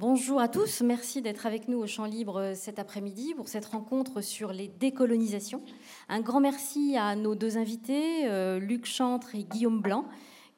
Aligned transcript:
Bonjour 0.00 0.40
à 0.40 0.48
tous, 0.48 0.80
merci 0.80 1.20
d'être 1.20 1.44
avec 1.44 1.68
nous 1.68 1.76
au 1.76 1.86
Champ 1.86 2.06
Libre 2.06 2.54
cet 2.54 2.78
après-midi 2.78 3.34
pour 3.34 3.48
cette 3.48 3.66
rencontre 3.66 4.22
sur 4.22 4.50
les 4.50 4.66
décolonisations. 4.66 5.62
Un 6.08 6.22
grand 6.22 6.40
merci 6.40 6.96
à 6.96 7.14
nos 7.16 7.34
deux 7.34 7.58
invités, 7.58 8.26
euh, 8.26 8.58
Luc 8.58 8.86
Chantre 8.86 9.34
et 9.34 9.44
Guillaume 9.44 9.82
Blanc, 9.82 10.06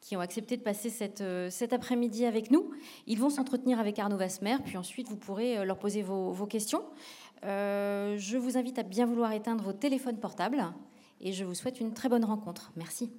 qui 0.00 0.16
ont 0.16 0.20
accepté 0.20 0.56
de 0.56 0.62
passer 0.62 0.92
euh, 1.20 1.50
cet 1.50 1.72
après-midi 1.72 2.24
avec 2.24 2.52
nous. 2.52 2.70
Ils 3.08 3.18
vont 3.18 3.30
s'entretenir 3.30 3.80
avec 3.80 3.98
Arnaud 3.98 4.16
Vasmer, 4.16 4.58
puis 4.64 4.76
ensuite 4.76 5.08
vous 5.08 5.16
pourrez 5.16 5.58
euh, 5.58 5.64
leur 5.64 5.80
poser 5.80 6.02
vos 6.02 6.46
questions. 6.46 6.84
je 7.42 8.36
vous 8.36 8.56
invite 8.56 8.78
à 8.78 8.84
bien 8.84 9.06
vouloir 9.06 9.32
éteindre 9.32 9.64
vos 9.64 9.72
téléphones 9.72 10.20
portables 10.20 10.72
et 11.20 11.32
je 11.32 11.42
vous 11.42 11.54
souhaite 11.56 11.80
une 11.80 11.94
très 11.94 12.08
bonne 12.08 12.24
rencontre. 12.24 12.70
Merci. 12.76 13.10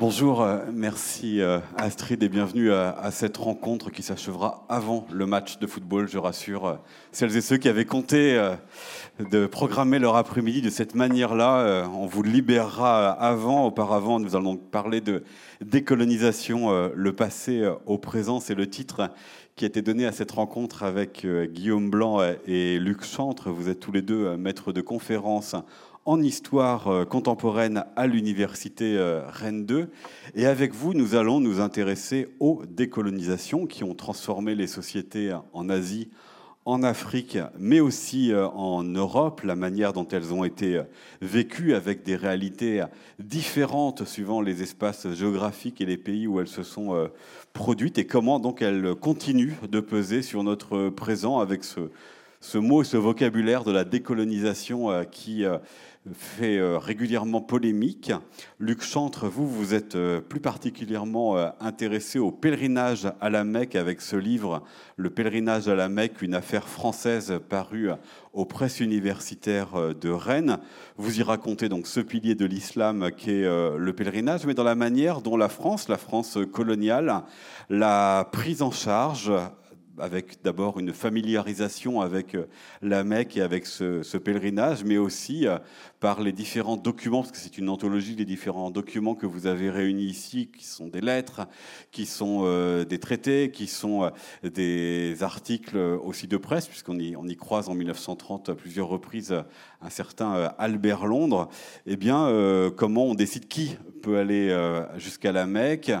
Bonjour, 0.00 0.40
euh, 0.40 0.60
merci 0.72 1.42
euh, 1.42 1.58
Astrid 1.76 2.22
et 2.22 2.30
bienvenue 2.30 2.72
à, 2.72 3.10
cette 3.10 3.36
rencontre 3.36 3.90
qui 3.90 4.02
s'achèvera 4.02 4.64
avant 4.70 5.06
le 5.12 5.26
match 5.26 5.58
de 5.58 5.66
football, 5.66 6.08
je 6.08 6.16
rassure 6.16 6.66
euh, 6.66 6.74
celles 7.12 7.36
et 7.36 7.42
ceux 7.42 7.58
qui 7.58 7.68
avaient 7.68 7.84
compté 7.84 8.40
de 9.18 9.44
programmer 9.44 9.98
leur 9.98 10.16
après-midi 10.16 10.62
de 10.62 10.70
cette 10.70 10.94
manière-là. 10.94 11.86
On 11.94 12.06
vous 12.06 12.22
libérera 12.22 13.10
avant, 13.10 13.66
auparavant, 13.66 14.20
nous 14.20 14.36
allons 14.36 14.56
parler 14.56 15.02
de 15.02 15.22
décolonisation, 15.60 16.90
le 16.94 17.12
passé 17.12 17.70
au 17.84 17.98
présent, 17.98 18.40
c'est 18.40 18.54
le 18.54 18.70
titre 18.70 19.10
qui 19.54 19.66
a 19.66 19.68
été 19.68 19.82
donné 19.82 20.06
à 20.06 20.12
cette 20.12 20.30
rencontre 20.30 20.82
avec 20.82 21.26
Guillaume 21.26 21.90
Blanc 21.90 22.20
et 22.46 22.78
Luc 22.78 23.04
Chantre. 23.04 23.50
Vous 23.50 23.68
êtes 23.68 23.80
tous 23.80 23.92
les 23.92 24.00
deux 24.00 24.34
maîtres 24.38 24.72
de 24.72 24.80
conférences 24.80 25.56
en 26.06 26.22
histoire 26.22 26.88
euh, 26.88 27.04
contemporaine 27.04 27.84
à 27.96 28.06
l'université 28.06 28.96
euh, 28.96 29.22
Rennes 29.28 29.66
2. 29.66 29.90
Et 30.34 30.46
avec 30.46 30.74
vous, 30.74 30.94
nous 30.94 31.14
allons 31.14 31.40
nous 31.40 31.60
intéresser 31.60 32.28
aux 32.40 32.62
décolonisations 32.66 33.66
qui 33.66 33.84
ont 33.84 33.94
transformé 33.94 34.54
les 34.54 34.66
sociétés 34.66 35.36
en 35.52 35.68
Asie, 35.68 36.08
en 36.64 36.82
Afrique, 36.82 37.38
mais 37.58 37.80
aussi 37.80 38.32
euh, 38.32 38.48
en 38.48 38.82
Europe, 38.82 39.42
la 39.44 39.56
manière 39.56 39.92
dont 39.92 40.08
elles 40.08 40.32
ont 40.32 40.44
été 40.44 40.80
vécues 41.20 41.74
avec 41.74 42.02
des 42.02 42.16
réalités 42.16 42.82
différentes 43.18 44.04
suivant 44.04 44.40
les 44.40 44.62
espaces 44.62 45.12
géographiques 45.12 45.80
et 45.80 45.86
les 45.86 45.98
pays 45.98 46.26
où 46.26 46.40
elles 46.40 46.48
se 46.48 46.62
sont 46.62 47.10
produites 47.52 47.98
et 47.98 48.06
comment 48.06 48.40
donc 48.40 48.62
elles 48.62 48.94
continuent 48.94 49.56
de 49.68 49.80
peser 49.80 50.22
sur 50.22 50.42
notre 50.44 50.88
présent 50.88 51.40
avec 51.40 51.64
ce, 51.64 51.90
ce 52.40 52.58
mot, 52.58 52.84
ce 52.84 52.96
vocabulaire 52.96 53.64
de 53.64 53.72
la 53.72 53.84
décolonisation 53.84 55.04
qui 55.10 55.44
fait 56.14 56.56
euh, 56.56 56.78
régulièrement 56.78 57.42
polémique. 57.42 58.10
Luc 58.58 58.82
Chantre, 58.82 59.28
vous, 59.28 59.46
vous 59.46 59.74
êtes 59.74 59.96
euh, 59.96 60.20
plus 60.20 60.40
particulièrement 60.40 61.36
euh, 61.36 61.50
intéressé 61.60 62.18
au 62.18 62.30
pèlerinage 62.30 63.12
à 63.20 63.28
la 63.28 63.44
Mecque 63.44 63.76
avec 63.76 64.00
ce 64.00 64.16
livre, 64.16 64.62
Le 64.96 65.10
pèlerinage 65.10 65.68
à 65.68 65.74
la 65.74 65.90
Mecque, 65.90 66.22
une 66.22 66.34
affaire 66.34 66.68
française 66.68 67.38
parue 67.48 67.90
aux 68.32 68.46
presses 68.46 68.80
universitaires 68.80 69.94
de 69.94 70.08
Rennes. 70.08 70.58
Vous 70.96 71.20
y 71.20 71.22
racontez 71.22 71.68
donc 71.68 71.86
ce 71.86 72.00
pilier 72.00 72.34
de 72.34 72.46
l'islam 72.46 73.10
qu'est 73.16 73.42
le 73.42 73.92
pèlerinage, 73.92 74.46
mais 74.46 74.54
dans 74.54 74.64
la 74.64 74.74
manière 74.74 75.20
dont 75.20 75.36
la 75.36 75.48
France, 75.48 75.88
la 75.88 75.98
France 75.98 76.38
coloniale, 76.52 77.22
l'a 77.68 78.28
prise 78.30 78.62
en 78.62 78.70
charge 78.70 79.32
avec 80.00 80.42
d'abord 80.42 80.78
une 80.78 80.92
familiarisation 80.92 82.00
avec 82.00 82.36
la 82.82 83.04
Mecque 83.04 83.36
et 83.36 83.42
avec 83.42 83.66
ce, 83.66 84.16
pèlerinage, 84.16 84.84
mais 84.84 84.96
aussi 84.96 85.46
par 86.00 86.22
les 86.22 86.32
différents 86.32 86.76
documents, 86.76 87.20
parce 87.20 87.32
que 87.32 87.38
c'est 87.38 87.58
une 87.58 87.68
anthologie 87.68 88.16
des 88.16 88.24
différents 88.24 88.70
documents 88.70 89.14
que 89.14 89.26
vous 89.26 89.46
avez 89.46 89.70
réunis 89.70 90.06
ici, 90.06 90.50
qui 90.56 90.64
sont 90.64 90.88
des 90.88 91.00
lettres, 91.00 91.46
qui 91.92 92.06
sont 92.06 92.40
euh, 92.44 92.84
des 92.84 92.98
traités, 92.98 93.50
qui 93.50 93.66
sont 93.66 94.10
des 94.42 95.22
articles 95.22 95.76
aussi 95.76 96.26
de 96.26 96.36
presse, 96.36 96.66
puisqu'on 96.66 96.98
y, 96.98 97.36
croise 97.36 97.68
en 97.68 97.74
1930 97.74 98.48
à 98.48 98.54
plusieurs 98.54 98.88
reprises 98.88 99.34
un 99.82 99.90
certain 99.90 100.52
Albert 100.58 101.06
Londres. 101.06 101.48
Eh 101.86 101.96
bien, 101.96 102.70
comment 102.76 103.04
on 103.04 103.14
décide 103.14 103.48
qui 103.48 103.76
peut 104.02 104.18
aller 104.18 104.54
jusqu'à 104.96 105.32
la 105.32 105.46
Mecque? 105.46 105.92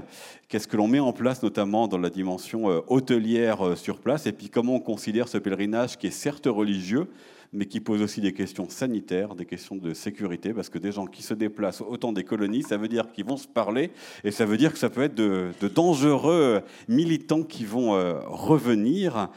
Qu'est-ce 0.50 0.66
que 0.66 0.76
l'on 0.76 0.88
met 0.88 0.98
en 0.98 1.12
place, 1.12 1.44
notamment 1.44 1.86
dans 1.86 1.96
la 1.96 2.10
dimension 2.10 2.72
euh, 2.72 2.80
hôtelière 2.88 3.64
euh, 3.64 3.76
sur 3.76 4.00
place? 4.00 4.26
Et 4.26 4.32
puis 4.32 4.48
comment 4.48 4.74
on 4.74 4.80
considère 4.80 5.28
ce 5.28 5.38
pèlerinage 5.38 5.96
qui 5.96 6.08
est 6.08 6.10
certes 6.10 6.46
religieux, 6.46 7.06
mais 7.52 7.66
qui 7.66 7.80
pose 7.80 8.02
aussi 8.02 8.20
des 8.20 8.32
questions 8.32 8.68
sanitaires, 8.68 9.34
des 9.34 9.44
questions 9.44 9.76
de 9.76 9.92
sécurité, 9.92 10.54
parce 10.54 10.68
que 10.68 10.78
des 10.78 10.92
gens 10.92 11.06
qui 11.06 11.22
se 11.22 11.34
déplacent 11.34 11.80
autant 11.80 12.12
des 12.12 12.24
colonies, 12.24 12.62
ça 12.62 12.76
veut 12.76 12.88
dire 12.88 13.10
qu'ils 13.12 13.24
vont 13.24 13.36
se 13.36 13.48
parler, 13.48 13.90
et 14.22 14.30
ça 14.30 14.44
veut 14.44 14.56
dire 14.56 14.72
que 14.72 14.78
ça 14.78 14.90
peut 14.90 15.02
être 15.02 15.14
de, 15.14 15.52
dangereux 15.74 16.62
militants 16.88 17.42
qui 17.42 17.64
vont 17.64 17.94
euh, 17.94 18.20
revenir. 18.26 19.30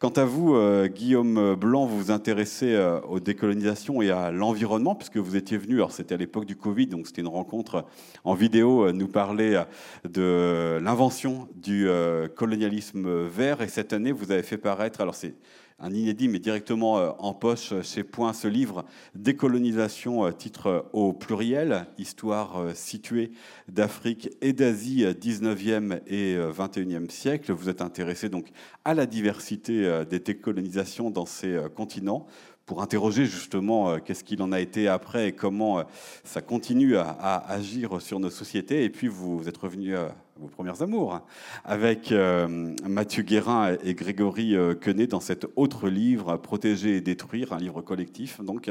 Quant 0.00 0.10
à 0.10 0.24
vous, 0.24 0.54
euh, 0.54 0.88
Guillaume 0.88 1.54
Blanc, 1.54 1.84
vous 1.84 1.98
vous 1.98 2.10
intéressez 2.10 2.72
euh, 2.72 3.00
aux 3.02 3.20
décolonisations 3.20 4.00
et 4.00 4.10
à 4.10 4.32
l'environnement, 4.32 4.94
puisque 4.94 5.18
vous 5.18 5.36
étiez 5.36 5.58
venu, 5.58 5.76
alors 5.76 5.92
c'était 5.92 6.14
à 6.14 6.18
l'époque 6.18 6.46
du 6.46 6.56
Covid, 6.56 6.86
donc 6.86 7.06
c'était 7.06 7.20
une 7.20 7.28
rencontre 7.28 7.84
en 8.24 8.34
vidéo, 8.34 8.90
nous 8.92 9.08
parler 9.08 9.62
de 10.08 10.80
l'invention 10.82 11.48
du 11.54 11.86
colonialisme 12.34 13.26
vert. 13.26 13.60
Et 13.60 13.68
cette 13.68 13.92
année, 13.92 14.10
vous 14.10 14.32
avez 14.32 14.42
fait 14.42 14.58
paraître, 14.58 15.00
alors 15.02 15.14
c'est 15.14 15.34
un 15.80 15.92
inédit, 15.92 16.28
mais 16.28 16.38
directement 16.38 16.98
euh, 16.98 17.10
en 17.18 17.32
poche 17.32 17.72
chez 17.82 18.04
Point, 18.04 18.32
ce 18.32 18.48
livre 18.48 18.84
Décolonisation, 19.14 20.26
euh, 20.26 20.30
titre 20.30 20.66
euh, 20.66 20.80
au 20.92 21.12
pluriel, 21.12 21.86
histoire 21.98 22.74
située 22.74 23.32
d'Afrique 23.68 24.30
et 24.40 24.52
d'Asie, 24.52 25.04
19e 25.04 26.00
et 26.06 26.36
21e 26.36 27.10
siècle. 27.10 27.52
Vous 27.52 27.68
êtes 27.68 27.82
intéressé 27.82 28.28
donc 28.28 28.48
à 28.84 28.94
la 28.94 29.06
diversité 29.06 30.04
des 30.08 30.18
décolonisations 30.18 31.10
dans 31.10 31.26
ces 31.26 31.58
continents 31.74 32.26
pour 32.66 32.82
interroger 32.82 33.24
justement 33.24 33.98
qu'est-ce 33.98 34.24
qu'il 34.24 34.42
en 34.42 34.52
a 34.52 34.60
été 34.60 34.88
après 34.88 35.28
et 35.28 35.32
comment 35.32 35.84
ça 36.24 36.40
continue 36.40 36.96
à, 36.96 37.44
agir 37.48 38.00
sur 38.00 38.20
nos 38.20 38.30
sociétés. 38.30 38.84
Et 38.84 38.90
puis 38.90 39.08
vous, 39.08 39.48
êtes 39.48 39.58
revenu 39.58 39.94
vos 40.40 40.48
premières 40.48 40.82
amours, 40.82 41.14
hein, 41.14 41.22
avec 41.64 42.12
euh, 42.12 42.74
Mathieu 42.88 43.22
Guérin 43.22 43.76
et 43.84 43.94
Grégory 43.94 44.56
euh, 44.56 44.74
Quenet 44.74 45.06
dans 45.06 45.20
cet 45.20 45.46
autre 45.54 45.88
livre, 45.88 46.38
Protéger 46.38 46.96
et 46.96 47.00
détruire, 47.00 47.52
un 47.52 47.58
livre 47.58 47.82
collectif, 47.82 48.40
donc 48.40 48.70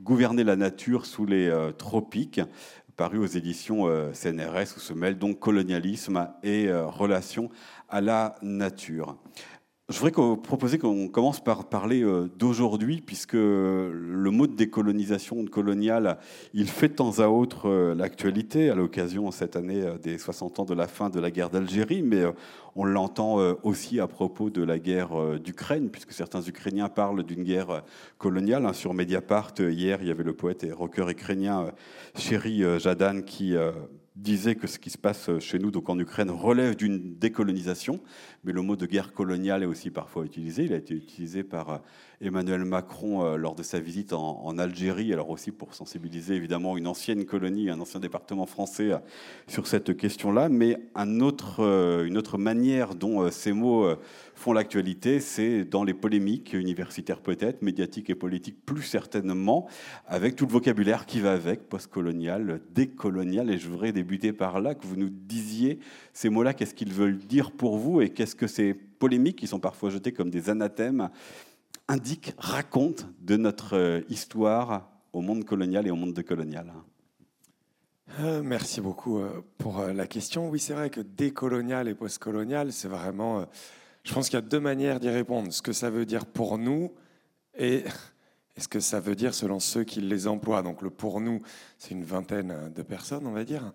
Gouverner 0.00 0.44
la 0.44 0.56
nature 0.56 1.04
sous 1.04 1.26
les 1.26 1.48
euh, 1.48 1.72
tropiques, 1.72 2.40
paru 2.96 3.18
aux 3.18 3.26
éditions 3.26 3.86
CNRS, 4.12 4.76
où 4.76 4.80
se 4.80 4.92
mêlent 4.92 5.18
donc 5.18 5.38
colonialisme 5.38 6.28
et 6.42 6.70
relations 6.70 7.48
à 7.88 8.02
la 8.02 8.34
nature. 8.42 9.16
Je 9.90 9.98
voudrais 9.98 10.12
proposer 10.12 10.78
qu'on 10.78 11.08
commence 11.08 11.42
par 11.42 11.64
parler 11.64 12.04
euh, 12.04 12.30
d'aujourd'hui, 12.38 13.02
puisque 13.04 13.32
le 13.32 14.28
mot 14.30 14.46
de 14.46 14.54
décolonisation, 14.54 15.42
de 15.42 15.50
colonial, 15.50 16.18
il 16.54 16.68
fait 16.68 16.90
de 16.90 16.94
temps 16.94 17.18
à 17.18 17.26
autre 17.26 17.68
euh, 17.68 17.92
l'actualité, 17.96 18.70
à 18.70 18.76
l'occasion 18.76 19.32
cette 19.32 19.56
année 19.56 19.82
euh, 19.82 19.98
des 19.98 20.16
60 20.16 20.60
ans 20.60 20.64
de 20.64 20.74
la 20.74 20.86
fin 20.86 21.10
de 21.10 21.18
la 21.18 21.32
guerre 21.32 21.50
d'Algérie, 21.50 22.02
mais 22.02 22.22
on 22.76 22.84
l'entend 22.84 23.38
aussi 23.64 23.98
à 23.98 24.06
propos 24.06 24.48
de 24.48 24.62
la 24.62 24.78
guerre 24.78 25.40
d'Ukraine, 25.40 25.90
puisque 25.90 26.12
certains 26.12 26.40
Ukrainiens 26.40 26.88
parlent 26.88 27.24
d'une 27.24 27.42
guerre 27.42 27.82
coloniale. 28.16 28.66
Hein, 28.66 28.72
sur 28.72 28.94
Mediapart, 28.94 29.54
hier, 29.58 29.98
il 30.02 30.06
y 30.06 30.10
avait 30.12 30.22
le 30.22 30.34
poète 30.34 30.62
et 30.62 30.70
rocker 30.70 31.10
ukrainien 31.10 31.72
Chéri 32.14 32.62
Jadan 32.78 33.22
qui 33.22 33.56
disait 34.16 34.56
que 34.56 34.66
ce 34.66 34.78
qui 34.78 34.90
se 34.90 34.98
passe 34.98 35.30
chez 35.38 35.58
nous, 35.58 35.70
donc 35.70 35.88
en 35.88 35.98
Ukraine, 35.98 36.30
relève 36.30 36.74
d'une 36.74 37.16
décolonisation, 37.16 38.00
mais 38.44 38.52
le 38.52 38.60
mot 38.60 38.76
de 38.76 38.86
guerre 38.86 39.12
coloniale 39.12 39.62
est 39.62 39.66
aussi 39.66 39.90
parfois 39.90 40.24
utilisé. 40.24 40.64
Il 40.64 40.72
a 40.72 40.76
été 40.76 40.94
utilisé 40.94 41.44
par 41.44 41.70
euh, 41.70 41.78
Emmanuel 42.20 42.64
Macron 42.64 43.24
euh, 43.24 43.36
lors 43.36 43.54
de 43.54 43.62
sa 43.62 43.78
visite 43.78 44.12
en, 44.12 44.58
Algérie, 44.58 45.12
alors 45.12 45.30
aussi 45.30 45.52
pour 45.52 45.74
sensibiliser 45.74 46.34
évidemment 46.34 46.76
une 46.76 46.88
ancienne 46.88 47.24
colonie, 47.24 47.70
un 47.70 47.80
ancien 47.80 48.00
département 48.00 48.46
français 48.46 48.92
euh, 48.92 48.98
sur 49.46 49.66
cette 49.66 49.96
question-là, 49.96 50.48
mais 50.48 50.76
une 50.96 51.22
autre 51.22 52.38
manière 52.38 52.94
dont 52.94 53.30
ces 53.30 53.52
mots 53.52 53.94
font 54.40 54.54
l'actualité, 54.54 55.20
c'est 55.20 55.64
dans 55.64 55.84
les 55.84 55.92
polémiques 55.92 56.54
universitaires 56.54 57.20
peut-être, 57.20 57.60
médiatiques 57.60 58.08
et 58.08 58.14
politiques 58.14 58.64
plus 58.64 58.82
certainement, 58.82 59.68
avec 60.06 60.34
tout 60.34 60.46
le 60.46 60.52
vocabulaire 60.52 61.04
qui 61.04 61.20
va 61.20 61.32
avec, 61.32 61.68
postcolonial, 61.68 62.62
décolonial. 62.70 63.50
Et 63.50 63.58
je 63.58 63.68
voudrais 63.68 63.92
débuter 63.92 64.32
par 64.32 64.60
là, 64.60 64.74
que 64.74 64.86
vous 64.86 64.96
nous 64.96 65.10
disiez 65.10 65.78
ces 66.14 66.30
mots-là, 66.30 66.54
qu'est-ce 66.54 66.74
qu'ils 66.74 66.94
veulent 66.94 67.18
dire 67.18 67.52
pour 67.52 67.76
vous 67.76 68.00
et 68.00 68.08
qu'est-ce 68.08 68.34
que 68.34 68.46
ces 68.46 68.72
polémiques, 68.72 69.36
qui 69.36 69.46
sont 69.46 69.60
parfois 69.60 69.90
jetées 69.90 70.12
comme 70.12 70.30
des 70.30 70.48
anathèmes, 70.48 71.10
indiquent, 71.86 72.32
racontent 72.38 73.04
de 73.20 73.36
notre 73.36 73.76
euh, 73.76 74.00
histoire 74.08 74.90
au 75.12 75.20
monde 75.20 75.44
colonial 75.44 75.86
et 75.86 75.90
au 75.90 75.96
monde 75.96 76.14
décolonial? 76.14 76.72
Euh, 78.20 78.40
merci 78.42 78.80
beaucoup 78.80 79.18
euh, 79.18 79.44
pour 79.58 79.82
la 79.82 80.06
question. 80.06 80.48
Oui, 80.48 80.58
c'est 80.58 80.72
vrai 80.72 80.88
que 80.88 81.02
décolonial 81.02 81.88
et 81.88 81.94
postcolonial, 81.94 82.72
c'est 82.72 82.88
vraiment 82.88 83.44
je 84.04 84.14
pense 84.14 84.28
qu'il 84.28 84.36
y 84.36 84.42
a 84.42 84.46
deux 84.46 84.60
manières 84.60 85.00
d'y 85.00 85.10
répondre. 85.10 85.52
Ce 85.52 85.62
que 85.62 85.72
ça 85.72 85.90
veut 85.90 86.06
dire 86.06 86.26
pour 86.26 86.58
nous 86.58 86.92
et, 87.58 87.84
ce 88.56 88.68
que 88.68 88.80
ça 88.80 89.00
veut 89.00 89.14
dire 89.14 89.34
selon 89.34 89.60
ceux 89.60 89.84
qui 89.84 90.00
les 90.00 90.28
emploient. 90.28 90.62
Donc 90.62 90.82
le 90.82 90.90
pour 90.90 91.20
nous, 91.20 91.40
c'est 91.78 91.92
une 91.92 92.04
vingtaine 92.04 92.70
de 92.74 92.82
personnes, 92.82 93.26
on 93.26 93.32
va 93.32 93.44
dire. 93.44 93.72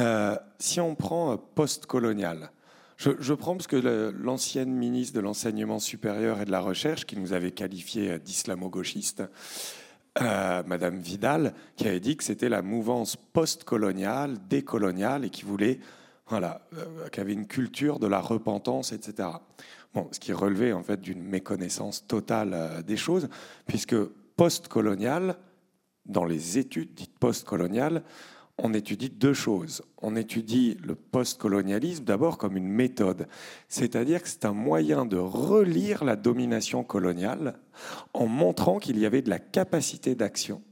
Euh, 0.00 0.36
si 0.58 0.80
on 0.80 0.94
prend 0.94 1.36
post-colonial, 1.38 2.50
je, 2.96 3.34
prends 3.34 3.56
parce 3.56 3.66
que 3.66 4.12
l'ancienne 4.16 4.72
ministre 4.72 5.14
de 5.14 5.20
l'Enseignement 5.20 5.78
supérieur 5.78 6.40
et 6.40 6.44
de 6.44 6.50
la 6.50 6.60
Recherche, 6.60 7.04
qui 7.04 7.16
nous 7.16 7.32
avait 7.32 7.50
qualifié 7.50 8.18
d'islamo-gauchiste, 8.18 9.24
euh, 10.22 10.62
Madame 10.64 10.98
Vidal, 10.98 11.54
qui 11.76 11.88
avait 11.88 12.00
dit 12.00 12.16
que 12.16 12.22
c'était 12.22 12.48
la 12.48 12.62
mouvance 12.62 13.16
post-coloniale, 13.16 14.38
décoloniale, 14.48 15.24
et 15.24 15.30
qui 15.30 15.44
voulait, 15.44 15.80
voilà, 16.28 16.66
euh, 16.76 17.08
qui 17.08 17.20
avait 17.20 17.32
une 17.32 17.46
culture 17.46 17.98
de 17.98 18.06
la 18.06 18.20
repentance, 18.20 18.92
etc. 18.92 19.28
Bon, 19.92 20.08
ce 20.10 20.18
qui 20.18 20.32
relevait 20.32 20.72
en 20.72 20.82
fait 20.82 21.00
d'une 21.00 21.22
méconnaissance 21.22 22.06
totale 22.06 22.50
euh, 22.54 22.82
des 22.82 22.96
choses, 22.96 23.28
puisque 23.66 23.96
post-colonial, 24.36 25.36
dans 26.06 26.24
les 26.24 26.58
études 26.58 26.94
dites 26.94 27.18
post-coloniales, 27.18 28.02
on 28.58 28.72
étudie 28.72 29.10
deux 29.10 29.34
choses. 29.34 29.82
On 30.00 30.14
étudie 30.14 30.76
le 30.82 30.94
postcolonialisme 30.94 32.04
d'abord 32.04 32.38
comme 32.38 32.56
une 32.56 32.68
méthode, 32.68 33.26
c'est-à-dire 33.68 34.22
que 34.22 34.28
c'est 34.28 34.44
un 34.44 34.52
moyen 34.52 35.06
de 35.06 35.16
relire 35.16 36.04
la 36.04 36.16
domination 36.16 36.84
coloniale 36.84 37.58
en 38.12 38.26
montrant 38.26 38.78
qu'il 38.78 38.98
y 38.98 39.06
avait 39.06 39.22
de 39.22 39.30
la 39.30 39.40
capacité 39.40 40.14
d'action 40.14 40.62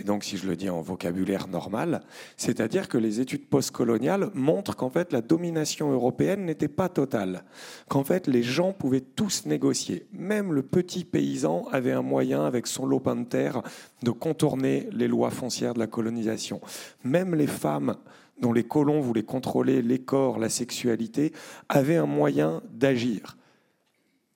et 0.00 0.02
donc 0.02 0.24
si 0.24 0.38
je 0.38 0.46
le 0.46 0.56
dis 0.56 0.70
en 0.70 0.80
vocabulaire 0.80 1.46
normal, 1.46 2.00
c'est-à-dire 2.38 2.88
que 2.88 2.96
les 2.96 3.20
études 3.20 3.46
postcoloniales 3.46 4.30
montrent 4.32 4.74
qu'en 4.74 4.88
fait 4.88 5.12
la 5.12 5.20
domination 5.20 5.92
européenne 5.92 6.46
n'était 6.46 6.68
pas 6.68 6.88
totale, 6.88 7.44
qu'en 7.88 8.02
fait 8.02 8.26
les 8.26 8.42
gens 8.42 8.72
pouvaient 8.72 9.02
tous 9.02 9.44
négocier. 9.44 10.06
Même 10.12 10.54
le 10.54 10.62
petit 10.62 11.04
paysan 11.04 11.66
avait 11.70 11.92
un 11.92 12.02
moyen 12.02 12.46
avec 12.46 12.66
son 12.66 12.86
lopin 12.86 13.14
de 13.14 13.24
terre 13.24 13.62
de 14.02 14.10
contourner 14.10 14.88
les 14.90 15.06
lois 15.06 15.30
foncières 15.30 15.74
de 15.74 15.80
la 15.80 15.86
colonisation. 15.86 16.62
Même 17.04 17.34
les 17.34 17.46
femmes 17.46 17.96
dont 18.40 18.54
les 18.54 18.64
colons 18.64 19.02
voulaient 19.02 19.22
contrôler 19.22 19.82
les 19.82 19.98
corps, 19.98 20.38
la 20.38 20.48
sexualité, 20.48 21.32
avaient 21.68 21.96
un 21.96 22.06
moyen 22.06 22.62
d'agir. 22.72 23.36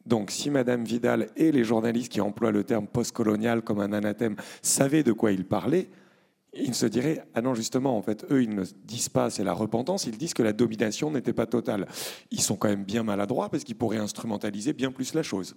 Donc 0.06 0.30
si 0.30 0.50
Madame 0.50 0.84
Vidal 0.84 1.28
et 1.36 1.50
les 1.52 1.64
journalistes 1.64 2.12
qui 2.12 2.20
emploient 2.20 2.52
le 2.52 2.64
terme 2.64 2.86
postcolonial 2.86 3.62
comme 3.62 3.80
un 3.80 3.92
anathème 3.92 4.36
savaient 4.62 5.02
de 5.02 5.12
quoi 5.12 5.32
ils 5.32 5.46
parlaient, 5.46 5.88
ils 6.52 6.74
se 6.74 6.86
diraient 6.86 7.24
ah 7.34 7.42
non 7.42 7.54
justement 7.54 7.96
en 7.96 8.02
fait 8.02 8.24
eux 8.30 8.42
ils 8.42 8.54
ne 8.54 8.64
disent 8.84 9.08
pas 9.08 9.30
c'est 9.30 9.44
la 9.44 9.52
repentance, 9.52 10.06
ils 10.06 10.16
disent 10.16 10.34
que 10.34 10.42
la 10.42 10.52
domination 10.52 11.10
n'était 11.10 11.32
pas 11.32 11.46
totale. 11.46 11.86
Ils 12.30 12.42
sont 12.42 12.56
quand 12.56 12.68
même 12.68 12.84
bien 12.84 13.02
maladroits 13.02 13.48
parce 13.48 13.64
qu'ils 13.64 13.76
pourraient 13.76 13.98
instrumentaliser 13.98 14.72
bien 14.72 14.92
plus 14.92 15.14
la 15.14 15.22
chose. 15.22 15.56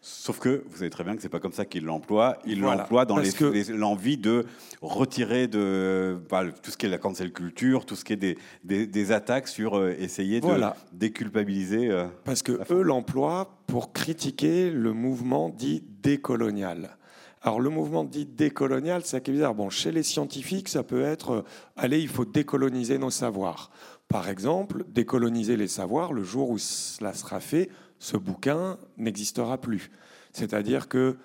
Sauf 0.00 0.38
que 0.38 0.62
vous 0.68 0.76
savez 0.76 0.90
très 0.90 1.02
bien 1.02 1.16
que 1.16 1.22
c'est 1.22 1.28
pas 1.28 1.40
comme 1.40 1.52
ça 1.52 1.64
qu'il 1.64 1.84
l'emploie. 1.84 2.38
Il 2.46 2.60
l'emploie 2.60 3.04
dans 3.04 3.18
l'envie 3.70 4.16
de 4.16 4.46
retirer 4.80 5.48
de 5.48 6.18
bah, 6.30 6.44
tout 6.62 6.70
ce 6.70 6.76
qui 6.76 6.86
est 6.86 6.88
la 6.88 6.98
cancel 6.98 7.32
culture, 7.32 7.84
tout 7.84 7.96
ce 7.96 8.04
qui 8.04 8.12
est 8.12 8.38
des, 8.64 9.12
attaques 9.12 9.48
sur 9.48 9.76
euh, 9.76 9.96
essayer 9.98 10.40
de 10.40 10.48
déculpabiliser. 10.92 11.90
Euh, 11.90 12.06
parce 12.24 12.42
que 12.42 12.60
eux 12.70 12.82
l'emploient 12.82 13.58
pour 13.66 13.92
critiquer 13.92 14.70
le 14.70 14.92
mouvement 14.92 15.48
dit 15.48 15.82
décolonial. 16.02 16.96
Alors 17.42 17.60
le 17.60 17.70
mouvement 17.70 18.04
dit 18.04 18.26
décolonial, 18.26 19.02
c'est 19.04 19.28
bizarre. 19.28 19.54
Bon, 19.54 19.70
chez 19.70 19.90
les 19.90 20.02
scientifiques, 20.02 20.68
ça 20.68 20.84
peut 20.84 21.02
être 21.02 21.30
euh, 21.30 21.44
allez, 21.76 22.00
il 22.00 22.08
faut 22.08 22.24
décoloniser 22.24 22.98
nos 22.98 23.10
savoirs. 23.10 23.70
Par 24.08 24.28
exemple, 24.28 24.84
décoloniser 24.88 25.56
les 25.56 25.68
savoirs 25.68 26.12
le 26.12 26.22
jour 26.22 26.50
où 26.50 26.58
cela 26.58 27.12
sera 27.14 27.40
fait 27.40 27.68
ce 27.98 28.16
bouquin 28.16 28.78
n'existera 28.96 29.58
plus. 29.58 29.90
C'est-à-dire 30.32 30.88
que 30.88 31.16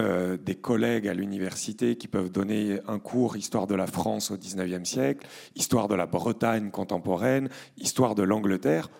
euh, 0.00 0.36
des 0.36 0.54
collègues 0.54 1.08
à 1.08 1.14
l'université 1.14 1.96
qui 1.96 2.08
peuvent 2.08 2.30
donner 2.30 2.78
un 2.86 2.98
cours 2.98 3.38
histoire 3.38 3.66
de 3.66 3.74
la 3.74 3.86
France 3.86 4.30
au 4.30 4.36
XIXe 4.36 4.86
siècle, 4.86 5.26
histoire 5.54 5.88
de 5.88 5.94
la 5.94 6.04
Bretagne 6.04 6.70
contemporaine, 6.70 7.48
histoire 7.78 8.14
de 8.14 8.22
l'Angleterre, 8.22 8.90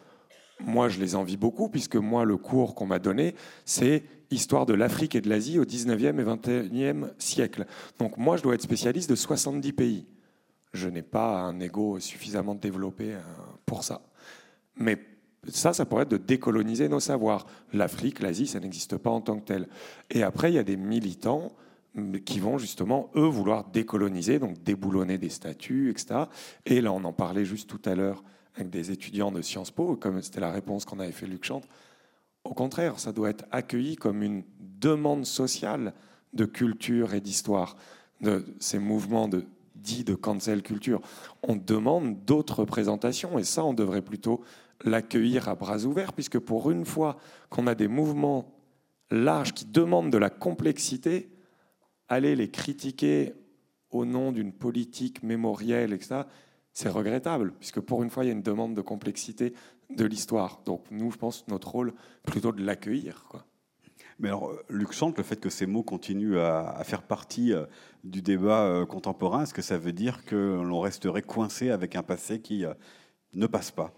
moi 0.60 0.88
je 0.88 0.98
les 0.98 1.14
envie 1.14 1.36
beaucoup 1.36 1.68
puisque 1.68 1.96
moi 1.96 2.24
le 2.24 2.38
cours 2.38 2.74
qu'on 2.74 2.86
m'a 2.86 2.98
donné 2.98 3.34
c'est 3.66 4.02
histoire 4.30 4.64
de 4.64 4.72
l'Afrique 4.72 5.14
et 5.14 5.20
de 5.20 5.28
l'Asie 5.28 5.58
au 5.58 5.64
XIXe 5.64 6.02
et 6.02 6.12
XXIe 6.12 7.06
siècle. 7.18 7.66
Donc 7.98 8.16
moi 8.16 8.38
je 8.38 8.42
dois 8.42 8.54
être 8.54 8.62
spécialiste 8.62 9.10
de 9.10 9.14
70 9.14 9.72
pays. 9.74 10.06
Je 10.72 10.88
n'ai 10.88 11.02
pas 11.02 11.38
un 11.40 11.60
ego 11.60 12.00
suffisamment 12.00 12.54
développé 12.54 13.12
euh, 13.12 13.20
pour 13.66 13.84
ça. 13.84 14.00
Mais 14.76 14.98
ça, 15.46 15.72
ça 15.72 15.84
pourrait 15.86 16.02
être 16.02 16.10
de 16.10 16.16
décoloniser 16.16 16.88
nos 16.88 17.00
savoirs. 17.00 17.46
L'Afrique, 17.72 18.20
l'Asie, 18.20 18.46
ça 18.46 18.60
n'existe 18.60 18.96
pas 18.96 19.10
en 19.10 19.20
tant 19.20 19.38
que 19.38 19.44
tel. 19.44 19.68
Et 20.10 20.22
après, 20.22 20.50
il 20.50 20.54
y 20.54 20.58
a 20.58 20.64
des 20.64 20.76
militants 20.76 21.52
qui 22.24 22.40
vont 22.40 22.58
justement, 22.58 23.10
eux, 23.16 23.26
vouloir 23.26 23.64
décoloniser, 23.64 24.38
donc 24.38 24.62
déboulonner 24.62 25.18
des 25.18 25.30
statuts, 25.30 25.90
etc. 25.90 26.24
Et 26.66 26.80
là, 26.80 26.92
on 26.92 27.02
en 27.04 27.12
parlait 27.12 27.44
juste 27.44 27.68
tout 27.68 27.80
à 27.88 27.94
l'heure 27.94 28.22
avec 28.56 28.70
des 28.70 28.90
étudiants 28.90 29.32
de 29.32 29.42
Sciences 29.42 29.70
Po, 29.70 29.96
comme 29.96 30.20
c'était 30.22 30.40
la 30.40 30.50
réponse 30.50 30.84
qu'on 30.84 30.98
avait 31.00 31.12
fait 31.12 31.26
Luc 31.26 31.44
Chante. 31.44 31.68
Au 32.44 32.54
contraire, 32.54 32.98
ça 32.98 33.12
doit 33.12 33.30
être 33.30 33.44
accueilli 33.50 33.96
comme 33.96 34.22
une 34.22 34.42
demande 34.60 35.26
sociale 35.26 35.94
de 36.34 36.44
culture 36.44 37.14
et 37.14 37.20
d'histoire, 37.20 37.76
de 38.20 38.44
ces 38.58 38.78
mouvements 38.78 39.28
de, 39.28 39.44
dits 39.76 40.04
de 40.04 40.14
cancel 40.14 40.62
culture. 40.62 41.00
On 41.42 41.56
demande 41.56 42.24
d'autres 42.24 42.60
représentations, 42.60 43.38
et 43.38 43.44
ça, 43.44 43.64
on 43.64 43.74
devrait 43.74 44.02
plutôt 44.02 44.42
l'accueillir 44.84 45.48
à 45.48 45.54
bras 45.54 45.84
ouverts, 45.84 46.12
puisque 46.12 46.38
pour 46.38 46.70
une 46.70 46.84
fois 46.84 47.18
qu'on 47.50 47.66
a 47.66 47.74
des 47.74 47.88
mouvements 47.88 48.54
larges 49.10 49.54
qui 49.54 49.64
demandent 49.64 50.10
de 50.10 50.18
la 50.18 50.30
complexité, 50.30 51.30
aller 52.08 52.36
les 52.36 52.50
critiquer 52.50 53.34
au 53.90 54.04
nom 54.04 54.32
d'une 54.32 54.52
politique 54.52 55.22
mémorielle, 55.22 55.92
etc., 55.92 56.22
c'est 56.72 56.88
regrettable, 56.88 57.54
puisque 57.58 57.80
pour 57.80 58.02
une 58.02 58.10
fois, 58.10 58.24
il 58.24 58.28
y 58.28 58.30
a 58.30 58.34
une 58.34 58.42
demande 58.42 58.74
de 58.74 58.82
complexité 58.82 59.52
de 59.90 60.04
l'histoire. 60.04 60.60
Donc 60.64 60.84
nous, 60.90 61.10
je 61.10 61.16
pense, 61.16 61.44
notre 61.48 61.68
rôle, 61.68 61.92
plutôt 62.24 62.52
de 62.52 62.62
l'accueillir. 62.62 63.24
Mais 64.20 64.28
alors, 64.28 64.52
Luc 64.68 64.92
Chante, 64.92 65.16
le 65.16 65.24
fait 65.24 65.40
que 65.40 65.48
ces 65.48 65.66
mots 65.66 65.82
continuent 65.82 66.38
à, 66.38 66.82
faire 66.84 67.02
partie 67.02 67.52
euh, 67.52 67.66
du 68.04 68.20
débat 68.20 68.64
euh, 68.64 68.86
contemporain, 68.86 69.42
est-ce 69.42 69.54
que 69.54 69.62
ça 69.62 69.78
veut 69.78 69.92
dire 69.92 70.24
que 70.24 70.60
l'on 70.62 70.80
resterait 70.80 71.22
coincé 71.22 71.70
avec 71.70 71.94
un 71.94 72.02
passé 72.02 72.40
qui 72.40 72.64
euh, 72.64 72.74
ne 73.32 73.46
passe 73.46 73.70
pas? 73.70 73.92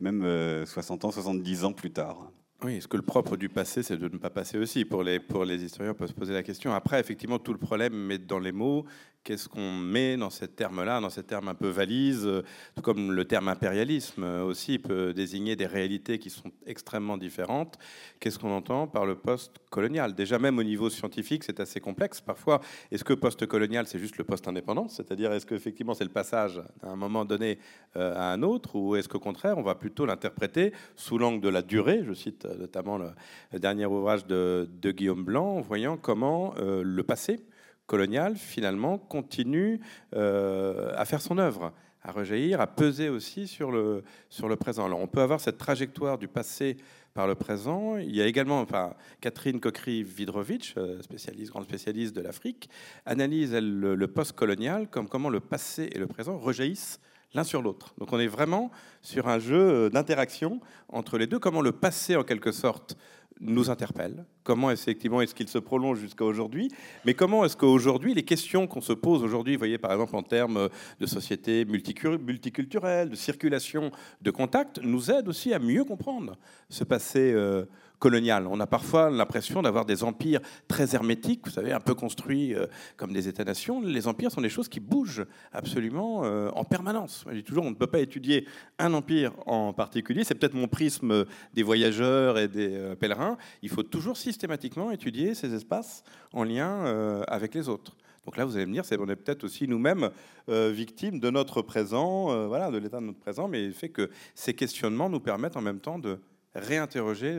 Même 0.00 0.64
60 0.66 1.04
euh, 1.04 1.08
ans, 1.08 1.10
70 1.10 1.64
ans 1.64 1.72
plus 1.72 1.90
tard. 1.90 2.30
Oui, 2.64 2.74
est-ce 2.74 2.88
que 2.88 2.96
le 2.96 3.04
propre 3.04 3.36
du 3.36 3.48
passé, 3.48 3.84
c'est 3.84 3.96
de 3.96 4.08
ne 4.08 4.18
pas 4.18 4.30
passer 4.30 4.58
aussi 4.58 4.84
Pour 4.84 5.04
les, 5.04 5.20
pour 5.20 5.44
les 5.44 5.62
historiens, 5.62 5.92
on 5.92 5.94
peut 5.94 6.08
se 6.08 6.12
poser 6.12 6.32
la 6.32 6.42
question. 6.42 6.72
Après, 6.72 6.98
effectivement, 6.98 7.38
tout 7.38 7.52
le 7.52 7.58
problème 7.58 8.10
est 8.10 8.18
dans 8.18 8.40
les 8.40 8.50
mots 8.50 8.84
qu'est-ce 9.24 9.48
qu'on 9.48 9.72
met 9.72 10.16
dans 10.16 10.30
ces 10.30 10.48
termes-là, 10.48 11.00
dans 11.00 11.10
ces 11.10 11.22
termes 11.22 11.48
un 11.48 11.54
peu 11.54 11.68
valises, 11.68 12.26
euh, 12.26 12.42
tout 12.74 12.82
comme 12.82 13.12
le 13.12 13.24
terme 13.26 13.48
impérialisme 13.48 14.24
euh, 14.24 14.42
aussi 14.42 14.78
peut 14.78 15.12
désigner 15.12 15.56
des 15.56 15.66
réalités 15.66 16.18
qui 16.18 16.30
sont 16.30 16.50
extrêmement 16.66 17.18
différentes. 17.18 17.78
Qu'est-ce 18.20 18.38
qu'on 18.38 18.52
entend 18.52 18.86
par 18.86 19.04
le 19.04 19.16
post-colonial? 19.16 20.14
Déjà 20.14 20.38
même 20.38 20.58
au 20.58 20.62
niveau 20.62 20.88
scientifique, 20.88 21.44
c'est 21.44 21.60
assez 21.60 21.78
complexe 21.78 22.20
parfois. 22.20 22.60
Est-ce 22.90 23.04
que 23.04 23.12
post-colonial, 23.12 23.86
c'est 23.86 23.98
juste 23.98 24.16
le 24.16 24.24
post-indépendance? 24.24 24.96
C'est-à-dire, 24.96 25.32
est-ce 25.32 25.46
qu'effectivement 25.46 25.94
c'est 25.94 26.04
le 26.04 26.10
passage 26.10 26.62
d'un 26.82 26.96
moment 26.96 27.24
donné 27.24 27.58
euh, 27.96 28.14
à 28.16 28.32
un 28.32 28.42
autre? 28.42 28.76
Ou 28.76 28.96
est-ce 28.96 29.08
qu'au 29.08 29.20
contraire, 29.20 29.58
on 29.58 29.62
va 29.62 29.74
plutôt 29.74 30.06
l'interpréter 30.06 30.72
sous 30.96 31.18
l'angle 31.18 31.42
de 31.42 31.48
la 31.50 31.60
durée? 31.60 32.02
Je 32.02 32.14
cite 32.14 32.46
notamment 32.46 32.98
le, 32.98 33.10
dernier 33.58 33.84
ouvrage 33.84 34.26
de, 34.26 34.66
Guillaume 34.84 35.24
Blanc, 35.24 35.56
en 35.56 35.60
voyant 35.60 35.98
comment 35.98 36.54
le 36.58 37.02
passé 37.02 37.40
colonial, 37.88 38.36
finalement, 38.36 38.98
continue 38.98 39.80
euh, 40.14 40.92
à 40.94 41.04
faire 41.04 41.20
son 41.20 41.38
œuvre, 41.38 41.72
à 42.02 42.12
rejaillir, 42.12 42.60
à 42.60 42.68
peser 42.68 43.08
aussi 43.08 43.48
sur 43.48 43.72
le, 43.72 44.04
sur 44.28 44.48
le 44.48 44.54
présent. 44.54 44.84
Alors, 44.86 45.00
on 45.00 45.08
peut 45.08 45.22
avoir 45.22 45.40
cette 45.40 45.58
trajectoire 45.58 46.18
du 46.18 46.28
passé 46.28 46.76
par 47.14 47.26
le 47.26 47.34
présent. 47.34 47.96
Il 47.96 48.14
y 48.14 48.22
a 48.22 48.26
également 48.26 48.60
enfin, 48.60 48.94
Catherine 49.20 49.58
Kokri-Vidrovitch, 49.58 50.74
euh, 50.76 51.02
spécialiste, 51.02 51.50
grande 51.50 51.64
spécialiste 51.64 52.14
de 52.14 52.20
l'Afrique, 52.20 52.68
analyse 53.06 53.54
elle, 53.54 53.80
le, 53.80 53.96
le 53.96 54.06
post-colonial 54.06 54.88
comme 54.88 55.08
comment 55.08 55.30
le 55.30 55.40
passé 55.40 55.88
et 55.90 55.98
le 55.98 56.06
présent 56.06 56.38
rejaillissent 56.38 57.00
l'un 57.34 57.44
sur 57.44 57.62
l'autre. 57.62 57.94
Donc 57.98 58.12
on 58.12 58.18
est 58.18 58.28
vraiment 58.28 58.70
sur 59.02 59.28
un 59.28 59.38
jeu 59.38 59.90
d'interaction 59.90 60.60
entre 60.88 61.18
les 61.18 61.26
deux, 61.26 61.38
comment 61.38 61.62
le 61.62 61.72
passé 61.72 62.16
en 62.16 62.22
quelque 62.22 62.52
sorte 62.52 62.96
nous 63.40 63.70
interpelle. 63.70 64.24
Comment 64.42 64.70
effectivement 64.70 65.20
est-ce 65.20 65.34
qu'il 65.34 65.48
se 65.48 65.58
prolonge 65.58 65.98
jusqu'à 65.98 66.24
aujourd'hui? 66.24 66.70
Mais 67.04 67.14
comment 67.14 67.44
est-ce 67.44 67.56
qu'aujourd'hui, 67.56 68.14
les 68.14 68.24
questions 68.24 68.66
qu'on 68.66 68.80
se 68.80 68.92
pose 68.92 69.22
aujourd'hui, 69.22 69.56
voyez 69.56 69.78
par 69.78 69.92
exemple 69.92 70.16
en 70.16 70.22
termes 70.22 70.68
de 71.00 71.06
société 71.06 71.64
multiculturelle, 71.64 73.10
de 73.10 73.16
circulation, 73.16 73.90
de 74.22 74.30
contact, 74.30 74.80
nous 74.82 75.10
aident 75.10 75.28
aussi 75.28 75.52
à 75.52 75.58
mieux 75.58 75.84
comprendre 75.84 76.36
ce 76.68 76.84
passé 76.84 77.32
euh, 77.32 77.64
On 78.00 78.60
a 78.60 78.66
parfois 78.66 79.10
l'impression 79.10 79.60
d'avoir 79.60 79.84
des 79.84 80.04
empires 80.04 80.40
très 80.68 80.94
hermétiques, 80.94 81.40
vous 81.46 81.50
savez, 81.50 81.72
un 81.72 81.80
peu 81.80 81.94
construits 81.94 82.54
euh, 82.54 82.66
comme 82.96 83.12
des 83.12 83.26
États-nations. 83.26 83.80
Les 83.80 84.06
empires 84.06 84.30
sont 84.30 84.40
des 84.40 84.48
choses 84.48 84.68
qui 84.68 84.78
bougent 84.78 85.26
absolument 85.52 86.24
euh, 86.24 86.48
en 86.54 86.64
permanence. 86.64 87.24
Toujours, 87.44 87.64
on 87.64 87.70
ne 87.70 87.74
peut 87.74 87.88
pas 87.88 87.98
étudier 87.98 88.46
un 88.78 88.94
empire 88.94 89.32
en 89.46 89.72
particulier. 89.72 90.22
C'est 90.22 90.36
peut-être 90.36 90.54
mon 90.54 90.68
prisme 90.68 91.24
des 91.54 91.62
voyageurs 91.64 92.38
et 92.38 92.46
des 92.46 92.72
euh, 92.72 92.94
pèlerins. 92.94 93.36
Il 93.62 93.68
faut 93.68 93.82
toujours 93.82 94.16
systématiquement 94.16 94.92
étudier 94.92 95.34
ces 95.34 95.52
espaces 95.52 96.04
en 96.32 96.44
lien 96.44 97.24
avec 97.26 97.54
les 97.54 97.68
autres. 97.68 97.96
Donc 98.24 98.36
là, 98.36 98.44
vous 98.44 98.56
allez 98.56 98.66
me 98.66 98.72
dire, 98.72 98.84
c'est 98.84 98.98
on 98.98 99.08
est 99.08 99.16
peut-être 99.16 99.44
aussi 99.44 99.66
nous-mêmes 99.66 100.10
victimes 100.48 101.18
de 101.18 101.30
notre 101.30 101.62
présent, 101.62 102.46
voilà, 102.46 102.70
de 102.70 102.76
l'état 102.76 103.00
de 103.00 103.06
notre 103.06 103.18
présent, 103.18 103.48
mais 103.48 103.64
il 103.64 103.72
fait 103.72 103.88
que 103.88 104.10
ces 104.34 104.52
questionnements 104.54 105.08
nous 105.08 105.20
permettent 105.20 105.56
en 105.56 105.62
même 105.62 105.80
temps 105.80 105.98
de 105.98 106.18
réinterroger 106.54 107.38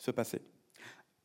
ce 0.00 0.10
passé. 0.10 0.40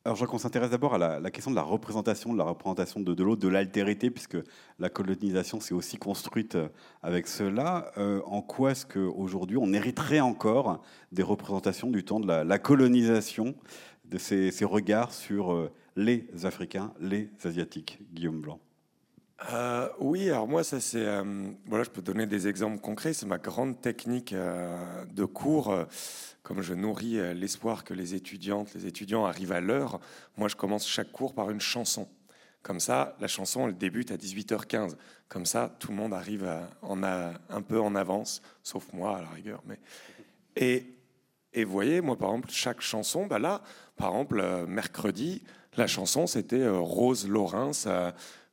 Alors, 0.04 0.14
je 0.14 0.24
crois 0.24 0.32
qu'on 0.32 0.38
s'intéresse 0.38 0.70
d'abord 0.70 0.94
à 0.94 0.98
la, 0.98 1.30
question 1.32 1.50
de 1.50 1.56
la 1.56 1.62
représentation, 1.62 2.32
de 2.32 2.38
la 2.38 2.44
représentation 2.44 3.00
de, 3.00 3.22
l'autre, 3.24 3.42
de 3.42 3.48
l'altérité, 3.48 4.08
puisque 4.10 4.36
la 4.78 4.88
colonisation 4.88 5.58
s'est 5.58 5.74
aussi 5.74 5.96
construite 5.96 6.56
avec 7.02 7.26
cela. 7.26 7.90
en 7.96 8.40
quoi 8.40 8.70
est-ce 8.70 8.86
qu'aujourd'hui, 8.86 9.56
on 9.56 9.72
hériterait 9.72 10.20
encore 10.20 10.80
des 11.10 11.24
représentations 11.24 11.90
du 11.90 12.04
temps 12.04 12.20
de 12.20 12.28
la, 12.28 12.58
colonisation, 12.60 13.56
de 14.04 14.16
ces, 14.16 14.52
ces 14.52 14.64
regards 14.64 15.12
sur 15.12 15.68
les 15.96 16.28
Africains, 16.44 16.92
les 17.00 17.28
Asiatiques 17.42 17.98
Guillaume 18.12 18.40
Blanc? 18.40 18.60
Euh, 19.52 19.88
oui, 19.98 20.30
alors 20.30 20.48
moi, 20.48 20.64
ça 20.64 20.80
c'est. 20.80 21.04
Euh, 21.04 21.50
voilà, 21.66 21.84
je 21.84 21.90
peux 21.90 22.02
donner 22.02 22.26
des 22.26 22.48
exemples 22.48 22.80
concrets. 22.80 23.12
C'est 23.12 23.26
ma 23.26 23.38
grande 23.38 23.80
technique 23.80 24.32
euh, 24.32 25.04
de 25.12 25.24
cours. 25.24 25.74
comme 26.42 26.62
je 26.62 26.74
nourris 26.74 27.34
l'espoir 27.34 27.84
que 27.84 27.92
les 27.92 28.14
étudiantes, 28.14 28.72
les 28.74 28.86
étudiants 28.86 29.24
arrivent 29.26 29.52
à 29.52 29.60
l'heure, 29.60 30.00
moi 30.36 30.48
je 30.48 30.54
commence 30.56 30.86
chaque 30.86 31.10
cours 31.12 31.34
par 31.34 31.50
une 31.50 31.60
chanson. 31.60 32.08
Comme 32.62 32.80
ça, 32.80 33.16
la 33.20 33.28
chanson, 33.28 33.68
elle 33.68 33.76
débute 33.76 34.10
à 34.10 34.16
18h15. 34.16 34.96
Comme 35.28 35.44
ça, 35.44 35.74
tout 35.80 35.90
le 35.90 35.96
monde 35.96 36.14
arrive 36.14 36.48
en 36.82 37.02
a, 37.02 37.32
un 37.50 37.62
peu 37.62 37.80
en 37.80 37.94
avance, 37.94 38.42
sauf 38.62 38.92
moi 38.92 39.18
à 39.18 39.22
la 39.22 39.28
rigueur. 39.28 39.62
Mais... 39.66 39.78
Et, 40.54 40.86
et 41.52 41.64
vous 41.64 41.72
voyez, 41.72 42.00
moi 42.00 42.16
par 42.16 42.30
exemple, 42.30 42.50
chaque 42.50 42.80
chanson, 42.80 43.26
bah 43.26 43.38
là, 43.38 43.60
par 43.96 44.10
exemple, 44.10 44.66
mercredi, 44.68 45.42
la 45.76 45.86
chanson 45.86 46.26
c'était 46.26 46.66
Rose 46.68 47.28
Laurens 47.28 47.86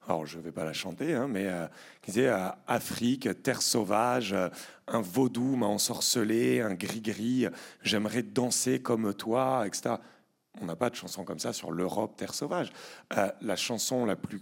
alors 0.07 0.25
je 0.25 0.37
ne 0.37 0.43
vais 0.43 0.51
pas 0.51 0.65
la 0.65 0.73
chanter, 0.73 1.13
hein, 1.13 1.27
mais 1.27 1.47
euh, 1.47 1.67
qui 2.01 2.11
disait 2.11 2.27
euh, 2.27 2.49
Afrique, 2.67 3.29
terre 3.41 3.61
sauvage, 3.61 4.33
euh, 4.33 4.49
un 4.87 5.01
vaudou 5.01 5.55
m'a 5.55 5.67
ensorcelé, 5.67 6.61
un 6.61 6.73
gris-gris, 6.73 7.47
j'aimerais 7.81 8.23
danser 8.23 8.81
comme 8.81 9.13
toi, 9.13 9.63
etc. 9.65 9.95
On 10.61 10.65
n'a 10.65 10.75
pas 10.75 10.89
de 10.89 10.95
chanson 10.95 11.23
comme 11.23 11.39
ça 11.39 11.53
sur 11.53 11.71
l'Europe, 11.71 12.15
terre 12.17 12.33
sauvage. 12.33 12.71
la 13.41 13.55
chanson 13.55 14.05
la 14.05 14.15
plus, 14.15 14.41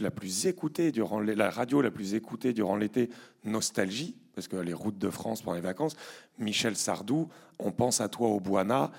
la 0.00 0.10
plus 0.10 0.46
écoutée 0.46 0.92
durant 0.92 1.20
la 1.20 1.50
radio 1.50 1.80
la 1.80 1.90
plus 1.90 2.14
écoutée 2.14 2.52
durant 2.52 2.76
l'été, 2.76 3.08
Nostalgie, 3.44 4.16
parce 4.34 4.48
que 4.48 4.56
les 4.56 4.74
routes 4.74 4.98
de 4.98 5.08
France 5.08 5.40
pendant 5.40 5.54
les 5.54 5.62
vacances, 5.62 5.96
Michel 6.38 6.76
Sardou, 6.76 7.28
on 7.58 7.72
pense 7.72 8.02
à 8.02 8.08
toi 8.08 8.28
au 8.28 8.38
Boana. 8.38 8.90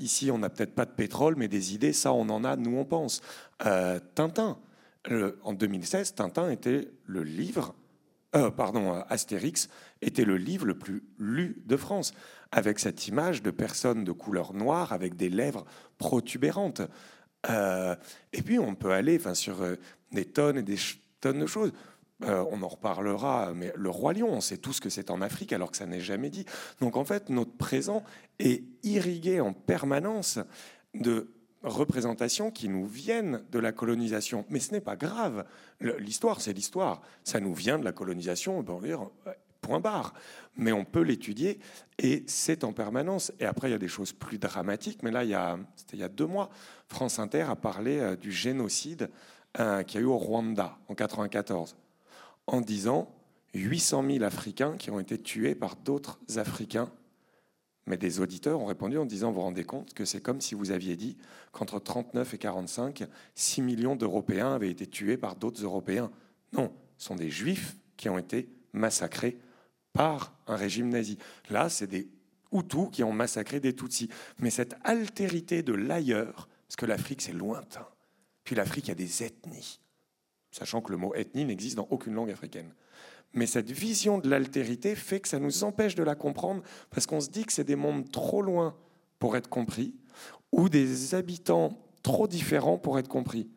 ici, 0.00 0.30
on 0.32 0.38
n'a 0.38 0.48
peut-être 0.48 0.74
pas 0.74 0.86
de 0.86 0.90
pétrole, 0.90 1.36
mais 1.36 1.46
des 1.46 1.74
idées, 1.74 1.92
ça, 1.92 2.12
on 2.12 2.28
en 2.30 2.42
a, 2.42 2.56
nous, 2.56 2.76
on 2.76 2.84
pense. 2.84 3.20
Tintin 4.14 4.58
en 5.42 5.52
2016, 5.52 6.14
Tintin 6.14 6.50
était 6.50 6.88
le 7.06 7.22
livre, 7.22 7.74
euh, 8.34 8.50
pardon, 8.50 9.02
Astérix 9.08 9.68
était 10.00 10.24
le 10.24 10.36
livre 10.36 10.64
le 10.66 10.78
plus 10.78 11.02
lu 11.18 11.62
de 11.66 11.76
France, 11.76 12.14
avec 12.50 12.78
cette 12.78 13.06
image 13.08 13.42
de 13.42 13.50
personnes 13.50 14.04
de 14.04 14.12
couleur 14.12 14.54
noire 14.54 14.92
avec 14.92 15.16
des 15.16 15.28
lèvres 15.28 15.64
protubérantes. 15.98 16.82
Euh, 17.50 17.96
et 18.32 18.42
puis 18.42 18.58
on 18.58 18.74
peut 18.74 18.92
aller 18.92 19.20
sur 19.34 19.62
euh, 19.62 19.76
des 20.12 20.24
tonnes 20.24 20.58
et 20.58 20.62
des 20.62 20.78
tonnes 21.20 21.40
de 21.40 21.46
choses. 21.46 21.72
on 22.24 22.62
en 22.62 22.68
reparlera, 22.68 23.52
mais 23.52 23.72
le 23.74 23.90
roi 23.90 24.12
lion, 24.12 24.28
on 24.30 24.40
sait 24.40 24.58
tous 24.58 24.78
que 24.78 24.88
c'est 24.88 25.10
en 25.10 25.20
Afrique 25.20 25.52
alors 25.52 25.72
que 25.72 25.76
ça 25.76 25.86
n'est 25.86 26.00
jamais 26.00 26.30
dit. 26.30 26.46
Donc 26.80 26.96
en 26.96 27.04
fait, 27.04 27.28
notre 27.30 27.56
présent 27.56 28.04
est 28.38 28.62
irrigué 28.84 29.40
en 29.40 29.52
permanence 29.52 30.38
de 30.94 31.32
représentations 31.62 32.50
qui 32.50 32.68
nous 32.68 32.86
viennent 32.86 33.42
de 33.50 33.58
la 33.58 33.72
colonisation. 33.72 34.44
Mais 34.50 34.60
ce 34.60 34.72
n'est 34.72 34.80
pas 34.80 34.96
grave. 34.96 35.44
L'histoire, 35.80 36.40
c'est 36.40 36.52
l'histoire. 36.52 37.02
Ça 37.24 37.40
nous 37.40 37.54
vient 37.54 37.78
de 37.78 37.84
la 37.84 37.92
colonisation, 37.92 38.58
on 38.58 38.80
dire 38.80 39.08
point 39.62 39.80
barre. 39.80 40.12
Mais 40.56 40.72
on 40.72 40.84
peut 40.84 41.00
l'étudier 41.00 41.58
et 41.98 42.24
c'est 42.26 42.64
en 42.64 42.72
permanence. 42.72 43.32
Et 43.40 43.46
après, 43.46 43.68
il 43.68 43.70
y 43.70 43.74
a 43.74 43.78
des 43.78 43.88
choses 43.88 44.12
plus 44.12 44.38
dramatiques. 44.38 45.02
Mais 45.02 45.10
là, 45.10 45.24
il 45.24 45.30
y 45.30 45.34
a, 45.34 45.58
c'était 45.76 45.96
il 45.96 46.00
y 46.00 46.04
a 46.04 46.08
deux 46.08 46.26
mois, 46.26 46.50
France 46.88 47.18
Inter 47.18 47.42
a 47.42 47.56
parlé 47.56 47.98
euh, 47.98 48.16
du 48.16 48.30
génocide 48.30 49.08
euh, 49.58 49.82
qu'il 49.82 50.00
y 50.00 50.02
a 50.02 50.06
eu 50.06 50.08
au 50.08 50.18
Rwanda 50.18 50.76
en 50.88 50.94
94, 50.94 51.76
en 52.46 52.60
disant 52.60 53.14
800 53.54 54.04
000 54.10 54.24
Africains 54.24 54.76
qui 54.76 54.90
ont 54.90 55.00
été 55.00 55.18
tués 55.18 55.54
par 55.54 55.76
d'autres 55.76 56.18
Africains 56.36 56.90
mais 57.86 57.96
des 57.96 58.20
auditeurs 58.20 58.60
ont 58.60 58.66
répondu 58.66 58.96
en 58.98 59.04
disant, 59.04 59.30
vous 59.30 59.36
vous 59.36 59.40
rendez 59.42 59.64
compte 59.64 59.92
que 59.94 60.04
c'est 60.04 60.20
comme 60.20 60.40
si 60.40 60.54
vous 60.54 60.70
aviez 60.70 60.96
dit 60.96 61.16
qu'entre 61.50 61.80
39 61.80 62.34
et 62.34 62.38
45, 62.38 63.04
6 63.34 63.62
millions 63.62 63.96
d'Européens 63.96 64.54
avaient 64.54 64.70
été 64.70 64.86
tués 64.86 65.16
par 65.16 65.36
d'autres 65.36 65.64
Européens. 65.64 66.10
Non, 66.52 66.72
ce 66.96 67.06
sont 67.06 67.16
des 67.16 67.30
Juifs 67.30 67.76
qui 67.96 68.08
ont 68.08 68.18
été 68.18 68.48
massacrés 68.72 69.38
par 69.92 70.34
un 70.46 70.56
régime 70.56 70.88
nazi. 70.88 71.18
Là, 71.50 71.68
c'est 71.68 71.86
des 71.86 72.08
Hutus 72.52 72.88
qui 72.92 73.02
ont 73.02 73.12
massacré 73.12 73.60
des 73.60 73.74
Tutsis. 73.74 74.08
Mais 74.38 74.50
cette 74.50 74.76
altérité 74.84 75.62
de 75.62 75.72
l'ailleurs, 75.72 76.48
parce 76.68 76.76
que 76.76 76.86
l'Afrique, 76.86 77.22
c'est 77.22 77.32
lointain. 77.32 77.86
Puis 78.44 78.54
l'Afrique, 78.54 78.90
a 78.90 78.94
des 78.94 79.22
ethnies, 79.22 79.80
sachant 80.50 80.80
que 80.80 80.90
le 80.90 80.98
mot 80.98 81.14
ethnie 81.14 81.44
n'existe 81.44 81.76
dans 81.76 81.88
aucune 81.90 82.14
langue 82.14 82.30
africaine. 82.30 82.72
Mais 83.34 83.46
cette 83.46 83.70
vision 83.70 84.18
de 84.18 84.28
l'altérité 84.28 84.94
fait 84.94 85.20
que 85.20 85.28
ça 85.28 85.38
nous 85.38 85.64
empêche 85.64 85.94
de 85.94 86.02
la 86.02 86.14
comprendre 86.14 86.62
parce 86.90 87.06
qu'on 87.06 87.20
se 87.20 87.30
dit 87.30 87.44
que 87.44 87.52
c'est 87.52 87.64
des 87.64 87.76
mondes 87.76 88.10
trop 88.10 88.42
loin 88.42 88.76
pour 89.18 89.36
être 89.36 89.48
compris 89.48 89.94
ou 90.50 90.68
des 90.68 91.14
habitants 91.14 91.78
trop 92.02 92.28
différents 92.28 92.78
pour 92.78 92.98
être 92.98 93.08
compris. 93.08 93.48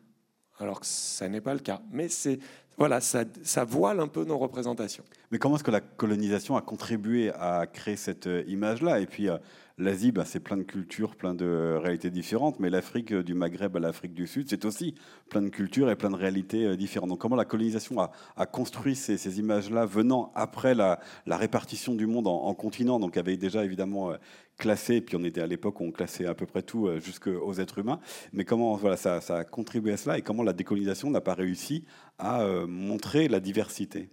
Alors 0.58 0.80
que 0.80 0.86
ça 0.86 1.28
n'est 1.28 1.42
pas 1.42 1.52
le 1.52 1.60
cas. 1.60 1.82
Mais 1.90 2.08
c'est 2.08 2.38
voilà, 2.78 3.00
ça, 3.00 3.24
voile 3.64 4.00
un 4.00 4.08
peu 4.08 4.24
nos 4.24 4.36
représentations. 4.36 5.02
Mais 5.30 5.38
comment 5.38 5.56
est-ce 5.56 5.64
que 5.64 5.70
la 5.70 5.80
colonisation 5.80 6.56
a 6.56 6.60
contribué 6.60 7.30
à 7.30 7.66
créer 7.66 7.96
cette 7.96 8.26
euh, 8.26 8.44
image-là? 8.48 9.00
Et 9.00 9.06
puis, 9.06 9.30
euh, 9.30 9.38
l'Asie, 9.78 10.12
bah, 10.12 10.24
c'est 10.26 10.40
plein 10.40 10.58
de 10.58 10.62
cultures, 10.62 11.16
plein 11.16 11.34
de 11.34 11.78
réalités 11.82 12.10
différentes, 12.10 12.60
mais 12.60 12.68
l'Afrique 12.68 13.12
euh, 13.12 13.22
du 13.22 13.32
Maghreb 13.32 13.74
à 13.76 13.80
l'Afrique 13.80 14.12
du 14.12 14.26
Sud, 14.26 14.50
c'est 14.50 14.66
aussi 14.66 14.94
plein 15.30 15.40
de 15.40 15.48
cultures 15.48 15.90
et 15.90 15.96
plein 15.96 16.10
de 16.10 16.16
réalités 16.16 16.76
différentes. 16.76 17.08
Donc, 17.08 17.18
comment 17.18 17.34
la 17.34 17.46
colonisation 17.46 17.98
a, 17.98 18.46
construit 18.46 18.94
ces, 18.94 19.38
images-là 19.38 19.86
venant 19.86 20.30
après 20.34 20.74
la, 20.74 21.00
répartition 21.26 21.94
du 21.94 22.06
monde 22.06 22.26
en, 22.26 22.52
continents, 22.54 23.00
donc 23.00 23.16
avait 23.16 23.38
déjà 23.38 23.64
évidemment 23.64 24.12
classé, 24.56 25.00
puis 25.00 25.16
on 25.16 25.24
était 25.24 25.40
à 25.40 25.46
l'époque 25.46 25.80
où 25.80 25.84
on 25.84 25.92
classait 25.92 26.26
à 26.26 26.34
peu 26.34 26.46
près 26.46 26.62
tout 26.62 26.88
jusqu'aux 26.98 27.54
êtres 27.54 27.78
humains, 27.78 28.00
mais 28.32 28.44
comment 28.44 28.74
voilà, 28.76 28.96
ça, 28.96 29.20
ça, 29.20 29.38
a 29.38 29.44
contribué 29.44 29.92
à 29.92 29.96
cela 29.96 30.18
et 30.18 30.22
comment 30.22 30.42
la 30.42 30.52
décolonisation 30.52 31.10
n'a 31.10 31.20
pas 31.20 31.34
réussi 31.34 31.84
à 32.18 32.46
montrer 32.66 33.28
la 33.28 33.40
diversité? 33.40 34.08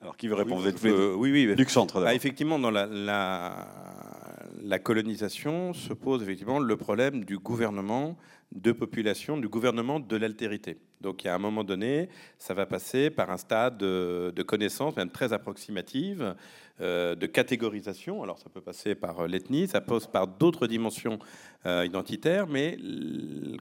Alors, 0.00 0.16
qui 0.16 0.28
veut 0.28 0.34
répondre? 0.34 0.66
Oui, 1.16 1.30
oui, 1.30 1.54
oui. 1.56 1.64
Centre. 1.68 2.00
Bah, 2.00 2.14
effectivement, 2.14 2.58
dans 2.58 2.70
la, 2.70 2.86
la, 4.62 4.78
colonisation 4.78 5.74
se 5.74 5.92
pose 5.92 6.22
effectivement 6.22 6.58
le 6.58 6.76
problème 6.76 7.24
du 7.24 7.38
gouvernement 7.38 8.16
de 8.52 8.72
population, 8.72 9.36
du 9.36 9.48
gouvernement 9.48 10.00
de 10.00 10.16
l'altérité. 10.16 10.78
Donc, 11.00 11.24
il 11.24 11.28
y 11.28 11.30
a 11.30 11.34
un 11.34 11.38
moment 11.38 11.64
donné, 11.64 12.08
ça 12.38 12.54
va 12.54 12.66
passer 12.66 13.10
par 13.10 13.30
un 13.30 13.36
stade 13.36 13.78
de 13.78 14.42
connaissance, 14.42 14.96
même 14.96 15.10
très 15.10 15.32
approximative, 15.32 16.34
euh, 16.82 17.14
de 17.14 17.26
catégorisation. 17.26 18.22
Alors 18.22 18.38
ça 18.38 18.48
peut 18.48 18.62
passer 18.62 18.94
par 18.94 19.20
euh, 19.20 19.26
l'ethnie, 19.26 19.68
ça 19.68 19.82
passe 19.82 20.06
par 20.06 20.26
d'autres 20.26 20.66
dimensions 20.66 21.18
euh, 21.66 21.84
identitaires, 21.84 22.46
mais 22.46 22.78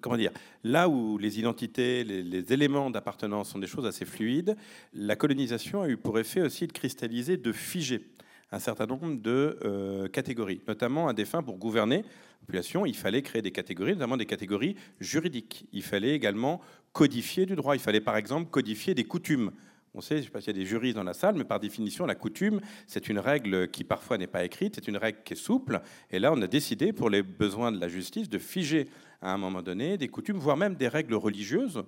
comment 0.01 0.15
dire, 0.15 0.31
là 0.63 0.87
où 0.87 1.17
les 1.17 1.37
identités, 1.37 2.05
les, 2.05 2.53
éléments 2.53 2.89
d'appartenance 2.89 3.49
sont 3.49 3.59
des 3.59 3.67
choses 3.67 3.85
assez 3.85 4.05
fluides, 4.05 4.55
la 4.93 5.17
colonisation 5.17 5.81
a 5.81 5.89
eu 5.89 5.97
pour 5.97 6.17
effet 6.17 6.39
aussi 6.39 6.65
de 6.65 6.71
cristalliser, 6.71 7.35
de 7.35 7.51
figer 7.51 8.07
un 8.53 8.59
certain 8.59 8.85
nombre 8.85 9.13
de 9.15 10.07
catégories, 10.13 10.61
notamment 10.67 11.09
à 11.09 11.13
des 11.13 11.25
fins 11.25 11.43
pour 11.43 11.57
gouverner 11.57 11.97
la 11.97 12.45
population, 12.45 12.85
il 12.85 12.95
fallait 12.95 13.21
créer 13.21 13.41
des 13.41 13.51
catégories, 13.51 13.93
notamment 13.93 14.17
des 14.17 14.25
catégories 14.25 14.75
juridiques. 14.99 15.67
Il 15.73 15.83
fallait 15.83 16.15
également 16.15 16.61
codifier 16.93 17.45
du 17.45 17.55
droit. 17.55 17.75
Il 17.75 17.81
fallait 17.81 18.01
par 18.01 18.17
exemple 18.17 18.49
codifier 18.49 18.93
des 18.93 19.03
coutumes. 19.03 19.51
On 19.95 20.01
sait, 20.01 20.17
je 20.17 20.19
ne 20.19 20.25
sais 20.25 20.29
pas 20.29 20.39
s'il 20.39 20.55
y 20.55 20.59
a 20.59 20.61
des 20.61 20.67
juristes 20.67 20.95
dans 20.95 21.03
la 21.03 21.13
salle, 21.13 21.35
mais 21.35 21.43
par 21.43 21.59
définition, 21.59 22.05
la 22.05 22.15
coutume, 22.15 22.61
c'est 22.85 23.09
une 23.09 23.17
règle 23.17 23.69
qui 23.71 23.83
parfois 23.83 24.17
n'est 24.17 24.27
pas 24.27 24.43
écrite, 24.43 24.75
c'est 24.75 24.87
une 24.87 24.97
règle 24.97 25.19
qui 25.25 25.33
est 25.33 25.35
souple. 25.35 25.81
Et 26.11 26.19
là, 26.19 26.31
on 26.31 26.41
a 26.41 26.47
décidé, 26.47 26.93
pour 26.93 27.09
les 27.09 27.23
besoins 27.23 27.71
de 27.71 27.79
la 27.79 27.87
justice, 27.87 28.29
de 28.29 28.37
figer 28.37 28.87
à 29.21 29.33
un 29.33 29.37
moment 29.37 29.61
donné 29.61 29.97
des 29.97 30.07
coutumes, 30.07 30.37
voire 30.37 30.57
même 30.57 30.75
des 30.75 30.87
règles 30.87 31.15
religieuses, 31.15 31.83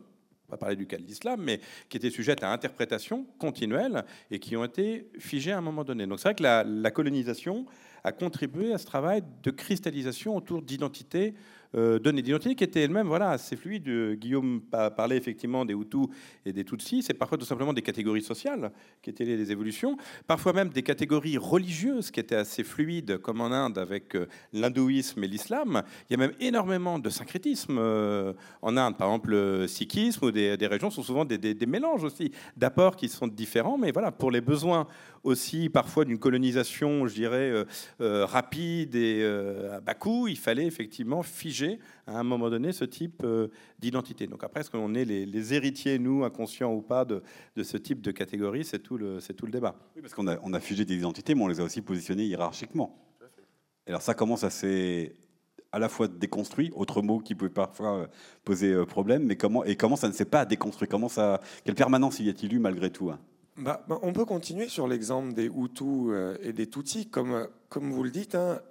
on 0.51 0.55
va 0.55 0.57
parler 0.57 0.75
du 0.75 0.85
cas 0.85 0.97
de 0.97 1.03
l'islam, 1.03 1.41
mais 1.41 1.61
qui 1.87 1.95
étaient 1.95 2.09
sujettes 2.09 2.43
à 2.43 2.51
interprétation 2.51 3.25
continuelle 3.39 4.03
et 4.29 4.39
qui 4.39 4.57
ont 4.57 4.65
été 4.65 5.07
figées 5.17 5.53
à 5.53 5.57
un 5.57 5.61
moment 5.61 5.85
donné. 5.85 6.05
Donc 6.05 6.19
c'est 6.19 6.27
vrai 6.27 6.35
que 6.35 6.43
la, 6.43 6.91
colonisation 6.91 7.65
a 8.03 8.11
contribué 8.11 8.73
à 8.73 8.77
ce 8.77 8.85
travail 8.85 9.23
de 9.43 9.51
cristallisation 9.51 10.35
autour 10.35 10.61
d'identités 10.61 11.35
données 11.73 12.21
d'identité 12.21 12.55
qui 12.55 12.63
étaient 12.63 12.81
elles-mêmes 12.81 13.07
voilà, 13.07 13.31
assez 13.31 13.55
fluides. 13.55 14.17
Guillaume 14.19 14.61
parlait 14.69 15.17
effectivement 15.17 15.65
des 15.65 15.73
Hutus 15.73 16.07
et 16.45 16.53
des 16.53 16.63
Tutsis, 16.63 17.03
c'est 17.03 17.13
parfois 17.13 17.37
tout 17.37 17.45
simplement 17.45 17.73
des 17.73 17.81
catégories 17.81 18.21
sociales 18.21 18.71
qui 19.01 19.09
étaient 19.09 19.25
les 19.25 19.51
évolutions, 19.51 19.97
parfois 20.27 20.53
même 20.53 20.69
des 20.69 20.83
catégories 20.83 21.37
religieuses 21.37 22.11
qui 22.11 22.19
étaient 22.19 22.35
assez 22.35 22.63
fluides, 22.63 23.17
comme 23.17 23.41
en 23.41 23.51
Inde 23.51 23.77
avec 23.77 24.15
euh, 24.15 24.27
l'hindouisme 24.53 25.23
et 25.23 25.27
l'islam. 25.27 25.83
Il 26.09 26.13
y 26.13 26.15
a 26.15 26.17
même 26.17 26.35
énormément 26.39 26.99
de 26.99 27.09
syncrétisme 27.09 27.77
euh, 27.77 28.33
en 28.61 28.77
Inde, 28.77 28.97
par 28.97 29.07
exemple 29.07 29.31
le 29.31 29.67
sikhisme 29.67 30.25
ou 30.25 30.31
des, 30.31 30.55
régions 30.61 30.89
sont 30.89 31.03
souvent 31.03 31.25
des, 31.25 31.37
des 31.37 31.65
mélanges 31.65 32.03
aussi 32.03 32.31
d'apports 32.55 32.95
qui 32.95 33.09
sont 33.09 33.27
différents, 33.27 33.77
mais 33.77 33.91
voilà, 33.91 34.11
pour 34.11 34.31
les 34.31 34.41
besoins 34.41 34.87
aussi 35.23 35.69
parfois 35.69 36.05
d'une 36.05 36.19
colonisation, 36.19 37.07
je 37.07 37.13
dirais, 37.13 37.49
euh, 37.49 37.65
euh, 38.01 38.25
rapide 38.25 38.95
et 38.95 39.19
euh, 39.21 39.77
à 39.77 39.81
bas 39.81 39.93
coût, 39.93 40.27
il 40.27 40.37
fallait 40.37 40.65
effectivement 40.65 41.23
figer 41.23 41.79
à 42.07 42.19
un 42.19 42.23
moment 42.23 42.49
donné 42.49 42.71
ce 42.71 42.85
type 42.85 43.25
d'identité. 43.79 44.27
Donc 44.27 44.43
après, 44.43 44.61
est-ce 44.61 44.71
qu'on 44.71 44.93
est 44.95 45.05
les, 45.05 45.53
héritiers, 45.53 45.99
nous, 45.99 46.23
inconscients 46.23 46.73
ou 46.73 46.81
pas, 46.81 47.05
de, 47.05 47.21
ce 47.61 47.77
type 47.77 48.01
de 48.01 48.11
catégorie 48.11 48.65
C'est 48.65 48.79
tout, 48.79 48.97
le, 48.97 49.19
tout 49.35 49.45
le 49.45 49.51
débat. 49.51 49.75
Oui, 49.95 50.01
parce 50.01 50.13
qu'on 50.13 50.27
a, 50.27 50.59
figé 50.59 50.85
des 50.85 50.95
identités, 50.95 51.35
mais 51.35 51.43
on 51.43 51.47
les 51.47 51.59
a 51.59 51.63
aussi 51.63 51.81
positionnées 51.81 52.25
hiérarchiquement. 52.25 52.95
alors 53.87 54.01
ça 54.01 54.13
commence 54.13 54.43
assez 54.43 55.15
à 55.71 55.79
la 55.79 55.87
fois 55.87 56.09
déconstruit, 56.09 56.71
autre 56.75 57.01
mot 57.01 57.19
qui 57.19 57.33
peut 57.33 57.49
parfois 57.49 58.09
poser 58.43 58.85
problème, 58.85 59.23
mais 59.23 59.37
comment 59.37 59.63
et 59.63 59.77
comment 59.77 59.95
ça 59.95 60.09
ne 60.09 60.13
s'est 60.13 60.25
pas 60.25 60.45
déconstruit? 60.45 60.89
Comment 60.89 61.07
ça 61.07 61.39
Quelle 61.63 61.75
permanence 61.75 62.19
y 62.19 62.29
a-t-il 62.29 62.53
eu 62.53 62.59
malgré 62.59 62.89
tout 62.89 63.09
hein? 63.09 63.19
Bah, 63.57 63.83
bah, 63.87 63.99
on 64.01 64.13
peut 64.13 64.25
continuer 64.25 64.69
sur 64.69 64.87
l'exemple 64.87 65.33
des 65.33 65.45
Hutus 65.45 65.87
euh, 66.09 66.37
et 66.41 66.53
des 66.53 66.67
Tutsis. 66.69 67.09
Comme, 67.09 67.47
comme 67.69 67.91
vous 67.91 68.03
le 68.03 68.11
dites, 68.11 68.35
hein, 68.35 68.61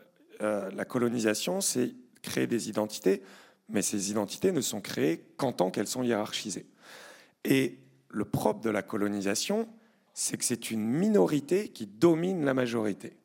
euh, 0.43 0.71
la 0.75 0.85
colonisation, 0.85 1.61
c'est 1.61 1.95
créer 2.23 2.47
des 2.47 2.69
identités, 2.69 3.23
mais 3.69 3.83
ces 3.83 4.11
identités 4.11 4.53
ne 4.53 4.61
sont 4.61 4.81
créées 4.81 5.25
qu'en 5.37 5.53
tant 5.53 5.71
qu'elles 5.71 5.87
sont 5.87 6.03
hiérarchisées. 6.03 6.67
Et 7.45 7.79
le 8.09 8.25
propre 8.25 8.61
de 8.61 8.71
la 8.71 8.83
colonisation, 8.83 9.69
c'est 10.13 10.37
que 10.37 10.45
c'est 10.45 10.71
une 10.71 10.87
minorité 10.87 11.69
qui 11.69 11.87
domine 11.87 12.45
la 12.45 12.55
majorité. 12.55 13.17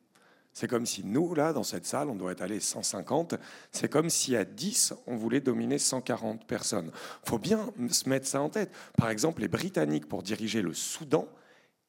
C'est 0.52 0.68
comme 0.68 0.86
si 0.86 1.04
nous, 1.04 1.34
là, 1.34 1.52
dans 1.52 1.64
cette 1.64 1.84
salle, 1.84 2.08
on 2.08 2.14
doit 2.14 2.32
être 2.32 2.40
allé 2.40 2.60
150. 2.60 3.34
C'est 3.72 3.90
comme 3.90 4.08
si 4.08 4.34
à 4.36 4.44
10, 4.44 4.94
on 5.06 5.14
voulait 5.14 5.42
dominer 5.42 5.76
140 5.76 6.46
personnes. 6.46 6.90
Il 7.24 7.28
faut 7.28 7.38
bien 7.38 7.70
se 7.90 8.08
mettre 8.08 8.26
ça 8.26 8.40
en 8.40 8.48
tête. 8.48 8.72
Par 8.96 9.10
exemple, 9.10 9.42
les 9.42 9.48
Britanniques, 9.48 10.08
pour 10.08 10.22
diriger 10.22 10.62
le 10.62 10.72
Soudan, 10.72 11.28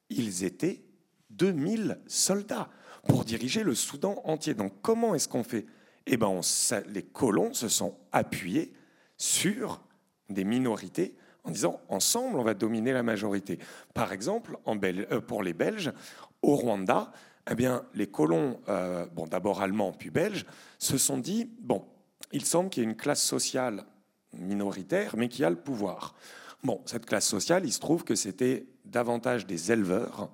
ils 0.09 0.43
étaient 0.43 0.83
2000 1.31 1.99
soldats 2.07 2.69
pour 3.07 3.25
diriger 3.25 3.63
le 3.63 3.75
Soudan 3.75 4.21
entier. 4.23 4.53
Donc 4.53 4.73
comment 4.81 5.15
est-ce 5.15 5.27
qu'on 5.27 5.43
fait? 5.43 5.65
Eh 6.05 6.17
bien, 6.17 6.39
les 6.87 7.03
colons 7.03 7.53
se 7.53 7.67
sont 7.67 7.95
appuyés 8.11 8.73
sur 9.17 9.81
des 10.29 10.43
minorités 10.43 11.15
en 11.43 11.51
disant 11.51 11.81
ensemble, 11.87 12.37
on 12.37 12.43
va 12.43 12.53
dominer 12.53 12.91
la 12.91 13.03
majorité. 13.03 13.59
Par 13.93 14.11
exemple, 14.11 14.57
euh, 14.67 15.21
pour 15.21 15.43
les 15.43 15.53
Belges, 15.53 15.93
au 16.41 16.55
Rwanda, 16.55 17.11
eh 17.49 17.55
bien, 17.55 17.83
les 17.93 18.07
colons, 18.07 18.59
euh, 18.67 19.05
bon, 19.13 19.25
d'abord 19.25 19.61
allemands 19.61 19.93
puis 19.93 20.09
belges, 20.09 20.45
se 20.79 20.97
sont 20.97 21.17
dit 21.17 21.49
bon, 21.59 21.85
il 22.31 22.45
semble 22.45 22.69
qu'il 22.69 22.83
y 22.83 22.85
ait 22.85 22.89
une 22.89 22.97
classe 22.97 23.23
sociale 23.23 23.85
minoritaire, 24.33 25.15
mais 25.15 25.29
qui 25.29 25.43
a 25.43 25.49
le 25.49 25.55
pouvoir. 25.55 26.15
Bon, 26.63 26.81
cette 26.85 27.05
classe 27.05 27.27
sociale, 27.27 27.65
il 27.65 27.73
se 27.73 27.79
trouve 27.79 28.03
que 28.03 28.15
c'était 28.15 28.65
davantage 28.85 29.45
des 29.45 29.71
éleveurs, 29.71 30.29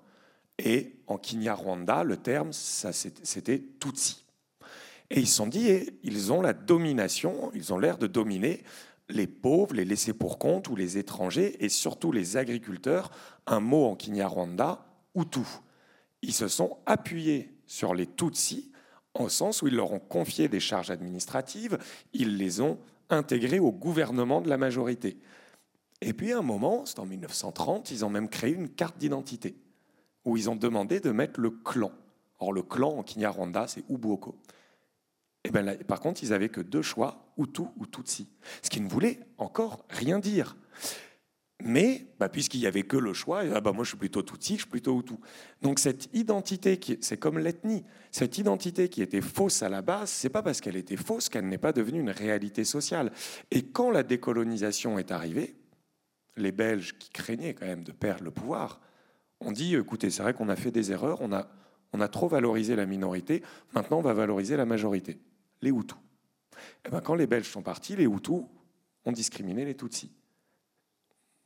et 0.60 0.96
en 1.08 1.18
Kinyarwanda, 1.18 2.04
le 2.04 2.18
terme, 2.18 2.54
c'était 2.54 3.64
Tutsi. 3.80 4.26
Et 5.10 5.20
ils 5.20 5.28
se 5.28 5.36
sont 5.36 5.48
dit, 5.48 5.70
eh, 5.70 6.00
ils 6.04 6.32
ont 6.32 6.42
la 6.42 6.54
domination, 6.54 7.52
ils 7.54 7.74
ont 7.74 7.78
l'air 7.78 7.98
de 7.98 8.08
dominer 8.08 8.64
les 9.10 9.28
pauvres, 9.28 9.76
les 9.76 9.86
laissés 9.86 10.14
pour 10.14 10.40
compte 10.40 10.70
ou 10.70 10.76
les 10.76 10.98
étrangers, 10.98 11.64
et 11.64 11.70
surtout 11.70 12.12
les 12.12 12.38
agriculteurs, 12.38 13.12
un 13.46 13.60
mot 13.60 13.86
en 13.86 13.96
Kinyarwanda, 13.96 14.86
Hutu. 15.16 15.46
Ils 16.22 16.34
se 16.34 16.48
sont 16.48 16.78
appuyés 16.86 17.54
sur 17.68 17.94
les 17.94 18.08
Tutsis, 18.08 18.72
au 19.14 19.30
sens 19.30 19.62
où 19.62 19.68
ils 19.68 19.76
leur 19.76 19.92
ont 19.92 20.00
confié 20.00 20.48
des 20.48 20.60
charges 20.60 20.90
administratives, 20.90 21.78
ils 22.14 22.38
les 22.38 22.62
ont 22.62 22.80
intégrés 23.10 23.60
au 23.60 23.72
gouvernement 23.72 24.42
de 24.42 24.50
la 24.50 24.58
majorité. 24.58 25.18
Et 26.06 26.12
puis 26.12 26.34
à 26.34 26.40
un 26.40 26.42
moment, 26.42 26.86
c'est 26.86 27.00
en 27.00 27.06
1930, 27.06 27.92
ils 27.92 28.04
ont 28.04 28.10
même 28.10 28.28
créé 28.28 28.54
une 28.54 28.68
carte 28.68 28.98
d'identité 28.98 29.56
où 30.26 30.36
ils 30.36 30.50
ont 30.50 30.56
demandé 30.56 31.00
de 31.00 31.12
mettre 31.12 31.40
le 31.40 31.50
clan. 31.50 31.92
Or, 32.40 32.52
le 32.52 32.62
clan 32.62 32.98
en 32.98 33.04
Kinyarwanda, 33.04 33.68
c'est 33.68 33.84
Ubuoko. 33.90 34.38
Et 35.46 35.50
ben 35.50 35.78
par 35.88 36.02
contre, 36.02 36.22
ils 36.22 36.32
n'avaient 36.32 36.50
que 36.50 36.60
deux 36.60 36.82
choix, 36.82 37.34
Hutu 37.38 37.64
ou 37.78 37.86
Tutsi. 37.86 38.28
Ce 38.62 38.70
qui 38.70 38.82
ne 38.82 38.90
voulait 38.90 39.20
encore 39.38 39.86
rien 39.90 40.20
dire. 40.20 40.58
Mais 41.64 42.08
bah, 42.20 42.28
puisqu'il 42.28 42.60
n'y 42.60 42.68
avait 42.68 42.84
que 42.84 42.98
le 42.98 43.14
choix, 43.14 43.44
ah 43.54 43.62
bah, 43.62 43.72
moi 43.72 43.86
je 43.86 43.90
suis 43.90 43.98
plutôt 43.98 44.24
Tutsi, 44.24 44.56
je 44.56 44.60
suis 44.60 44.70
plutôt 44.70 45.00
Hutu. 45.00 45.14
Donc 45.62 45.80
cette 45.80 46.10
identité, 46.14 46.78
c'est 47.00 47.18
comme 47.18 47.40
l'ethnie, 47.40 47.86
cette 48.12 48.38
identité 48.38 48.90
qui 48.90 49.02
était 49.02 49.22
fausse 49.22 49.64
à 49.64 49.70
la 49.70 49.82
base, 49.82 50.10
c'est 50.10 50.30
pas 50.30 50.44
parce 50.44 50.60
qu'elle 50.60 50.76
était 50.76 50.98
fausse 50.98 51.30
qu'elle 51.30 51.48
n'est 51.48 51.58
pas 51.58 51.72
devenue 51.72 52.02
une 52.02 52.10
réalité 52.10 52.66
sociale. 52.66 53.14
Et 53.52 53.64
quand 53.64 53.90
la 53.90 54.04
décolonisation 54.04 55.00
est 55.00 55.12
arrivée, 55.12 55.56
les 56.38 56.52
Belges 56.52 56.98
qui 56.98 57.10
craignaient 57.10 57.54
quand 57.54 57.66
même 57.66 57.84
de 57.84 57.92
perdre 57.92 58.24
le 58.24 58.32
pouvoir 58.32 58.80
ont 59.40 59.52
dit 59.52 59.76
écoutez, 59.76 60.10
c'est 60.10 60.24
vrai 60.24 60.34
qu'on 60.34 60.50
a 60.50 60.56
fait 60.56 60.72
des 60.72 60.92
erreurs, 60.92 61.22
on 61.22 61.32
a, 61.34 61.48
on 61.92 62.02
a 62.02 62.08
trop 62.08 62.28
valorisé 62.28 62.76
la 62.76 62.86
minorité, 62.86 63.44
maintenant 63.74 64.00
on 64.00 64.02
va 64.02 64.14
valoriser 64.14 64.58
la 64.58 64.66
majorité, 64.66 65.20
les 65.62 65.70
Hutus. 65.70 65.98
Et 66.54 66.88
eh 66.88 66.90
ben, 66.90 67.02
quand 67.02 67.16
les 67.16 67.28
Belges 67.28 67.50
sont 67.50 67.62
partis, 67.62 67.96
les 67.96 68.06
Hutus 68.06 68.44
ont 69.06 69.12
discriminé 69.12 69.66
les 69.66 69.76
Tutsis. 69.76 70.12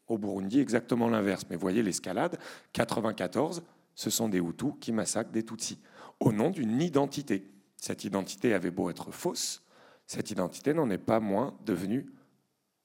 Au 0.07 0.17
Burundi, 0.17 0.59
exactement 0.59 1.09
l'inverse. 1.09 1.45
Mais 1.49 1.55
voyez 1.55 1.81
l'escalade 1.81 2.37
94, 2.73 3.63
ce 3.95 4.09
sont 4.09 4.29
des 4.29 4.39
Hutus 4.39 4.73
qui 4.79 4.91
massacrent 4.91 5.31
des 5.31 5.43
Tutsis 5.43 5.79
au 6.19 6.31
nom 6.31 6.49
d'une 6.49 6.81
identité. 6.81 7.49
Cette 7.77 8.03
identité 8.03 8.53
avait 8.53 8.71
beau 8.71 8.89
être 8.89 9.11
fausse, 9.11 9.63
cette 10.05 10.31
identité 10.31 10.73
n'en 10.73 10.89
est 10.89 10.97
pas 10.97 11.19
moins 11.19 11.57
devenue 11.65 12.09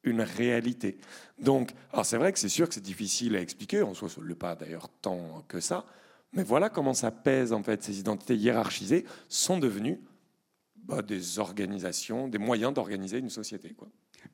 une 0.04 0.22
réalité. 0.22 0.98
Donc, 1.38 1.72
alors 1.92 2.04
c'est 2.04 2.16
vrai 2.16 2.32
que 2.32 2.38
c'est 2.38 2.48
sûr 2.48 2.68
que 2.68 2.74
c'est 2.74 2.80
difficile 2.80 3.36
à 3.36 3.40
expliquer, 3.40 3.84
soi, 3.94 4.08
ce 4.08 4.20
n'est 4.20 4.34
pas 4.34 4.54
d'ailleurs 4.54 4.88
tant 5.00 5.44
que 5.48 5.60
ça, 5.60 5.84
mais 6.32 6.42
voilà 6.42 6.70
comment 6.70 6.94
ça 6.94 7.10
pèse 7.10 7.52
en 7.52 7.62
fait. 7.62 7.82
Ces 7.82 8.00
identités 8.00 8.36
hiérarchisées 8.36 9.04
sont 9.28 9.58
devenues 9.58 10.00
bah, 10.76 11.02
des 11.02 11.38
organisations, 11.38 12.28
des 12.28 12.38
moyens 12.38 12.72
d'organiser 12.72 13.18
une 13.18 13.30
société. 13.30 13.74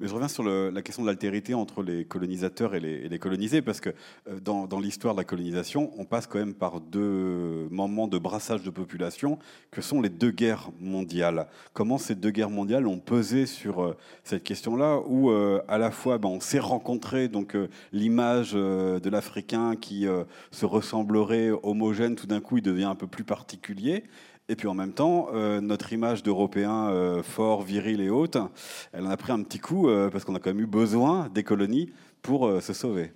Mais 0.01 0.07
je 0.07 0.14
reviens 0.14 0.29
sur 0.29 0.44
la 0.44 0.83
question 0.83 1.03
de 1.03 1.09
l'altérité 1.09 1.55
entre 1.55 1.83
les 1.83 2.05
colonisateurs 2.05 2.74
et 2.74 2.81
les, 2.81 3.18
colonisés, 3.18 3.62
parce 3.62 3.81
que 3.81 3.90
euh, 4.29 4.38
dans, 4.40 4.81
l'histoire 4.81 5.14
de 5.14 5.20
la 5.20 5.24
colonisation, 5.24 5.90
on 5.98 6.05
passe 6.05 6.27
quand 6.27 6.38
même 6.38 6.55
par 6.55 6.81
deux 6.81 7.68
moments 7.70 8.07
de 8.07 8.16
brassage 8.18 8.62
de 8.62 8.70
population, 8.70 9.38
que 9.70 9.83
sont 9.83 10.01
les 10.01 10.09
deux 10.09 10.31
guerres 10.31 10.70
mondiales. 10.81 11.48
Comment 11.72 11.98
ces 11.98 12.14
deux 12.14 12.31
guerres 12.31 12.51
mondiales 12.51 12.87
ont 12.87 12.98
pesé 12.98 13.46
sur 13.46 13.83
euh, 13.83 13.96
cette 14.22 14.44
question-là, 14.44 15.01
où 15.07 15.31
euh, 15.31 15.61
à 15.66 15.79
la 15.79 15.90
fois 15.90 16.18
ben, 16.18 16.29
on 16.29 16.40
s'est 16.40 16.61
rencontré, 16.61 17.29
donc 17.29 17.57
l'image 17.92 18.53
de 18.53 19.11
l'Africain 19.11 19.74
qui 19.77 20.07
se 20.51 20.66
ressemblerait 20.66 21.51
homogène, 21.62 22.14
tout 22.14 22.27
d'un 22.27 22.40
coup 22.40 22.59
il 22.59 22.62
devient 22.62 22.85
un 22.85 22.94
peu 22.94 23.07
plus 23.07 23.24
particulier, 23.24 24.05
et 24.48 24.56
puis 24.56 24.66
en 24.66 24.74
même 24.74 24.92
temps, 24.92 25.28
euh, 25.32 25.61
notre 25.61 25.92
image 25.92 26.22
d'Européen 26.22 26.88
euh, 26.88 27.22
fort, 27.22 27.62
viril 27.62 28.00
et 28.00 28.08
haute, 28.08 28.38
elle 28.92 29.06
en 29.06 29.11
a 29.11 29.16
pris 29.16 29.32
un 29.32 29.42
petit 29.42 29.58
coup 29.58 29.88
euh, 29.88 30.08
parce 30.08 30.24
qu'on 30.24 30.34
a 30.34 30.38
quand 30.38 30.50
même 30.50 30.61
eu 30.61 30.66
besoin 30.66 31.28
des 31.28 31.44
colonies 31.44 31.92
pour 32.22 32.62
se 32.62 32.72
sauver. 32.72 33.12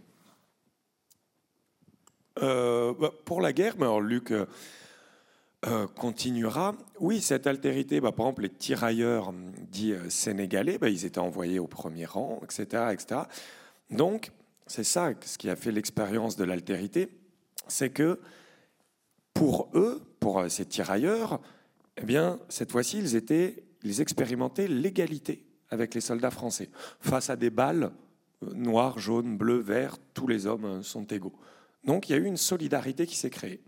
Bah, 2.37 3.11
pour 3.25 3.41
la 3.41 3.53
guerre, 3.53 3.75
mais 3.79 3.85
alors 3.85 4.01
Luc 4.01 4.33
continuera. 5.97 6.75
Oui, 7.01 7.21
cette 7.21 7.47
altérité, 7.47 8.01
bah, 8.01 8.13
par 8.13 8.27
exemple, 8.27 8.43
les 8.43 8.51
tirailleurs 8.51 9.33
dits 9.71 9.95
sénégalais, 10.09 10.79
bah, 10.79 10.89
ils 10.89 11.05
étaient 11.05 11.19
envoyés 11.19 11.59
au 11.59 11.67
premier 11.67 12.05
rang, 12.05 12.41
etc. 12.45 12.85
etc. 12.93 13.23
Donc, 13.91 14.31
c'est 14.67 14.85
ça 14.85 15.11
ce 15.25 15.39
qui 15.39 15.51
a 15.51 15.57
fait 15.57 15.73
l'expérience 15.73 16.37
de 16.37 16.45
l'altérité, 16.45 17.09
c'est 17.69 17.91
que 17.91 18.21
pour 19.35 19.69
eux, 19.75 20.01
pour 20.23 20.39
euh, 20.39 20.49
ces 20.49 20.65
tirailleurs, 20.65 21.41
eh 21.97 22.05
bien, 22.05 22.39
cette 22.49 22.71
fois-ci, 22.71 22.99
ils, 22.99 23.17
étaient, 23.17 23.65
ils 23.83 24.01
expérimentaient 24.01 24.69
l'égalité 24.69 25.45
avec 25.69 25.95
les 25.95 26.01
soldats 26.01 26.31
français. 26.31 26.71
Face 27.01 27.29
à 27.29 27.35
des 27.35 27.51
balles 27.51 27.91
euh, 28.45 28.55
noires, 28.55 29.01
jaunes, 29.01 29.37
bleues, 29.37 29.61
verts, 29.61 29.97
tous 30.15 30.29
les 30.29 30.47
hommes 30.47 30.65
euh, 30.65 30.83
sont 30.83 31.05
égaux. 31.07 31.35
Donc 31.83 32.09
il 32.09 32.13
y 32.13 32.15
a 32.15 32.19
eu 32.19 32.25
une 32.25 32.37
solidarité 32.37 33.05
qui 33.05 33.17
s'est 33.17 33.31
créée. 33.31 33.61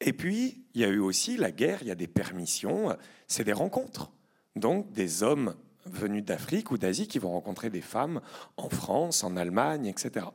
Et 0.00 0.14
puis, 0.14 0.64
il 0.74 0.80
y 0.80 0.84
a 0.84 0.88
eu 0.88 1.00
aussi 1.00 1.36
la 1.36 1.52
guerre, 1.52 1.80
il 1.82 1.88
y 1.88 1.92
a 1.92 1.94
des 1.94 2.08
permissions, 2.08 2.96
c'est 3.28 3.44
des 3.44 3.52
rencontres. 3.52 4.10
Donc 4.56 4.90
des 4.90 5.22
hommes 5.22 5.54
venus 5.84 6.24
d'Afrique 6.24 6.70
ou 6.70 6.78
d'Asie 6.78 7.06
qui 7.06 7.18
vont 7.18 7.30
rencontrer 7.30 7.68
des 7.68 7.82
femmes 7.82 8.22
en 8.56 8.70
France, 8.70 9.22
en 9.22 9.36
Allemagne, 9.36 9.86
etc. 9.86 10.26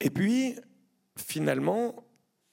Et 0.00 0.10
puis, 0.10 0.56
finalement, 1.16 2.03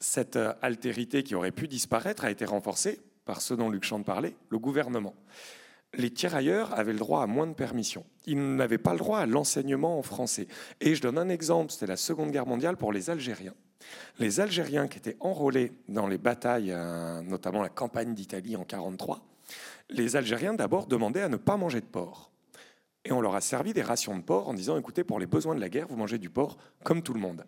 cette 0.02 0.36
euh, 0.36 0.54
altérité 0.62 1.24
qui 1.24 1.36
aurait 1.36 1.52
pu 1.52 1.68
disparaître 1.68 2.26
a 2.26 2.32
été 2.32 2.44
renforcée 2.44 3.00
par 3.24 3.40
ceux 3.40 3.56
dont 3.56 3.70
Luc 3.70 3.84
Chante 3.84 4.04
parlait, 4.04 4.36
le 4.50 4.60
gouvernement. 4.60 5.14
Les 5.94 6.10
tirailleurs 6.10 6.78
avaient 6.78 6.94
le 6.94 7.00
droit 7.00 7.22
à 7.22 7.28
moins 7.28 7.48
de 7.48 7.54
permissions. 7.54 8.06
Ils 8.26 8.56
n'avaient 8.56 8.78
pas 8.78 8.94
le 8.94 9.00
droit 9.00 9.20
à 9.20 9.26
l'enseignement 9.26 10.00
en 10.00 10.02
français. 10.02 10.48
Et 10.80 10.96
je 10.96 11.02
donne 11.02 11.18
un 11.18 11.30
exemple, 11.30 11.72
c'était 11.72 11.86
la 11.86 11.98
Seconde 11.98 12.32
Guerre 12.32 12.48
mondiale 12.48 12.78
pour 12.78 12.92
les 12.92 13.10
Algériens. 13.10 13.54
Les 14.20 14.40
Algériens 14.40 14.88
qui 14.88 14.98
étaient 14.98 15.18
enrôlés 15.20 15.72
dans 15.88 16.08
les 16.08 16.18
batailles, 16.18 16.72
euh, 16.72 17.22
notamment 17.22 17.62
la 17.62 17.70
campagne 17.70 18.14
d'Italie 18.14 18.56
en 18.56 18.66
1943, 18.66 19.22
les 19.90 20.16
Algériens 20.16 20.54
d'abord 20.54 20.88
demandaient 20.88 21.22
à 21.22 21.30
ne 21.30 21.38
pas 21.38 21.58
manger 21.58 21.82
de 21.82 21.86
porc. 21.86 22.32
Et 23.04 23.12
on 23.12 23.22
leur 23.22 23.36
a 23.36 23.42
servi 23.42 23.74
des 23.74 23.82
rations 23.82 24.16
de 24.18 24.24
porc 24.24 24.48
en 24.48 24.54
disant, 24.54 24.78
écoutez, 24.78 25.04
pour 25.04 25.20
les 25.20 25.26
besoins 25.26 25.56
de 25.56 25.60
la 25.60 25.70
guerre, 25.70 25.88
vous 25.88 25.96
mangez 25.96 26.18
du 26.20 26.30
porc 26.30 26.58
comme 26.84 27.02
tout 27.04 27.14
le 27.14 27.20
monde. 27.20 27.46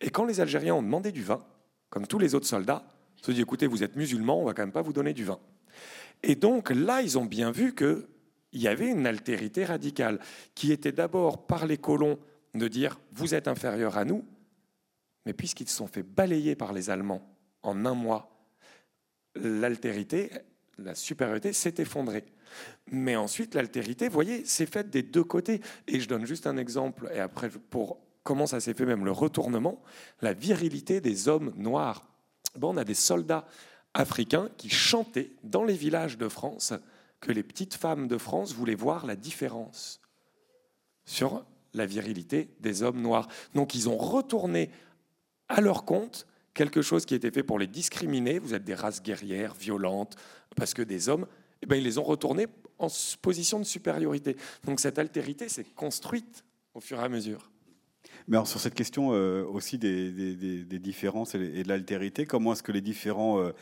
Et 0.00 0.10
quand 0.10 0.24
les 0.24 0.40
Algériens 0.40 0.74
ont 0.74 0.82
demandé 0.82 1.12
du 1.12 1.22
vin, 1.22 1.44
comme 1.92 2.06
tous 2.06 2.18
les 2.18 2.34
autres 2.34 2.46
soldats, 2.46 2.86
se 3.20 3.32
dit, 3.32 3.42
écoutez, 3.42 3.66
vous 3.66 3.82
êtes 3.82 3.96
musulmans, 3.96 4.40
on 4.40 4.46
va 4.46 4.54
quand 4.54 4.62
même 4.62 4.72
pas 4.72 4.80
vous 4.80 4.94
donner 4.94 5.12
du 5.12 5.24
vin. 5.24 5.38
Et 6.22 6.36
donc 6.36 6.70
là, 6.70 7.02
ils 7.02 7.18
ont 7.18 7.26
bien 7.26 7.50
vu 7.50 7.74
qu'il 7.74 8.06
y 8.54 8.66
avait 8.66 8.88
une 8.88 9.06
altérité 9.06 9.66
radicale, 9.66 10.18
qui 10.54 10.72
était 10.72 10.90
d'abord 10.90 11.46
par 11.46 11.66
les 11.66 11.76
colons 11.76 12.18
de 12.54 12.66
dire, 12.66 12.98
vous 13.12 13.34
êtes 13.34 13.46
inférieurs 13.46 13.98
à 13.98 14.06
nous, 14.06 14.24
mais 15.26 15.34
puisqu'ils 15.34 15.68
se 15.68 15.76
sont 15.76 15.86
fait 15.86 16.02
balayer 16.02 16.56
par 16.56 16.72
les 16.72 16.88
Allemands 16.88 17.30
en 17.62 17.84
un 17.84 17.94
mois, 17.94 18.48
l'altérité, 19.34 20.30
la 20.78 20.94
supériorité 20.94 21.52
s'est 21.52 21.74
effondrée. 21.76 22.24
Mais 22.90 23.16
ensuite, 23.16 23.54
l'altérité, 23.54 24.08
vous 24.08 24.14
voyez, 24.14 24.46
s'est 24.46 24.64
faite 24.64 24.88
des 24.88 25.02
deux 25.02 25.24
côtés. 25.24 25.60
Et 25.88 26.00
je 26.00 26.08
donne 26.08 26.24
juste 26.24 26.46
un 26.46 26.56
exemple, 26.56 27.10
et 27.14 27.20
après, 27.20 27.50
pour 27.50 27.98
comment 28.22 28.46
ça 28.46 28.60
s'est 28.60 28.74
fait 28.74 28.86
même 28.86 29.04
le 29.04 29.12
retournement, 29.12 29.82
la 30.20 30.32
virilité 30.32 31.00
des 31.00 31.28
hommes 31.28 31.52
noirs. 31.56 32.06
Bon, 32.56 32.74
on 32.74 32.76
a 32.76 32.84
des 32.84 32.94
soldats 32.94 33.46
africains 33.94 34.48
qui 34.56 34.70
chantaient 34.70 35.30
dans 35.42 35.64
les 35.64 35.76
villages 35.76 36.18
de 36.18 36.28
France 36.28 36.72
que 37.20 37.32
les 37.32 37.42
petites 37.42 37.74
femmes 37.74 38.08
de 38.08 38.18
France 38.18 38.54
voulaient 38.54 38.74
voir 38.74 39.06
la 39.06 39.16
différence 39.16 40.00
sur 41.04 41.44
la 41.74 41.86
virilité 41.86 42.50
des 42.60 42.82
hommes 42.82 43.00
noirs. 43.00 43.28
Donc 43.54 43.74
ils 43.74 43.88
ont 43.88 43.96
retourné 43.96 44.70
à 45.48 45.60
leur 45.60 45.84
compte 45.84 46.26
quelque 46.54 46.82
chose 46.82 47.06
qui 47.06 47.14
était 47.14 47.30
fait 47.30 47.42
pour 47.42 47.58
les 47.58 47.66
discriminer. 47.66 48.38
Vous 48.38 48.54
êtes 48.54 48.64
des 48.64 48.74
races 48.74 49.02
guerrières, 49.02 49.54
violentes, 49.54 50.16
parce 50.56 50.74
que 50.74 50.82
des 50.82 51.08
hommes, 51.08 51.26
eh 51.62 51.66
bien, 51.66 51.78
ils 51.78 51.84
les 51.84 51.98
ont 51.98 52.04
retournés 52.04 52.46
en 52.78 52.88
position 53.22 53.58
de 53.58 53.64
supériorité. 53.64 54.36
Donc 54.64 54.80
cette 54.80 54.98
altérité 54.98 55.48
s'est 55.48 55.64
construite 55.64 56.44
au 56.74 56.80
fur 56.80 57.00
et 57.00 57.04
à 57.04 57.08
mesure. 57.08 57.51
Mais 58.28 58.44
sur 58.44 58.60
cette 58.60 58.74
question 58.74 59.10
euh, 59.12 59.44
aussi 59.44 59.78
des, 59.78 60.64
différences 60.64 61.34
et, 61.34 61.62
de 61.62 61.68
l'altérité, 61.68 62.26
comment 62.26 62.52
est-ce 62.52 62.62
que 62.62 62.72
les 62.72 62.80
différents 62.80 63.40
euh, 63.40 63.52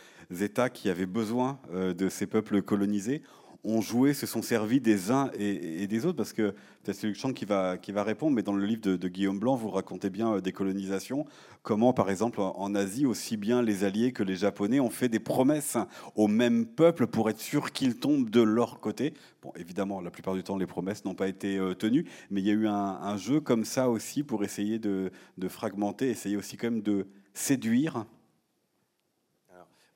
États 0.40 0.70
qui 0.70 0.88
avaient 0.90 1.06
besoin 1.06 1.58
euh, 1.72 1.94
de 1.94 2.08
ces 2.08 2.26
peuples 2.26 2.62
colonisés 2.62 3.22
ont 3.64 3.80
joué, 3.80 4.14
se 4.14 4.26
sont 4.26 4.42
servis 4.42 4.80
des 4.80 5.10
uns 5.10 5.30
et, 5.38 5.86
des 5.86 6.06
autres 6.06 6.16
Parce 6.16 6.32
que 6.32 6.54
c'est 6.84 7.06
Luc 7.06 7.16
Chang 7.16 7.32
qui 7.32 7.44
va, 7.44 7.76
qui 7.76 7.92
va 7.92 8.02
répondre, 8.02 8.34
mais 8.34 8.42
dans 8.42 8.54
le 8.54 8.64
livre 8.64 8.80
de, 8.80 9.08
Guillaume 9.08 9.38
Blanc, 9.38 9.56
vous 9.56 9.70
racontez 9.70 10.10
bien 10.10 10.38
des 10.38 10.52
colonisations, 10.52 11.26
comment 11.62 11.92
par 11.92 12.10
exemple 12.10 12.40
en 12.40 12.74
Asie, 12.74 13.06
aussi 13.06 13.36
bien 13.36 13.62
les 13.62 13.84
Alliés 13.84 14.12
que 14.12 14.22
les 14.22 14.36
Japonais 14.36 14.80
ont 14.80 14.90
fait 14.90 15.08
des 15.08 15.20
promesses 15.20 15.76
au 16.14 16.26
même 16.26 16.66
peuple 16.66 17.06
pour 17.06 17.28
être 17.28 17.40
sûr 17.40 17.72
qu'ils 17.72 17.96
tombent 17.96 18.30
de 18.30 18.40
leur 18.40 18.80
côté. 18.80 19.14
Bon, 19.42 19.52
évidemment, 19.56 20.00
la 20.00 20.10
plupart 20.10 20.34
du 20.34 20.42
temps, 20.42 20.56
les 20.56 20.66
promesses 20.66 21.04
n'ont 21.04 21.14
pas 21.14 21.28
été 21.28 21.60
tenues, 21.78 22.06
mais 22.30 22.40
il 22.40 22.46
y 22.46 22.50
a 22.50 22.54
eu 22.54 22.66
un, 22.66 22.72
un, 22.72 23.16
jeu 23.16 23.40
comme 23.40 23.64
ça 23.64 23.90
aussi 23.90 24.22
pour 24.22 24.44
essayer 24.44 24.78
de, 24.78 25.10
de 25.38 25.48
fragmenter, 25.48 26.08
essayer 26.08 26.36
aussi 26.36 26.56
quand 26.56 26.70
même 26.70 26.82
de 26.82 27.06
séduire 27.34 28.06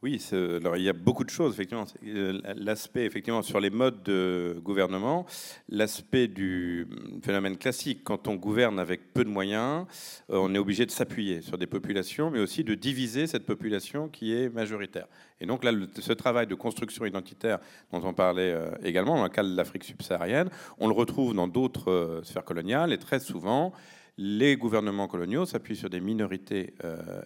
oui, 0.05 0.21
alors 0.33 0.77
il 0.77 0.83
y 0.83 0.91
a 0.91 0.93
beaucoup 0.93 1.25
de 1.25 1.31
choses, 1.31 1.55
effectivement. 1.55 1.87
Euh, 2.05 2.39
l'aspect, 2.57 3.07
effectivement, 3.07 3.41
sur 3.41 3.59
les 3.59 3.71
modes 3.71 4.03
de 4.03 4.61
gouvernement, 4.63 5.25
l'aspect 5.71 6.29
du 6.29 6.87
phénomène 7.23 7.57
classique, 7.57 8.01
quand 8.05 8.29
on 8.29 8.35
gouverne 8.35 8.79
avec 8.79 9.15
peu 9.15 9.25
de 9.25 9.31
moyens, 9.31 9.87
euh, 10.29 10.37
on 10.37 10.55
est 10.55 10.59
obligé 10.59 10.85
de 10.85 10.91
s'appuyer 10.91 11.41
sur 11.41 11.57
des 11.57 11.67
populations, 11.67 12.31
mais 12.31 12.39
aussi 12.39 12.65
de 12.65 12.75
diviser 12.75 13.27
cette 13.27 13.47
population 13.47 14.11
qui 14.11 14.35
est 14.35 14.51
majoritaire. 14.51 15.07
Et 15.41 15.47
donc 15.47 15.65
là, 15.65 15.73
ce 15.99 16.13
travail 16.13 16.47
de 16.47 16.55
construction 16.55 17.07
identitaire 17.07 17.59
dont 17.91 18.03
on 18.05 18.13
parlait 18.13 18.53
euh, 18.53 18.73
également, 18.83 19.17
dans 19.17 19.25
le 19.25 19.31
cas 19.31 19.43
de 19.43 19.57
l'Afrique 19.57 19.85
subsaharienne, 19.85 20.51
on 20.77 20.87
le 20.87 20.95
retrouve 20.95 21.33
dans 21.33 21.49
d'autres 21.49 22.21
sphères 22.25 22.45
coloniales, 22.45 22.93
et 22.93 22.99
très 22.99 23.21
souvent, 23.21 23.73
les 24.19 24.59
gouvernements 24.59 25.09
coloniaux 25.09 25.47
s'appuient 25.47 25.77
sur 25.77 25.89
des 25.89 26.01
minorités 26.01 26.75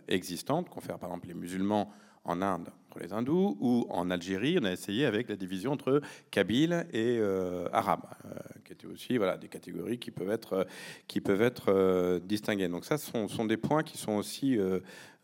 existantes, 0.06 0.70
qu'on 0.70 0.80
fait 0.80 0.96
par 0.96 1.10
exemple 1.10 1.28
les 1.28 1.34
musulmans 1.34 1.92
en 2.28 2.66
Pour 2.90 3.00
les 3.00 3.12
hindous, 3.12 3.56
ou 3.60 3.86
en 3.90 4.10
Algérie, 4.10 4.58
on 4.60 4.64
a 4.64 4.72
essayé 4.72 5.04
avec 5.04 5.28
la 5.28 5.36
division 5.36 5.72
entre 5.72 6.00
Kabyle 6.30 6.86
et 6.92 7.18
euh, 7.18 7.68
Arabe, 7.72 8.06
euh, 8.24 8.38
qui 8.64 8.72
étaient 8.72 8.86
aussi 8.86 9.18
voilà, 9.18 9.36
des 9.36 9.48
catégories 9.48 9.98
qui 9.98 10.10
peuvent 10.10 10.30
être, 10.30 10.66
qui 11.06 11.20
peuvent 11.20 11.42
être 11.42 11.66
euh, 11.68 12.18
distinguées. 12.18 12.68
Donc 12.68 12.86
ça, 12.86 12.96
ce 12.96 13.10
sont, 13.10 13.28
sont, 13.28 13.44
des 13.44 13.58
points 13.58 13.82
qui 13.82 13.98
sont 13.98 14.12
aussi 14.12 14.58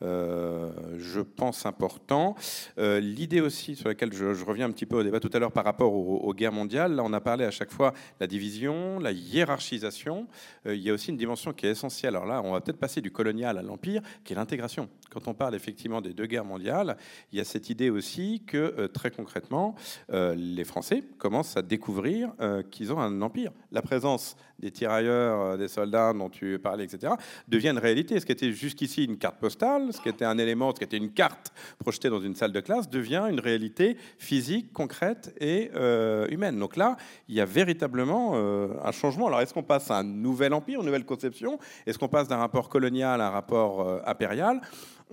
euh, 0.05 0.71
je 0.99 1.21
pense, 1.21 1.67
important. 1.67 2.35
Euh, 2.79 3.01
l'idée 3.01 3.41
aussi 3.41 3.77
sur 3.77 3.89
laquelle 3.89 4.13
je, 4.13 4.45
reviens 4.45 4.67
un 4.67 4.71
petit 4.71 4.87
peu 4.87 4.97
au 4.97 5.03
débat 5.03 5.21
tout 5.21 5.31
à 5.33 5.39
l'heure 5.39 5.53
par 5.53 5.65
rapport 5.65 5.95
aux, 5.95 6.35
guerres 6.35 6.53
mondiales, 6.53 6.95
là 6.97 7.03
on 7.05 7.13
a 7.13 7.21
parlé 7.21 7.45
à 7.45 7.51
chaque 7.51 7.71
fois 7.71 7.95
la 8.21 8.27
division, 8.27 8.99
la 8.99 9.13
hiérarchisation. 9.13 10.27
Euh, 10.67 10.75
il 10.75 10.83
y 10.83 10.91
a 10.91 10.93
aussi 10.93 11.11
une 11.11 11.17
dimension 11.17 11.53
qui 11.53 11.67
est 11.67 11.71
essentielle. 11.71 12.17
Alors 12.17 12.27
là, 12.27 12.43
on 12.45 12.53
va 12.53 12.61
peut-être 12.61 12.79
passer 12.79 13.01
du 13.01 13.13
colonial 13.13 13.57
à 13.57 13.63
l'empire, 13.63 14.03
qui 14.25 14.33
est 14.33 14.37
l'intégration. 14.37 14.89
Quand 15.11 15.29
on 15.29 15.35
parle 15.35 15.55
effectivement 15.55 16.01
des 16.01 16.13
deux 16.13 16.27
guerres 16.27 16.45
mondiales, 16.45 16.97
il 17.33 17.39
y 17.39 17.41
a 17.41 17.45
cette 17.55 17.71
idée 17.71 17.89
aussi 17.89 18.43
que 18.47 18.87
très 18.87 19.13
concrètement, 19.13 19.77
les 20.11 20.65
Français 20.65 21.05
commencent 21.19 21.57
à 21.57 21.63
découvrir 21.63 22.33
qu'ils 22.73 22.93
ont 22.93 22.99
un 22.99 23.23
empire. 23.23 23.53
La 23.71 23.81
présence 23.81 24.37
des 24.59 24.71
tirailleurs, 24.71 25.57
des 25.57 25.69
soldats 25.69 26.13
dont 26.13 26.31
tu 26.31 26.59
parlais, 26.59 26.85
etc., 26.85 27.13
devient 27.49 27.69
une 27.69 27.79
réalité. 27.79 28.19
Ce 28.19 28.27
qui 28.27 28.33
était 28.33 28.53
jusqu'ici 28.53 29.05
une 29.05 29.19
carte 29.19 29.39
postale, 29.39 29.93
ce 29.93 30.01
qui 30.01 30.09
était 30.09 30.25
un 30.25 30.39
élément, 30.39 30.71
ce 30.73 30.79
qui 30.79 30.85
était 30.85 30.97
une 30.97 31.13
carte 31.13 31.53
projetée 31.79 32.09
dans 32.09 32.21
une 32.21 32.35
salle 32.35 32.53
de 32.53 32.61
classe, 32.61 32.89
devient 32.89 33.25
une 33.31 33.41
réalité 33.41 33.97
physique, 34.19 34.73
concrète 34.73 35.35
et 35.41 35.71
euh, 35.75 36.27
humaine. 36.29 36.59
Donc 36.59 36.77
là, 36.77 36.97
il 37.29 37.35
y 37.35 37.41
a 37.41 37.45
véritablement 37.45 38.33
euh, 38.35 38.69
un 38.83 38.93
changement. 38.93 39.27
Alors, 39.29 39.41
est-ce 39.41 39.55
qu'on 39.55 39.63
passe 39.63 39.91
à 39.91 39.99
un 39.99 40.05
nouvel 40.05 40.55
empire, 40.55 40.81
une 40.81 40.87
nouvelle 40.87 41.05
conception? 41.05 41.59
Est-ce 41.87 41.99
qu'on 41.99 42.09
passe 42.09 42.29
d'un 42.29 42.39
rapport 42.39 42.69
colonial 42.69 43.21
à 43.21 43.29
un 43.29 43.31
rapport 43.31 43.89
euh, 43.89 44.01
impérial? 44.07 44.61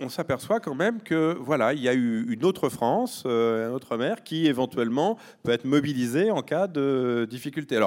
On 0.02 0.08
s'aperçoit 0.08 0.60
quand 0.60 0.74
même 0.74 1.00
que 1.00 1.36
voilà, 1.40 1.72
il 1.72 1.80
y 1.80 1.88
a 1.88 1.94
eu 1.94 2.26
une 2.28 2.44
autre 2.44 2.68
France, 2.68 3.24
un 3.24 3.70
autre 3.70 3.96
mer 3.96 4.22
qui 4.24 4.46
éventuellement 4.46 5.16
peut 5.42 5.52
être 5.52 5.64
mobilisée 5.64 6.30
en 6.30 6.42
cas 6.42 6.66
de 6.66 7.26
difficulté. 7.30 7.78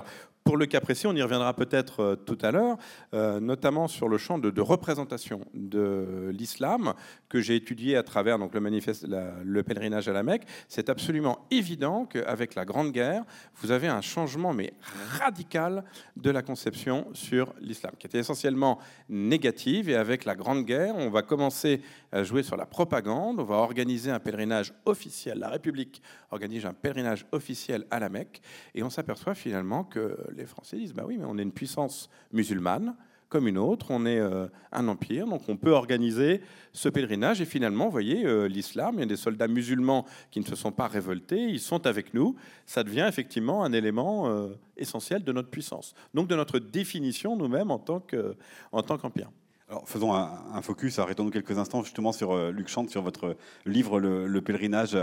Pour 0.45 0.57
le 0.57 0.67
cas 0.67 0.79
précis, 0.79 1.07
on 1.07 1.15
y 1.15 1.23
reviendra 1.23 1.55
peut-être 1.55 2.01
euh, 2.01 2.15
tout 2.15 2.37
à 2.43 2.51
l'heure, 2.51 2.77
euh, 3.15 3.39
notamment 3.39 3.87
sur 3.87 4.07
le 4.07 4.19
champ 4.19 4.37
de, 4.37 4.61
représentation 4.61 5.41
de 5.55 6.29
l'islam 6.31 6.93
que 7.29 7.41
j'ai 7.41 7.55
étudié 7.55 7.97
à 7.97 8.03
travers 8.03 8.37
donc, 8.37 8.53
le, 8.53 9.63
pèlerinage 9.63 10.07
à 10.07 10.13
la 10.13 10.21
Mecque. 10.21 10.43
C'est 10.67 10.89
absolument 10.89 11.47
évident 11.49 12.05
qu'avec 12.05 12.53
la 12.53 12.63
Grande 12.63 12.91
Guerre, 12.91 13.23
vous 13.55 13.71
avez 13.71 13.87
un 13.87 14.01
changement 14.01 14.53
mais 14.53 14.73
radical 15.19 15.83
de 16.15 16.29
la 16.29 16.43
conception 16.43 17.07
sur 17.13 17.51
l'islam, 17.59 17.93
qui 17.97 18.05
était 18.05 18.19
essentiellement 18.19 18.77
négative. 19.09 19.89
Et 19.89 19.95
avec 19.95 20.25
la 20.25 20.35
Grande 20.35 20.63
Guerre, 20.63 20.95
on 20.95 21.09
va 21.09 21.23
commencer 21.23 21.81
à 22.11 22.21
jouer 22.21 22.43
sur 22.43 22.55
la 22.55 22.67
propagande. 22.67 23.39
On 23.39 23.45
va 23.45 23.55
organiser 23.55 24.11
un 24.11 24.19
pèlerinage 24.19 24.73
officiel. 24.85 25.39
La 25.39 25.49
République 25.49 26.03
organise 26.29 26.67
un 26.67 26.73
pèlerinage 26.73 27.25
officiel 27.31 27.87
à 27.89 27.99
la 27.99 28.09
Mecque. 28.09 28.41
Et 28.75 28.83
on 28.83 28.91
s'aperçoit 28.91 29.33
finalement 29.33 29.83
que 29.83 30.15
les 30.35 30.45
Français 30.45 30.77
disent, 30.77 30.93
bah 30.93 31.03
oui, 31.05 31.17
mais 31.17 31.25
on 31.25 31.37
est 31.37 31.43
une 31.43 31.51
puissance 31.51 32.09
musulmane 32.31 32.95
comme 33.29 33.47
une 33.47 33.57
autre, 33.57 33.87
on 33.89 34.05
est 34.05 34.19
euh, 34.19 34.47
un 34.71 34.87
empire, 34.87 35.25
donc 35.27 35.41
on 35.49 35.57
peut 35.57 35.71
organiser 35.71 36.41
ce 36.73 36.89
pèlerinage. 36.89 37.41
Et 37.41 37.45
finalement, 37.45 37.85
vous 37.85 37.91
voyez, 37.91 38.25
euh, 38.25 38.47
l'islam, 38.47 38.95
il 38.95 38.99
y 38.99 39.03
a 39.03 39.07
des 39.07 39.17
soldats 39.17 39.47
musulmans 39.47 40.05
qui 40.31 40.39
ne 40.39 40.45
se 40.45 40.55
sont 40.55 40.71
pas 40.71 40.87
révoltés, 40.87 41.41
ils 41.41 41.59
sont 41.59 41.85
avec 41.87 42.13
nous. 42.13 42.35
Ça 42.65 42.83
devient 42.83 43.05
effectivement 43.09 43.63
un 43.63 43.73
élément 43.73 44.29
euh, 44.29 44.49
essentiel 44.77 45.23
de 45.23 45.31
notre 45.31 45.49
puissance, 45.49 45.95
donc 46.13 46.27
de 46.27 46.35
notre 46.35 46.59
définition 46.59 47.35
nous-mêmes 47.35 47.71
en 47.71 47.79
tant 47.79 47.99
qu'empire. 47.99 49.31
Alors, 49.67 49.89
faisons 49.89 50.13
un, 50.13 50.61
focus, 50.61 50.99
arrêtons-nous 50.99 51.31
quelques 51.31 51.57
instants 51.57 51.83
justement 51.83 52.11
sur 52.11 52.51
Luc 52.51 52.67
Chante, 52.67 52.91
sur 52.91 53.01
votre 53.01 53.35
livre 53.65 53.99
Le, 53.99 54.41
pèlerinage 54.41 54.95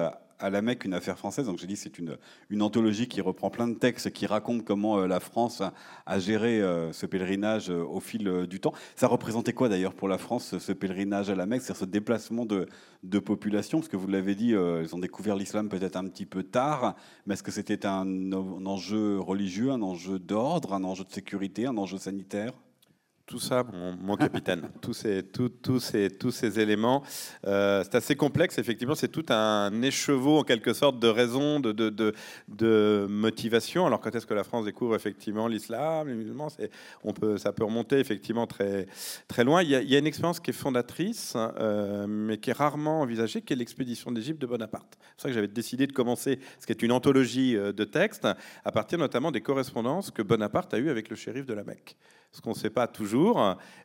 à 0.43 0.51
la 0.51 0.61
Mecque, 0.61 0.85
une 0.85 0.95
affaire 0.95 1.17
française. 1.17 1.47
Donc 1.47 1.59
j'ai 1.59 1.67
dit 1.67 1.77
c'est 1.77 1.99
une, 1.99 2.19
une 2.51 2.63
anthologie 2.63 3.09
qui 3.09 3.21
reprend 3.21 3.49
plein 3.49 3.69
de 3.69 3.75
textes 3.75 4.11
qui 4.11 4.27
racontent 4.27 4.65
comment 4.65 4.99
euh, 4.99 5.07
la 5.07 5.21
France 5.21 5.63
a, 6.07 6.19
géré 6.19 6.61
euh, 6.61 6.93
ce 6.93 7.07
pèlerinage 7.07 7.71
euh, 7.71 7.85
au 7.85 8.01
fil 8.01 8.47
du 8.49 8.61
temps. 8.61 8.73
Ça 8.97 9.07
représentait 9.07 9.53
quoi 9.53 9.69
d'ailleurs 9.69 9.95
pour 9.95 10.09
la 10.09 10.19
France 10.19 10.59
ce 10.59 10.73
pèlerinage 10.73 11.31
à 11.31 11.35
la 11.35 11.47
Mecque, 11.47 11.63
c'est 11.63 11.75
ce 11.75 11.85
déplacement 11.85 12.45
de, 12.45 12.67
de 13.05 13.19
population? 13.19 13.79
Parce 13.79 13.89
que 13.89 13.97
vous 13.97 14.09
l'avez 14.09 14.35
dit, 14.35 14.51
ils 14.51 14.95
ont 14.95 14.99
découvert 14.99 15.37
l'islam 15.37 15.69
peut-être 15.69 15.97
un 15.97 16.05
petit 16.05 16.27
peu 16.27 16.43
tard, 16.43 16.97
mais 17.27 17.35
est-ce 17.35 17.43
que 17.43 17.51
c'était 17.51 17.87
un 17.87 18.33
enjeu 18.33 19.19
religieux, 19.19 19.71
un 19.71 19.83
enjeu 19.83 20.19
d'ordre, 20.19 20.75
un 20.75 20.85
enjeu 20.85 21.05
de 21.05 21.13
sécurité, 21.13 21.67
un 21.67 21.77
enjeu 21.77 21.99
sanitaire? 21.99 22.53
Tout 23.33 23.39
ça, 23.39 23.65
mon, 23.73 24.17
capitaine. 24.17 24.69
tous, 24.83 24.93
ces, 24.93 25.23
tous, 25.23 25.81
ces, 25.81 26.11
tous 26.11 26.31
ces 26.31 26.61
éléments. 26.61 27.03
Euh, 27.47 27.83
c'est 27.83 27.95
assez 27.95 28.15
complexe, 28.15 28.59
effectivement. 28.59 28.95
C'est 28.95 29.09
tout 29.09 29.25
un 29.31 29.81
écheveau, 29.81 30.41
en 30.41 30.43
quelque 30.43 30.75
sorte, 30.75 30.99
de 30.99 31.09
raisons, 31.09 31.59
de, 31.59 31.73
de, 31.73 31.89
de, 31.89 32.13
de 32.49 33.07
motivation. 33.09 33.87
Alors, 33.87 34.01
quand 34.01 34.15
est-ce 34.15 34.27
que 34.27 34.35
la 34.35 34.45
France 34.45 34.67
découvre 34.67 34.95
effectivement 34.95 35.49
l'islam, 35.49 36.09
les 36.09 36.15
musulmans 36.15 36.49
on 37.05 37.15
peut, 37.15 37.39
Ça 37.39 37.53
peut 37.53 37.65
remonter 37.65 38.01
effectivement 38.01 38.47
très, 38.47 38.87
très 39.29 39.45
loin. 39.45 39.63
Il 39.63 39.71
y, 39.71 39.77
a, 39.77 39.81
il 39.81 39.89
y 39.89 39.97
a 39.97 39.99
une 39.99 40.07
expérience 40.07 40.39
qui 40.39 40.51
est 40.51 40.53
fondatrice, 40.53 41.33
euh, 41.35 42.07
mais 42.07 42.37
qui 42.37 42.51
est 42.51 42.59
rarement 42.65 43.01
envisagée, 43.01 43.41
qui 43.41 43.55
est 43.55 43.57
l'expédition 43.57 44.13
d'Égypte 44.13 44.43
de 44.43 44.47
Bonaparte. 44.47 44.99
C'est 45.01 45.15
pour 45.15 45.23
ça 45.23 45.29
que 45.29 45.35
j'avais 45.35 45.49
décidé 45.49 45.87
de 45.87 45.93
commencer 45.93 46.39
ce 46.61 46.67
qui 46.67 46.73
est 46.73 46.83
une 46.83 46.93
anthologie 46.93 47.57
euh, 47.57 47.73
de 47.73 47.85
textes, 47.85 48.27
à 48.27 48.73
partir 48.73 48.99
notamment 48.99 49.31
des 49.31 49.41
correspondances 49.41 50.11
que 50.11 50.21
Bonaparte 50.21 50.75
a 50.75 50.79
eues 50.79 50.91
avec 50.91 51.09
le 51.09 51.17
shérif 51.17 51.47
de 51.47 51.55
la 51.55 51.65
Mecque 51.65 51.97
ce 52.33 52.41
qu'on 52.41 52.51
ne 52.51 52.55
sait 52.55 52.71
pas 52.71 52.87
toujours. 52.87 53.39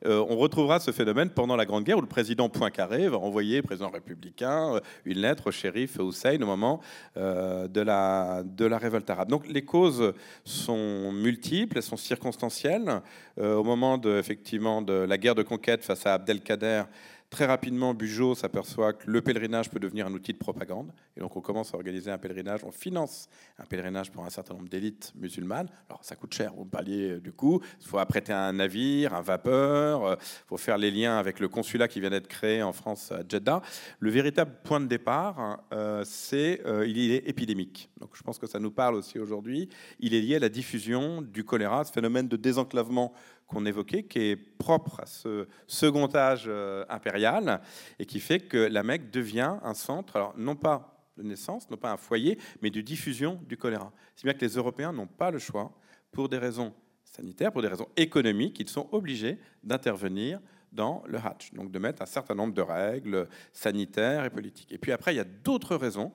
Euh, 0.06 0.26
on 0.30 0.38
retrouvera 0.38 0.80
ce 0.80 0.92
phénomène 0.92 1.30
pendant 1.30 1.58
la 1.58 1.66
Grande 1.66 1.84
Guerre 1.84 1.98
où 1.98 2.02
le 2.02 2.08
président 2.08 2.48
Poincaré 2.48 3.10
va 3.10 3.18
envoyer, 3.18 3.62
président 3.62 3.90
républicain, 3.90 4.76
euh, 4.76 4.80
une 5.04 5.20
lettre 5.20 5.48
au 5.48 5.52
shérif 5.52 5.98
Hussein 6.00 6.42
au 6.42 6.46
moment 6.46 6.80
euh, 7.18 7.68
de, 7.68 7.82
la, 7.82 8.44
de 8.46 8.66
la 8.66 8.78
révolte 8.78 9.10
arabe. 9.10 9.30
Donc 9.30 9.48
les 9.48 9.66
causes 9.66 10.14
sont 10.46 11.12
multiples, 11.12 11.78
elles 11.78 11.84
sont 11.84 11.98
circonstancielles. 11.98 13.02
au 13.38 13.64
moment 13.64 13.98
de, 13.98 14.18
effectivement, 14.18 14.82
de 14.82 14.94
la 14.94 15.18
guerre 15.18 15.36
de 15.36 15.44
conquête 15.44 15.84
face 15.84 16.06
à 16.06 16.14
Abdelkader, 16.14 16.84
Très 17.30 17.46
rapidement, 17.46 17.94
Bugeaud 17.94 18.36
s'aperçoit 18.36 18.94
que 18.94 19.12
le 19.12 19.22
pèlerinage 19.22 19.70
peut 19.70 19.82
devenir 19.82 20.08
un 20.08 20.14
outil 20.14 20.32
de 20.32 20.38
propagande. 20.38 20.94
Et 21.18 21.20
donc, 21.20 21.36
on 21.36 21.42
commence 21.42 21.74
à 21.74 21.76
organiser 21.76 22.10
un 22.10 22.18
pèlerinage. 22.18 22.64
On 22.64 22.72
finance 22.72 23.28
un 23.60 23.66
pèlerinage 23.66 24.14
pour 24.14 24.24
un 24.24 24.30
certain 24.30 24.54
nombre 24.54 24.70
d'élites 24.70 25.12
musulmanes. 25.14 25.68
Alors, 25.90 26.06
ça 26.06 26.16
coûte 26.16 26.34
cher, 26.34 26.54
vous 26.56 26.64
me 26.64 26.70
parliez 26.70 27.12
euh, 27.12 27.20
du 27.20 27.34
coup. 27.34 27.62
Il 27.82 27.86
faut 27.86 27.98
apprêter 27.98 28.32
un 28.32 28.54
navire, 28.54 29.14
un 29.14 29.22
vapeur. 29.22 30.04
Il 30.04 30.14
euh, 30.14 30.16
faut 30.48 30.56
faire 30.56 30.78
les 30.78 30.90
liens 30.90 31.18
avec 31.18 31.42
le 31.42 31.50
consulat 31.50 31.90
qui 31.90 32.00
vient 32.00 32.12
d'être 32.12 32.30
créé 32.30 32.64
en 32.64 32.72
France 32.72 33.12
à 33.12 33.24
Jeddah. 33.28 33.62
Le 34.00 34.10
véritable 34.10 34.54
point 34.64 34.80
de 34.80 34.88
départ, 34.88 35.38
hein, 35.38 35.60
euh, 35.74 36.04
c'est 36.06 36.62
il 36.86 37.12
est 37.12 37.28
épidémique. 37.28 37.90
Donc, 38.00 38.12
je 38.14 38.24
pense 38.24 38.40
que 38.40 38.48
ça 38.48 38.60
nous 38.60 38.72
parle 38.72 38.96
aussi 38.96 39.20
aujourd'hui. 39.20 39.68
Il 40.00 40.14
est 40.14 40.22
lié 40.22 40.38
à 40.38 40.40
la 40.40 40.50
diffusion 40.50 41.22
du 41.22 41.44
choléra, 41.44 41.84
ce 41.84 41.92
phénomène 41.92 42.30
de 42.30 42.38
désenclavement 42.38 43.14
qu'on 43.48 43.66
évoquait, 43.66 44.04
qui 44.04 44.20
est 44.20 44.36
propre 44.36 45.00
à 45.00 45.06
ce 45.06 45.48
second 45.68 46.14
âge 46.14 46.46
euh, 46.48 46.86
impérial 46.90 47.62
et 47.98 48.06
qui 48.06 48.20
fait 48.20 48.40
que 48.40 48.58
la 48.58 48.84
Mecque 48.84 49.10
devient 49.10 49.58
un 49.64 49.74
centre, 49.74 50.18
alors 50.18 50.34
non 50.38 50.56
pas 50.56 50.94
de 51.18 51.24
naissance, 51.24 51.70
non 51.70 51.78
pas 51.78 51.92
un 51.92 51.98
foyer, 51.98 52.38
mais 52.62 52.70
de 52.70 52.82
diffusion 52.82 53.40
du 53.48 53.58
choléra. 53.58 53.92
C'est 54.16 54.26
bien 54.26 54.34
que 54.34 54.46
les 54.46 54.56
Européens 54.56 54.92
n'ont 54.92 55.08
pas 55.08 55.32
le 55.32 55.40
choix, 55.40 55.72
pour 56.12 56.30
des 56.30 56.38
raisons 56.38 56.74
sanitaires, 57.04 57.52
pour 57.52 57.62
des 57.62 57.68
raisons 57.68 57.88
économiques, 57.96 58.60
ils 58.60 58.70
sont 58.70 58.88
obligés 58.92 59.40
d'intervenir 59.64 60.40
dans 60.78 61.04
le 61.08 61.18
Hatch, 61.18 61.52
donc 61.54 61.72
de 61.72 61.80
mettre 61.80 62.02
un 62.02 62.06
certain 62.06 62.36
nombre 62.36 62.54
de 62.54 62.62
règles 62.62 63.28
sanitaires 63.52 64.24
et 64.24 64.30
politiques. 64.30 64.72
Et 64.72 64.78
puis 64.78 64.94
après, 64.94 65.14
il 65.14 65.18
y 65.18 65.20
a 65.20 65.26
d'autres 65.26 65.76
raisons 65.76 66.14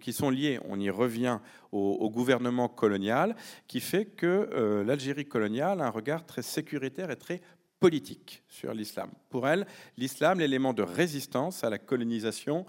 qui 0.00 0.14
sont, 0.14 0.30
liées, 0.30 0.58
on 0.66 0.80
y 0.80 0.88
revient 0.88 1.40
au, 1.72 2.08
gouvernement 2.08 2.68
colonial, 2.68 3.34
qui 3.66 3.80
fait 3.80 4.06
que 4.06 4.48
euh, 4.54 4.84
l'Algérie 4.84 5.26
coloniale 5.26 5.80
a 5.80 5.86
un 5.86 5.90
regard 5.90 6.24
très 6.24 6.42
sécuritaire 6.42 7.10
et 7.10 7.16
très 7.16 7.42
politique 7.80 8.42
sur 8.48 8.72
l'islam. 8.72 9.10
Pour 9.28 9.48
elle, 9.48 9.66
l'islam, 9.98 10.38
l'élément 10.38 10.72
de 10.72 10.82
résistance 10.82 11.64
à 11.64 11.70
la 11.70 11.78
colonisation, 11.78 12.64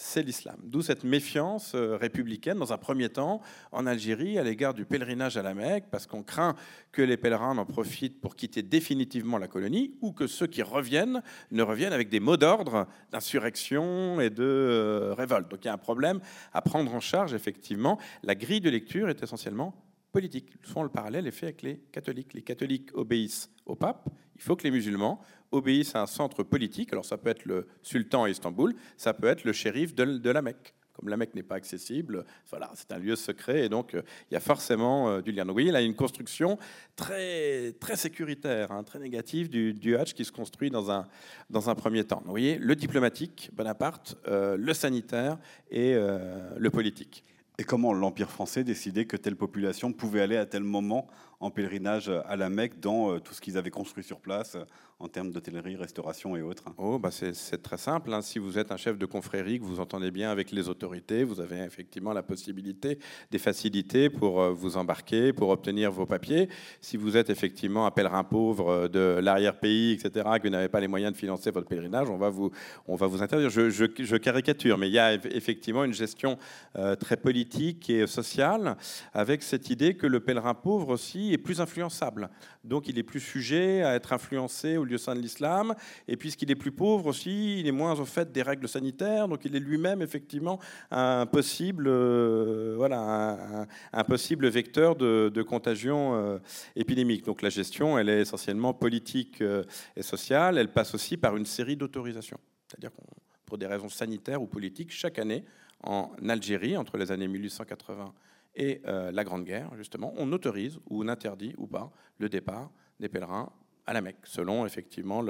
c'est 0.00 0.22
l'islam. 0.22 0.56
D'où 0.64 0.82
cette 0.82 1.04
méfiance 1.04 1.74
euh, 1.74 1.96
républicaine, 1.96 2.58
dans 2.58 2.72
un 2.72 2.78
premier 2.78 3.10
temps, 3.10 3.40
en 3.70 3.86
Algérie, 3.86 4.38
à 4.38 4.42
l'égard 4.42 4.74
du 4.74 4.84
pèlerinage 4.84 5.36
à 5.36 5.42
la 5.42 5.54
Mecque, 5.54 5.84
parce 5.90 6.06
qu'on 6.06 6.22
craint 6.22 6.56
que 6.90 7.02
les 7.02 7.16
pèlerins 7.16 7.58
en 7.58 7.66
profitent 7.66 8.20
pour 8.20 8.34
quitter 8.34 8.62
définitivement 8.62 9.38
la 9.38 9.46
colonie, 9.46 9.94
ou 10.00 10.12
que 10.12 10.26
ceux 10.26 10.46
qui 10.46 10.62
reviennent 10.62 11.22
ne 11.50 11.62
reviennent 11.62 11.92
avec 11.92 12.08
des 12.08 12.20
mots 12.20 12.38
d'ordre 12.38 12.86
d'insurrection 13.12 14.20
et 14.20 14.30
de 14.30 14.42
euh, 14.42 15.14
révolte. 15.14 15.50
Donc 15.50 15.64
il 15.64 15.68
y 15.68 15.70
a 15.70 15.74
un 15.74 15.78
problème 15.78 16.20
à 16.52 16.62
prendre 16.62 16.92
en 16.94 17.00
charge, 17.00 17.34
effectivement. 17.34 17.98
La 18.22 18.34
grille 18.34 18.60
de 18.60 18.70
lecture 18.70 19.08
est 19.10 19.22
essentiellement 19.22 19.74
politique. 20.12 20.54
Souvent, 20.62 20.82
le 20.82 20.88
parallèle 20.88 21.26
est 21.26 21.32
fait 21.32 21.46
avec 21.46 21.62
les 21.62 21.76
catholiques. 21.92 22.34
Les 22.34 22.42
catholiques 22.42 22.90
obéissent 22.94 23.50
au 23.66 23.76
pape, 23.76 24.08
il 24.34 24.42
faut 24.42 24.56
que 24.56 24.64
les 24.64 24.70
musulmans 24.70 25.20
obéissent 25.52 25.94
à 25.94 26.02
un 26.02 26.06
centre 26.06 26.42
politique. 26.42 26.92
Alors 26.92 27.04
ça 27.04 27.16
peut 27.16 27.30
être 27.30 27.44
le 27.44 27.66
sultan 27.82 28.24
à 28.24 28.30
Istanbul, 28.30 28.74
ça 28.96 29.14
peut 29.14 29.26
être 29.26 29.44
le 29.44 29.52
shérif 29.52 29.94
de, 29.94 30.30
la 30.30 30.42
Mecque. 30.42 30.74
Comme 30.92 31.08
la 31.08 31.16
Mecque 31.16 31.34
n'est 31.34 31.42
pas 31.42 31.54
accessible, 31.54 32.24
voilà, 32.50 32.70
c'est 32.74 32.92
un 32.92 32.98
lieu 32.98 33.16
secret 33.16 33.64
et 33.64 33.68
donc 33.68 33.94
euh, 33.94 34.02
il 34.30 34.34
y 34.34 34.36
a 34.36 34.40
forcément 34.40 35.08
euh, 35.08 35.22
du 35.22 35.32
lien. 35.32 35.44
Donc 35.44 35.50
vous 35.50 35.54
voyez, 35.54 35.70
là, 35.70 35.80
il 35.80 35.84
y 35.84 35.86
a 35.86 35.88
une 35.88 35.96
construction 35.96 36.58
très, 36.94 37.72
très 37.80 37.96
sécuritaire, 37.96 38.70
hein, 38.70 38.82
très 38.82 38.98
négative 38.98 39.48
du, 39.48 39.72
du 39.72 39.96
qui 40.14 40.24
se 40.24 40.32
construit 40.32 40.70
dans 40.70 40.90
un, 40.90 41.06
dans 41.48 41.70
un 41.70 41.74
premier 41.74 42.04
temps. 42.04 42.22
vous 42.24 42.30
voyez, 42.30 42.58
le 42.58 42.76
diplomatique, 42.76 43.50
Bonaparte, 43.54 44.18
euh, 44.28 44.56
le 44.58 44.74
sanitaire 44.74 45.38
et 45.70 45.94
le 45.94 46.70
politique. 46.70 47.24
Et 47.60 47.64
comment 47.64 47.92
l'Empire 47.92 48.30
français 48.30 48.64
décidait 48.64 49.04
que 49.04 49.18
telle 49.18 49.36
population 49.36 49.92
pouvait 49.92 50.22
aller 50.22 50.38
à 50.38 50.46
tel 50.46 50.62
moment 50.62 51.06
en 51.40 51.50
pèlerinage 51.50 52.10
à 52.26 52.36
la 52.36 52.50
Mecque 52.50 52.80
dans 52.80 53.18
tout 53.18 53.34
ce 53.34 53.40
qu'ils 53.40 53.56
avaient 53.58 53.70
construit 53.70 54.04
sur 54.04 54.20
place 54.20 54.56
en 55.00 55.08
termes 55.08 55.30
d'hôtellerie, 55.30 55.76
restauration 55.76 56.36
et 56.36 56.42
autres 56.42 56.64
oh, 56.76 56.98
bah 56.98 57.08
C'est 57.10 57.62
très 57.62 57.78
simple. 57.78 58.12
Hein. 58.12 58.20
Si 58.20 58.38
vous 58.38 58.58
êtes 58.58 58.70
un 58.70 58.76
chef 58.76 58.98
de 58.98 59.06
confrérie, 59.06 59.58
que 59.58 59.64
vous 59.64 59.80
entendez 59.80 60.10
bien 60.10 60.30
avec 60.30 60.52
les 60.52 60.68
autorités, 60.68 61.24
vous 61.24 61.40
avez 61.40 61.60
effectivement 61.60 62.12
la 62.12 62.22
possibilité, 62.22 62.98
des 63.30 63.38
facilités 63.38 64.10
pour 64.10 64.42
euh, 64.42 64.52
vous 64.52 64.76
embarquer, 64.76 65.32
pour 65.32 65.48
obtenir 65.48 65.90
vos 65.90 66.04
papiers. 66.04 66.50
Si 66.82 66.98
vous 66.98 67.16
êtes 67.16 67.30
effectivement 67.30 67.86
un 67.86 67.90
pèlerin 67.90 68.24
pauvre 68.24 68.68
euh, 68.68 68.88
de 68.88 69.20
l'arrière-pays, 69.22 69.92
etc., 69.92 70.28
que 70.36 70.42
vous 70.42 70.50
n'avez 70.50 70.68
pas 70.68 70.80
les 70.80 70.88
moyens 70.88 71.14
de 71.14 71.18
financer 71.18 71.50
votre 71.50 71.66
pèlerinage, 71.66 72.10
on 72.10 72.18
va 72.18 72.28
vous, 72.28 72.50
on 72.86 72.94
va 72.94 73.06
vous 73.06 73.22
interdire. 73.22 73.48
Je, 73.48 74.16
caricature, 74.16 74.76
mais 74.76 74.88
il 74.88 74.92
y 74.92 74.98
a 74.98 75.14
effectivement 75.14 75.84
une 75.84 75.94
gestion 75.94 76.36
euh, 76.76 76.94
très 76.94 77.16
politique 77.16 77.88
et 77.88 78.06
sociale 78.06 78.76
avec 79.14 79.42
cette 79.42 79.70
idée 79.70 79.94
que 79.94 80.06
le 80.06 80.20
pèlerin 80.20 80.52
pauvre 80.52 80.90
aussi 80.90 81.29
est 81.32 81.38
plus 81.38 81.60
influençable. 81.60 82.30
Donc 82.64 82.88
il 82.88 82.98
est 82.98 83.02
plus 83.02 83.20
sujet 83.20 83.82
à 83.82 83.94
être 83.94 84.12
influencé 84.12 84.76
au 84.76 84.84
lieu 84.84 84.98
saint 84.98 85.14
de 85.14 85.20
l'islam. 85.20 85.74
Et 86.08 86.16
puisqu'il 86.16 86.50
est 86.50 86.56
plus 86.56 86.72
pauvre 86.72 87.06
aussi, 87.06 87.60
il 87.60 87.66
est 87.66 87.72
moins 87.72 87.98
au 87.98 88.04
fait 88.04 88.32
des 88.32 88.42
règles 88.42 88.68
sanitaires. 88.68 89.28
Donc 89.28 89.44
il 89.44 89.54
est 89.56 89.60
lui-même 89.60 90.02
effectivement 90.02 90.58
un 90.90 91.26
possible, 91.26 91.86
euh, 91.88 92.74
voilà, 92.76 93.66
un, 93.92 94.04
possible 94.04 94.48
vecteur 94.48 94.96
de, 94.96 95.42
contagion 95.42 96.14
euh, 96.14 96.38
épidémique. 96.76 97.24
Donc 97.24 97.42
la 97.42 97.50
gestion, 97.50 97.98
elle 97.98 98.08
est 98.08 98.20
essentiellement 98.20 98.74
politique 98.74 99.40
euh, 99.40 99.64
et 99.96 100.02
sociale. 100.02 100.58
Elle 100.58 100.72
passe 100.72 100.94
aussi 100.94 101.16
par 101.16 101.36
une 101.36 101.46
série 101.46 101.76
d'autorisations. 101.76 102.38
C'est-à-dire 102.68 102.92
qu'on 102.92 103.04
pour 103.50 103.58
des 103.58 103.66
raisons 103.66 103.88
sanitaires 103.88 104.40
ou 104.40 104.46
politiques, 104.46 104.92
chaque 104.92 105.18
année, 105.18 105.44
en 105.82 106.12
Algérie, 106.28 106.76
entre 106.76 106.96
les 106.96 107.10
années 107.10 107.26
1880 107.26 108.14
et 108.54 108.82
la 108.84 109.24
Grande 109.24 109.44
Guerre, 109.44 109.70
justement, 109.76 110.12
on 110.16 110.32
autorise 110.32 110.78
ou 110.88 111.04
on 111.04 111.08
interdit 111.08 111.54
ou 111.56 111.66
pas 111.66 111.92
le 112.18 112.28
départ 112.28 112.70
des 112.98 113.08
pèlerins 113.08 113.52
à 113.86 113.92
la 113.92 114.00
Mecque, 114.00 114.18
selon 114.24 114.66
effectivement 114.66 115.24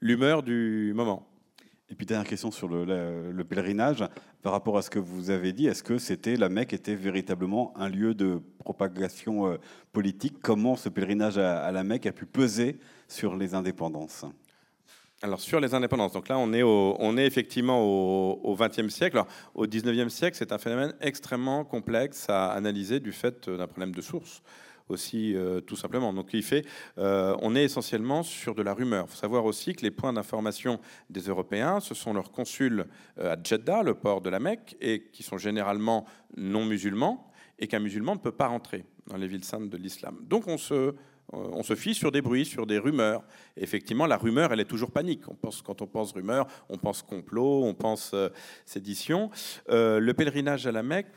l'humeur 0.00 0.42
du 0.42 0.92
moment. 0.94 1.28
Et 1.92 1.94
puis 1.94 2.06
dernière 2.06 2.26
question 2.26 2.50
sur 2.50 2.68
le, 2.68 3.42
pèlerinage, 3.42 4.02
par 4.40 4.52
rapport 4.52 4.78
à 4.78 4.82
ce 4.82 4.88
que 4.88 4.98
vous 4.98 5.28
avez 5.28 5.52
dit, 5.52 5.66
est-ce 5.66 5.82
que 5.82 5.98
c'était 5.98 6.36
la 6.36 6.48
Mecque 6.48 6.72
était 6.72 6.94
véritablement 6.94 7.76
un 7.76 7.90
lieu 7.90 8.14
de 8.14 8.40
propagation 8.58 9.46
euh, 9.46 9.58
politique? 9.92 10.40
Comment 10.40 10.74
ce 10.74 10.88
pèlerinage 10.88 11.36
à, 11.36 11.70
la 11.70 11.84
Mecque 11.84 12.06
a 12.06 12.12
pu 12.12 12.24
peser 12.24 12.78
sur 13.08 13.36
les 13.36 13.54
indépendances? 13.54 14.24
Alors 15.22 15.40
sur 15.40 15.60
les 15.60 15.74
indépendances, 15.74 16.12
donc 16.12 16.28
là 16.28 16.36
on 16.38 16.52
est, 17.16 17.26
effectivement 17.26 17.80
au 17.82 18.56
XXe 18.56 18.88
siècle. 18.88 19.16
Alors, 19.16 19.28
au 19.54 19.66
XIXe 19.66 20.12
siècle, 20.12 20.36
c'est 20.36 20.52
un 20.52 20.58
phénomène 20.58 20.94
extrêmement 21.00 21.64
complexe 21.64 22.28
à 22.28 22.50
analyser 22.52 23.00
du 23.00 23.12
fait 23.12 23.48
d'un 23.48 23.66
problème 23.66 23.94
de 23.94 24.00
source 24.02 24.42
aussi, 24.88 25.34
euh, 25.34 25.60
tout 25.60 25.76
simplement. 25.76 26.12
Donc, 26.12 26.30
il 26.32 26.42
fait, 26.42 26.64
euh, 26.98 27.36
on 27.40 27.56
est 27.56 27.64
essentiellement 27.64 28.22
sur 28.22 28.54
de 28.54 28.62
la 28.62 28.74
rumeur. 28.74 29.06
Il 29.08 29.10
faut 29.10 29.16
savoir 29.16 29.44
aussi 29.44 29.74
que 29.74 29.82
les 29.82 29.90
points 29.90 30.12
d'information 30.12 30.80
des 31.10 31.22
Européens, 31.22 31.80
ce 31.80 31.94
sont 31.94 32.12
leurs 32.12 32.30
consuls 32.30 32.86
euh, 33.18 33.34
à 33.34 33.36
Jeddah, 33.42 33.82
le 33.82 33.94
port 33.94 34.20
de 34.20 34.30
la 34.30 34.38
Mecque, 34.38 34.76
et 34.80 35.04
qui 35.12 35.22
sont 35.22 35.38
généralement 35.38 36.06
non 36.36 36.64
musulmans, 36.64 37.30
et 37.58 37.66
qu'un 37.66 37.80
musulman 37.80 38.14
ne 38.14 38.20
peut 38.20 38.32
pas 38.32 38.48
rentrer 38.48 38.84
dans 39.06 39.16
les 39.16 39.26
villes 39.26 39.44
saintes 39.44 39.68
de 39.68 39.76
l'islam. 39.76 40.18
Donc, 40.22 40.46
on 40.46 40.58
se 40.58 40.94
on 41.32 41.62
se 41.62 41.74
fie 41.74 41.94
sur 41.94 42.12
des 42.12 42.20
bruits, 42.20 42.44
sur 42.44 42.66
des 42.66 42.78
rumeurs. 42.78 43.22
effectivement, 43.56 44.06
la 44.06 44.16
rumeur, 44.16 44.52
elle 44.52 44.60
est 44.60 44.66
toujours 44.66 44.90
panique. 44.90 45.28
On 45.28 45.34
pense, 45.34 45.62
quand 45.62 45.80
on 45.80 45.86
pense 45.86 46.12
rumeur, 46.12 46.46
on 46.68 46.76
pense 46.76 47.02
complot, 47.02 47.64
on 47.64 47.74
pense 47.74 48.14
sédition. 48.64 49.30
le 49.68 50.12
pèlerinage 50.12 50.66
à 50.66 50.72
la 50.72 50.82
Mecque, 50.82 51.08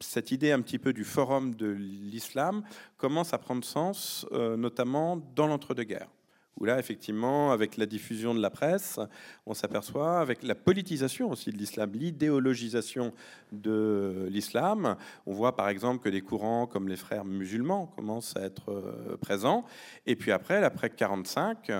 cette 0.00 0.30
idée 0.30 0.52
un 0.52 0.60
petit 0.60 0.78
peu 0.78 0.92
du 0.92 1.04
forum 1.04 1.54
de 1.54 1.66
l'islam 1.66 2.62
commence 2.96 3.32
à 3.34 3.38
prendre 3.38 3.64
sens, 3.64 4.26
euh, 4.32 4.56
notamment 4.56 5.16
dans 5.34 5.46
l'entre-deux-guerres, 5.46 6.10
où 6.58 6.64
là, 6.64 6.78
effectivement, 6.78 7.52
avec 7.52 7.76
la 7.76 7.86
diffusion 7.86 8.34
de 8.34 8.40
la 8.40 8.50
presse, 8.50 9.00
on 9.46 9.54
s'aperçoit, 9.54 10.20
avec 10.20 10.42
la 10.42 10.54
politisation 10.54 11.30
aussi 11.30 11.50
de 11.50 11.56
l'islam, 11.56 11.90
l'idéologisation 11.94 13.12
de 13.52 14.28
l'islam, 14.30 14.96
on 15.26 15.32
voit 15.32 15.56
par 15.56 15.68
exemple 15.68 16.02
que 16.02 16.08
des 16.08 16.20
courants 16.20 16.66
comme 16.66 16.88
les 16.88 16.96
frères 16.96 17.24
musulmans 17.24 17.86
commencent 17.86 18.36
à 18.36 18.42
être 18.42 18.70
euh, 18.70 19.16
présents. 19.20 19.64
Et 20.06 20.16
puis 20.16 20.32
après, 20.32 20.60
l'après 20.60 20.90
45, 20.90 21.70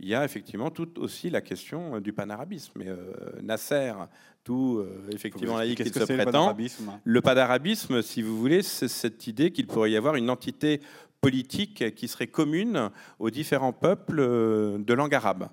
il 0.00 0.08
y 0.08 0.14
a 0.14 0.24
effectivement 0.24 0.70
tout 0.70 1.00
aussi 1.00 1.30
la 1.30 1.40
question 1.40 2.00
du 2.00 2.12
panarabisme. 2.12 2.82
Et, 2.82 2.88
euh, 2.88 2.96
Nasser, 3.42 3.92
tout 4.42 4.78
euh, 4.78 5.08
effectivement 5.10 5.56
laïque 5.56 5.82
qu'il 5.82 5.92
se 5.92 6.00
prétend. 6.00 6.56
Le 7.04 7.20
panarabisme, 7.20 8.02
si 8.02 8.20
vous 8.20 8.36
voulez, 8.38 8.62
c'est 8.62 8.88
cette 8.88 9.26
idée 9.26 9.50
qu'il 9.50 9.66
pourrait 9.66 9.90
y 9.90 9.96
avoir 9.96 10.16
une 10.16 10.30
entité 10.30 10.80
qui 11.30 12.08
serait 12.08 12.26
commune 12.26 12.90
aux 13.18 13.30
différents 13.30 13.72
peuples 13.72 14.20
euh, 14.20 14.78
de 14.78 14.94
langue 14.94 15.14
arabe. 15.14 15.48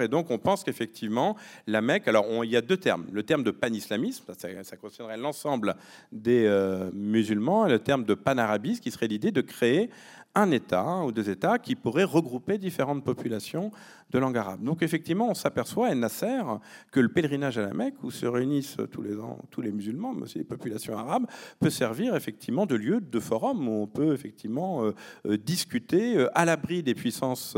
Et 0.00 0.08
donc, 0.08 0.30
on 0.30 0.38
pense 0.38 0.64
qu'effectivement, 0.64 1.36
la 1.66 1.80
Mecque, 1.82 2.08
alors 2.08 2.26
on- 2.28 2.42
il 2.42 2.50
y 2.50 2.56
a 2.56 2.62
deux 2.62 2.78
termes. 2.78 3.06
Le 3.12 3.22
terme 3.22 3.44
de 3.44 3.50
panislamisme, 3.50 4.24
ça, 4.36 4.48
ça 4.64 4.76
concernerait 4.76 5.18
l'ensemble 5.18 5.76
des 6.10 6.46
euh, 6.46 6.90
musulmans, 6.94 7.66
et 7.66 7.70
le 7.70 7.78
terme 7.78 8.04
de 8.04 8.14
panarabisme, 8.14 8.82
qui 8.82 8.90
serait 8.90 9.08
l'idée 9.08 9.30
de 9.30 9.42
créer 9.42 9.90
un 10.38 10.50
État 10.50 11.02
ou 11.04 11.12
deux 11.12 11.28
États 11.28 11.58
qui 11.58 11.74
pourraient 11.74 12.04
regrouper 12.04 12.58
différentes 12.58 13.04
populations 13.04 13.70
de 14.10 14.18
langue 14.18 14.38
arabe. 14.38 14.62
Donc, 14.62 14.82
effectivement, 14.82 15.28
on 15.28 15.34
s'aperçoit, 15.34 15.90
et 15.90 15.94
Nasser, 15.94 16.42
que 16.92 17.00
le 17.00 17.08
pèlerinage 17.08 17.58
à 17.58 17.62
la 17.62 17.74
Mecque, 17.74 18.02
où 18.02 18.10
se 18.10 18.26
réunissent 18.26 18.78
tous 18.92 19.02
les 19.02 19.18
ans 19.18 19.38
tous 19.50 19.60
les 19.60 19.72
musulmans, 19.72 20.12
mais 20.14 20.22
aussi 20.22 20.38
les 20.38 20.44
populations 20.44 20.96
arabes, 20.96 21.26
peut 21.60 21.70
servir 21.70 22.14
effectivement 22.14 22.66
de 22.66 22.76
lieu, 22.76 23.00
de 23.00 23.20
forum 23.20 23.68
où 23.68 23.82
on 23.82 23.86
peut 23.86 24.12
effectivement 24.14 24.84
euh, 24.84 24.94
euh, 25.26 25.36
discuter 25.36 26.16
euh, 26.16 26.28
à 26.34 26.44
l'abri 26.44 26.82
des 26.82 26.94
puissances 26.94 27.56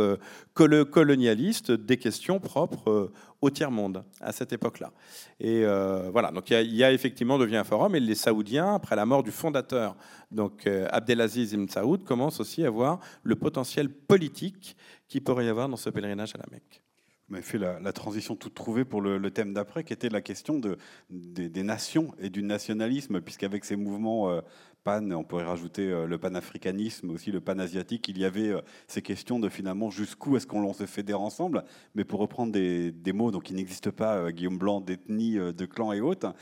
colo- 0.54 0.84
colonialistes 0.84 1.70
des 1.72 1.98
questions 1.98 2.40
propres 2.40 3.12
au 3.40 3.50
tiers-monde 3.50 4.05
à 4.20 4.33
cette 4.33 4.53
époque-là. 4.53 4.92
Et 5.38 5.64
euh, 5.64 6.11
voilà, 6.11 6.31
donc 6.31 6.50
il 6.50 6.74
y, 6.74 6.85
a- 6.85 6.92
effectivement 6.92 7.38
devient 7.38 7.57
un 7.57 7.64
forum 7.64 7.94
et 7.94 8.00
les 8.00 8.14
Saoudiens, 8.14 8.74
après 8.74 8.96
la 8.96 9.07
mort 9.07 9.22
du 9.22 9.31
fondateur, 9.31 9.96
donc 10.31 10.66
euh, 10.66 10.87
Abdelaziz 10.90 11.53
Ibn 11.53 11.66
Saoud, 11.68 12.05
commencent 12.05 12.40
aussi 12.40 12.64
à 12.64 12.70
voir 12.70 13.00
le 13.22 13.37
potentiel 13.37 13.88
politique 13.88 14.76
qu'il 15.09 15.24
pourrait 15.24 15.46
y 15.46 15.48
avoir 15.48 15.68
dans 15.68 15.76
ce 15.76 15.90
pèlerinage 15.90 16.35
à 16.35 16.38
la 16.38 16.46
Mecque. 16.53 16.83
M'avez 17.30 17.42
fait 17.42 17.58
la, 17.58 17.78
la 17.80 17.92
transition 17.92 18.36
toute 18.36 18.54
trouvée 18.54 18.84
pour 18.84 19.00
le, 19.00 19.30
thème 19.30 19.54
d'après, 19.54 19.84
qui 19.84 19.92
était 19.92 20.08
la 20.08 20.20
question 20.20 20.58
de, 20.58 20.76
des, 21.10 21.62
nations 21.62 22.12
et 22.18 22.28
du 22.28 22.42
nationalisme, 22.42 23.20
puisqu'avec 23.20 23.64
ces 23.64 23.76
mouvements 23.76 24.30
euh, 24.30 24.40
pan, 24.82 25.10
on 25.12 25.24
pourrait 25.24 25.44
rajouter 25.44 25.88
euh, 25.88 26.06
le 26.06 26.18
panafricanisme, 26.18 27.10
aussi 27.10 27.30
le 27.30 27.40
panasiatique, 27.40 28.08
il 28.08 28.18
y 28.18 28.24
avait 28.24 28.48
euh, 28.48 28.60
ces 28.86 29.02
questions 29.02 29.38
de 29.38 29.48
finalement 29.48 29.90
jusqu'où 29.90 30.36
est-ce 30.36 30.46
qu'on 30.46 30.72
se 30.72 30.86
fédère 30.86 31.20
ensemble. 31.20 31.64
Mais 31.94 32.04
pour 32.04 32.20
reprendre 32.20 32.52
des, 32.52 32.90
des 32.92 33.12
mots 33.12 33.30
donc, 33.30 33.44
qui 33.44 33.54
n'existent 33.54 33.90
pas, 33.90 34.16
euh, 34.16 34.30
Guillaume 34.30 34.58
Blanc, 34.58 34.80
d'ethnie, 34.80 35.34
de 35.34 35.66
clan 35.66 35.92
et 35.92 36.00
autres, 36.00 36.34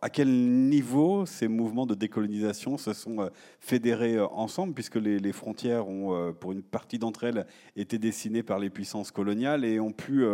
à 0.00 0.10
quel 0.10 0.28
niveau 0.28 1.26
ces 1.26 1.48
mouvements 1.48 1.86
de 1.86 1.94
décolonisation 1.94 2.78
se 2.78 2.92
sont 2.92 3.20
euh, 3.20 3.28
fédérés 3.60 4.16
euh, 4.16 4.26
ensemble, 4.28 4.74
puisque 4.74 4.96
les, 4.96 5.32
frontières 5.32 5.88
ont, 5.88 6.14
euh, 6.14 6.32
pour 6.32 6.52
une 6.52 6.62
partie 6.62 6.98
d'entre 6.98 7.24
elles, 7.24 7.46
été 7.76 7.98
dessinées 7.98 8.42
par 8.42 8.58
les 8.58 8.70
puissances 8.70 9.10
coloniales 9.10 9.64
et 9.64 9.80
ont 9.80 9.92
pu 9.92 10.24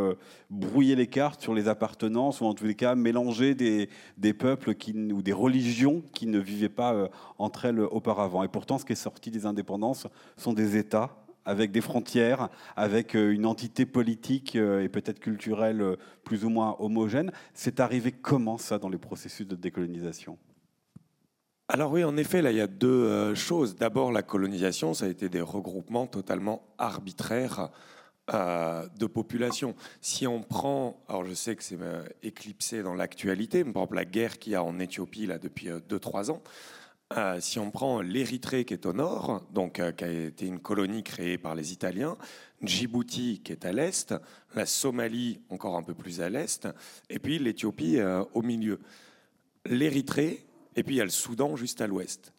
brouiller 0.51 0.97
les 0.97 1.07
cartes 1.07 1.41
sur 1.41 1.55
les 1.55 1.69
appartenances, 1.69 2.41
ou 2.41 2.47
en 2.47 2.55
tous 2.55 2.65
les 2.65 2.75
cas 2.75 2.95
mélanger 2.95 3.55
des, 3.55 3.89
peuples 4.35 4.75
ou 5.13 5.23
des 5.23 5.33
religions 5.33 6.03
qui 6.13 6.27
ne 6.27 6.39
vivaient 6.39 6.69
pas 6.69 7.11
entre 7.39 7.67
elles 7.67 7.81
auparavant. 7.81 8.43
Et 8.43 8.49
pourtant, 8.49 8.79
ce 8.79 8.85
qui 8.85 8.93
est 8.93 8.97
sorti 8.97 9.31
des 9.31 9.47
indépendances 9.47 10.07
sont 10.37 10.53
des 10.53 10.77
États 10.77 11.24
avec 11.45 11.71
des 11.71 11.81
frontières, 11.81 12.49
avec 12.77 13.15
euh, 13.15 13.33
une 13.33 13.47
entité 13.47 13.87
politique 13.87 14.57
euh, 14.57 14.83
et 14.83 14.89
peut-être 14.89 15.21
culturelle 15.21 15.81
euh, 15.81 15.97
plus 16.25 16.45
ou 16.45 16.49
moins 16.49 16.77
homogène. 16.79 17.33
C'est 17.53 17.81
arrivé 17.81 18.13
comment 18.13 18.59
ça 18.59 18.79
dans 18.79 18.89
les 18.89 18.99
processus 18.99 19.47
de 19.47 19.57
décolonisation? 19.57 20.39
Alors 21.69 21.93
oui, 21.93 22.05
en 22.05 22.17
effet, 22.17 22.43
là, 22.43 22.51
il 22.51 22.59
y 22.59 22.61
a 22.61 22.67
deux 22.67 23.35
choses. 23.35 23.75
D'abord, 23.75 24.13
la 24.13 24.23
colonisation, 24.23 24.93
ça 24.93 25.07
a 25.07 25.09
été 25.09 25.31
des 25.31 25.41
regroupements 25.41 26.07
totalement 26.07 26.63
arbitraires 26.77 27.71
de 28.31 29.07
populations. 29.07 29.75
Si 30.03 30.27
on 30.27 30.43
prend, 30.43 31.03
alors 31.09 31.25
je 31.25 31.33
sais 31.33 31.57
que 31.57 31.63
c'est 31.63 31.79
éclipsé 32.23 32.83
dans 32.83 32.93
l'actualité, 32.93 33.65
mais 33.65 33.73
par 33.73 33.85
exemple 33.85 33.97
la 33.97 34.05
guerre 34.05 34.39
qu'il 34.39 34.53
y 34.53 34.57
a 34.57 34.63
en 34.63 34.79
Éthiopie 34.79 35.25
là 35.25 35.39
depuis 35.39 35.69
2-3 35.69 36.33
ans, 36.33 36.43
euh, 37.13 37.39
si 37.41 37.59
on 37.59 37.71
prend 37.71 38.01
l'Érythrée 38.01 38.65
qui 38.65 38.73
est 38.73 38.87
au 38.87 38.93
nord, 38.93 39.47
donc 39.53 39.79
euh, 39.79 39.93
qui 39.93 40.05
a 40.05 40.11
été 40.11 40.47
une 40.47 40.59
colonie 40.59 41.03
créée 41.03 41.37
par 41.37 41.55
les 41.55 41.73
Italiens, 41.73 42.17
Djibouti 42.63 43.43
qui 43.45 43.53
est 43.53 43.67
à 43.67 43.73
l'est, 43.73 44.15
la 44.55 44.65
Somalie 44.65 45.41
encore 45.51 45.77
un 45.77 45.83
peu 45.83 45.95
plus 45.95 46.23
à 46.23 46.31
l'est, 46.31 46.67
et 47.11 47.19
puis 47.19 47.39
l'Éthiopie 47.39 47.99
euh, 47.99 48.25
au 48.33 48.43
milieu. 48.43 48.81
L'Érythrée, 49.67 50.47
et 50.77 50.83
puis 50.83 50.97
il 50.97 50.99
y 50.99 51.03
a 51.03 51.05
le 51.05 51.11
Soudan 51.11 51.57
juste 51.57 51.83
à 51.83 51.87
l'ouest. 51.87 52.33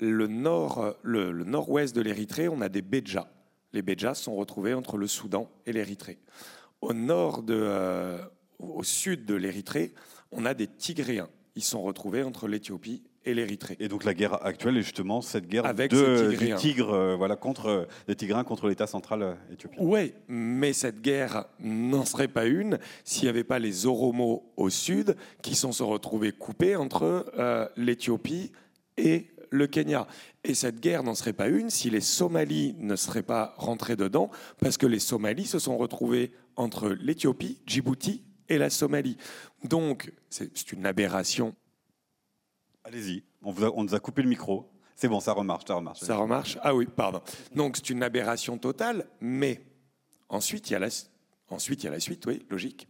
Le 0.00 0.28
nord, 0.28 0.94
le, 1.02 1.32
nord-ouest 1.44 1.94
de 1.94 2.00
l'Érythrée, 2.00 2.48
on 2.48 2.60
a 2.60 2.68
des 2.68 2.82
Béjas. 2.82 3.28
Les 3.72 3.82
Béjas 3.82 4.14
sont 4.14 4.36
retrouvés 4.36 4.74
entre 4.74 4.96
le 4.96 5.08
Soudan 5.08 5.50
et 5.66 5.72
l'Érythrée. 5.72 6.18
Au 6.80 6.94
nord 6.94 7.42
de, 7.42 8.16
au 8.60 8.84
sud 8.84 9.24
de 9.24 9.34
l'Érythrée, 9.34 9.92
on 10.30 10.46
a 10.46 10.54
des 10.54 10.68
Tigréens. 10.68 11.28
Ils 11.56 11.64
sont 11.64 11.82
retrouvés 11.82 12.22
entre 12.22 12.46
l'Éthiopie 12.46 13.02
et 13.28 13.34
l'Érythrée. 13.34 13.76
Et 13.78 13.88
donc 13.88 14.04
la 14.04 14.14
guerre 14.14 14.44
actuelle 14.44 14.76
est 14.78 14.82
justement 14.82 15.20
cette 15.20 15.46
guerre 15.46 15.66
Avec 15.66 15.90
de, 15.90 16.30
du 16.30 16.36
Tigréens. 16.36 16.56
tigre, 16.56 16.92
euh, 16.92 17.16
voilà, 17.16 17.36
contre, 17.36 17.86
des 18.06 18.16
Tigrins 18.16 18.44
contre 18.44 18.68
l'État 18.68 18.86
central 18.86 19.22
euh, 19.22 19.34
éthiopien. 19.52 19.78
Oui, 19.82 20.14
mais 20.28 20.72
cette 20.72 21.00
guerre 21.00 21.44
n'en 21.60 22.04
serait 22.04 22.28
pas 22.28 22.46
une 22.46 22.78
s'il 23.04 23.24
n'y 23.24 23.28
avait 23.28 23.44
pas 23.44 23.58
les 23.58 23.86
Oromos 23.86 24.50
au 24.56 24.70
sud 24.70 25.16
qui 25.42 25.54
sont 25.54 25.72
se 25.72 25.82
retrouvés 25.82 26.32
coupés 26.32 26.76
entre 26.76 27.26
euh, 27.38 27.68
l'Éthiopie 27.76 28.52
et 28.96 29.26
le 29.50 29.66
Kenya. 29.66 30.06
Et 30.44 30.54
cette 30.54 30.80
guerre 30.80 31.02
n'en 31.02 31.14
serait 31.14 31.32
pas 31.32 31.48
une 31.48 31.70
si 31.70 31.90
les 31.90 32.00
Somalis 32.00 32.74
ne 32.78 32.96
seraient 32.96 33.22
pas 33.22 33.54
rentrés 33.58 33.96
dedans, 33.96 34.30
parce 34.60 34.78
que 34.78 34.86
les 34.86 34.98
Somalis 34.98 35.46
se 35.46 35.58
sont 35.58 35.76
retrouvés 35.76 36.32
entre 36.56 36.88
l'Éthiopie, 36.88 37.60
Djibouti 37.66 38.22
et 38.48 38.58
la 38.58 38.70
Somalie. 38.70 39.16
Donc, 39.64 40.12
c'est 40.30 40.72
une 40.72 40.86
aberration. 40.86 41.54
Allez-y, 42.88 43.22
on, 43.42 43.84
nous 43.84 43.94
a 43.94 44.00
coupé 44.00 44.22
le 44.22 44.30
micro. 44.30 44.66
C'est 44.96 45.08
bon, 45.08 45.20
ça 45.20 45.34
remarche, 45.34 45.64
ça 45.66 45.74
remarche. 45.74 46.00
Ça 46.00 46.16
remarche 46.16 46.58
Ah 46.62 46.74
oui, 46.74 46.86
pardon. 46.86 47.20
Donc 47.54 47.76
c'est 47.76 47.90
une 47.90 48.02
aberration 48.02 48.56
totale, 48.56 49.06
mais 49.20 49.60
ensuite 50.30 50.70
il 50.70 50.72
y 50.72 50.76
a 50.76 50.78
la, 50.78 50.88
ensuite, 51.50 51.82
il 51.82 51.86
y 51.86 51.88
a 51.88 51.92
la 51.92 52.00
suite, 52.00 52.24
oui, 52.24 52.46
logique. 52.48 52.88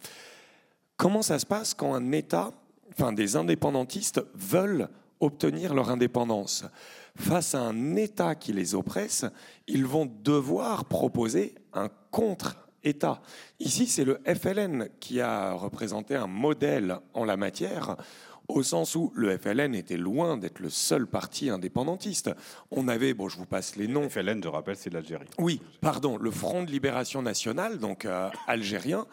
Comment 0.96 1.22
ça 1.22 1.40
se 1.40 1.46
passe 1.46 1.74
quand 1.74 1.94
un 1.94 2.12
État, 2.12 2.52
enfin 2.92 3.12
des 3.12 3.34
indépendantistes 3.34 4.20
veulent 4.34 4.88
obtenir 5.18 5.74
leur 5.74 5.90
indépendance? 5.90 6.64
Face 7.16 7.56
à 7.56 7.62
un 7.62 7.96
État 7.96 8.36
qui 8.36 8.52
les 8.52 8.76
oppresse, 8.76 9.24
ils 9.66 9.84
vont 9.84 10.06
devoir 10.06 10.84
proposer 10.84 11.56
un 11.72 11.88
contre-État. 12.12 13.20
Ici, 13.58 13.88
c'est 13.88 14.04
le 14.04 14.20
FLN 14.24 14.90
qui 15.00 15.20
a 15.20 15.54
représenté 15.54 16.14
un 16.14 16.28
modèle 16.28 17.00
en 17.14 17.24
la 17.24 17.36
matière 17.36 17.96
au 18.48 18.62
sens 18.62 18.94
où 18.94 19.12
le 19.14 19.36
FLN 19.36 19.74
était 19.74 19.96
loin 19.96 20.38
d'être 20.38 20.60
le 20.60 20.70
seul 20.70 21.06
parti 21.06 21.50
indépendantiste. 21.50 22.30
On 22.70 22.88
avait, 22.88 23.14
bon, 23.14 23.28
je 23.28 23.36
vous 23.36 23.46
passe 23.46 23.76
les 23.76 23.86
noms. 23.86 24.08
FLN, 24.08 24.42
je 24.42 24.48
rappelle, 24.48 24.76
c'est 24.76 24.92
l'Algérie. 24.92 25.28
Oui, 25.38 25.60
pardon, 25.80 26.16
le 26.16 26.30
Front 26.30 26.62
de 26.62 26.70
Libération 26.70 27.22
Nationale, 27.22 27.78
donc 27.78 28.06
euh, 28.06 28.30
algérien, 28.46 29.06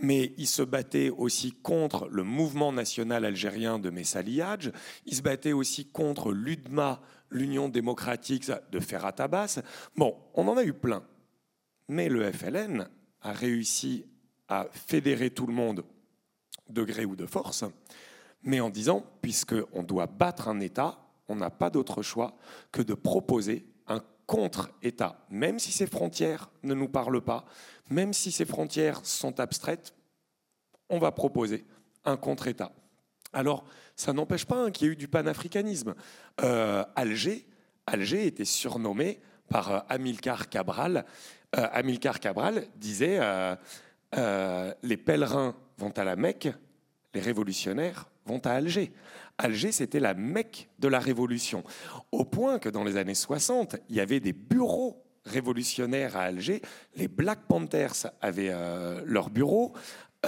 mais 0.00 0.32
il 0.38 0.46
se 0.46 0.62
battait 0.62 1.10
aussi 1.10 1.52
contre 1.52 2.08
le 2.08 2.22
mouvement 2.22 2.72
national 2.72 3.24
algérien 3.24 3.78
de 3.78 3.90
Messali 3.90 4.40
Hadj, 4.40 4.70
il 5.04 5.16
se 5.16 5.22
battait 5.22 5.52
aussi 5.52 5.86
contre 5.86 6.32
l'UDMA, 6.32 7.00
l'Union 7.30 7.68
démocratique 7.68 8.50
de 8.70 8.80
Ferhat 8.80 9.14
Abbas. 9.18 9.60
Bon, 9.96 10.16
on 10.34 10.46
en 10.48 10.56
a 10.56 10.64
eu 10.64 10.72
plein. 10.72 11.02
Mais 11.88 12.08
le 12.08 12.30
FLN 12.30 12.88
a 13.22 13.32
réussi 13.32 14.04
à 14.48 14.68
fédérer 14.70 15.30
tout 15.30 15.46
le 15.46 15.52
monde 15.52 15.84
de 16.68 16.84
gré 16.84 17.04
ou 17.04 17.16
de 17.16 17.26
force, 17.26 17.64
mais 18.42 18.60
en 18.60 18.70
disant, 18.70 19.04
puisqu'on 19.22 19.82
doit 19.82 20.06
battre 20.06 20.48
un 20.48 20.60
État, 20.60 20.98
on 21.28 21.36
n'a 21.36 21.50
pas 21.50 21.70
d'autre 21.70 22.02
choix 22.02 22.36
que 22.72 22.82
de 22.82 22.94
proposer 22.94 23.66
un 23.86 24.02
contre-État, 24.26 25.24
même 25.30 25.58
si 25.58 25.72
ses 25.72 25.86
frontières 25.86 26.50
ne 26.62 26.74
nous 26.74 26.88
parlent 26.88 27.20
pas, 27.20 27.44
même 27.90 28.12
si 28.12 28.32
ces 28.32 28.44
frontières 28.44 29.04
sont 29.04 29.40
abstraites, 29.40 29.94
on 30.88 30.98
va 30.98 31.12
proposer 31.12 31.64
un 32.04 32.16
contre-État. 32.16 32.72
Alors, 33.32 33.64
ça 33.94 34.12
n'empêche 34.12 34.44
pas 34.44 34.64
hein, 34.64 34.70
qu'il 34.70 34.86
y 34.86 34.90
ait 34.90 34.92
eu 34.94 34.96
du 34.96 35.08
panafricanisme. 35.08 35.94
Euh, 36.42 36.84
Alger, 36.96 37.46
Alger 37.86 38.26
était 38.26 38.44
surnommé 38.44 39.20
par 39.48 39.70
euh, 39.70 39.80
Amilcar 39.88 40.48
Cabral. 40.48 41.04
Euh, 41.56 41.66
Amilcar 41.72 42.18
Cabral 42.20 42.66
disait 42.76 43.18
euh, 43.20 43.54
euh, 44.16 44.74
les 44.82 44.96
pèlerins 44.96 45.54
vont 45.78 45.90
à 45.90 46.04
la 46.04 46.16
Mecque, 46.16 46.48
les 47.14 47.20
révolutionnaires 47.20 48.09
vont 48.30 48.40
à 48.46 48.52
Alger. 48.52 48.92
Alger, 49.38 49.72
c'était 49.72 50.00
la 50.00 50.14
Mecque 50.14 50.68
de 50.78 50.88
la 50.88 50.98
Révolution. 50.98 51.64
Au 52.12 52.24
point 52.24 52.58
que 52.58 52.68
dans 52.68 52.84
les 52.84 52.96
années 52.96 53.14
60, 53.14 53.76
il 53.88 53.96
y 53.96 54.00
avait 54.00 54.20
des 54.20 54.32
bureaux 54.32 55.02
révolutionnaire 55.24 56.16
à 56.16 56.22
Alger. 56.22 56.62
Les 56.96 57.08
Black 57.08 57.40
Panthers 57.48 58.06
avaient 58.20 58.50
euh, 58.50 59.02
leur 59.04 59.30
bureau. 59.30 59.72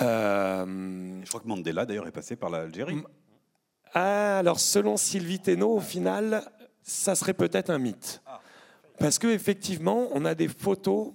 Euh, 0.00 1.20
Je 1.22 1.28
crois 1.28 1.40
que 1.40 1.48
Mandela, 1.48 1.86
d'ailleurs, 1.86 2.06
est 2.06 2.12
passé 2.12 2.36
par 2.36 2.50
l'Algérie. 2.50 3.02
Ah, 3.94 4.38
alors, 4.38 4.60
selon 4.60 4.96
Sylvie 4.96 5.40
Thénault, 5.40 5.76
au 5.76 5.80
final, 5.80 6.42
ça 6.82 7.14
serait 7.14 7.34
peut-être 7.34 7.70
un 7.70 7.78
mythe. 7.78 8.22
Ah. 8.26 8.40
Parce 8.98 9.18
qu'effectivement, 9.18 10.08
on 10.12 10.24
a 10.24 10.34
des 10.34 10.48
photos. 10.48 11.12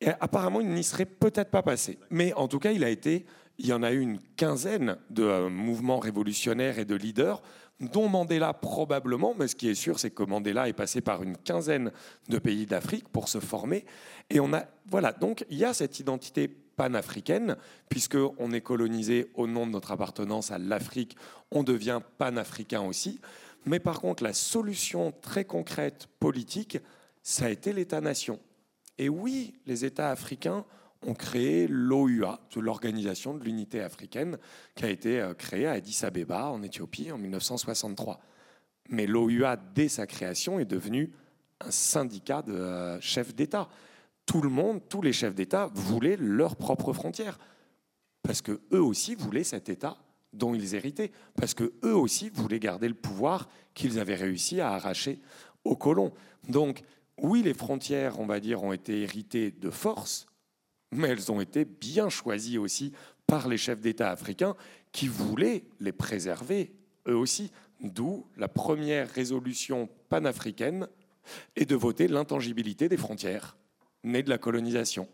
Et 0.00 0.08
apparemment, 0.20 0.60
il 0.60 0.68
n'y 0.68 0.84
serait 0.84 1.06
peut-être 1.06 1.50
pas 1.50 1.62
passé. 1.62 1.98
Mais 2.10 2.32
en 2.34 2.46
tout 2.46 2.60
cas, 2.60 2.70
il 2.70 2.84
a 2.84 2.88
été. 2.88 3.26
Il 3.58 3.66
y 3.66 3.72
en 3.72 3.82
a 3.82 3.92
eu 3.92 4.00
une 4.00 4.20
quinzaine 4.36 4.98
de 5.10 5.24
euh, 5.24 5.48
mouvements 5.48 5.98
révolutionnaires 5.98 6.78
et 6.78 6.84
de 6.84 6.94
leaders 6.94 7.42
dont 7.80 8.08
Mandela 8.08 8.52
probablement, 8.54 9.34
mais 9.38 9.48
ce 9.48 9.54
qui 9.54 9.68
est 9.68 9.74
sûr, 9.74 9.98
c'est 9.98 10.10
que 10.10 10.22
Mandela 10.24 10.68
est 10.68 10.72
passé 10.72 11.00
par 11.00 11.22
une 11.22 11.36
quinzaine 11.36 11.92
de 12.28 12.38
pays 12.38 12.66
d'Afrique 12.66 13.08
pour 13.08 13.28
se 13.28 13.38
former. 13.38 13.84
Et 14.30 14.40
on 14.40 14.52
a, 14.52 14.64
voilà, 14.86 15.12
donc 15.12 15.44
il 15.48 15.58
y 15.58 15.64
a 15.64 15.72
cette 15.72 16.00
identité 16.00 16.48
panafricaine, 16.48 17.56
puisqu'on 17.88 18.52
est 18.52 18.60
colonisé 18.60 19.30
au 19.34 19.46
nom 19.46 19.66
de 19.66 19.72
notre 19.72 19.92
appartenance 19.92 20.50
à 20.50 20.58
l'Afrique, 20.58 21.16
on 21.50 21.62
devient 21.62 22.00
panafricain 22.18 22.82
aussi. 22.82 23.20
Mais 23.66 23.80
par 23.80 24.00
contre, 24.00 24.22
la 24.22 24.32
solution 24.32 25.12
très 25.22 25.44
concrète 25.44 26.06
politique, 26.20 26.78
ça 27.22 27.46
a 27.46 27.50
été 27.50 27.72
l'État-nation. 27.72 28.38
Et 28.96 29.08
oui, 29.08 29.54
les 29.66 29.84
États 29.84 30.10
africains 30.10 30.64
ont 31.06 31.14
créé 31.14 31.68
l'OUA, 31.68 32.40
l'Organisation 32.56 33.34
de 33.34 33.44
l'Unité 33.44 33.80
africaine, 33.80 34.38
qui 34.74 34.84
a 34.84 34.90
été 34.90 35.20
euh, 35.20 35.34
créée 35.34 35.66
à 35.66 35.72
Addis 35.72 36.00
Abeba, 36.02 36.46
en 36.46 36.62
Éthiopie, 36.62 37.12
en 37.12 37.18
1963. 37.18 38.20
Mais 38.88 39.06
l'OUA, 39.06 39.56
dès 39.56 39.88
sa 39.88 40.06
création, 40.06 40.58
est 40.58 40.64
devenu 40.64 41.12
un 41.60 41.70
syndicat 41.70 42.42
de 42.42 42.52
euh, 42.52 43.00
chefs 43.00 43.34
d'État. 43.34 43.68
Tout 44.26 44.42
le 44.42 44.48
monde, 44.48 44.80
tous 44.88 45.02
les 45.02 45.12
chefs 45.12 45.34
d'État 45.34 45.70
voulaient 45.72 46.16
leurs 46.18 46.56
propres 46.56 46.92
frontières, 46.92 47.38
parce 48.22 48.42
que 48.42 48.60
eux 48.72 48.82
aussi 48.82 49.14
voulaient 49.14 49.44
cet 49.44 49.68
État 49.68 49.96
dont 50.32 50.54
ils 50.54 50.74
héritaient, 50.74 51.12
parce 51.36 51.54
que 51.54 51.72
eux 51.84 51.96
aussi 51.96 52.28
voulaient 52.28 52.60
garder 52.60 52.88
le 52.88 52.94
pouvoir 52.94 53.48
qu'ils 53.74 53.98
avaient 53.98 54.14
réussi 54.14 54.60
à 54.60 54.72
arracher 54.72 55.20
aux 55.64 55.76
colons. 55.76 56.12
Donc, 56.48 56.82
oui, 57.20 57.42
les 57.42 57.54
frontières, 57.54 58.20
on 58.20 58.26
va 58.26 58.38
dire, 58.40 58.62
ont 58.62 58.72
été 58.72 59.02
héritées 59.02 59.50
de 59.50 59.70
force, 59.70 60.27
mais 60.92 61.08
elles 61.08 61.30
ont 61.30 61.40
été 61.40 61.64
bien 61.64 62.08
choisies 62.08 62.58
aussi 62.58 62.92
par 63.26 63.48
les 63.48 63.58
chefs 63.58 63.80
d'État 63.80 64.10
africains 64.10 64.56
qui 64.92 65.08
voulaient 65.08 65.64
les 65.80 65.92
préserver 65.92 66.72
eux 67.06 67.16
aussi. 67.16 67.50
D'où 67.80 68.26
la 68.36 68.48
première 68.48 69.08
résolution 69.08 69.88
panafricaine 70.08 70.88
et 71.54 71.64
de 71.64 71.76
voter 71.76 72.08
l'intangibilité 72.08 72.88
des 72.88 72.96
frontières, 72.96 73.56
née 74.02 74.22
de 74.22 74.30
la 74.30 74.38
colonisation. 74.38 75.08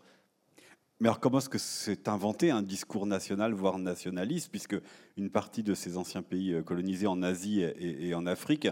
Mais 0.99 1.09
alors 1.09 1.19
comment 1.19 1.39
est-ce 1.39 1.49
que 1.49 1.57
s'est 1.57 2.07
inventé 2.07 2.51
un 2.51 2.61
discours 2.61 3.05
national, 3.05 3.53
voire 3.53 3.77
nationaliste, 3.77 4.49
puisque 4.49 4.77
une 5.17 5.29
partie 5.29 5.61
de 5.61 5.73
ces 5.73 5.97
anciens 5.97 6.23
pays 6.23 6.53
euh, 6.53 6.63
colonisés 6.63 7.05
en 7.07 7.21
Asie 7.21 7.61
et 7.61 8.15
en 8.15 8.25
Afrique 8.25 8.69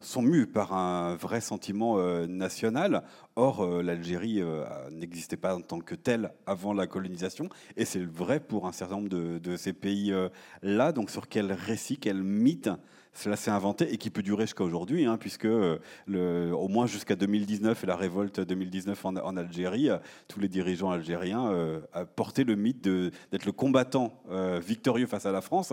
sont 0.00 0.22
mus 0.22 0.46
par 0.46 0.72
un 0.72 1.14
vrai 1.16 1.40
sentiment 1.40 1.98
euh, 1.98 2.26
national. 2.26 3.02
Or, 3.36 3.62
euh, 3.62 3.82
l'Algérie 3.82 4.40
euh, 4.40 4.64
n'existait 4.90 5.36
pas 5.36 5.54
en 5.54 5.60
tant 5.60 5.80
que 5.80 5.94
telle 5.94 6.32
avant 6.46 6.72
la 6.72 6.86
colonisation, 6.86 7.48
et 7.76 7.84
c'est 7.84 8.04
vrai 8.04 8.40
pour 8.40 8.66
un 8.66 8.72
certain 8.72 8.96
nombre 8.96 9.08
de, 9.08 9.56
ces 9.56 9.72
pays-là. 9.72 10.92
Donc, 10.92 11.10
sur 11.10 11.28
quel 11.28 11.52
récit, 11.52 11.98
quel 11.98 12.22
mythe 12.22 12.70
cela 13.12 13.34
s'est 13.34 13.50
inventé 13.50 13.92
et 13.92 13.96
qui 13.96 14.10
peut 14.10 14.22
durer 14.22 14.44
jusqu'à 14.44 14.62
aujourd'hui, 14.62 15.04
hein, 15.04 15.16
puisque 15.16 15.46
au 15.46 16.68
moins 16.68 16.86
jusqu'à 16.86 17.16
2019 17.16 17.82
et 17.82 17.86
la 17.86 17.96
révolte 17.96 18.40
2019 18.40 19.04
en, 19.06 19.36
Algérie, 19.36 19.88
tous 20.28 20.38
les 20.38 20.48
dirigeants 20.48 20.90
algériens 20.90 21.80
porté 22.14 22.44
le 22.44 22.54
mythe 22.54 22.82
d'être 22.82 23.46
le 23.46 23.52
combattant 23.52 24.22
victorieux 24.60 25.06
face 25.06 25.26
à 25.26 25.32
la 25.32 25.40
France, 25.40 25.72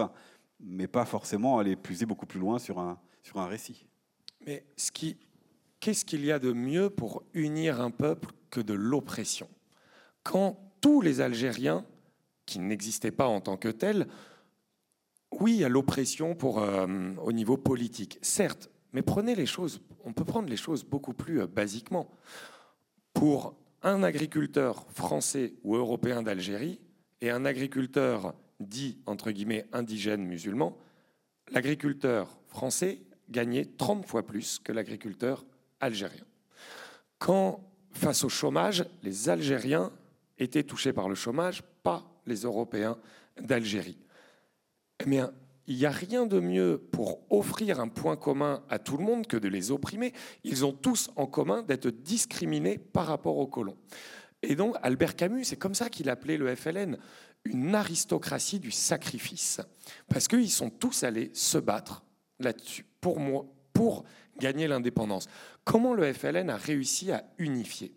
mais 0.60 0.88
pas 0.88 1.06
forcément 1.06 1.60
aller 1.60 1.76
puiser 1.76 2.08
beaucoup 2.08 2.26
plus 2.26 2.40
loin 2.40 2.58
sur 2.58 2.80
un, 2.80 2.98
sur 3.22 3.38
un 3.38 3.46
récit. 3.46 3.86
Mais 4.46 4.66
qu'est-ce 5.80 6.06
qu'il 6.06 6.26
y 6.26 6.32
a 6.32 6.40
de 6.40 6.54
mieux 6.54 6.90
pour 6.90 7.24
unir 7.34 7.82
un 7.82 7.92
peuple 7.92 8.32
que 8.50 8.62
de 8.62 8.74
l'oppression? 8.74 9.50
Quand 10.24 10.60
tous 10.82 11.02
les 11.02 11.22
Algériens, 11.22 11.86
qui 12.46 12.60
n'existaient 12.60 13.12
pas 13.12 13.28
en 13.28 13.42
tant 13.42 13.58
que 13.58 13.70
tels, 13.70 14.08
oui, 15.40 15.54
il 15.54 15.60
y 15.60 15.64
a 15.64 15.70
l'oppression 15.70 16.36
pour, 16.36 16.60
euh, 16.60 16.88
au 17.22 17.32
niveau 17.32 17.58
politique, 17.58 18.20
certes, 18.22 18.70
mais 18.94 19.02
prenez 19.02 19.36
les 19.36 19.46
choses, 19.46 19.82
on 20.06 20.14
peut 20.14 20.24
prendre 20.24 20.48
les 20.48 20.58
choses 20.58 20.84
beaucoup 20.84 21.14
plus 21.14 21.42
euh, 21.42 21.48
basiquement. 21.48 22.10
Pour 23.14 23.56
un 23.82 24.04
agriculteur 24.04 24.86
français 24.92 25.56
ou 25.64 25.76
européen 25.76 26.24
d'Algérie 26.24 26.80
et 27.22 27.30
un 27.30 27.46
agriculteur 27.46 28.36
dit, 28.60 29.00
entre 29.06 29.32
guillemets, 29.32 29.66
indigène 29.74 30.24
musulman, 30.24 30.78
l'agriculteur 31.52 32.40
français 32.48 33.02
gagnait 33.30 33.66
30 33.66 34.06
fois 34.06 34.26
plus 34.26 34.60
que 34.60 34.72
l'agriculteur 34.72 35.46
algérien. 35.80 36.26
Quand, 37.18 37.62
face 37.92 38.24
au 38.24 38.30
chômage, 38.30 38.86
les 39.04 39.30
Algériens 39.30 39.92
étaient 40.38 40.64
touchés 40.64 40.94
par 40.94 41.10
le 41.10 41.16
chômage, 41.16 41.64
pas 41.84 42.04
les 42.26 42.42
Européens 42.42 42.98
d'Algérie. 43.40 43.98
Eh 45.06 45.20
il 45.68 45.78
n'y 45.78 45.86
a 45.86 45.92
rien 45.92 46.28
de 46.28 46.40
mieux 46.40 46.78
pour 46.92 47.20
offrir 47.32 47.80
un 47.80 47.88
point 47.88 48.16
commun 48.16 48.64
à 48.70 48.78
tout 48.78 48.98
le 48.98 49.04
monde 49.04 49.26
que 49.26 49.38
de 49.38 49.48
les 49.48 49.72
opprimer. 49.72 50.14
Ils 50.44 50.64
ont 50.64 50.74
tous 50.74 51.10
en 51.16 51.26
commun 51.26 51.64
d'être 51.64 51.88
discriminés 51.88 52.78
par 52.78 53.08
rapport 53.08 53.38
aux 53.38 53.48
colons. 53.48 53.78
Et 54.44 54.56
donc, 54.56 54.76
Albert 54.84 55.16
Camus, 55.16 55.46
c'est 55.46 55.56
comme 55.56 55.74
ça 55.74 55.90
qu'il 55.90 56.10
appelait 56.10 56.38
le 56.38 56.54
FLN 56.56 56.98
une 57.46 57.74
aristocratie 57.74 58.60
du 58.60 58.72
sacrifice. 58.72 59.62
Parce 60.08 60.28
qu'ils 60.28 60.52
sont 60.52 60.70
tous 60.70 61.04
allés 61.04 61.32
se 61.34 61.58
battre 61.58 62.04
là-dessus 62.40 62.86
pour, 63.02 64.04
gagner 64.38 64.68
l'indépendance. 64.68 65.28
Comment 65.64 65.94
le 65.94 66.12
FLN 66.12 66.50
a 66.50 66.58
réussi 66.58 67.12
à 67.12 67.24
unifier? 67.38 67.94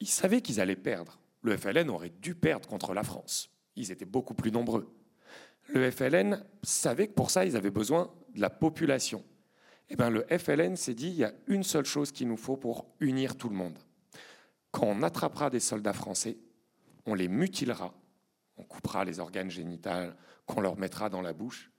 Ils 0.00 0.08
savaient 0.08 0.40
qu'ils 0.40 0.60
allaient 0.60 0.76
perdre. 0.76 1.18
Le 1.42 1.56
FLN 1.56 1.90
aurait 1.90 2.12
dû 2.20 2.34
perdre 2.34 2.68
contre 2.68 2.94
la 2.94 3.02
France. 3.02 3.50
Ils 3.76 3.90
étaient 3.90 4.04
beaucoup 4.04 4.34
plus 4.34 4.50
nombreux. 4.50 4.94
Le 5.68 5.90
FLN 5.90 6.44
savait 6.62 7.08
que 7.08 7.14
pour 7.14 7.30
ça, 7.30 7.44
ils 7.44 7.56
avaient 7.56 7.70
besoin 7.70 8.10
de 8.34 8.40
la 8.40 8.50
population. 8.50 9.22
Eh 9.90 9.96
bien, 9.96 10.10
le 10.10 10.26
FLN 10.28 10.76
s'est 10.76 10.94
dit, 10.94 11.08
il 11.08 11.16
y 11.16 11.24
a 11.24 11.32
une 11.46 11.62
seule 11.62 11.84
chose 11.84 12.12
qu'il 12.12 12.28
nous 12.28 12.36
faut 12.36 12.56
pour 12.56 12.86
unir 13.00 13.36
tout 13.36 13.48
le 13.48 13.56
monde. 13.56 13.78
Quand 14.70 14.86
on 14.86 15.02
attrapera 15.02 15.50
des 15.50 15.60
soldats 15.60 15.92
français, 15.92 16.38
on 17.06 17.14
les 17.14 17.28
mutilera, 17.28 17.94
on 18.56 18.64
coupera 18.64 19.04
les 19.04 19.20
organes 19.20 19.50
génitaux 19.50 20.12
qu'on 20.46 20.60
leur 20.60 20.76
mettra 20.76 21.08
dans 21.08 21.22
la 21.22 21.32
bouche, 21.32 21.70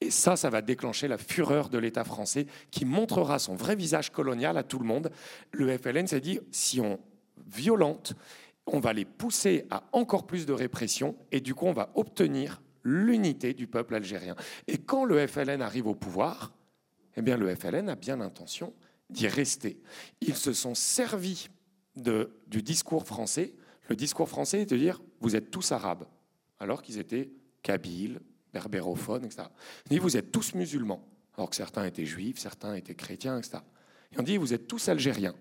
et 0.00 0.10
ça, 0.10 0.36
ça 0.36 0.50
va 0.50 0.62
déclencher 0.62 1.08
la 1.08 1.18
fureur 1.18 1.68
de 1.68 1.78
l'État 1.78 2.04
français 2.04 2.46
qui 2.70 2.84
montrera 2.84 3.38
son 3.38 3.54
vrai 3.54 3.74
visage 3.74 4.10
colonial 4.10 4.56
à 4.56 4.62
tout 4.62 4.78
le 4.78 4.84
monde. 4.84 5.10
Le 5.52 5.76
FLN 5.76 6.06
s'est 6.06 6.20
dit, 6.20 6.38
si 6.52 6.80
on 6.80 7.00
violente, 7.46 8.14
on 8.66 8.80
va 8.80 8.92
les 8.92 9.04
pousser 9.04 9.66
à 9.70 9.84
encore 9.92 10.26
plus 10.26 10.46
de 10.46 10.52
répression 10.52 11.16
et 11.32 11.40
du 11.40 11.54
coup, 11.54 11.66
on 11.66 11.72
va 11.72 11.90
obtenir 11.94 12.62
l'unité 12.84 13.54
du 13.54 13.66
peuple 13.66 13.94
algérien. 13.94 14.36
Et 14.66 14.78
quand 14.78 15.04
le 15.04 15.26
FLN 15.26 15.62
arrive 15.62 15.86
au 15.86 15.94
pouvoir, 15.94 16.52
eh 17.16 17.22
bien, 17.22 17.36
le 17.36 17.54
FLN 17.54 17.88
a 17.88 17.96
bien 17.96 18.16
l'intention 18.16 18.72
d'y 19.10 19.26
rester. 19.26 19.80
Ils 20.20 20.36
se 20.36 20.52
sont 20.52 20.74
servis 20.74 21.48
du 21.96 22.62
discours 22.62 23.04
français. 23.06 23.54
Le 23.88 23.96
discours 23.96 24.28
français 24.28 24.62
est 24.62 24.70
de 24.70 24.76
dire, 24.76 25.00
vous 25.20 25.34
êtes 25.34 25.50
tous 25.50 25.72
arabes, 25.72 26.06
alors 26.60 26.82
qu'ils 26.82 26.98
étaient 26.98 27.30
kabyles, 27.62 28.20
berbérophones, 28.52 29.24
etc. 29.24 29.44
On 29.86 29.90
dit, 29.90 29.98
vous 29.98 30.16
êtes 30.16 30.32
tous 30.32 30.54
musulmans, 30.54 31.04
alors 31.36 31.50
que 31.50 31.56
certains 31.56 31.84
étaient 31.84 32.06
juifs, 32.06 32.38
certains 32.38 32.74
étaient 32.74 32.94
chrétiens, 32.94 33.38
etc. 33.38 33.58
Et 34.12 34.18
on 34.18 34.22
dit, 34.22 34.36
vous 34.36 34.54
êtes 34.54 34.66
tous 34.66 34.88
algériens. 34.88 35.34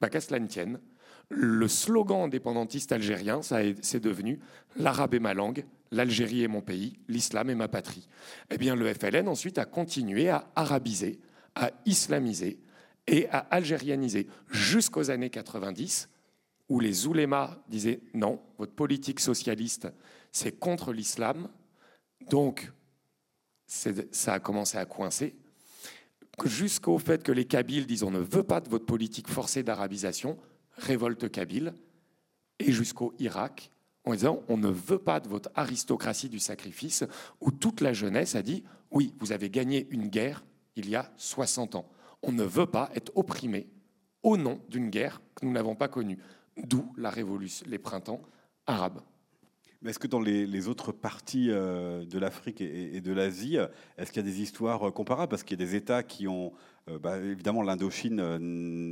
Bah, 0.00 0.08
qu'à 0.08 0.20
cela 0.20 0.38
ne 0.38 0.46
tienne, 0.46 0.80
le 1.28 1.68
slogan 1.68 2.22
indépendantiste 2.22 2.92
algérien, 2.92 3.40
c'est 3.42 4.00
devenu 4.00 4.40
l'arabe 4.76 5.14
est 5.14 5.20
ma 5.20 5.34
langue, 5.34 5.64
l'Algérie 5.90 6.42
est 6.42 6.48
mon 6.48 6.60
pays, 6.60 6.98
l'islam 7.08 7.50
est 7.50 7.54
ma 7.54 7.68
patrie. 7.68 8.08
Eh 8.50 8.58
bien, 8.58 8.74
le 8.76 8.92
FLN 8.92 9.28
ensuite 9.28 9.58
a 9.58 9.64
continué 9.64 10.28
à 10.28 10.50
arabiser, 10.54 11.20
à 11.54 11.70
islamiser 11.84 12.60
et 13.06 13.28
à 13.30 13.38
algérianiser 13.38 14.26
jusqu'aux 14.50 15.10
années 15.10 15.30
90, 15.30 16.08
où 16.68 16.80
les 16.80 17.06
oulémas 17.06 17.58
disaient 17.68 18.00
non, 18.14 18.40
votre 18.58 18.72
politique 18.72 19.20
socialiste, 19.20 19.88
c'est 20.32 20.58
contre 20.58 20.92
l'islam, 20.92 21.48
donc, 22.28 22.72
ça 23.66 24.32
a 24.32 24.40
commencé 24.40 24.78
à 24.78 24.84
coincer, 24.84 25.34
jusqu'au 26.44 26.98
fait 26.98 27.22
que 27.22 27.32
les 27.32 27.46
Kabyles 27.46 27.86
disent 27.86 28.02
on 28.02 28.10
ne 28.10 28.18
veut 28.18 28.42
pas 28.42 28.60
de 28.60 28.68
votre 28.68 28.86
politique 28.86 29.28
forcée 29.28 29.62
d'arabisation, 29.62 30.38
révolte 30.76 31.30
kabyle, 31.30 31.74
et 32.58 32.72
jusqu'au 32.72 33.14
Irak, 33.18 33.70
en 34.04 34.12
disant 34.12 34.42
on 34.48 34.56
ne 34.56 34.68
veut 34.68 34.98
pas 34.98 35.20
de 35.20 35.28
votre 35.28 35.50
aristocratie 35.54 36.28
du 36.28 36.38
sacrifice, 36.38 37.04
où 37.40 37.50
toute 37.50 37.80
la 37.80 37.92
jeunesse 37.92 38.34
a 38.34 38.42
dit 38.42 38.64
oui, 38.90 39.14
vous 39.18 39.32
avez 39.32 39.50
gagné 39.50 39.86
une 39.90 40.08
guerre 40.08 40.44
il 40.76 40.88
y 40.88 40.96
a 40.96 41.10
60 41.16 41.74
ans. 41.74 41.88
On 42.22 42.32
ne 42.32 42.44
veut 42.44 42.66
pas 42.66 42.90
être 42.94 43.12
opprimé 43.14 43.68
au 44.22 44.36
nom 44.36 44.60
d'une 44.68 44.90
guerre 44.90 45.20
que 45.34 45.44
nous 45.44 45.52
n'avons 45.52 45.74
pas 45.74 45.88
connue. 45.88 46.18
D'où 46.56 46.92
la 46.96 47.10
révolution, 47.10 47.66
les 47.68 47.78
printemps 47.78 48.22
arabes. 48.66 49.00
Est-ce 49.86 49.98
que 49.98 50.06
dans 50.06 50.20
les, 50.20 50.68
autres 50.68 50.90
parties 50.90 51.48
euh, 51.50 52.04
de 52.04 52.18
l'Afrique 52.18 52.60
et, 52.60 53.00
de 53.00 53.12
l'Asie, 53.12 53.56
est-ce 53.98 54.10
qu'il 54.10 54.24
y 54.24 54.26
a 54.26 54.30
des 54.30 54.40
histoires 54.40 54.88
euh, 54.88 54.90
comparables? 54.90 55.30
Parce 55.30 55.42
qu'il 55.44 55.58
y 55.58 55.62
a 55.62 55.66
des 55.66 55.76
États 55.76 56.02
qui 56.02 56.26
ont... 56.26 56.52
Euh, 56.88 56.98
bah, 56.98 57.18
évidemment, 57.18 57.62
l'Indochine 57.62 58.38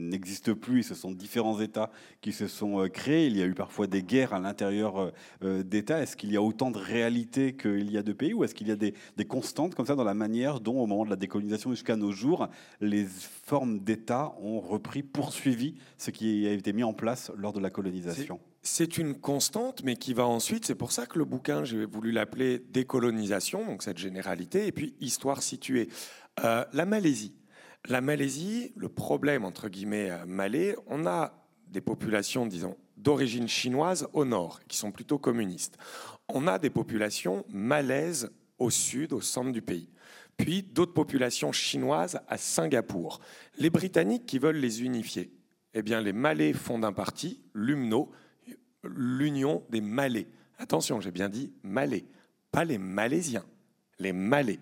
n'existe 0.08 0.52
plus. 0.52 0.82
Ce 0.82 0.94
sont 0.94 1.10
différents 1.10 1.60
États 1.60 1.90
qui 2.20 2.32
se 2.32 2.46
sont 2.46 2.88
créés. 2.92 3.26
Il 3.26 3.36
y 3.36 3.42
a 3.42 3.46
eu 3.46 3.54
parfois 3.54 3.86
des 3.86 4.02
guerres 4.02 4.34
à 4.34 4.40
l'intérieur 4.40 5.12
d'États. 5.42 6.02
Est-ce 6.02 6.16
qu'il 6.16 6.32
y 6.32 6.36
a 6.36 6.42
autant 6.42 6.70
de 6.70 6.78
réalités 6.78 7.54
qu'il 7.54 7.90
y 7.90 7.98
a 7.98 8.02
de 8.02 8.12
pays 8.12 8.34
Ou 8.34 8.44
est-ce 8.44 8.54
qu'il 8.54 8.68
y 8.68 8.72
a 8.72 8.76
des, 8.76 8.94
des, 9.16 9.24
constantes 9.24 9.74
comme 9.74 9.86
ça 9.86 9.94
dans 9.94 10.04
la 10.04 10.14
manière 10.14 10.60
dont, 10.60 10.80
au 10.80 10.86
moment 10.86 11.04
de 11.04 11.10
la 11.10 11.16
décolonisation 11.16 11.70
jusqu'à 11.70 11.96
nos 11.96 12.10
jours, 12.10 12.48
les 12.80 13.04
formes 13.04 13.78
d'États 13.78 14.34
ont 14.42 14.60
repris, 14.60 15.02
poursuivi 15.02 15.74
ce 15.96 16.10
qui 16.10 16.46
a 16.48 16.52
été 16.52 16.72
mis 16.72 16.84
en 16.84 16.94
place 16.94 17.30
lors 17.36 17.52
de 17.52 17.60
la 17.60 17.70
colonisation? 17.70 18.40
C'est 18.64 18.96
une 18.96 19.14
constante, 19.14 19.84
mais 19.84 19.94
qui 19.94 20.14
va 20.14 20.26
ensuite, 20.26 20.64
c'est 20.64 20.74
pour 20.74 20.90
ça 20.90 21.06
que 21.06 21.18
le 21.18 21.26
bouquin, 21.26 21.64
j'ai 21.64 21.84
voulu 21.84 22.10
l'appeler 22.10 22.58
Décolonisation, 22.58 23.64
donc 23.64 23.82
cette 23.82 23.98
généralité, 23.98 24.66
et 24.66 24.72
puis 24.72 24.94
Histoire 25.00 25.42
située. 25.42 25.88
Euh, 26.42 26.64
la 26.72 26.86
Malaisie. 26.86 27.34
La 27.86 28.00
Malaisie, 28.00 28.72
le 28.74 28.88
problème, 28.88 29.44
entre 29.44 29.68
guillemets, 29.68 30.10
euh, 30.10 30.24
malais, 30.26 30.74
on 30.86 31.06
a 31.06 31.46
des 31.68 31.82
populations, 31.82 32.46
disons, 32.46 32.76
d'origine 32.96 33.48
chinoise 33.48 34.08
au 34.14 34.24
nord, 34.24 34.60
qui 34.66 34.78
sont 34.78 34.92
plutôt 34.92 35.18
communistes. 35.18 35.76
On 36.28 36.46
a 36.46 36.58
des 36.58 36.70
populations 36.70 37.44
malaises 37.50 38.32
au 38.58 38.70
sud, 38.70 39.12
au 39.12 39.20
centre 39.20 39.52
du 39.52 39.60
pays. 39.60 39.90
Puis 40.38 40.62
d'autres 40.62 40.94
populations 40.94 41.52
chinoises 41.52 42.18
à 42.28 42.38
Singapour. 42.38 43.20
Les 43.58 43.68
Britanniques 43.68 44.24
qui 44.24 44.38
veulent 44.38 44.56
les 44.56 44.82
unifier. 44.82 45.30
Eh 45.74 45.82
bien, 45.82 46.00
les 46.00 46.12
Malais 46.12 46.54
fondent 46.54 46.84
un 46.84 46.92
parti, 46.92 47.42
l'UMNO, 47.52 48.10
l'union 48.84 49.62
des 49.70 49.80
Malais. 49.80 50.26
Attention, 50.58 51.00
j'ai 51.00 51.10
bien 51.10 51.28
dit 51.28 51.52
Malais, 51.62 52.04
pas 52.50 52.64
les 52.64 52.78
Malaisiens, 52.78 53.44
les 53.98 54.12
Malais. 54.12 54.60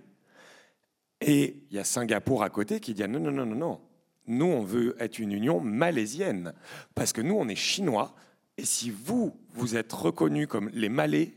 Et 1.20 1.56
il 1.70 1.76
y 1.76 1.78
a 1.78 1.84
Singapour 1.84 2.42
à 2.42 2.50
côté 2.50 2.80
qui 2.80 2.94
dit 2.94 3.06
non, 3.08 3.20
non, 3.20 3.30
non, 3.30 3.46
non, 3.46 3.54
non. 3.54 3.80
Nous, 4.26 4.46
on 4.46 4.62
veut 4.62 4.96
être 5.00 5.18
une 5.18 5.32
union 5.32 5.60
malaisienne. 5.60 6.52
Parce 6.94 7.12
que 7.12 7.20
nous, 7.20 7.34
on 7.34 7.48
est 7.48 7.56
chinois. 7.56 8.14
Et 8.56 8.64
si 8.64 8.90
vous, 8.90 9.36
vous 9.50 9.76
êtes 9.76 9.92
reconnus 9.92 10.46
comme 10.46 10.68
les 10.72 10.88
Malais, 10.88 11.34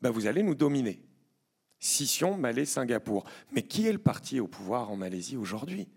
ben 0.00 0.10
vous 0.10 0.26
allez 0.26 0.42
nous 0.42 0.54
dominer. 0.54 1.02
Scission, 1.78 2.36
Malais, 2.36 2.64
Singapour. 2.64 3.24
Mais 3.52 3.62
qui 3.62 3.86
est 3.86 3.92
le 3.92 3.98
parti 3.98 4.38
au 4.40 4.46
pouvoir 4.46 4.90
en 4.90 4.96
Malaisie 4.96 5.36
aujourd'hui? 5.36 5.88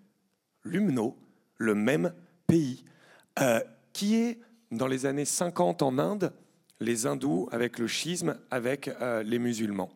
L'UMNO, 0.63 1.15
le 1.57 1.76
même 1.76 2.13
pays. 2.47 2.84
Euh, 3.39 3.59
qui 3.93 4.15
est 4.15 4.39
dans 4.78 4.88
les 4.88 5.05
années 5.05 5.26
50 5.26 5.82
en 5.82 5.97
Inde, 5.97 6.34
les 6.80 7.07
hindous 7.07 7.47
avec 7.51 7.80
le 7.80 7.88
schisme 7.88 8.38
avec 8.51 8.88
euh, 8.88 9.23
les 9.23 9.39
musulmans. 9.39 9.91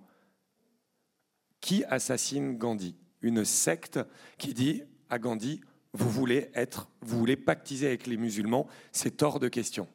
Qui 1.61 1.83
assassine 1.85 2.57
Gandhi? 2.57 2.95
Une 3.21 3.43
secte 3.43 3.99
qui 4.37 4.53
dit 4.53 4.83
à 5.09 5.19
Gandhi 5.19 5.61
vous 5.93 6.09
voulez 6.09 6.49
être, 6.53 6.89
vous 7.01 7.17
voulez 7.17 7.35
pactiser 7.35 7.87
avec 7.87 8.07
les 8.07 8.17
musulmans, 8.17 8.67
c'est 8.91 9.23
hors 9.23 9.39
de 9.39 9.47
question. 9.47 9.87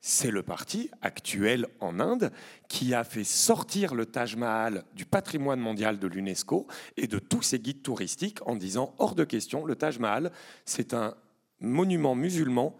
C'est 0.00 0.30
le 0.30 0.42
parti 0.42 0.90
actuel 1.00 1.66
en 1.80 2.00
Inde 2.00 2.32
qui 2.68 2.92
a 2.92 3.04
fait 3.04 3.24
sortir 3.24 3.94
le 3.94 4.04
Taj 4.04 4.36
Mahal 4.36 4.84
du 4.94 5.06
patrimoine 5.06 5.60
mondial 5.60 5.98
de 5.98 6.08
l'UNESCO 6.08 6.66
et 6.96 7.06
de 7.06 7.18
tous 7.18 7.42
ses 7.42 7.60
guides 7.60 7.82
touristiques 7.82 8.40
en 8.46 8.56
disant 8.56 8.94
hors 8.98 9.14
de 9.14 9.24
question, 9.24 9.64
le 9.64 9.76
Taj 9.76 9.98
Mahal, 10.00 10.32
c'est 10.64 10.92
un 10.92 11.14
monument 11.60 12.16
musulman 12.16 12.76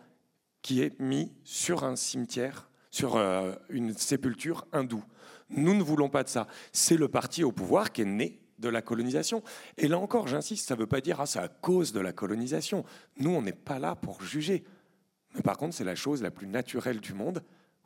qui 0.63 0.81
est 0.81 0.99
mis 1.01 1.33
sur 1.45 1.85
un 1.85 1.97
cimetière, 1.97 2.71
sur 2.91 3.17
euh, 3.17 3.55
une 3.69 3.93
sépulture 3.95 4.67
hindoue. 4.73 5.05
Nous 5.51 5.75
ne 5.75 5.83
voulons 5.83 6.09
pas 6.09 6.23
de 6.23 6.29
ça. 6.29 6.47
C'est 6.73 6.97
le 6.97 7.09
parti 7.09 7.45
au 7.45 7.53
pouvoir 7.53 7.93
qui 7.93 8.03
est 8.03 8.07
né 8.07 8.41
de 8.59 8.69
la 8.69 8.81
colonisation. 8.81 9.43
Et 9.77 9.89
là 9.89 9.99
encore, 9.99 10.29
j'insiste, 10.29 10.69
ça 10.69 10.75
ne 10.75 10.81
veut 10.81 10.87
pas 10.87 11.01
dire 11.01 11.21
ah 11.21 11.27
c'est 11.27 11.41
à 11.41 11.49
cause 11.49 11.93
de 11.93 12.01
la 12.01 12.13
colonisation. 12.13 12.85
Nous, 13.19 13.31
on 13.31 13.43
n'est 13.43 13.53
pas 13.53 13.79
là 13.79 13.97
pour 13.97 14.23
juger. 14.23 14.65
Mais 15.35 15.43
par 15.43 15.57
contre, 15.57 15.75
c'est 15.75 15.85
la 15.85 15.97
chose 15.97 16.23
la 16.23 16.31
plus 16.31 16.47
naturelle 16.47 17.01
du 17.01 17.13
monde. 17.13 17.43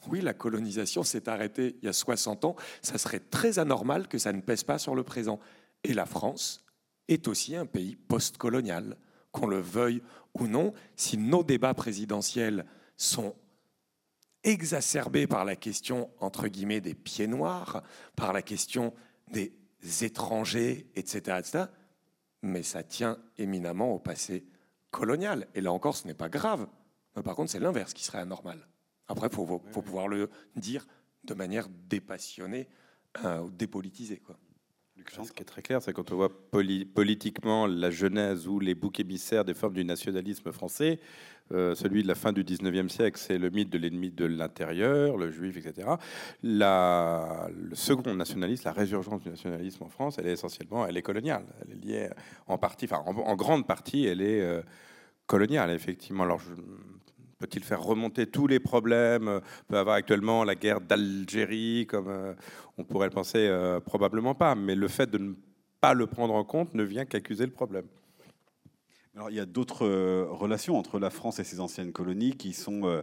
Oui, 0.08 0.20
la 0.20 0.34
colonisation 0.34 1.02
s'est 1.02 1.28
arrêtée 1.28 1.76
il 1.80 1.86
y 1.86 1.88
a 1.88 1.92
60 1.92 2.44
ans. 2.44 2.56
Ça 2.82 2.98
serait 2.98 3.20
très 3.20 3.58
anormal 3.58 4.06
que 4.06 4.18
ça 4.18 4.32
ne 4.32 4.40
pèse 4.40 4.62
pas 4.62 4.78
sur 4.78 4.94
le 4.94 5.02
présent. 5.02 5.40
Et 5.82 5.94
la 5.94 6.06
France 6.06 6.64
est 7.08 7.26
aussi 7.26 7.56
un 7.56 7.66
pays 7.66 7.96
post-colonial 7.96 8.96
qu'on 9.36 9.46
le 9.46 9.60
veuille 9.60 10.02
ou 10.34 10.46
non, 10.46 10.72
si 10.96 11.18
nos 11.18 11.44
débats 11.44 11.74
présidentiels 11.74 12.64
sont 12.96 13.34
exacerbés 14.42 15.26
par 15.26 15.44
la 15.44 15.56
question, 15.56 16.10
entre 16.20 16.48
guillemets, 16.48 16.80
des 16.80 16.94
pieds 16.94 17.26
noirs, 17.26 17.82
par 18.16 18.32
la 18.32 18.40
question 18.40 18.94
des 19.30 19.52
étrangers, 20.02 20.86
etc., 20.94 21.38
etc., 21.38 21.64
mais 22.42 22.62
ça 22.62 22.82
tient 22.82 23.18
éminemment 23.38 23.92
au 23.92 23.98
passé 23.98 24.46
colonial. 24.90 25.48
Et 25.54 25.60
là 25.60 25.72
encore, 25.72 25.96
ce 25.96 26.06
n'est 26.06 26.14
pas 26.14 26.28
grave. 26.28 26.66
Mais 27.14 27.22
par 27.22 27.34
contre, 27.34 27.50
c'est 27.50 27.58
l'inverse 27.58 27.92
qui 27.92 28.04
serait 28.04 28.20
anormal. 28.20 28.66
Après, 29.08 29.26
il 29.26 29.34
faut, 29.34 29.46
faut, 29.46 29.82
pouvoir 29.82 30.08
le 30.08 30.30
dire 30.54 30.86
de 31.24 31.34
manière 31.34 31.68
dépassionnée 31.68 32.68
euh, 33.24 33.40
ou 33.40 33.50
dépolitisée. 33.50 34.18
Quoi. 34.18 34.38
Ce 35.10 35.32
qui 35.32 35.42
est 35.42 35.46
très 35.46 35.62
clair, 35.62 35.82
c'est 35.82 35.92
quand 35.92 36.12
on 36.12 36.16
voit 36.16 36.32
politiquement 36.50 37.66
la 37.66 37.90
genèse 37.90 38.46
ou 38.46 38.58
les 38.58 38.74
boucs 38.74 39.00
émissaires 39.00 39.44
des 39.44 39.54
formes 39.54 39.74
du 39.74 39.84
nationalisme 39.84 40.52
français, 40.52 40.98
euh, 41.52 41.74
celui 41.74 42.02
de 42.02 42.08
la 42.08 42.16
fin 42.16 42.32
du 42.32 42.42
19e 42.42 42.88
siècle, 42.88 43.18
c'est 43.18 43.38
le 43.38 43.50
mythe 43.50 43.70
de 43.70 43.78
l'ennemi 43.78 44.10
de 44.10 44.24
l'intérieur, 44.24 45.16
le 45.16 45.30
juif, 45.30 45.56
etc. 45.56 45.88
La, 46.42 47.48
le 47.54 47.74
second 47.74 48.14
nationalisme, 48.14 48.62
la 48.64 48.72
résurgence 48.72 49.22
du 49.22 49.30
nationalisme 49.30 49.84
en 49.84 49.88
France, 49.88 50.16
elle 50.18 50.26
est 50.26 50.32
essentiellement, 50.32 50.86
elle 50.86 50.96
est 50.96 51.02
coloniale. 51.02 51.44
Elle 51.62 51.72
est 51.72 51.84
liée 51.84 52.10
en 52.48 52.58
partie, 52.58 52.86
enfin 52.86 53.02
en, 53.06 53.36
grande 53.36 53.66
partie, 53.66 54.06
elle 54.06 54.22
est 54.22 54.40
euh, 54.40 54.62
coloniale, 55.26 55.70
effectivement. 55.70 56.24
Alors, 56.24 56.40
je, 56.40 56.50
Peut-il 57.38 57.62
faire 57.62 57.82
remonter 57.82 58.26
tous 58.26 58.46
les 58.46 58.60
problèmes 58.60 59.28
On 59.28 59.64
peut 59.68 59.78
avoir 59.78 59.96
actuellement 59.96 60.42
la 60.42 60.54
guerre 60.54 60.80
d'Algérie, 60.80 61.86
comme 61.86 62.08
euh, 62.08 62.32
on 62.78 62.84
pourrait 62.84 63.08
le 63.08 63.14
penser, 63.14 63.46
euh, 63.46 63.78
probablement 63.78 64.34
pas. 64.34 64.54
Mais 64.54 64.74
le 64.74 64.88
fait 64.88 65.10
de 65.10 65.18
ne 65.18 65.34
pas 65.80 65.92
le 65.92 66.06
prendre 66.06 66.34
en 66.34 66.44
compte 66.44 66.72
ne 66.74 66.82
vient 66.82 67.04
qu'accuser 67.04 67.44
le 67.44 67.52
problème. 67.52 67.84
Alors, 69.14 69.28
il 69.28 69.36
y 69.36 69.40
a 69.40 69.46
d'autres 69.46 69.86
euh, 69.86 70.26
relations 70.30 70.78
entre 70.78 70.98
la 70.98 71.10
France 71.10 71.38
et 71.38 71.44
ses 71.44 71.60
anciennes 71.60 71.92
colonies 71.92 72.36
qui 72.36 72.54
sont 72.54 73.02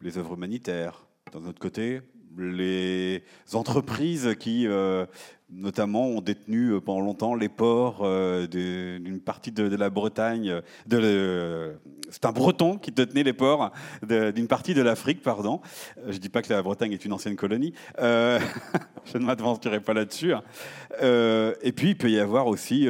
les 0.00 0.18
œuvres 0.18 0.34
humanitaires, 0.34 1.06
d'un 1.32 1.44
autre 1.44 1.60
côté, 1.60 2.00
les 2.38 3.22
entreprises 3.52 4.34
qui, 4.38 4.66
euh, 4.66 5.06
notamment, 5.50 6.06
ont 6.06 6.20
détenu 6.20 6.70
euh, 6.70 6.80
pendant 6.80 7.00
longtemps 7.00 7.34
les 7.34 7.48
ports 7.48 8.00
euh, 8.02 8.46
d'une 8.46 9.20
partie 9.20 9.52
de, 9.52 9.74
la 9.74 9.90
Bretagne. 9.90 10.62
C'est 12.10 12.24
un 12.24 12.32
Breton 12.32 12.78
qui 12.78 12.90
détenait 12.92 13.22
les 13.22 13.32
ports 13.32 13.72
d'une 14.02 14.48
partie 14.48 14.74
de 14.74 14.82
l'Afrique, 14.82 15.22
pardon. 15.22 15.60
Je 16.06 16.12
ne 16.12 16.18
dis 16.18 16.28
pas 16.28 16.42
que 16.42 16.52
la 16.52 16.62
Bretagne 16.62 16.92
est 16.92 17.04
une 17.04 17.12
ancienne 17.12 17.36
colonie. 17.36 17.74
je 17.98 19.18
ne 19.18 19.24
m'aventurerai 19.24 19.80
pas 19.80 19.94
là-dessus. 19.94 20.32
Hein. 20.32 20.42
et 21.62 21.72
puis, 21.72 21.90
il 21.90 21.96
peut 21.96 22.10
y 22.10 22.18
avoir 22.18 22.46
aussi 22.46 22.88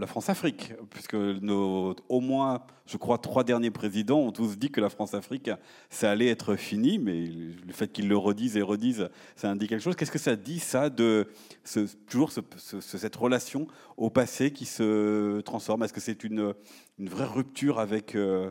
la 0.00 0.06
France-Afrique, 0.06 0.72
puisque 0.88 1.14
nos, 1.14 1.94
au 2.08 2.20
moins, 2.20 2.62
je 2.86 2.96
crois, 2.96 3.18
trois 3.18 3.44
derniers 3.44 3.70
présidents 3.70 4.18
ont 4.20 4.32
tous 4.32 4.58
dit 4.58 4.70
que 4.70 4.80
la 4.80 4.88
France-Afrique, 4.88 5.50
ça 5.90 6.10
allait 6.10 6.28
être 6.28 6.56
fini, 6.56 6.98
mais 6.98 7.26
le 7.26 7.72
fait 7.72 7.92
qu'ils 7.92 8.08
le 8.08 8.16
redisent 8.16 8.56
et 8.56 8.62
redisent, 8.62 9.08
ça 9.36 9.50
indique 9.50 9.68
quelque 9.68 9.82
chose. 9.82 9.96
Qu'est-ce 9.96 10.10
que 10.10 10.18
ça 10.18 10.36
dit, 10.36 10.58
ça, 10.58 10.90
de 10.90 11.28
ce, 11.64 11.80
toujours 12.08 12.32
cette 12.32 13.16
relation 13.16 13.68
au 13.96 14.10
passé 14.10 14.52
qui 14.52 14.64
se 14.64 15.40
transforme? 15.42 15.82
Est-ce 15.82 15.92
que 15.92 16.00
c'est 16.00 16.24
une, 16.24 16.54
une, 16.98 17.08
vraie 17.08 17.26
rupture 17.26 17.78
avec 17.78 18.14
euh, 18.14 18.50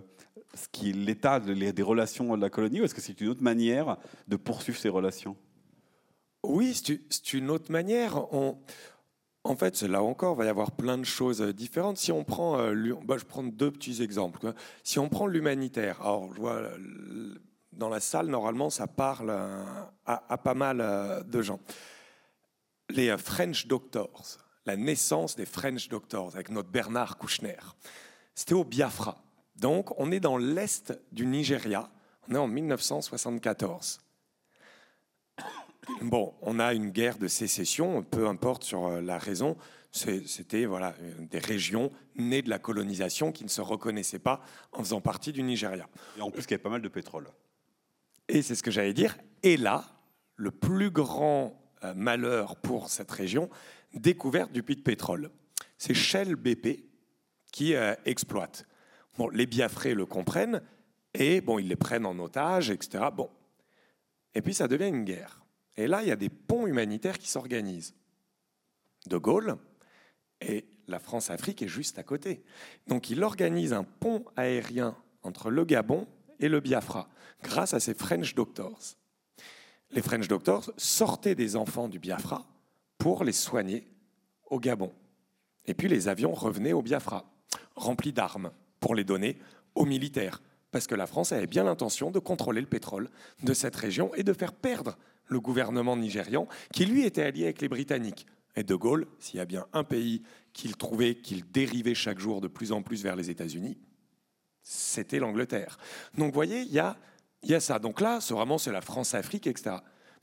ce 0.53 0.67
qui 0.71 0.93
l'état 0.93 1.39
des 1.39 1.83
relations 1.83 2.37
de 2.37 2.41
la 2.41 2.49
colonie, 2.49 2.79
ou 2.81 2.85
est-ce 2.85 2.95
que 2.95 3.01
c'est 3.01 3.19
une 3.19 3.27
autre 3.27 3.43
manière 3.43 3.97
de 4.27 4.35
poursuivre 4.35 4.77
ces 4.77 4.89
relations? 4.89 5.35
Oui, 6.43 6.73
c'est 6.73 7.33
une 7.33 7.49
autre 7.49 7.71
manière. 7.71 8.33
On 8.33 8.57
en 9.43 9.55
fait, 9.55 9.81
là 9.83 10.03
encore, 10.03 10.35
il 10.35 10.39
va 10.39 10.45
y 10.45 10.49
avoir 10.49 10.71
plein 10.71 10.97
de 10.97 11.05
choses 11.05 11.41
euh, 11.41 11.53
différentes. 11.53 11.97
Si 11.97 12.11
on 12.11 12.23
prend, 12.23 12.59
euh, 12.59 12.93
bah, 13.05 13.17
je 13.17 13.25
prends 13.25 13.43
deux 13.43 13.71
petits 13.71 14.01
exemples. 14.01 14.53
Si 14.83 14.99
on 14.99 15.09
prend 15.09 15.27
l'humanitaire, 15.27 16.01
alors 16.01 16.33
je 16.33 16.39
vois 16.39 16.61
dans 17.71 17.89
la 17.89 17.99
salle, 17.99 18.27
normalement, 18.27 18.69
ça 18.69 18.87
parle 18.87 19.29
euh, 19.29 19.63
à, 20.05 20.37
pas 20.37 20.53
mal 20.53 21.23
de 21.27 21.41
gens. 21.41 21.59
Les 22.89 23.15
French 23.17 23.67
Doctors, 23.67 24.37
la 24.65 24.75
naissance 24.75 25.35
des 25.35 25.45
French 25.45 25.87
Doctors 25.87 26.35
avec 26.35 26.49
notre 26.49 26.69
Bernard 26.69 27.17
Kouchner, 27.17 27.57
c'était 28.35 28.55
au 28.55 28.65
Biafra. 28.65 29.17
Donc, 29.55 29.97
on 29.99 30.11
est 30.11 30.19
dans 30.19 30.37
l'est 30.37 30.93
du 31.11 31.25
Nigeria. 31.25 31.89
On 32.27 32.35
est 32.35 32.37
en 32.37 32.47
1974. 32.47 33.99
Bon, 36.01 36.33
on 36.41 36.59
a 36.59 36.73
une 36.73 36.89
guerre 36.89 37.17
de 37.17 37.27
sécession, 37.27 38.03
peu 38.03 38.27
importe 38.27 38.63
sur 38.63 39.01
la 39.01 39.17
raison. 39.17 39.57
C'était 39.91 40.65
voilà, 40.65 40.95
des 41.19 41.39
régions 41.39 41.91
nées 42.15 42.41
de 42.41 42.49
la 42.49 42.59
colonisation 42.59 43.31
qui 43.31 43.43
ne 43.43 43.49
se 43.49 43.61
reconnaissaient 43.61 44.19
pas 44.19 44.41
en 44.71 44.83
faisant 44.83 45.01
partie 45.01 45.31
du 45.31 45.41
Nigeria. 45.41 45.89
Et 46.17 46.21
en 46.21 46.29
plus, 46.29 46.43
il 46.43 46.51
y 46.51 46.53
avait 46.53 46.63
pas 46.63 46.69
mal 46.69 46.81
de 46.81 46.89
pétrole. 46.89 47.27
Et 48.27 48.41
c'est 48.41 48.55
ce 48.55 48.61
que 48.61 48.71
j'allais 48.71 48.93
dire. 48.93 49.17
Et 49.41 49.57
là, 49.57 49.85
le 50.35 50.51
plus 50.51 50.91
grand 50.91 51.59
euh, 51.83 51.93
malheur 51.95 52.55
pour 52.57 52.89
cette 52.89 53.11
région, 53.11 53.49
découverte 53.93 54.51
du 54.51 54.63
puits 54.63 54.75
de 54.75 54.81
pétrole. 54.81 55.31
C'est 55.77 55.93
Shell 55.93 56.35
BP 56.35 56.85
qui 57.51 57.73
euh, 57.73 57.95
exploite. 58.05 58.65
Bon, 59.17 59.29
les 59.29 59.45
Biafrais 59.45 59.93
le 59.93 60.05
comprennent 60.05 60.61
et 61.13 61.41
bon, 61.41 61.57
ils 61.57 61.67
les 61.67 61.75
prennent 61.75 62.05
en 62.05 62.17
otage, 62.19 62.69
etc. 62.69 63.05
Bon. 63.13 63.29
Et 64.35 64.41
puis 64.41 64.53
ça 64.53 64.67
devient 64.67 64.87
une 64.87 65.03
guerre. 65.03 65.41
Et 65.77 65.87
là, 65.87 66.01
il 66.01 66.09
y 66.09 66.11
a 66.11 66.15
des 66.15 66.29
ponts 66.29 66.67
humanitaires 66.67 67.17
qui 67.17 67.29
s'organisent. 67.29 67.93
De 69.07 69.17
Gaulle, 69.17 69.57
et 70.41 70.65
la 70.87 70.99
France-Afrique 70.99 71.61
est 71.61 71.67
juste 71.67 71.99
à 71.99 72.03
côté. 72.03 72.43
Donc 72.87 73.09
il 73.09 73.23
organise 73.23 73.73
un 73.73 73.83
pont 73.83 74.25
aérien 74.35 74.95
entre 75.23 75.49
le 75.49 75.65
Gabon 75.65 76.07
et 76.39 76.49
le 76.49 76.59
Biafra, 76.59 77.09
grâce 77.43 77.73
à 77.73 77.79
ces 77.79 77.93
French 77.93 78.35
Doctors. 78.35 78.95
Les 79.91 80.01
French 80.01 80.27
Doctors 80.27 80.71
sortaient 80.77 81.35
des 81.35 81.55
enfants 81.55 81.89
du 81.89 81.99
Biafra 81.99 82.45
pour 82.97 83.23
les 83.23 83.31
soigner 83.31 83.87
au 84.49 84.59
Gabon. 84.59 84.93
Et 85.65 85.73
puis 85.73 85.87
les 85.87 86.07
avions 86.07 86.33
revenaient 86.33 86.73
au 86.73 86.81
Biafra, 86.81 87.29
remplis 87.75 88.13
d'armes, 88.13 88.51
pour 88.79 88.95
les 88.95 89.03
donner 89.03 89.37
aux 89.75 89.85
militaires, 89.85 90.41
parce 90.71 90.87
que 90.87 90.95
la 90.95 91.07
France 91.07 91.31
avait 91.31 91.47
bien 91.47 91.63
l'intention 91.63 92.11
de 92.11 92.19
contrôler 92.19 92.61
le 92.61 92.67
pétrole 92.67 93.09
de 93.43 93.53
cette 93.53 93.75
région 93.75 94.13
et 94.15 94.23
de 94.23 94.33
faire 94.33 94.53
perdre 94.53 94.97
le 95.27 95.39
gouvernement 95.39 95.95
nigérian, 95.95 96.47
qui 96.73 96.85
lui 96.85 97.05
était 97.05 97.23
allié 97.23 97.45
avec 97.45 97.61
les 97.61 97.69
Britanniques. 97.69 98.25
Et 98.55 98.63
De 98.63 98.75
Gaulle, 98.75 99.07
s'il 99.19 99.37
y 99.37 99.41
a 99.41 99.45
bien 99.45 99.67
un 99.73 99.83
pays 99.83 100.23
qu'il 100.53 100.75
trouvait 100.75 101.15
qu'il 101.15 101.49
dérivait 101.49 101.93
chaque 101.93 102.19
jour 102.19 102.41
de 102.41 102.47
plus 102.47 102.71
en 102.71 102.81
plus 102.81 103.03
vers 103.03 103.15
les 103.15 103.29
États-Unis, 103.29 103.77
c'était 104.63 105.19
l'Angleterre. 105.19 105.77
Donc 106.17 106.27
vous 106.27 106.33
voyez, 106.33 106.61
il 106.61 106.71
y 106.71 106.79
a, 106.79 106.97
y 107.43 107.53
a 107.53 107.59
ça. 107.59 107.79
Donc 107.79 108.01
là, 108.01 108.19
c'est 108.21 108.33
vraiment 108.33 108.57
c'est 108.57 108.71
la 108.71 108.81
France-Afrique, 108.81 109.47
etc. 109.47 109.77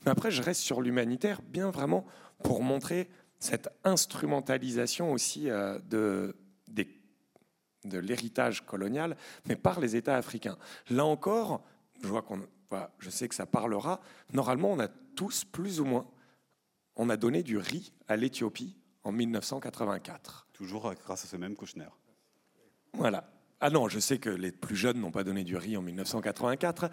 Mais 0.05 0.11
après, 0.11 0.29
je 0.29 0.41
reste 0.41 0.61
sur 0.61 0.81
l'humanitaire, 0.81 1.41
bien 1.41 1.71
vraiment 1.71 2.05
pour 2.43 2.61
montrer 2.61 3.09
cette 3.39 3.69
instrumentalisation 3.83 5.11
aussi 5.11 5.49
euh, 5.49 5.79
de, 5.89 6.35
de 7.87 7.99
l'héritage 7.99 8.65
colonial, 8.65 9.17
mais 9.45 9.55
par 9.55 9.79
les 9.79 9.95
États 9.95 10.15
africains. 10.15 10.57
Là 10.89 11.05
encore, 11.05 11.61
je 12.01 12.07
vois 12.07 12.21
qu'on, 12.21 12.41
je 12.99 13.09
sais 13.09 13.27
que 13.27 13.35
ça 13.35 13.45
parlera. 13.45 14.01
Normalement, 14.33 14.71
on 14.71 14.79
a 14.79 14.87
tous 14.87 15.45
plus 15.45 15.79
ou 15.79 15.85
moins 15.85 16.05
on 16.97 17.09
a 17.09 17.17
donné 17.17 17.43
du 17.43 17.57
riz 17.57 17.93
à 18.07 18.15
l'Éthiopie 18.15 18.75
en 19.03 19.11
1984. 19.11 20.47
Toujours 20.51 20.93
grâce 20.95 21.23
à 21.23 21.27
ce 21.27 21.37
même 21.37 21.55
Kouchner. 21.55 21.87
Voilà. 22.93 23.29
Ah 23.61 23.69
non, 23.69 23.87
je 23.87 23.99
sais 23.99 24.17
que 24.17 24.29
les 24.29 24.51
plus 24.51 24.75
jeunes 24.75 24.99
n'ont 24.99 25.11
pas 25.11 25.23
donné 25.23 25.43
du 25.43 25.55
riz 25.55 25.77
en 25.77 25.81
1984. 25.81 26.89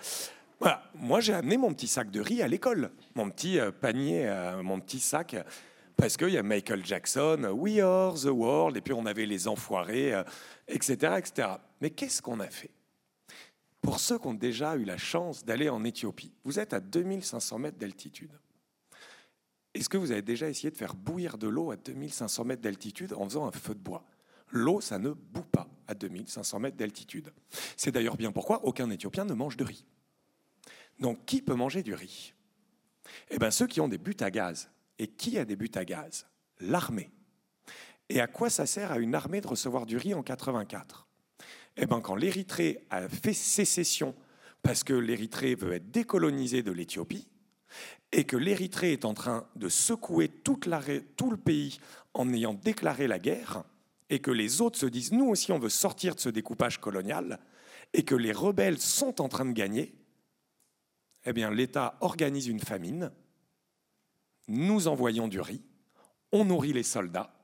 Voilà. 0.61 0.85
Moi, 0.95 1.21
j'ai 1.21 1.35
amené 1.35 1.57
mon 1.57 1.73
petit 1.73 1.89
sac 1.89 2.11
de 2.11 2.21
riz 2.21 2.43
à 2.43 2.49
l'école, 2.49 2.91
mon 3.15 3.31
petit 3.31 3.59
euh, 3.59 3.71
panier, 3.71 4.29
euh, 4.29 4.63
mon 4.63 4.79
petit 4.81 5.01
sac, 5.01 5.37
parce 5.97 6.17
qu'il 6.17 6.31
y 6.31 6.39
a 6.39 6.43
Michael 6.43 6.85
Jackson, 6.85 7.45
We 7.53 7.81
Are 7.81 8.15
the 8.15 8.27
World, 8.27 8.77
et 8.77 8.81
puis 8.81 8.93
on 8.93 9.07
avait 9.07 9.27
les 9.27 9.49
enfoirés, 9.49 10.13
etc., 10.69 10.97
euh, 11.03 11.17
etc. 11.17 11.49
Mais 11.81 11.91
qu'est-ce 11.91 12.21
qu'on 12.21 12.41
a 12.41 12.49
fait 12.49 12.71
Pour 13.81 14.01
ceux 14.01 14.19
qui 14.19 14.27
ont 14.27 14.35
déjà 14.35 14.77
eu 14.77 14.85
la 14.85 14.97
chance 14.97 15.45
d'aller 15.45 15.69
en 15.69 15.85
Éthiopie, 15.85 16.33
vous 16.45 16.59
êtes 16.59 16.73
à 16.73 16.81
2500 16.81 17.59
mètres 17.59 17.79
d'altitude. 17.79 18.33
Est-ce 19.75 19.89
que 19.89 19.97
vous 19.97 20.13
avez 20.13 20.23
déjà 20.23 20.49
essayé 20.49 20.71
de 20.71 20.77
faire 20.77 20.95
bouillir 20.95 21.37
de 21.37 21.49
l'eau 21.49 21.71
à 21.71 21.77
2500 21.77 22.45
mètres 22.45 22.63
d'altitude 22.63 23.13
en 23.13 23.25
faisant 23.25 23.47
un 23.47 23.53
feu 23.53 23.75
de 23.75 23.81
bois? 23.81 24.05
L'eau, 24.51 24.81
ça 24.81 24.99
ne 24.99 25.11
bout 25.11 25.43
pas 25.43 25.69
à 25.89 25.95
2500 25.95 26.61
mètres 26.61 26.77
d'altitude. 26.77 27.33
C'est 27.77 27.91
d'ailleurs 27.91 28.17
bien 28.17 28.31
pourquoi 28.31 28.65
aucun 28.65 28.89
Éthiopien 28.91 29.25
ne 29.25 29.35
mange 29.35 29.57
de 29.57 29.65
riz. 29.65 29.85
Donc 31.01 31.25
qui 31.27 31.43
peut 31.43 31.55
manger 31.55 31.83
du 31.83 31.93
riz? 31.95 32.35
Eh 33.31 33.39
bien 33.39 33.51
ceux 33.51 33.67
qui 33.67 33.81
ont 33.81 33.89
des 33.89 33.99
buts 33.99 34.17
à 34.21 34.31
gaz. 34.31 34.71
Et 34.99 35.09
qui 35.09 35.39
a 35.39 35.45
des 35.45 35.57
buts 35.57 35.71
à 35.75 35.85
gaz? 35.85 36.27
L'armée. 36.61 37.11
Et 38.09 38.21
à 38.21 38.27
quoi 38.27 38.51
ça 38.51 38.67
sert 38.67 38.93
à 38.93 38.99
une 38.99 39.15
armée 39.15 39.41
de 39.41 39.47
recevoir 39.47 39.87
du 39.87 39.97
riz 39.97 40.15
en 40.15 40.23
84 40.23 41.09
Eh 41.77 41.87
bien 41.87 42.01
quand 42.01 42.17
l'Érythrée 42.17 42.87
a 42.91 43.09
fait 43.09 43.33
sécession 43.33 44.15
parce 44.65 44.83
que 44.83 44.95
l'Érythrée 44.95 45.55
veut 45.55 45.75
être 45.75 45.91
décolonisée 45.91 46.63
de 46.63 46.73
l'Éthiopie, 46.73 47.29
et 48.13 48.25
que 48.25 48.37
l'Érythrée 48.37 48.93
est 48.93 49.05
en 49.05 49.13
train 49.13 49.47
de 49.57 49.69
secouer 49.69 50.29
tout 50.29 50.59
le 50.59 51.37
pays 51.37 51.79
en 52.15 52.33
ayant 52.33 52.55
déclaré 52.55 53.07
la 53.07 53.19
guerre, 53.19 53.63
et 54.09 54.21
que 54.21 54.31
les 54.31 54.63
autres 54.63 54.79
se 54.79 54.87
disent 54.87 55.13
nous 55.13 55.27
aussi 55.27 55.53
on 55.53 55.59
veut 55.59 55.69
sortir 55.69 56.15
de 56.15 56.21
ce 56.21 56.31
découpage 56.31 56.81
colonial, 56.81 57.41
et 57.93 58.05
que 58.05 58.15
les 58.15 58.33
rebelles 58.33 58.81
sont 58.81 59.21
en 59.21 59.29
train 59.29 59.45
de 59.45 59.53
gagner, 59.53 59.95
eh 61.27 61.35
bien 61.35 61.51
l'État 61.51 61.99
organise 62.01 62.47
une 62.47 62.61
famine, 62.61 63.13
nous 64.49 64.89
envoyons 64.89 65.29
du 65.29 65.41
riz, 65.41 65.63
on 66.33 66.45
nourrit 66.45 66.73
les 66.73 66.83
soldats, 66.83 67.35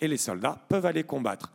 et 0.00 0.08
les 0.08 0.16
soldats 0.16 0.64
peuvent 0.68 0.86
aller 0.86 1.04
combattre. 1.04 1.52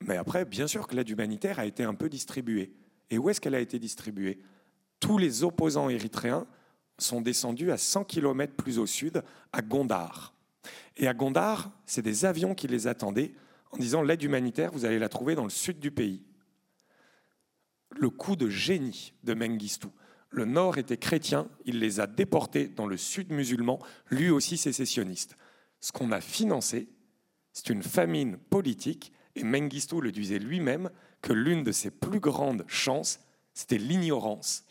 Mais 0.00 0.16
après, 0.16 0.44
bien 0.44 0.66
sûr 0.66 0.86
que 0.86 0.94
l'aide 0.94 1.08
humanitaire 1.08 1.58
a 1.58 1.66
été 1.66 1.84
un 1.84 1.94
peu 1.94 2.08
distribuée. 2.08 2.72
Et 3.10 3.18
où 3.18 3.28
est-ce 3.28 3.40
qu'elle 3.40 3.54
a 3.54 3.60
été 3.60 3.78
distribuée? 3.78 4.40
Tous 5.00 5.18
les 5.18 5.42
opposants 5.42 5.88
érythréens 5.88 6.46
sont 6.98 7.20
descendus 7.20 7.72
à 7.72 7.76
100 7.76 8.04
km 8.04 8.54
plus 8.54 8.78
au 8.78 8.86
sud, 8.86 9.22
à 9.52 9.62
Gondar. 9.62 10.34
Et 10.96 11.08
à 11.08 11.14
Gondar, 11.14 11.70
c'est 11.86 12.02
des 12.02 12.24
avions 12.24 12.54
qui 12.54 12.68
les 12.68 12.86
attendaient 12.86 13.32
en 13.72 13.78
disant 13.78 14.02
l'aide 14.02 14.22
humanitaire, 14.22 14.70
vous 14.72 14.84
allez 14.84 14.98
la 14.98 15.08
trouver 15.08 15.34
dans 15.34 15.44
le 15.44 15.50
sud 15.50 15.78
du 15.78 15.90
pays. 15.90 16.22
Le 17.96 18.10
coup 18.10 18.36
de 18.36 18.48
génie 18.48 19.12
de 19.24 19.34
Mengistu. 19.34 19.88
Le 20.30 20.44
nord 20.44 20.78
était 20.78 20.96
chrétien, 20.96 21.48
il 21.64 21.80
les 21.80 21.98
a 21.98 22.06
déportés 22.06 22.68
dans 22.68 22.86
le 22.86 22.96
sud 22.96 23.32
musulman, 23.32 23.80
lui 24.10 24.30
aussi 24.30 24.56
sécessionniste. 24.56 25.36
Ce 25.80 25.90
qu'on 25.90 26.12
a 26.12 26.20
financé, 26.20 26.88
c'est 27.52 27.70
une 27.70 27.82
famine 27.82 28.36
politique, 28.36 29.12
et 29.34 29.42
Mengistu 29.42 30.00
le 30.00 30.12
disait 30.12 30.38
lui-même 30.38 30.90
que 31.20 31.32
l'une 31.32 31.64
de 31.64 31.72
ses 31.72 31.90
plus 31.90 32.20
grandes 32.20 32.64
chances, 32.68 33.20
c'était 33.54 33.78
l'ignorance 33.78 34.64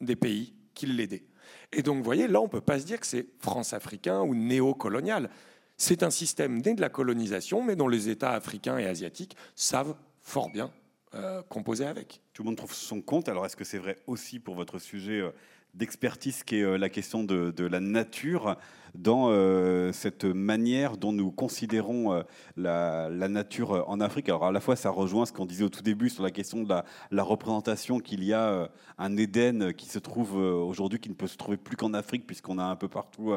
des 0.00 0.16
pays 0.16 0.54
qui 0.74 0.86
l'aidaient. 0.86 1.26
Et 1.72 1.82
donc, 1.82 1.98
vous 1.98 2.04
voyez, 2.04 2.26
là, 2.26 2.40
on 2.40 2.44
ne 2.44 2.50
peut 2.50 2.60
pas 2.60 2.78
se 2.78 2.86
dire 2.86 2.98
que 2.98 3.06
c'est 3.06 3.26
France-africain 3.40 4.22
ou 4.22 4.34
néocolonial. 4.34 5.28
C'est 5.76 6.02
un 6.02 6.10
système 6.10 6.62
né 6.62 6.74
de 6.74 6.80
la 6.80 6.88
colonisation, 6.88 7.62
mais 7.62 7.76
dont 7.76 7.88
les 7.88 8.08
États 8.08 8.32
africains 8.32 8.78
et 8.78 8.86
asiatiques 8.86 9.36
savent 9.54 9.96
fort 10.22 10.50
bien 10.50 10.70
euh, 11.14 11.42
composer 11.48 11.86
avec. 11.86 12.20
Tout 12.32 12.42
le 12.42 12.48
monde 12.48 12.56
trouve 12.56 12.74
son 12.74 13.00
compte. 13.00 13.28
Alors, 13.28 13.46
est-ce 13.46 13.56
que 13.56 13.64
c'est 13.64 13.78
vrai 13.78 13.96
aussi 14.06 14.40
pour 14.40 14.54
votre 14.54 14.78
sujet 14.78 15.20
euh, 15.20 15.30
d'expertise 15.74 16.42
qui 16.42 16.56
est 16.56 16.62
euh, 16.62 16.76
la 16.76 16.88
question 16.88 17.24
de 17.24 17.66
la 17.66 17.80
nature? 17.80 18.56
Dans 18.94 19.28
euh, 19.28 19.92
cette 19.92 20.24
manière 20.24 20.96
dont 20.96 21.12
nous 21.12 21.30
considérons 21.30 22.12
euh, 22.12 22.22
la, 22.56 23.28
nature 23.28 23.72
euh, 23.72 23.82
en 23.86 24.00
Afrique. 24.00 24.28
Alors 24.28 24.46
à 24.46 24.52
la 24.52 24.60
fois, 24.60 24.76
ça 24.76 24.90
rejoint 24.90 25.26
ce 25.26 25.32
qu'on 25.32 25.46
disait 25.46 25.64
au 25.64 25.68
tout 25.68 25.82
début 25.82 26.08
sur 26.08 26.22
la 26.22 26.30
question 26.30 26.62
de 26.62 26.68
la, 26.68 27.22
représentation 27.22 27.98
qu'il 27.98 28.22
y 28.22 28.32
a 28.32 28.68
un 28.98 29.16
Éden 29.16 29.72
qui 29.72 29.86
se 29.86 29.98
trouve 29.98 30.36
aujourd'hui, 30.36 31.00
qui 31.00 31.08
ne 31.08 31.14
peut 31.14 31.26
se 31.26 31.36
trouver 31.36 31.56
plus 31.56 31.76
qu'en 31.76 31.94
Afrique, 31.94 32.26
puisqu'on 32.26 32.58
a 32.58 32.64
un 32.64 32.76
peu 32.76 32.88
partout 32.88 33.32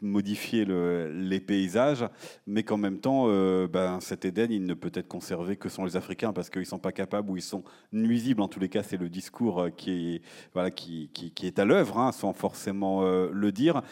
modifié 0.00 0.64
les 0.64 1.40
paysages, 1.40 2.06
mais 2.46 2.62
qu'en 2.62 2.76
même 2.76 2.98
temps, 2.98 3.26
ben, 3.66 3.98
cet 4.00 4.24
Éden, 4.24 4.52
il 4.52 4.64
ne 4.64 4.74
peut 4.74 4.92
être 4.94 5.08
conservé 5.08 5.56
que 5.56 5.68
sans 5.68 5.84
les 5.84 5.96
Africains, 5.96 6.32
parce 6.32 6.50
qu'ils 6.50 6.60
ne 6.60 6.66
sont 6.66 6.78
pas 6.78 6.92
capables 6.92 7.30
ou 7.30 7.36
ils 7.36 7.42
sont 7.42 7.64
nuisibles. 7.92 8.40
En 8.40 8.48
tous 8.48 8.60
les 8.60 8.68
cas, 8.68 8.84
c'est 8.84 8.96
le 8.96 9.08
discours 9.08 9.66
qui 9.76 10.22
est, 10.54 11.58
à 11.58 11.64
l'œuvre, 11.64 11.98
hein, 11.98 12.12
sans 12.12 12.32
forcément 12.32 13.02
le 13.02 13.52
dire. 13.52 13.82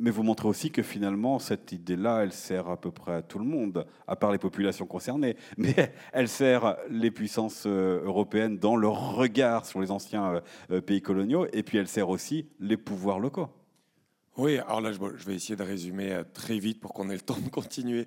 Mais 0.00 0.10
vous 0.10 0.22
montrez 0.22 0.46
aussi 0.46 0.70
que 0.70 0.82
finalement, 0.82 1.40
cette 1.40 1.72
idée-là, 1.72 2.22
elle 2.22 2.32
sert 2.32 2.68
à 2.68 2.80
peu 2.80 2.92
près 2.92 3.14
à 3.14 3.22
tout 3.22 3.38
le 3.40 3.44
monde, 3.44 3.84
à 4.06 4.14
part 4.14 4.30
les 4.30 4.38
populations 4.38 4.86
concernées. 4.86 5.36
Mais 5.56 5.92
elle 6.12 6.28
sert 6.28 6.76
les 6.88 7.10
puissances 7.10 7.64
euh, 7.66 8.00
européennes 8.04 8.58
dans 8.58 8.76
leur 8.76 9.14
regard 9.16 9.66
sur 9.66 9.80
les 9.80 9.90
anciens 9.90 10.34
euh, 10.34 10.40
euh, 10.70 10.80
pays 10.80 11.02
coloniaux, 11.02 11.46
et 11.52 11.64
puis 11.64 11.78
elle 11.78 11.88
sert 11.88 12.08
aussi 12.08 12.46
les 12.60 12.76
pouvoirs 12.76 13.18
locaux. 13.18 13.48
Oui, 14.36 14.58
alors 14.58 14.80
là, 14.80 14.92
je 14.92 15.24
vais 15.26 15.34
essayer 15.34 15.56
de 15.56 15.64
résumer 15.64 16.22
très 16.32 16.60
vite 16.60 16.78
pour 16.80 16.94
qu'on 16.94 17.10
ait 17.10 17.14
le 17.14 17.20
temps 17.20 17.38
de 17.38 17.48
continuer 17.50 18.06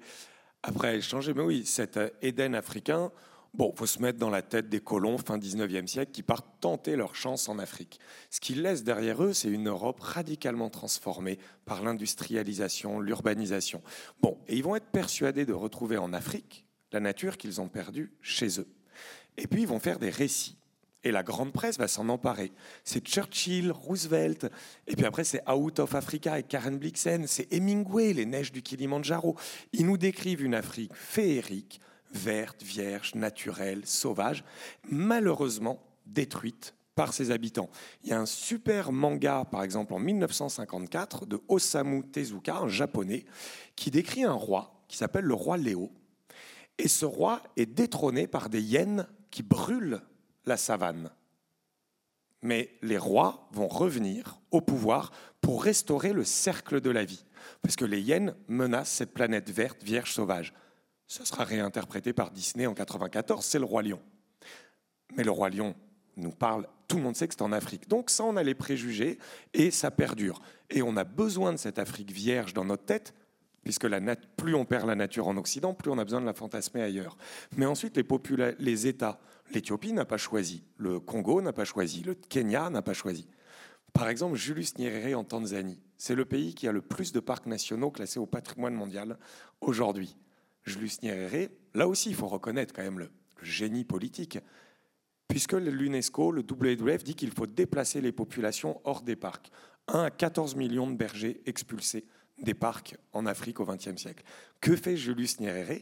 après 0.64 0.98
échanger. 0.98 1.34
Mais 1.34 1.44
oui, 1.44 1.66
cet 1.66 2.00
Éden 2.22 2.56
africain, 2.56 3.12
Bon, 3.54 3.74
faut 3.76 3.86
se 3.86 4.02
mettre 4.02 4.18
dans 4.18 4.30
la 4.30 4.42
tête 4.42 4.70
des 4.70 4.80
colons 4.80 5.18
fin 5.18 5.38
19e 5.38 5.86
siècle 5.86 6.14
qui 6.14 6.24
partent 6.24 6.48
tenter 6.62 6.96
leur 6.96 7.16
chance 7.16 7.50
en 7.50 7.60
Afrique. 7.60 8.00
Ce 8.30 8.40
qu'ils 8.40 8.62
laissent 8.62 8.86
derrière 8.86 9.22
eux, 9.22 9.34
c'est 9.34 9.50
une 9.50 9.68
Europe 9.68 10.00
radicalement 10.00 10.70
transformée 10.70 11.38
par 11.66 11.84
l'industrialisation, 11.84 13.02
l'urbanisation. 13.02 13.82
Bon, 14.22 14.38
et 14.48 14.56
ils 14.56 14.64
vont 14.64 14.78
être 14.78 14.90
persuadés 14.92 15.46
de 15.46 15.52
retrouver 15.52 15.98
en 15.98 16.14
Afrique 16.14 16.66
la 16.94 17.02
nature 17.02 17.38
qu'ils 17.38 17.60
ont 17.60 17.68
perdue 17.68 18.14
chez 18.22 18.60
eux. 18.62 18.68
Et 19.36 19.48
puis 19.48 19.64
ils 19.64 19.68
vont 19.68 19.80
faire 19.80 20.00
des 20.00 20.10
récits. 20.10 20.58
Et 21.04 21.12
la 21.12 21.24
grande 21.24 21.52
presse 21.52 21.78
va 21.78 21.88
s'en 21.88 22.08
emparer. 22.10 22.54
C'est 22.84 23.06
Churchill, 23.06 23.72
Roosevelt, 23.72 24.48
et 24.88 24.96
puis 24.96 25.06
après 25.06 25.24
c'est 25.24 25.42
Out 25.50 25.80
of 25.80 25.96
Africa 25.96 26.40
et 26.40 26.44
Karen 26.44 26.78
Blixen, 26.78 27.26
c'est 27.28 27.52
Hemingway, 27.52 28.14
les 28.14 28.26
neiges 28.26 28.52
du 28.52 28.62
Kilimanjaro. 28.62 29.36
Ils 29.74 29.86
nous 29.86 29.98
décrivent 29.98 30.44
une 30.44 30.54
Afrique 30.54 30.94
féerique, 30.94 31.82
verte, 32.14 32.64
vierge, 32.64 33.16
naturelle, 33.16 33.86
sauvage, 33.86 34.44
malheureusement 34.90 35.82
détruite 36.06 36.74
par 36.96 37.14
ses 37.14 37.32
habitants. 37.32 37.70
Il 38.04 38.10
y 38.10 38.14
a 38.14 38.20
un 38.20 38.26
super 38.26 38.92
manga, 38.92 39.46
par 39.46 39.64
exemple 39.64 39.94
en 39.94 40.00
1954, 40.00 41.26
de 41.26 41.42
Osamu 41.48 42.04
Tezuka, 42.04 42.58
un 42.58 42.68
japonais, 42.68 43.26
qui 43.76 43.92
décrit 43.92 44.24
un 44.24 44.34
roi 44.34 44.82
qui 44.88 44.98
s'appelle 44.98 45.26
le 45.26 45.34
roi 45.34 45.58
Léo. 45.58 45.90
Et 46.78 46.90
ce 46.90 47.06
roi 47.06 47.42
est 47.56 47.66
détrôné 47.66 48.28
par 48.28 48.50
des 48.50 48.62
hyènes 48.62 49.08
qui 49.30 49.42
brûlent 49.42 50.02
la 50.46 50.58
savane. 50.58 51.12
Mais 52.42 52.78
les 52.82 52.98
rois 52.98 53.48
vont 53.52 53.68
revenir 53.68 54.40
au 54.52 54.60
pouvoir 54.60 55.12
pour 55.40 55.64
restaurer 55.64 56.12
le 56.12 56.26
cercle 56.26 56.82
de 56.82 56.90
la 56.90 57.06
vie, 57.06 57.24
parce 57.62 57.76
que 57.76 57.86
les 57.86 58.02
hyènes 58.02 58.36
menacent 58.48 58.92
cette 58.92 59.14
planète 59.14 59.50
verte, 59.50 59.82
vierge, 59.84 60.12
sauvage. 60.12 60.54
Ce 61.12 61.26
sera 61.26 61.44
réinterprété 61.44 62.14
par 62.14 62.32
Disney 62.32 62.66
en 62.68 62.74
94, 62.74 63.44
c'est 63.44 63.60
le 63.60 63.66
roi 63.66 63.84
lion. 63.84 64.00
Mais 65.18 65.26
le 65.26 65.32
roi 65.32 65.50
lion 65.50 65.76
nous 66.16 66.32
parle, 66.32 66.70
tout 66.88 66.96
le 66.96 67.04
monde 67.04 67.18
sait 67.18 67.28
que 67.28 67.34
c'est 67.34 67.42
en 67.42 67.52
Afrique. 67.52 67.90
Donc 67.90 68.10
ça, 68.10 68.24
on 68.24 68.38
a 68.38 68.44
les 68.44 68.56
préjugés 68.56 69.20
et 69.54 69.72
ça 69.72 69.92
perdure. 69.92 70.42
Et 70.70 70.82
on 70.82 70.96
a 70.96 71.04
besoin 71.04 71.52
de 71.52 71.58
cette 71.58 71.80
Afrique 71.80 72.14
vierge 72.14 72.54
dans 72.54 72.64
notre 72.64 72.86
tête, 72.86 73.14
puisque 73.62 73.90
plus 74.38 74.56
on 74.56 74.64
perd 74.64 74.88
la 74.88 74.96
nature 74.96 75.28
en 75.28 75.36
Occident, 75.36 75.74
plus 75.74 75.92
on 75.92 75.98
a 75.98 76.06
besoin 76.06 76.22
de 76.22 76.26
la 76.26 76.34
fantasmer 76.34 76.82
ailleurs. 76.82 77.18
Mais 77.58 77.66
ensuite, 77.66 77.98
les, 77.98 78.56
les 78.60 78.88
États 78.88 79.20
L'Éthiopie 79.54 79.92
n'a 79.92 80.06
pas 80.06 80.16
choisi, 80.16 80.64
le 80.78 81.02
Congo 81.02 81.42
n'a 81.42 81.52
pas 81.52 81.66
choisi, 81.66 82.04
le 82.04 82.16
Kenya 82.16 82.70
n'a 82.70 82.82
pas 82.82 82.94
choisi. 82.94 83.28
Par 83.92 84.08
exemple, 84.08 84.38
Julius 84.38 84.78
Nyerere 84.78 85.20
en 85.20 85.26
Tanzanie, 85.26 85.82
c'est 85.98 86.16
le 86.16 86.24
pays 86.24 86.56
qui 86.56 86.70
a 86.70 86.72
le 86.72 86.82
plus 86.82 87.12
de 87.12 87.20
parcs 87.20 87.48
nationaux 87.48 87.92
classés 87.92 88.20
au 88.20 88.26
patrimoine 88.26 88.76
mondial 88.76 89.18
aujourd'hui. 89.60 90.16
Julius 90.64 91.02
Nyerere, 91.02 91.50
là 91.74 91.88
aussi, 91.88 92.10
il 92.10 92.16
faut 92.16 92.28
reconnaître 92.28 92.74
quand 92.74 92.84
même 92.84 93.00
le, 93.00 93.10
génie 93.42 93.86
politique, 93.86 94.38
puisque 95.28 95.54
l'UNESCO, 95.54 96.32
le 96.32 96.44
WWF, 96.44 97.04
dit 97.04 97.16
qu'il 97.16 97.32
faut 97.32 97.48
déplacer 97.48 98.02
les 98.02 98.12
populations 98.12 98.80
hors 98.84 99.02
des 99.02 99.16
parcs. 99.16 99.52
1 99.88 100.04
à 100.04 100.12
14 100.12 100.56
millions 100.56 100.90
de 100.90 100.96
bergers 100.96 101.42
expulsés 101.46 102.06
des 102.38 102.54
parcs 102.54 102.96
en 103.14 103.26
Afrique 103.26 103.60
au 103.60 103.66
XXe 103.66 103.96
siècle. 103.96 104.24
Que 104.60 104.76
fait 104.76 104.96
Julius 104.96 105.40
Nyerere 105.40 105.82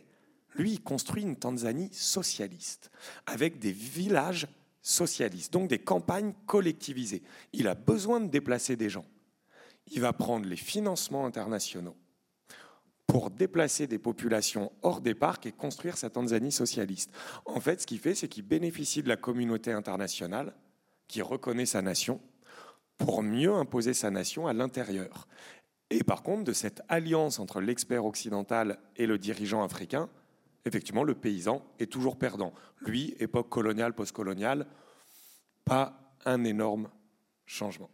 lui, 0.55 0.73
il 0.73 0.81
construit 0.81 1.23
une 1.23 1.35
Tanzanie 1.35 1.89
socialiste, 1.93 2.91
avec 3.25 3.59
des 3.59 3.71
villages 3.71 4.47
socialistes, 4.81 5.53
donc 5.53 5.69
des 5.69 5.79
campagnes 5.79 6.33
collectivisées. 6.45 7.21
Il 7.53 7.67
a 7.67 7.75
besoin 7.75 8.19
de 8.19 8.27
déplacer 8.27 8.75
des 8.75 8.89
gens. 8.89 9.05
Il 9.91 10.01
va 10.01 10.13
prendre 10.13 10.47
les 10.47 10.55
financements 10.55 11.25
internationaux 11.25 11.95
pour 13.09 13.31
déplacer 13.31 13.87
des 13.87 13.97
populations 13.97 14.71
hors 14.83 15.01
des 15.01 15.15
parcs 15.15 15.47
et 15.47 15.51
construire 15.51 15.97
sa 15.97 16.11
Tanzanie 16.11 16.51
socialiste. 16.51 17.11
En 17.45 17.59
fait, 17.59 17.81
ce 17.81 17.87
qu'il 17.87 17.97
fait, 17.97 18.13
c'est 18.13 18.27
qu'il 18.27 18.43
bénéficie 18.43 19.01
de 19.01 19.09
la 19.09 19.17
communauté 19.17 19.71
internationale 19.71 20.53
qui 21.07 21.23
reconnaît 21.23 21.65
sa 21.65 21.81
nation 21.81 22.21
pour 22.99 23.23
mieux 23.23 23.55
imposer 23.55 23.95
sa 23.95 24.11
nation 24.11 24.45
à 24.45 24.53
l'intérieur. 24.53 25.27
Et 25.89 26.03
par 26.03 26.21
contre, 26.21 26.43
de 26.43 26.53
cette 26.53 26.83
alliance 26.87 27.39
entre 27.39 27.61
l'expert 27.61 28.05
occidental 28.05 28.77
et 28.95 29.07
le 29.07 29.17
dirigeant 29.17 29.63
africain, 29.63 30.07
effectivement, 30.65 31.03
le 31.03 31.15
paysan 31.15 31.65
est 31.79 31.91
toujours 31.91 32.15
perdant. 32.15 32.53
Lui, 32.79 33.15
époque 33.19 33.49
coloniale, 33.49 33.95
postcoloniale, 33.95 34.67
pas 35.65 36.13
un 36.25 36.43
énorme 36.43 36.89
changement. 37.47 37.89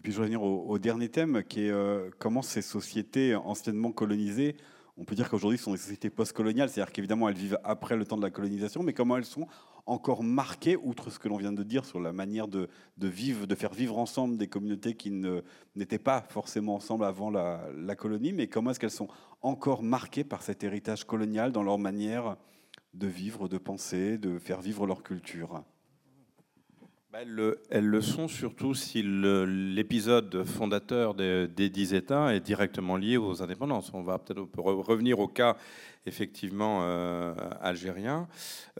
Et 0.00 0.02
puis 0.02 0.12
je 0.12 0.22
reviens 0.22 0.40
au, 0.40 0.78
dernier 0.78 1.10
thème, 1.10 1.42
qui 1.46 1.66
est 1.66 1.70
euh, 1.70 2.08
comment 2.18 2.40
ces 2.40 2.62
sociétés 2.62 3.34
anciennement 3.34 3.92
colonisées, 3.92 4.56
on 4.96 5.04
peut 5.04 5.14
dire 5.14 5.28
qu'aujourd'hui 5.28 5.58
sont 5.58 5.72
des 5.72 5.76
sociétés 5.76 6.08
postcoloniales, 6.08 6.70
c'est-à-dire 6.70 6.90
qu'évidemment 6.90 7.28
elles 7.28 7.36
vivent 7.36 7.58
après 7.64 7.96
le 7.96 8.06
temps 8.06 8.16
de 8.16 8.22
la 8.22 8.30
colonisation, 8.30 8.82
mais 8.82 8.94
comment 8.94 9.18
elles 9.18 9.26
sont 9.26 9.46
encore 9.84 10.22
marquées, 10.22 10.78
outre 10.78 11.10
ce 11.10 11.18
que 11.18 11.28
l'on 11.28 11.36
vient 11.36 11.52
de 11.52 11.62
dire 11.62 11.84
sur 11.84 12.00
la 12.00 12.14
manière 12.14 12.48
de, 12.48 12.70
vivre, 12.96 13.46
de 13.46 13.54
faire 13.54 13.74
vivre 13.74 13.98
ensemble 13.98 14.38
des 14.38 14.48
communautés 14.48 14.94
qui 14.94 15.10
n'étaient 15.76 15.98
pas 15.98 16.22
forcément 16.30 16.76
ensemble 16.76 17.04
avant 17.04 17.28
la, 17.28 17.68
la 17.76 17.94
colonie, 17.94 18.32
mais 18.32 18.46
comment 18.46 18.70
est-ce 18.70 18.80
qu'elles 18.80 18.90
sont 18.90 19.08
encore 19.42 19.82
marquées 19.82 20.24
par 20.24 20.40
cet 20.40 20.64
héritage 20.64 21.04
colonial 21.04 21.52
dans 21.52 21.62
leur 21.62 21.76
manière 21.76 22.38
de 22.94 23.06
vivre, 23.06 23.48
de 23.48 23.58
penser, 23.58 24.16
de 24.16 24.38
faire 24.38 24.62
vivre 24.62 24.86
leur 24.86 25.02
culture? 25.02 25.62
Bah, 27.12 27.18
elles, 27.70 27.86
le, 27.86 28.00
sont 28.00 28.28
surtout 28.28 28.72
si 28.72 29.02
l'épisode 29.02 30.44
fondateur 30.44 31.14
des, 31.14 31.48
dix 31.48 31.92
États 31.92 32.32
est 32.36 32.38
directement 32.38 32.96
lié 32.96 33.16
aux 33.16 33.42
indépendances. 33.42 33.90
On 33.94 34.02
va 34.04 34.18
peut-être 34.20 34.46
revenir 34.56 35.18
au 35.18 35.26
cas 35.26 35.56
effectivement 36.06 36.80
euh, 36.82 37.34
algérien. 37.60 38.28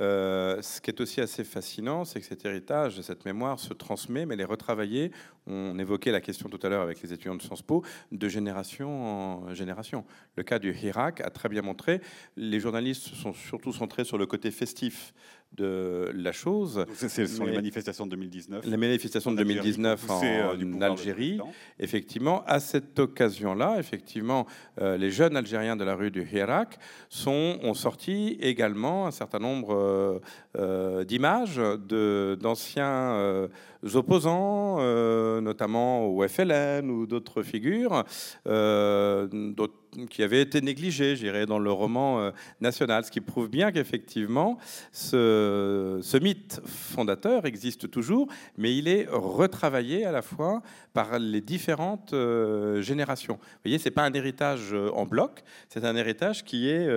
Euh, 0.00 0.62
ce 0.62 0.80
qui 0.80 0.90
est 0.90 1.00
aussi 1.00 1.20
assez 1.20 1.42
fascinant, 1.42 2.04
c'est 2.04 2.20
que 2.20 2.26
cet 2.26 2.44
héritage, 2.44 3.00
cette 3.00 3.24
mémoire 3.24 3.58
se 3.58 3.74
transmet, 3.74 4.24
mais 4.26 4.34
elle 4.34 4.42
est 4.42 4.44
retravaillée. 4.44 5.10
On 5.46 5.76
évoquait 5.78 6.12
la 6.12 6.20
question 6.20 6.48
tout 6.48 6.60
à 6.62 6.68
l'heure 6.68 6.82
avec 6.82 7.02
les 7.02 7.12
étudiants 7.12 7.34
de 7.34 7.42
Sciences 7.42 7.62
Po, 7.62 7.82
de 8.12 8.28
génération 8.28 9.48
en 9.48 9.54
génération. 9.54 10.04
Le 10.36 10.44
cas 10.44 10.60
du 10.60 10.72
Hirak 10.72 11.20
a 11.20 11.30
très 11.30 11.48
bien 11.48 11.62
montré. 11.62 12.00
Les 12.36 12.60
journalistes 12.60 13.08
sont 13.08 13.32
surtout 13.32 13.72
centrés 13.72 14.04
sur 14.04 14.18
le 14.18 14.26
côté 14.26 14.52
festif 14.52 15.12
de 15.56 16.10
la 16.14 16.32
chose. 16.32 16.84
Ce 16.94 17.26
sont 17.26 17.44
les 17.44 17.54
manifestations 17.54 18.06
de 18.06 18.10
2019. 18.10 18.64
Les 18.66 18.76
manifestations 18.76 19.32
de 19.32 19.36
2019 19.38 20.10
en, 20.10 20.20
euh, 20.24 20.80
Algérie. 20.80 21.40
Effectivement, 21.78 22.44
à 22.46 22.60
cette 22.60 22.98
occasion-là, 22.98 23.76
effectivement, 23.78 24.46
euh, 24.80 24.96
les 24.96 25.10
jeunes 25.10 25.36
Algériens 25.36 25.76
de 25.76 25.84
la 25.84 25.94
rue 25.94 26.10
du 26.10 26.26
Hirak 26.32 26.78
sont, 27.08 27.58
ont 27.62 27.74
sorti 27.74 28.38
également 28.40 29.06
un 29.06 29.10
certain 29.10 29.38
nombre 29.38 30.20
euh, 30.56 31.04
d'images 31.04 31.60
d'anciens 32.38 33.48
opposants, 33.94 34.78
notamment 35.40 36.06
au 36.06 36.26
FLN 36.26 36.90
ou 36.90 37.06
d'autres 37.06 37.42
figures, 37.42 38.04
d'autres 38.44 39.80
qui 40.08 40.22
avait 40.22 40.40
été 40.40 40.60
négligé, 40.60 41.16
j'irais, 41.16 41.46
dans 41.46 41.58
le 41.58 41.70
roman 41.70 42.20
euh, 42.20 42.30
national, 42.60 43.04
ce 43.04 43.10
qui 43.10 43.20
prouve 43.20 43.48
bien 43.48 43.72
qu'effectivement, 43.72 44.58
ce, 44.92 45.98
ce, 46.02 46.16
mythe 46.18 46.60
fondateur 46.64 47.46
existe 47.46 47.90
toujours, 47.90 48.28
mais 48.56 48.76
il 48.76 48.88
est 48.88 49.06
retravaillé 49.10 50.04
à 50.04 50.12
la 50.12 50.22
fois 50.22 50.62
par 50.92 51.18
les 51.18 51.40
différentes 51.40 52.12
euh, 52.12 52.82
générations. 52.82 53.34
Vous 53.34 53.60
voyez, 53.64 53.78
c'est 53.78 53.90
pas 53.90 54.04
un 54.04 54.12
héritage 54.12 54.72
euh, 54.72 54.90
en 54.94 55.06
bloc, 55.06 55.42
c'est 55.68 55.84
un 55.84 55.96
héritage 55.96 56.44
qui 56.44 56.68
est 56.68 56.88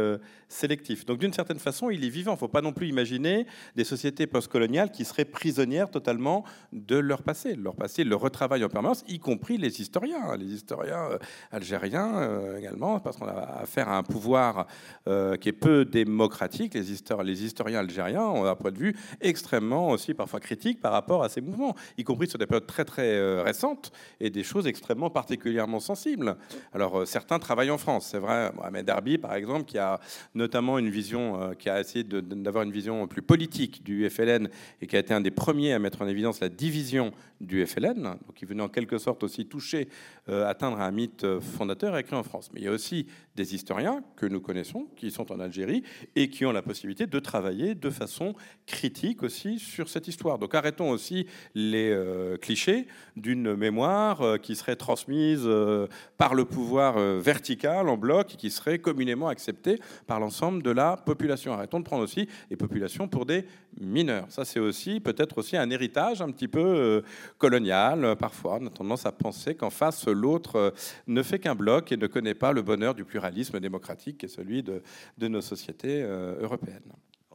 sélectif. 0.53 1.05
Donc 1.05 1.19
d'une 1.19 1.33
certaine 1.33 1.59
façon, 1.59 1.89
il 1.89 2.03
est 2.05 2.09
vivant. 2.09 2.31
Il 2.31 2.35
ne 2.35 2.39
faut 2.39 2.47
pas 2.47 2.61
non 2.61 2.73
plus 2.73 2.87
imaginer 2.87 3.45
des 3.75 3.83
sociétés 3.83 4.27
postcoloniales 4.27 4.91
qui 4.91 5.05
seraient 5.05 5.25
prisonnières 5.25 5.89
totalement 5.89 6.43
de 6.71 6.97
leur 6.97 7.23
passé. 7.23 7.55
Leur 7.55 7.75
passé 7.75 8.03
le 8.03 8.15
retravail 8.15 8.63
en 8.63 8.69
permanence, 8.69 9.03
y 9.07 9.19
compris 9.19 9.57
les 9.57 9.81
historiens, 9.81 10.35
les 10.37 10.53
historiens 10.53 11.09
algériens 11.51 12.57
également 12.57 12.99
parce 12.99 13.17
qu'on 13.17 13.27
a 13.27 13.61
affaire 13.61 13.89
à 13.89 13.97
un 13.97 14.03
pouvoir 14.03 14.67
euh, 15.07 15.35
qui 15.37 15.49
est 15.49 15.53
peu 15.53 15.85
démocratique. 15.85 16.73
Les, 16.73 17.43
historiens 17.43 17.79
algériens 17.79 18.23
ont 18.23 18.45
un 18.45 18.55
point 18.55 18.71
de 18.71 18.77
vue 18.77 18.95
extrêmement 19.21 19.89
aussi 19.89 20.13
parfois 20.13 20.39
critique 20.39 20.81
par 20.81 20.91
rapport 20.91 21.23
à 21.23 21.29
ces 21.29 21.41
mouvements, 21.41 21.75
y 21.97 22.03
compris 22.03 22.27
sur 22.27 22.39
des 22.39 22.45
périodes 22.45 22.67
très 22.67 22.85
très 22.85 23.15
euh, 23.15 23.41
récentes 23.43 23.91
et 24.19 24.29
des 24.29 24.43
choses 24.43 24.67
extrêmement 24.67 25.09
particulièrement 25.09 25.79
sensibles. 25.79 26.37
Alors 26.73 26.99
euh, 26.99 27.05
certains 27.05 27.39
travaillent 27.39 27.71
en 27.71 27.77
France, 27.77 28.07
c'est 28.11 28.19
vrai. 28.19 28.51
Mohamed 28.55 28.85
Darbi, 28.85 29.17
par 29.17 29.33
exemple, 29.33 29.65
qui 29.65 29.77
a 29.77 29.99
notamment 30.43 30.77
une 30.77 30.89
vision, 30.89 31.53
qui 31.57 31.69
a 31.69 31.79
essayé 31.79 32.03
d'avoir 32.03 32.63
une 32.63 32.71
vision 32.71 33.07
plus 33.07 33.21
politique 33.21 33.83
du 33.83 34.09
FLN 34.09 34.49
et 34.81 34.87
qui 34.87 34.95
a 34.97 34.99
été 34.99 35.13
un 35.13 35.21
des 35.21 35.31
premiers 35.31 35.71
à 35.71 35.79
mettre 35.79 36.01
en 36.01 36.07
évidence 36.07 36.41
la 36.41 36.49
division 36.49 37.11
du 37.39 37.65
FLN, 37.65 38.03
donc 38.03 38.33
qui 38.35 38.45
venait 38.45 38.61
en 38.61 38.69
quelque 38.69 38.97
sorte 38.97 39.23
aussi 39.23 39.45
toucher, 39.45 39.87
atteindre 40.27 40.79
un 40.79 40.91
mythe 40.91 41.25
fondateur, 41.39 41.97
écrit 41.97 42.15
en 42.15 42.23
France. 42.23 42.49
Mais 42.53 42.61
il 42.61 42.63
y 42.65 42.67
a 42.67 42.71
aussi 42.71 43.07
des 43.35 43.55
historiens 43.55 44.03
que 44.15 44.25
nous 44.25 44.41
connaissons, 44.41 44.87
qui 44.95 45.11
sont 45.11 45.31
en 45.31 45.39
Algérie 45.39 45.83
et 46.15 46.29
qui 46.29 46.45
ont 46.45 46.51
la 46.51 46.61
possibilité 46.61 47.07
de 47.07 47.19
travailler 47.19 47.75
de 47.75 47.89
façon 47.89 48.33
critique 48.65 49.23
aussi 49.23 49.59
sur 49.59 49.89
cette 49.89 50.07
histoire. 50.07 50.37
Donc 50.37 50.53
arrêtons 50.55 50.89
aussi 50.89 51.27
les 51.55 51.91
euh, 51.91 52.37
clichés 52.37 52.87
d'une 53.15 53.55
mémoire 53.55 54.21
euh, 54.21 54.37
qui 54.37 54.55
serait 54.55 54.75
transmise 54.75 55.43
euh, 55.45 55.87
par 56.17 56.35
le 56.35 56.45
pouvoir 56.45 56.97
vertical 56.99 57.89
en 57.89 57.97
bloc 57.97 58.33
et 58.33 58.37
qui 58.37 58.49
serait 58.49 58.79
communément 58.79 59.27
acceptée 59.27 59.79
par 60.07 60.19
l'ensemble 60.19 60.32
de 60.41 60.71
la 60.71 60.97
population. 60.97 61.53
Arrêtons 61.53 61.79
de 61.79 61.85
prendre 61.85 62.03
aussi 62.03 62.27
les 62.49 62.55
populations 62.57 63.07
pour 63.07 63.25
des 63.25 63.45
mineurs. 63.79 64.25
Ça, 64.29 64.45
c'est 64.45 64.59
aussi 64.59 64.99
peut-être 64.99 65.37
aussi 65.37 65.55
un 65.57 65.69
héritage 65.69 66.21
un 66.21 66.31
petit 66.31 66.47
peu 66.47 67.03
colonial. 67.37 68.15
Parfois, 68.17 68.57
on 68.61 68.67
a 68.67 68.69
tendance 68.69 69.05
à 69.05 69.11
penser 69.11 69.55
qu'en 69.55 69.69
face, 69.69 70.07
l'autre 70.07 70.73
ne 71.07 71.21
fait 71.23 71.39
qu'un 71.39 71.55
bloc 71.55 71.91
et 71.91 71.97
ne 71.97 72.07
connaît 72.07 72.33
pas 72.35 72.51
le 72.51 72.61
bonheur 72.61 72.95
du 72.95 73.05
pluralisme 73.05 73.59
démocratique 73.59 74.17
qui 74.17 74.25
est 74.25 74.29
celui 74.29 74.63
de, 74.63 74.81
de 75.17 75.27
nos 75.27 75.41
sociétés 75.41 76.01
euh, 76.03 76.35
européennes. 76.41 76.81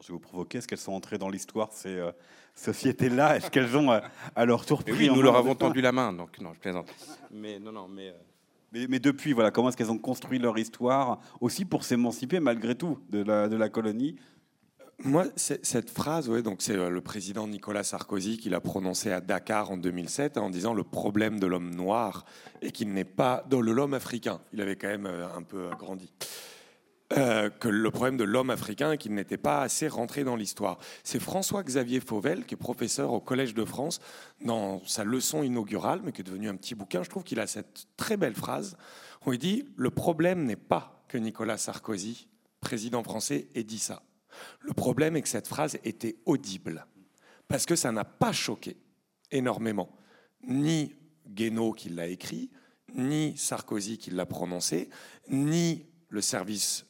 je 0.01 0.09
vais 0.09 0.13
vous 0.15 0.19
provoquer, 0.21 0.59
est-ce 0.59 0.69
qu'elles 0.69 0.79
sont 0.79 0.93
entrées 0.93 1.19
dans 1.19 1.29
l'histoire, 1.29 1.69
ces 1.73 1.97
euh, 1.97 2.11
sociétés-là? 2.55 3.37
Est-ce 3.37 3.51
qu'elles 3.51 3.77
ont 3.77 3.91
euh, 3.93 4.01
à 4.35 4.45
leur 4.45 4.65
tour 4.67 4.83
pris 4.83 4.93
Oui, 4.93 5.09
nous 5.09 5.23
leur 5.23 5.35
le 5.35 5.39
avons 5.39 5.55
tendu 5.55 5.81
la 5.81 5.93
main, 5.93 6.13
donc 6.13 6.39
non, 6.41 6.53
je 6.55 6.59
plaisante. 6.61 6.89
Mais 7.31 7.59
non, 7.59 7.73
non, 7.73 7.89
mais. 7.89 8.09
euh, 8.09 8.13
mais, 8.73 8.99
depuis, 8.99 9.33
voilà, 9.33 9.51
comment 9.51 9.69
est-ce 9.69 9.77
qu'elles 9.77 9.91
ont 9.91 9.99
construit 9.99 10.39
leur 10.39 10.59
histoire 10.59 11.21
aussi 11.41 11.65
pour 11.65 11.85
s'émanciper 11.85 12.41
malgré 12.41 12.75
tout 12.75 12.99
de 13.11 13.23
la, 13.23 13.69
colonie? 13.69 14.17
Moi, 15.05 15.27
cette 15.37 15.91
phrase, 15.91 16.29
donc 16.43 16.61
c'est 16.61 16.75
euh, 16.75 16.91
le 16.91 17.01
président 17.01 17.47
Nicolas 17.47 17.85
Sarkozy 17.85 18.37
qui 18.37 18.51
l'a 18.51 18.61
prononcée 18.61 19.13
à 19.13 19.21
Dakar 19.21 19.71
en 19.71 19.77
2007 19.77 20.39
en 20.39 20.51
disant 20.51 20.75
le 20.75 20.83
problème 20.83 21.39
de 21.39 21.47
l'homme 21.47 21.73
noir 21.73 22.25
et 22.63 22.73
qu'il 22.73 22.93
n'est 22.93 23.05
pas 23.05 23.45
dans 23.49 23.61
l'homme 23.61 23.95
africain. 23.95 24.41
Il 24.53 24.61
avait 24.61 24.75
quand 24.75 24.89
même 24.89 25.07
euh, 25.07 25.29
un 25.37 25.45
peu 25.45 25.71
grandi. 25.79 26.11
Euh, 27.17 27.49
que 27.49 27.69
le 27.69 27.91
problème 27.91 28.19
de 28.19 28.25
l'homme 28.25 28.51
africain 28.51 28.99
qu'il 28.99 29.15
n'était 29.15 29.39
pas 29.39 29.63
assez 29.63 29.89
rentré 29.89 30.25
dans 30.25 30.37
l'histoire. 30.37 30.79
C'est 31.05 31.19
François-Xavier 31.19 32.01
Fauvel, 32.01 32.45
qui 32.45 32.53
est 32.53 32.59
professeur 32.59 33.15
au 33.15 33.21
Collège 33.21 33.55
de 33.55 33.65
France, 33.65 33.99
dans 34.43 34.85
sa 34.85 35.05
leçon 35.05 35.43
inaugurale, 35.43 36.03
mais 36.05 36.13
qui 36.13 36.21
est 36.21 36.25
devenu 36.25 36.51
un 36.51 36.57
petit 36.57 36.75
bouquin. 36.75 37.03
Je 37.03 37.09
trouve 37.09 37.25
qu'il 37.25 37.41
a 37.41 37.47
cette 37.47 37.87
très 37.97 38.19
belle 38.19 38.35
phrase 38.35 38.77
où 39.25 39.33
il 39.33 39.39
dit 39.39 39.65
Le 39.77 39.89
problème 39.89 40.45
n'est 40.45 40.57
pas 40.57 41.03
que 41.09 41.17
Nicolas 41.17 41.57
Sarkozy, 41.57 42.29
président 42.61 43.03
français, 43.03 43.49
ait 43.55 43.65
dit 43.65 43.79
ça. 43.79 44.03
Le 44.61 44.75
problème 44.75 45.17
est 45.17 45.23
que 45.23 45.31
cette 45.31 45.49
phrase 45.49 45.79
était 45.85 46.19
audible, 46.27 46.87
parce 47.49 47.65
que 47.65 47.75
ça 47.75 47.91
n'a 47.91 48.05
pas 48.05 48.33
choqué 48.33 48.77
énormément, 49.31 49.89
ni 50.47 50.95
Guénaud 51.27 51.73
qui 51.73 51.89
l'a 51.89 52.07
écrit, 52.07 52.51
ni 52.95 53.35
Sarkozy 53.39 53.97
qui 53.97 54.11
l'a 54.11 54.27
prononcé, 54.27 54.91
ni 55.31 55.87
le 56.11 56.21
service 56.21 56.85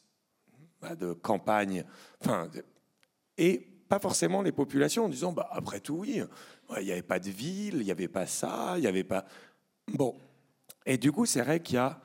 de 0.99 1.13
campagne, 1.13 1.83
enfin, 2.21 2.49
et 3.37 3.67
pas 3.89 3.99
forcément 3.99 4.41
les 4.41 4.51
populations 4.51 5.05
en 5.05 5.09
disant, 5.09 5.33
bah, 5.33 5.49
après 5.51 5.79
tout, 5.79 5.95
oui, 5.95 6.21
il 6.77 6.83
n'y 6.83 6.91
avait 6.91 7.01
pas 7.01 7.19
de 7.19 7.29
ville, 7.29 7.77
il 7.77 7.85
n'y 7.85 7.91
avait 7.91 8.07
pas 8.07 8.27
ça, 8.27 8.73
il 8.77 8.81
n'y 8.81 8.87
avait 8.87 9.03
pas... 9.03 9.25
Bon. 9.87 10.15
Et 10.85 10.97
du 10.97 11.11
coup, 11.11 11.25
c'est 11.25 11.41
vrai 11.41 11.59
qu'il 11.61 11.75
y 11.75 11.79
a 11.79 11.99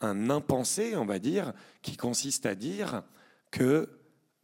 un 0.00 0.30
impensé, 0.30 0.96
on 0.96 1.04
va 1.04 1.18
dire, 1.18 1.52
qui 1.82 1.96
consiste 1.96 2.46
à 2.46 2.54
dire 2.54 3.02
que 3.50 3.88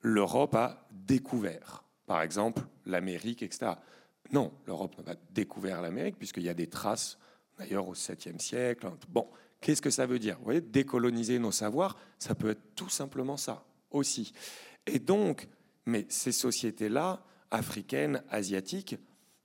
l'Europe 0.00 0.54
a 0.54 0.88
découvert, 0.90 1.84
par 2.06 2.22
exemple, 2.22 2.62
l'Amérique, 2.86 3.42
etc. 3.42 3.72
Non, 4.32 4.52
l'Europe 4.66 4.96
n'a 4.98 5.04
pas 5.04 5.20
découvert 5.30 5.82
l'Amérique, 5.82 6.18
puisqu'il 6.18 6.42
y 6.42 6.48
a 6.48 6.54
des 6.54 6.68
traces, 6.68 7.18
d'ailleurs, 7.58 7.88
au 7.88 7.94
7e 7.94 8.38
siècle. 8.38 8.90
Bon, 9.08 9.28
qu'est-ce 9.60 9.82
que 9.82 9.90
ça 9.90 10.06
veut 10.06 10.18
dire? 10.18 10.38
Vous 10.38 10.44
voyez, 10.44 10.60
décoloniser 10.60 11.38
nos 11.38 11.52
savoirs, 11.52 11.96
ça 12.18 12.34
peut 12.34 12.50
être 12.50 12.74
tout 12.74 12.88
simplement 12.88 13.36
ça 13.36 13.64
aussi. 13.90 14.32
Et 14.86 14.98
donc, 14.98 15.48
mais 15.86 16.06
ces 16.08 16.32
sociétés-là, 16.32 17.24
africaines, 17.50 18.22
asiatiques, 18.30 18.96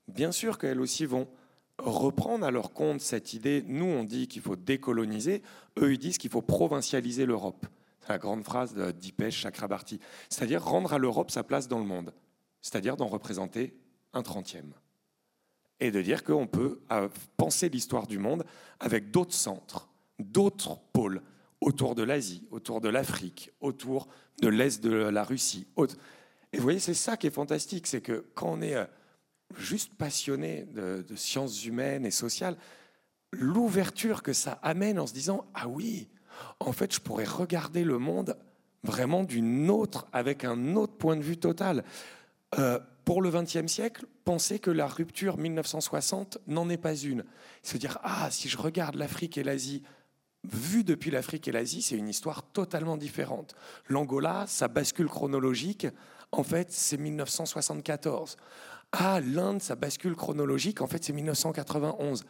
bien 0.07 0.31
sûr 0.31 0.57
qu'elles 0.57 0.79
aussi 0.79 1.05
vont 1.05 1.27
reprendre 1.77 2.45
à 2.45 2.51
leur 2.51 2.73
compte 2.73 3.01
cette 3.01 3.33
idée. 3.33 3.63
Nous, 3.67 3.85
on 3.85 4.03
dit 4.03 4.27
qu'il 4.27 4.41
faut 4.41 4.55
décoloniser, 4.55 5.41
eux, 5.79 5.93
ils 5.93 5.99
disent 5.99 6.17
qu'il 6.17 6.29
faut 6.29 6.41
provincialiser 6.41 7.25
l'Europe. 7.25 7.65
C'est 8.01 8.09
la 8.09 8.17
grande 8.17 8.43
phrase 8.43 8.73
de 8.73 8.91
Dipesh 8.91 9.41
Chakrabarti. 9.41 9.99
C'est-à-dire 10.29 10.63
rendre 10.63 10.93
à 10.93 10.97
l'Europe 10.97 11.31
sa 11.31 11.43
place 11.43 11.67
dans 11.67 11.79
le 11.79 11.85
monde. 11.85 12.13
C'est-à-dire 12.61 12.97
d'en 12.97 13.07
représenter 13.07 13.75
un 14.13 14.23
trentième. 14.23 14.73
Et 15.79 15.91
de 15.91 16.01
dire 16.01 16.23
qu'on 16.23 16.47
peut 16.47 16.81
euh, 16.91 17.09
penser 17.35 17.67
l'histoire 17.67 18.07
du 18.07 18.17
monde 18.17 18.45
avec 18.79 19.11
d'autres 19.11 19.33
centres, 19.33 19.89
d'autres 20.19 20.77
pôles, 20.93 21.21
autour 21.65 21.95
de 21.95 22.03
l'Asie, 22.03 22.43
autour 22.51 22.79
de 22.79 22.89
l'Afrique, 22.89 23.51
autour 23.59 24.07
de 24.41 24.47
l'Est 24.47 24.83
de 24.83 24.91
la 24.91 25.23
Russie. 25.23 25.65
Et 26.53 26.57
vous 26.57 26.63
voyez, 26.63 26.79
c'est 26.79 26.93
ça 26.93 27.17
qui 27.17 27.27
est 27.27 27.31
fantastique, 27.31 27.87
c'est 27.87 28.01
que 28.01 28.23
quand 28.35 28.53
on 28.53 28.61
est 28.61 28.75
euh, 28.75 28.85
juste 29.57 29.95
passionné 29.95 30.67
de, 30.73 31.03
de 31.07 31.15
sciences 31.15 31.65
humaines 31.65 32.05
et 32.05 32.11
sociales, 32.11 32.55
l'ouverture 33.31 34.21
que 34.21 34.31
ça 34.31 34.59
amène 34.61 34.99
en 34.99 35.07
se 35.07 35.13
disant 35.13 35.47
ah 35.55 35.67
oui, 35.67 36.07
en 36.59 36.71
fait, 36.71 36.93
je 36.93 36.99
pourrais 36.99 37.25
regarder 37.25 37.83
le 37.83 37.97
monde 37.97 38.37
vraiment 38.83 39.23
d'une 39.23 39.71
autre, 39.71 40.07
avec 40.13 40.43
un 40.43 40.75
autre 40.75 40.93
point 40.93 41.15
de 41.15 41.23
vue 41.23 41.37
total. 41.37 41.83
Euh, 42.59 42.79
pour 43.05 43.23
le 43.23 43.31
XXe 43.31 43.67
siècle, 43.67 44.05
penser 44.23 44.59
que 44.59 44.69
la 44.71 44.87
rupture 44.87 45.37
1960 45.37 46.37
n'en 46.47 46.69
est 46.69 46.77
pas 46.77 46.95
une. 46.95 47.23
Se 47.63 47.77
dire 47.77 47.97
ah 48.03 48.29
si 48.29 48.49
je 48.49 48.57
regarde 48.57 48.95
l'Afrique 48.95 49.37
et 49.39 49.43
l'Asie 49.43 49.81
vu 50.53 50.83
depuis 50.83 51.11
l'Afrique 51.11 51.47
et 51.47 51.51
l'Asie, 51.51 51.81
c'est 51.81 51.95
une 51.95 52.09
histoire 52.09 52.43
totalement 52.43 52.97
différente. 52.97 53.55
L'Angola, 53.87 54.45
sa 54.47 54.67
bascule 54.67 55.07
chronologique, 55.07 55.87
en 56.31 56.43
fait, 56.43 56.71
c'est 56.71 56.97
1974. 56.97 58.37
Ah, 58.91 59.19
l'Inde, 59.21 59.61
sa 59.61 59.75
bascule 59.75 60.15
chronologique, 60.15 60.81
en 60.81 60.87
fait, 60.87 61.03
c'est 61.03 61.13
1991. 61.13 62.25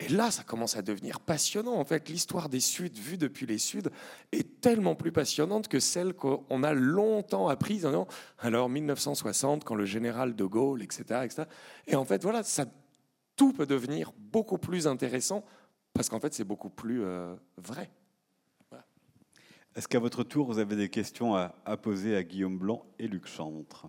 Et 0.00 0.08
là, 0.08 0.30
ça 0.30 0.42
commence 0.42 0.76
à 0.76 0.82
devenir 0.82 1.20
passionnant. 1.20 1.74
En 1.74 1.84
fait, 1.84 2.08
l'histoire 2.08 2.48
des 2.48 2.60
Suds, 2.60 2.90
vue 2.96 3.18
depuis 3.18 3.46
les 3.46 3.58
Suds, 3.58 3.90
est 4.32 4.60
tellement 4.60 4.96
plus 4.96 5.12
passionnante 5.12 5.68
que 5.68 5.78
celle 5.78 6.14
qu'on 6.14 6.62
a 6.62 6.72
longtemps 6.72 7.48
apprise. 7.48 7.82
disant, 7.82 8.08
Alors, 8.38 8.68
1960, 8.68 9.62
quand 9.64 9.76
le 9.76 9.84
général 9.84 10.34
de 10.34 10.44
Gaulle, 10.44 10.82
etc., 10.82 11.20
etc. 11.22 11.42
Et 11.86 11.94
en 11.94 12.04
fait, 12.04 12.22
voilà, 12.22 12.42
ça, 12.42 12.66
tout 13.36 13.52
peut 13.52 13.66
devenir 13.66 14.12
beaucoup 14.18 14.58
plus 14.58 14.86
intéressant 14.86 15.44
parce 15.94 16.08
qu'en 16.08 16.20
fait, 16.20 16.32
c'est 16.32 16.44
beaucoup 16.44 16.70
plus 16.70 17.02
euh, 17.02 17.34
vrai. 17.56 17.90
Est-ce 19.74 19.88
qu'à 19.88 19.98
votre 19.98 20.22
tour, 20.22 20.46
vous 20.46 20.58
avez 20.58 20.76
des 20.76 20.90
questions 20.90 21.34
à, 21.34 21.76
poser 21.78 22.14
à 22.14 22.22
Guillaume 22.22 22.58
Blanc 22.58 22.84
et 22.98 23.08
Luc 23.08 23.26
Chantre? 23.26 23.86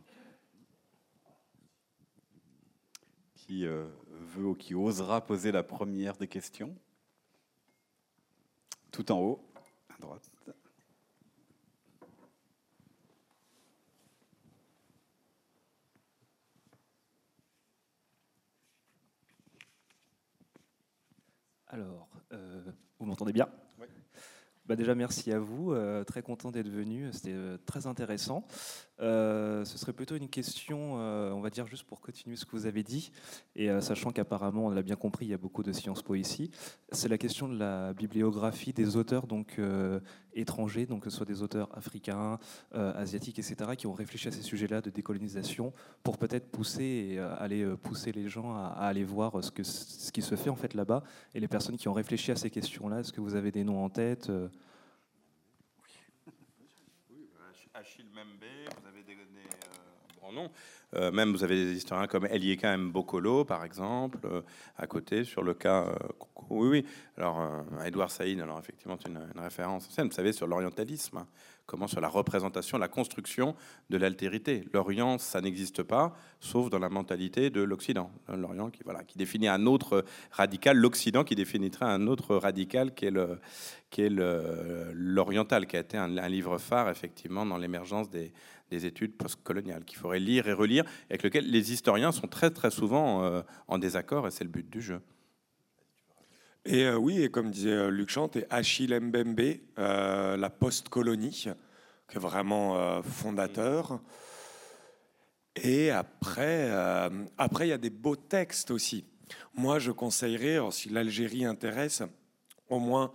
Qui 3.35 3.65
euh, 3.65 3.85
veut 4.07 4.45
ou 4.45 4.55
qui 4.55 4.75
osera 4.75 5.19
poser 5.19 5.51
la 5.51 5.61
première 5.61 6.15
des 6.15 6.29
questions? 6.29 6.73
Tout 8.91 9.11
en 9.11 9.19
haut, 9.19 9.45
à 9.89 9.99
droite. 9.99 10.32
Alors, 21.73 22.07
euh, 22.33 22.61
vous 22.99 23.07
m'entendez 23.07 23.33
bien? 23.33 23.49
Bah 24.67 24.75
déjà, 24.75 24.93
merci 24.93 25.31
à 25.33 25.39
vous. 25.39 25.73
euh, 25.73 26.03
très 26.03 26.21
content 26.21 26.51
d'être 26.51 26.69
venu. 26.69 27.11
C'était 27.11 27.33
euh, 27.33 27.57
très 27.65 27.87
intéressant. 27.87 28.45
Euh, 28.99 29.65
ce 29.65 29.77
serait 29.77 29.93
plutôt 29.93 30.15
une 30.15 30.29
question, 30.29 30.99
euh, 30.99 31.31
on 31.31 31.41
va 31.41 31.49
dire, 31.49 31.65
juste 31.67 31.83
pour 31.83 31.99
continuer 31.99 32.35
ce 32.35 32.45
que 32.45 32.51
vous 32.51 32.67
avez 32.67 32.83
dit, 32.83 33.11
et 33.55 33.69
euh, 33.69 33.81
sachant 33.81 34.11
qu'apparemment, 34.11 34.67
on 34.67 34.69
l'a 34.69 34.83
bien 34.83 34.95
compris, 34.95 35.25
il 35.25 35.29
y 35.29 35.33
a 35.33 35.37
beaucoup 35.37 35.63
de 35.63 35.71
Sciences 35.71 36.03
Po 36.03 36.15
ici. 36.15 36.51
C'est 36.91 37.09
la 37.09 37.17
question 37.17 37.47
de 37.47 37.57
la 37.57 37.93
bibliographie 37.93 38.71
des 38.71 38.95
auteurs 38.95 39.25
donc 39.25 39.59
étrangers, 40.33 40.85
donc 40.85 41.03
que 41.03 41.09
ce 41.09 41.17
soit 41.17 41.25
des 41.25 41.41
auteurs 41.41 41.75
africains, 41.75 42.37
asiatiques, 42.71 43.39
etc., 43.39 43.71
qui 43.75 43.87
ont 43.87 43.93
réfléchi 43.93 44.27
à 44.27 44.31
ces 44.31 44.43
sujets-là 44.43 44.81
de 44.81 44.89
décolonisation 44.89 45.73
pour 46.03 46.17
peut-être 46.17 46.51
pousser 46.51 46.83
et 46.83 47.19
aller 47.19 47.65
pousser 47.77 48.11
les 48.11 48.27
gens 48.29 48.55
à, 48.55 48.67
aller 48.67 49.03
voir 49.03 49.43
ce, 49.43 49.51
ce 49.63 50.11
qui 50.11 50.21
se 50.21 50.35
fait 50.35 50.49
en 50.49 50.55
fait 50.55 50.73
là-bas 50.75 51.03
et 51.33 51.39
les 51.39 51.47
personnes 51.47 51.77
qui 51.77 51.87
ont 51.87 51.93
réfléchi 51.93 52.31
à 52.31 52.35
ces 52.35 52.49
questions-là. 52.49 52.99
Est-ce 52.99 53.11
que 53.11 53.21
vous 53.21 53.35
avez 53.35 53.51
des 53.51 53.63
noms 53.63 53.83
en 53.83 53.89
tête 53.89 54.29
euh, 54.29 54.47
Achille 57.73 58.05
Membe, 58.13 58.45
vous 58.79 58.87
avez 58.87 59.03
des, 59.03 59.15
des, 59.15 59.21
noms. 60.33 60.49
Euh, 60.95 61.11
même 61.11 61.31
vous 61.31 61.43
avez 61.43 61.55
des 61.55 61.73
historiens 61.73 62.07
comme 62.07 62.27
Elieka 62.27 62.77
Mbokolo, 62.77 63.45
par 63.45 63.65
exemple, 63.65 64.19
euh, 64.25 64.41
à 64.77 64.85
côté, 64.85 65.23
sur 65.23 65.41
le 65.41 65.53
cas. 65.53 65.85
euh, 65.87 65.95
oui, 66.49 66.67
oui. 66.69 66.85
Alors, 67.17 67.63
Edouard 67.85 68.11
Saïd, 68.11 68.39
alors 68.41 68.59
effectivement, 68.59 68.97
c'est 69.01 69.09
une, 69.09 69.19
référence 69.37 69.89
vous 69.97 70.11
savez, 70.11 70.33
sur 70.33 70.45
l'orientalisme. 70.45 71.17
hein. 71.17 71.27
comment 71.65 71.87
sur 71.87 72.01
la 72.01 72.09
représentation, 72.09 72.77
la 72.77 72.89
construction 72.89 73.55
de 73.89 73.97
l'altérité. 73.97 74.65
L'Orient, 74.73 75.17
ça 75.17 75.41
n'existe 75.41 75.83
pas, 75.83 76.13
sauf 76.39 76.69
dans 76.69 76.79
la 76.79 76.89
mentalité 76.89 77.49
de 77.49 77.61
l'Occident. 77.61 78.11
L'Orient 78.27 78.69
qui, 78.69 78.83
voilà, 78.83 79.03
qui 79.03 79.17
définit 79.17 79.47
un 79.47 79.65
autre 79.65 80.03
radical, 80.31 80.77
l'Occident 80.77 81.23
qui 81.23 81.35
définirait 81.35 81.85
un 81.85 82.07
autre 82.07 82.35
radical 82.35 82.93
qui 82.93 83.05
est 83.05 83.11
le, 83.11 83.39
qui 83.89 84.07
l'oriental, 84.09 85.65
qui 85.65 85.77
a 85.77 85.79
été 85.79 85.97
un 85.97 86.29
livre 86.29 86.57
phare 86.57 86.89
effectivement 86.89 87.45
dans 87.45 87.57
l'émergence 87.57 88.09
des, 88.09 88.33
des 88.73 88.87
études 88.87 89.15
postcoloniales, 89.15 89.85
qu'il 89.85 89.99
faudrait 89.99 90.19
lire 90.19 90.47
et 90.47 90.53
relire, 90.53 90.83
avec 91.09 91.21
lequel 91.21 91.49
les 91.49 91.71
historiens 91.71 92.11
sont 92.11 92.27
très 92.27 92.49
très 92.49 92.71
souvent 92.71 93.23
euh, 93.23 93.41
en 93.67 93.77
désaccord, 93.77 94.27
et 94.27 94.31
c'est 94.31 94.43
le 94.43 94.49
but 94.49 94.67
du 94.67 94.81
jeu. 94.81 94.99
Et 96.65 96.85
euh, 96.85 96.95
oui, 96.95 97.21
et 97.21 97.29
comme 97.29 97.51
disait 97.51 97.69
euh, 97.69 97.89
Luc 97.89 98.09
Chant, 98.09 98.31
et 98.35 98.45
Achille 98.49 98.99
Mbembe, 98.99 99.57
la 99.77 100.49
post-colonie, 100.49 101.49
qui 102.09 102.17
est 102.17 102.19
vraiment 102.19 103.01
fondateur. 103.03 104.01
Et 105.55 105.91
après, 105.91 106.71
après, 107.37 107.67
il 107.67 107.69
y 107.69 107.73
a 107.73 107.77
des 107.77 107.91
beaux 107.91 108.15
textes 108.15 108.71
aussi. 108.71 109.05
Moi, 109.53 109.77
je 109.77 109.91
conseillerais, 109.91 110.59
si 110.71 110.89
l'Algérie 110.89 111.45
intéresse, 111.45 112.01
au 112.69 112.79
moins, 112.79 113.11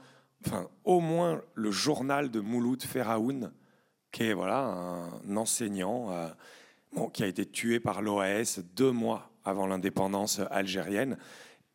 enfin, 0.46 0.68
au 0.84 1.00
moins 1.00 1.42
le 1.54 1.72
journal 1.72 2.30
de 2.30 2.38
Mouloud 2.38 2.82
Feraoun, 2.82 3.52
qui 4.12 4.24
est 4.24 4.32
voilà, 4.32 4.58
un 5.26 5.36
enseignant 5.36 6.10
bon, 6.92 7.08
qui 7.08 7.22
a 7.22 7.26
été 7.26 7.46
tué 7.46 7.80
par 7.80 8.02
l'OAS 8.02 8.60
deux 8.74 8.92
mois 8.92 9.30
avant 9.44 9.66
l'indépendance 9.66 10.40
algérienne. 10.50 11.16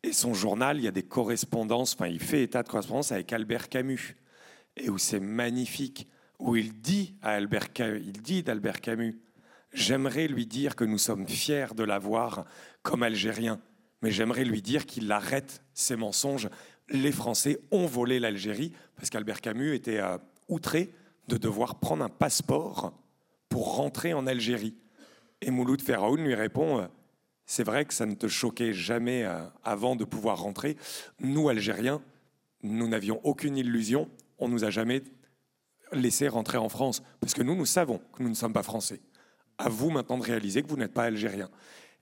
Et 0.02 0.12
son 0.12 0.34
journal, 0.34 0.78
il 0.78 0.84
y 0.84 0.88
a 0.88 0.92
des 0.92 1.02
correspondances, 1.02 1.94
enfin, 1.94 2.08
il 2.08 2.20
fait 2.20 2.42
état 2.42 2.62
de 2.62 2.68
correspondance 2.68 3.12
avec 3.12 3.32
Albert 3.32 3.68
Camus, 3.68 4.16
et 4.76 4.90
où 4.90 4.98
c'est 4.98 5.20
magnifique, 5.20 6.08
où 6.38 6.56
il 6.56 6.72
dit 6.80 7.14
à 7.22 7.30
Albert 7.30 7.72
Camus, 7.72 8.02
il 8.04 8.20
dit 8.20 8.42
d'Albert 8.42 8.80
Camus, 8.80 9.18
j'aimerais 9.72 10.28
lui 10.28 10.46
dire 10.46 10.76
que 10.76 10.84
nous 10.84 10.98
sommes 10.98 11.26
fiers 11.26 11.74
de 11.74 11.84
l'avoir 11.84 12.44
comme 12.82 13.02
Algérien, 13.02 13.60
mais 14.02 14.10
j'aimerais 14.10 14.44
lui 14.44 14.60
dire 14.60 14.84
qu'il 14.84 15.10
arrête 15.10 15.62
ses 15.72 15.96
mensonges. 15.96 16.50
Les 16.90 17.12
Français 17.12 17.58
ont 17.70 17.86
volé 17.86 18.20
l'Algérie 18.20 18.72
parce 18.96 19.08
qu'Albert 19.08 19.40
Camus 19.40 19.74
était 19.74 20.00
euh, 20.00 20.18
outré 20.48 20.92
de 21.28 21.36
devoir 21.36 21.76
prendre 21.76 22.04
un 22.04 22.08
passeport 22.08 22.92
pour 23.48 23.76
rentrer 23.76 24.14
en 24.14 24.26
Algérie. 24.26 24.76
Et 25.40 25.50
Mouloud 25.50 25.80
Ferraoun 25.80 26.22
lui 26.22 26.34
répond 26.34 26.80
euh, 26.80 26.86
C'est 27.46 27.64
vrai 27.64 27.84
que 27.84 27.94
ça 27.94 28.06
ne 28.06 28.14
te 28.14 28.28
choquait 28.28 28.72
jamais 28.72 29.24
euh, 29.24 29.40
avant 29.62 29.96
de 29.96 30.04
pouvoir 30.04 30.40
rentrer. 30.40 30.76
Nous, 31.20 31.48
Algériens, 31.48 32.02
nous 32.62 32.88
n'avions 32.88 33.20
aucune 33.24 33.56
illusion. 33.56 34.08
On 34.38 34.48
nous 34.48 34.64
a 34.64 34.70
jamais 34.70 35.02
laissé 35.92 36.28
rentrer 36.28 36.58
en 36.58 36.68
France 36.68 37.02
parce 37.20 37.34
que 37.34 37.42
nous, 37.42 37.54
nous 37.54 37.66
savons 37.66 38.00
que 38.12 38.22
nous 38.22 38.28
ne 38.28 38.34
sommes 38.34 38.52
pas 38.52 38.62
français. 38.62 39.00
À 39.58 39.68
vous 39.68 39.90
maintenant 39.90 40.18
de 40.18 40.24
réaliser 40.24 40.62
que 40.62 40.68
vous 40.68 40.76
n'êtes 40.76 40.94
pas 40.94 41.04
algérien. 41.04 41.50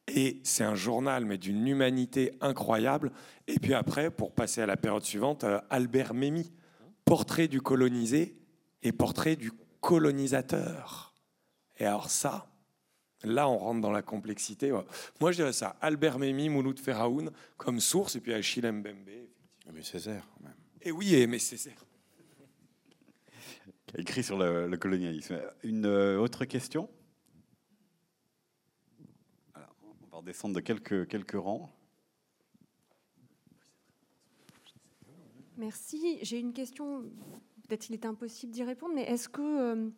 Et 0.08 0.40
c'est 0.42 0.64
un 0.64 0.74
journal, 0.74 1.24
mais 1.24 1.38
d'une 1.38 1.66
humanité 1.66 2.32
incroyable. 2.40 3.12
Et 3.46 3.58
puis 3.58 3.74
après, 3.74 4.10
pour 4.10 4.32
passer 4.32 4.60
à 4.60 4.66
la 4.66 4.76
période 4.76 5.04
suivante, 5.04 5.44
euh, 5.44 5.60
Albert 5.70 6.14
Memmi, 6.14 6.50
portrait 7.04 7.48
du 7.48 7.60
colonisé 7.60 8.36
et 8.82 8.92
portrait 8.92 9.36
du 9.36 9.52
colonisateur. 9.80 11.14
Et 11.78 11.84
alors 11.84 12.10
ça, 12.10 12.52
là, 13.22 13.48
on 13.48 13.58
rentre 13.58 13.80
dans 13.80 13.90
la 13.90 14.02
complexité. 14.02 14.72
Moi, 15.20 15.32
je 15.32 15.36
dirais 15.36 15.52
ça. 15.52 15.76
Albert 15.80 16.18
Memmi, 16.18 16.48
Mouloud 16.48 16.78
Ferraoun, 16.78 17.30
comme 17.56 17.80
source, 17.80 18.16
et 18.16 18.20
puis 18.20 18.32
Achille 18.32 18.70
Mbembe. 18.70 19.08
Mais 19.72 19.82
Césaire, 19.82 20.26
même. 20.40 20.54
Et 20.80 20.90
oui, 20.90 21.14
et 21.14 21.26
mais 21.26 21.38
Césaire. 21.38 21.84
Écrit 23.96 24.22
sur 24.22 24.38
le, 24.38 24.74
colonialisme. 24.76 25.40
Une 25.62 25.86
euh, 25.86 26.18
autre 26.18 26.44
question? 26.44 26.88
On 29.54 30.06
va 30.10 30.16
redescendre 30.18 30.54
de 30.54 30.60
quelques, 30.60 31.06
quelques 31.08 31.32
rangs. 31.32 31.70
Merci. 35.56 36.18
J'ai 36.22 36.38
une 36.38 36.52
question 36.52 37.04
peut-être 37.72 37.88
il 37.88 37.94
est 37.94 38.04
impossible 38.04 38.52
d'y 38.52 38.64
répondre, 38.64 38.94
mais 38.94 39.04
est-ce 39.04 39.30
que 39.30 39.40
euh, 39.40 39.88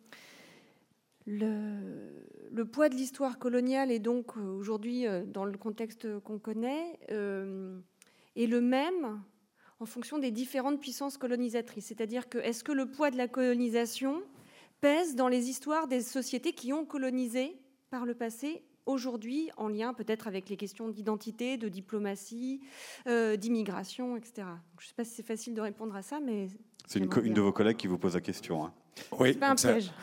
le, 1.25 2.63
poids 2.63 2.87
de 2.87 2.95
l'histoire 2.95 3.37
coloniale 3.37 3.91
est 3.91 3.99
donc 3.99 4.37
euh, 4.37 4.57
aujourd'hui, 4.57 5.05
euh, 5.05 5.25
dans 5.25 5.43
le 5.43 5.57
contexte 5.57 6.07
qu'on 6.21 6.39
connaît, 6.39 6.97
est 7.09 8.47
le 8.47 8.61
même 8.61 9.21
en 9.81 9.85
fonction 9.85 10.19
des 10.19 10.31
différentes 10.31 10.79
puissances 10.79 11.17
colonisatrices? 11.17 11.87
C'est-à-dire 11.87 12.29
que 12.29 12.37
est-ce 12.37 12.63
que 12.63 12.71
le 12.71 12.89
poids 12.89 13.11
de 13.11 13.17
la 13.17 13.27
colonisation 13.27 14.23
pèse 14.79 15.15
dans 15.15 15.27
les 15.27 15.49
histoires 15.49 15.89
des 15.89 15.99
sociétés 15.99 16.53
qui 16.53 16.71
ont 16.71 16.85
colonisé 16.85 17.57
par 17.89 18.05
le 18.05 18.15
passé 18.15 18.63
aujourd'hui 18.85 19.49
en 19.57 19.67
lien 19.67 19.93
peut-être 19.93 20.27
avec 20.27 20.49
les 20.49 20.57
questions 20.57 20.89
d'identité, 20.89 21.57
de 21.57 21.69
diplomatie, 21.69 22.61
d'immigration, 23.05 24.15
etc. 24.15 24.47
je 24.77 24.85
ne 24.85 24.87
sais 24.87 24.93
pas 24.95 25.03
si 25.03 25.15
c'est 25.15 25.25
facile 25.25 25.53
de 25.53 25.61
répondre 25.61 25.95
à 25.95 26.01
ça, 26.01 26.19
mais 26.19 26.47
c'est 26.87 26.99
une, 26.99 27.33
de 27.33 27.41
vos 27.41 27.51
collègues 27.51 27.77
qui 27.77 27.87
vous 27.87 27.97
pose 27.97 28.13
la 28.13 28.21
question. 28.21 28.65
Hein. 28.65 28.73
Oui, 29.19 29.37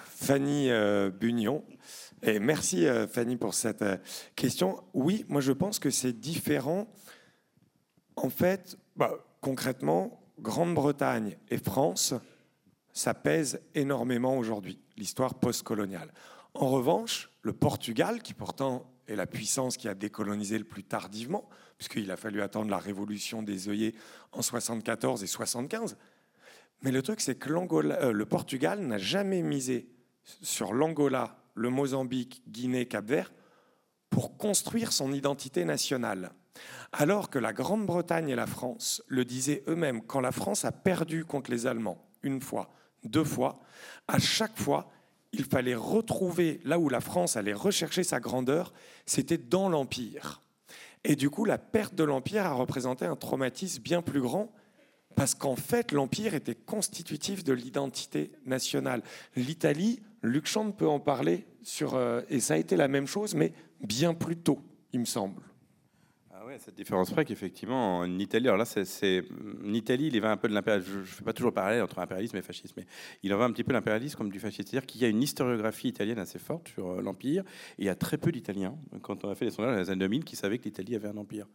Fanny 0.06 0.70
euh, 0.70 1.10
Bunion. 1.10 1.64
Et 2.22 2.38
merci 2.38 2.86
euh, 2.86 3.06
Fanny 3.06 3.36
pour 3.36 3.54
cette 3.54 3.82
euh, 3.82 3.96
question. 4.36 4.82
Oui, 4.92 5.24
moi 5.28 5.40
je 5.40 5.52
pense 5.52 5.78
que 5.78 5.90
c'est 5.90 6.12
différent. 6.12 6.88
En 8.16 8.30
fait, 8.30 8.76
bah, 8.96 9.12
concrètement, 9.40 10.20
Grande-Bretagne 10.40 11.36
et 11.48 11.58
France, 11.58 12.14
ça 12.92 13.14
pèse 13.14 13.60
énormément 13.74 14.36
aujourd'hui, 14.36 14.78
l'histoire 14.96 15.34
postcoloniale. 15.34 16.12
En 16.54 16.68
revanche, 16.68 17.30
le 17.42 17.52
Portugal, 17.52 18.22
qui 18.22 18.34
pourtant 18.34 18.90
est 19.08 19.16
la 19.16 19.26
puissance 19.26 19.76
qui 19.76 19.88
a 19.88 19.94
décolonisé 19.94 20.58
le 20.58 20.64
plus 20.64 20.84
tardivement, 20.84 21.48
puisqu'il 21.76 22.10
a 22.10 22.16
fallu 22.16 22.40
attendre 22.40 22.70
la 22.70 22.78
révolution 22.78 23.42
des 23.42 23.68
œillets 23.68 23.94
en 24.32 24.42
74 24.42 25.22
et 25.22 25.26
75, 25.26 25.96
mais 26.82 26.90
le 26.90 27.02
truc, 27.02 27.20
c'est 27.20 27.36
que 27.36 27.50
euh, 27.50 28.12
le 28.12 28.26
Portugal 28.26 28.80
n'a 28.80 28.98
jamais 28.98 29.42
misé 29.42 29.88
sur 30.24 30.72
l'Angola, 30.72 31.36
le 31.54 31.70
Mozambique, 31.70 32.42
Guinée, 32.48 32.86
Cap-Vert 32.86 33.32
pour 34.10 34.36
construire 34.36 34.92
son 34.92 35.12
identité 35.12 35.64
nationale. 35.64 36.32
Alors 36.92 37.30
que 37.30 37.38
la 37.38 37.52
Grande-Bretagne 37.52 38.28
et 38.28 38.34
la 38.34 38.46
France 38.46 39.02
le 39.06 39.24
disaient 39.24 39.62
eux-mêmes, 39.68 40.02
quand 40.02 40.20
la 40.20 40.32
France 40.32 40.64
a 40.64 40.72
perdu 40.72 41.24
contre 41.24 41.50
les 41.50 41.66
Allemands, 41.66 42.04
une 42.22 42.42
fois, 42.42 42.70
deux 43.04 43.24
fois, 43.24 43.60
à 44.08 44.18
chaque 44.18 44.58
fois, 44.58 44.90
il 45.32 45.44
fallait 45.44 45.74
retrouver 45.74 46.60
là 46.64 46.78
où 46.78 46.88
la 46.88 47.00
France 47.00 47.36
allait 47.36 47.52
rechercher 47.52 48.04
sa 48.04 48.20
grandeur, 48.20 48.72
c'était 49.06 49.38
dans 49.38 49.68
l'Empire. 49.68 50.42
Et 51.04 51.16
du 51.16 51.30
coup, 51.30 51.44
la 51.44 51.58
perte 51.58 51.94
de 51.94 52.04
l'Empire 52.04 52.46
a 52.46 52.52
représenté 52.52 53.06
un 53.06 53.16
traumatisme 53.16 53.82
bien 53.82 54.02
plus 54.02 54.20
grand 54.20 54.52
parce 55.16 55.34
qu'en 55.34 55.56
fait, 55.56 55.92
l'Empire 55.92 56.34
était 56.34 56.54
constitutif 56.54 57.44
de 57.44 57.52
l'identité 57.52 58.32
nationale. 58.46 59.02
L'Italie, 59.36 60.00
Luc 60.22 60.46
Chant 60.46 60.70
peut 60.70 60.88
en 60.88 61.00
parler, 61.00 61.46
sur, 61.62 61.94
euh, 61.94 62.22
et 62.30 62.40
ça 62.40 62.54
a 62.54 62.56
été 62.56 62.76
la 62.76 62.88
même 62.88 63.06
chose, 63.06 63.34
mais 63.34 63.52
bien 63.80 64.14
plus 64.14 64.36
tôt, 64.36 64.60
il 64.92 65.00
me 65.00 65.04
semble. 65.04 65.42
Cette 66.58 66.74
différence 66.74 67.10
près 67.10 67.24
qu'effectivement, 67.24 67.98
en 67.98 68.18
Italie, 68.18 68.46
alors 68.48 68.58
là, 68.58 68.64
c'est, 68.64 69.24
en 69.64 69.72
Italie, 69.72 70.08
il 70.08 70.16
y 70.16 70.20
va 70.20 70.30
un 70.30 70.36
peu 70.36 70.48
de 70.48 70.54
l'impérialisme, 70.54 70.92
je 70.92 70.98
ne 70.98 71.04
fais 71.04 71.24
pas 71.24 71.32
toujours 71.32 71.52
parler 71.52 71.80
entre 71.80 71.98
impérialisme 71.98 72.36
et 72.36 72.42
fascisme, 72.42 72.74
mais 72.76 72.86
il 73.22 73.32
en 73.32 73.38
va 73.38 73.44
un 73.44 73.52
petit 73.52 73.64
peu 73.64 73.72
l'impérialisme 73.72 74.18
comme 74.18 74.30
du 74.30 74.38
fascisme, 74.38 74.64
c'est-à-dire 74.68 74.86
qu'il 74.86 75.00
y 75.00 75.04
a 75.04 75.08
une 75.08 75.22
historiographie 75.22 75.88
italienne 75.88 76.18
assez 76.18 76.38
forte 76.38 76.68
sur 76.68 76.90
euh, 76.90 77.02
l'Empire, 77.02 77.42
et 77.78 77.82
il 77.82 77.84
y 77.86 77.88
a 77.88 77.94
très 77.94 78.18
peu 78.18 78.32
d'Italiens, 78.32 78.76
quand 79.00 79.24
on 79.24 79.30
a 79.30 79.34
fait 79.34 79.46
les 79.46 79.50
sondages 79.50 79.74
dans 79.74 79.80
les 79.80 79.90
années 79.90 80.00
2000, 80.00 80.24
qui 80.24 80.36
savaient 80.36 80.58
que 80.58 80.64
l'Italie 80.64 80.94
avait 80.94 81.08
un 81.08 81.16
empire 81.16 81.46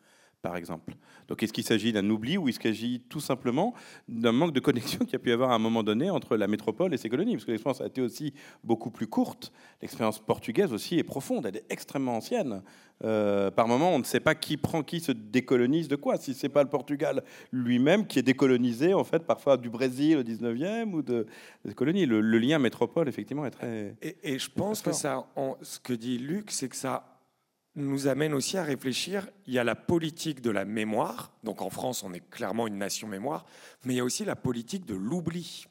par 0.42 0.56
exemple. 0.56 0.96
Donc 1.28 1.44
est-ce 1.44 1.52
qu'il 1.52 1.64
s'agit 1.64 1.92
d'un 1.92 2.10
oubli 2.10 2.38
ou 2.38 2.48
est-ce 2.48 2.60
qu'il 2.60 2.74
s'agit 2.74 3.02
tout 3.10 3.20
simplement 3.20 3.74
d'un 4.08 4.32
manque 4.32 4.54
de 4.54 4.60
connexion 4.60 5.00
qu'il 5.00 5.14
y 5.14 5.16
a 5.16 5.20
pu 5.20 5.30
y 5.30 5.34
avoir 5.34 5.52
à 5.52 5.56
un 5.56 5.60
moment 5.60 5.84
donné 5.84 6.10
entre 6.10 6.38
la 6.38 6.48
métropole 6.48 6.94
et 6.94 6.98
ses 6.98 7.10
colonies? 7.10 7.34
Parce 7.34 7.46
que 7.46 7.52
l'expérience 7.52 7.82
a 7.82 7.88
été 7.88 8.02
aussi 8.02 8.34
beaucoup 8.64 8.92
plus 8.92 9.08
courte. 9.08 9.52
L'expérience 9.82 10.20
portugaise 10.20 10.74
aussi 10.74 10.98
est 10.98 11.04
profonde, 11.04 11.46
elle 11.46 11.58
est 11.58 11.66
extrêmement 11.70 12.16
ancienne. 12.16 12.62
Euh, 13.04 13.52
par 13.52 13.68
moment, 13.68 13.94
on 13.94 14.00
ne 14.00 14.04
sait 14.04 14.20
pas 14.20 14.34
qui 14.34 14.58
prend 14.58 14.82
qui 14.82 15.00
se 15.00 15.12
décolonise 15.12 15.88
de 15.88 15.96
quoi. 15.96 16.18
Si 16.18 16.34
c'est 16.34 16.50
pas 16.50 16.64
le 16.64 16.70
Portugal 16.70 17.24
lui-même 17.52 18.08
qui 18.08 18.20
est 18.20 18.24
décolonisé, 18.24 18.94
en 18.94 19.04
fait, 19.04 19.20
parfois 19.20 19.58
du 19.58 19.70
Brésil 19.70 20.18
au 20.18 20.24
19e 20.24 20.94
ou 20.94 21.02
de, 21.02 21.28
des 21.64 21.74
colonies. 21.74 22.06
Le, 22.06 22.22
lien 22.22 22.60
métropole, 22.60 23.08
effectivement, 23.08 23.46
est 23.46 23.52
très. 23.52 23.96
Et, 24.02 24.40
je 24.40 24.50
pense 24.50 24.82
que 24.82 24.92
ça, 24.92 25.28
ce 25.62 25.80
que 25.80 25.94
dit 25.94 26.18
Luc, 26.18 26.52
c'est 26.52 26.70
que 26.70 26.76
ça 26.76 27.17
nous 27.78 28.08
amène 28.08 28.34
aussi 28.34 28.58
à 28.58 28.64
réfléchir, 28.64 29.30
il 29.46 29.54
y 29.54 29.60
a 29.60 29.64
la 29.64 29.76
politique 29.76 30.42
de 30.42 30.50
la 30.50 30.66
mémoire, 30.66 31.32
donc 31.44 31.62
en 31.62 31.70
France 31.70 32.04
on 32.04 32.12
est 32.12 32.28
clairement 32.30 32.68
une 32.68 32.78
nation 32.78 33.08
mémoire, 33.08 33.46
mais 33.86 33.94
il 33.94 33.98
y 33.98 34.00
a 34.00 34.04
aussi 34.04 34.26
la 34.26 34.36
politique 34.36 34.86
de 34.86 34.96
l'oubli. 34.96 35.68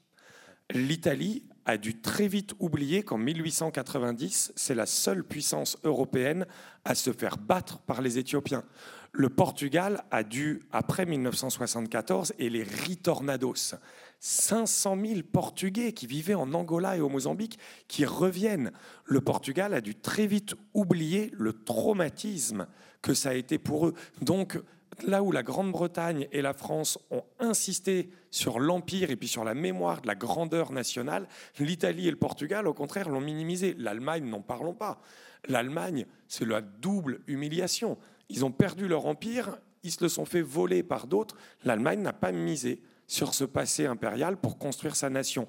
L'Italie 0.70 1.44
a 1.64 1.76
dû 1.76 2.00
très 2.00 2.28
vite 2.28 2.54
oublier 2.60 3.02
qu'en 3.02 3.18
1890, 3.18 4.52
c'est 4.54 4.74
la 4.74 4.86
seule 4.86 5.24
puissance 5.24 5.78
européenne 5.82 6.46
à 6.84 6.94
se 6.94 7.12
faire 7.12 7.38
battre 7.38 7.80
par 7.80 8.00
les 8.00 8.18
Éthiopiens. 8.18 8.64
Le 9.12 9.28
Portugal 9.28 10.04
a 10.10 10.22
dû, 10.22 10.62
après 10.72 11.06
1974, 11.06 12.34
et 12.38 12.50
les 12.50 12.62
ritornados, 12.62 13.74
500 14.20 14.96
000 15.04 15.20
Portugais 15.30 15.92
qui 15.92 16.06
vivaient 16.06 16.34
en 16.34 16.52
Angola 16.54 16.96
et 16.96 17.00
au 17.00 17.08
Mozambique 17.08 17.58
qui 17.88 18.04
reviennent. 18.04 18.72
Le 19.04 19.20
Portugal 19.20 19.74
a 19.74 19.80
dû 19.80 19.94
très 19.94 20.26
vite 20.26 20.54
oublier 20.74 21.30
le 21.32 21.52
traumatisme 21.52 22.66
que 23.02 23.14
ça 23.14 23.30
a 23.30 23.34
été 23.34 23.58
pour 23.58 23.86
eux. 23.86 23.94
Donc, 24.22 24.58
là 25.04 25.22
où 25.22 25.32
la 25.32 25.42
Grande-Bretagne 25.42 26.28
et 26.32 26.42
la 26.42 26.54
France 26.54 26.98
ont 27.10 27.24
insisté 27.38 28.10
sur 28.30 28.58
l'empire 28.58 29.10
et 29.10 29.16
puis 29.16 29.28
sur 29.28 29.44
la 29.44 29.54
mémoire 29.54 30.00
de 30.00 30.06
la 30.06 30.14
grandeur 30.14 30.72
nationale, 30.72 31.28
l'Italie 31.58 32.08
et 32.08 32.10
le 32.10 32.16
Portugal, 32.16 32.66
au 32.66 32.74
contraire, 32.74 33.08
l'ont 33.08 33.20
minimisé. 33.20 33.74
L'Allemagne, 33.78 34.24
n'en 34.24 34.40
parlons 34.40 34.74
pas. 34.74 35.00
L'Allemagne, 35.48 36.06
c'est 36.28 36.46
la 36.46 36.60
double 36.60 37.20
humiliation. 37.26 37.98
Ils 38.28 38.44
ont 38.44 38.50
perdu 38.50 38.88
leur 38.88 39.06
empire, 39.06 39.58
ils 39.82 39.92
se 39.92 40.02
le 40.02 40.08
sont 40.08 40.24
fait 40.24 40.40
voler 40.40 40.82
par 40.82 41.06
d'autres. 41.06 41.36
L'Allemagne 41.64 42.00
n'a 42.00 42.12
pas 42.12 42.32
misé 42.32 42.82
sur 43.06 43.34
ce 43.34 43.44
passé 43.44 43.86
impérial 43.86 44.36
pour 44.36 44.58
construire 44.58 44.96
sa 44.96 45.10
nation. 45.10 45.48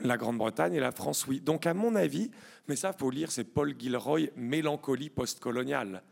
La 0.00 0.16
Grande-Bretagne 0.16 0.74
et 0.74 0.80
la 0.80 0.92
France, 0.92 1.26
oui. 1.26 1.40
Donc, 1.40 1.66
à 1.66 1.74
mon 1.74 1.94
avis, 1.94 2.30
mais 2.68 2.76
ça, 2.76 2.92
faut 2.92 3.10
lire, 3.10 3.30
c'est 3.30 3.44
Paul 3.44 3.74
Gilroy, 3.78 4.28
Mélancolie 4.36 5.10
postcoloniale. 5.10 6.02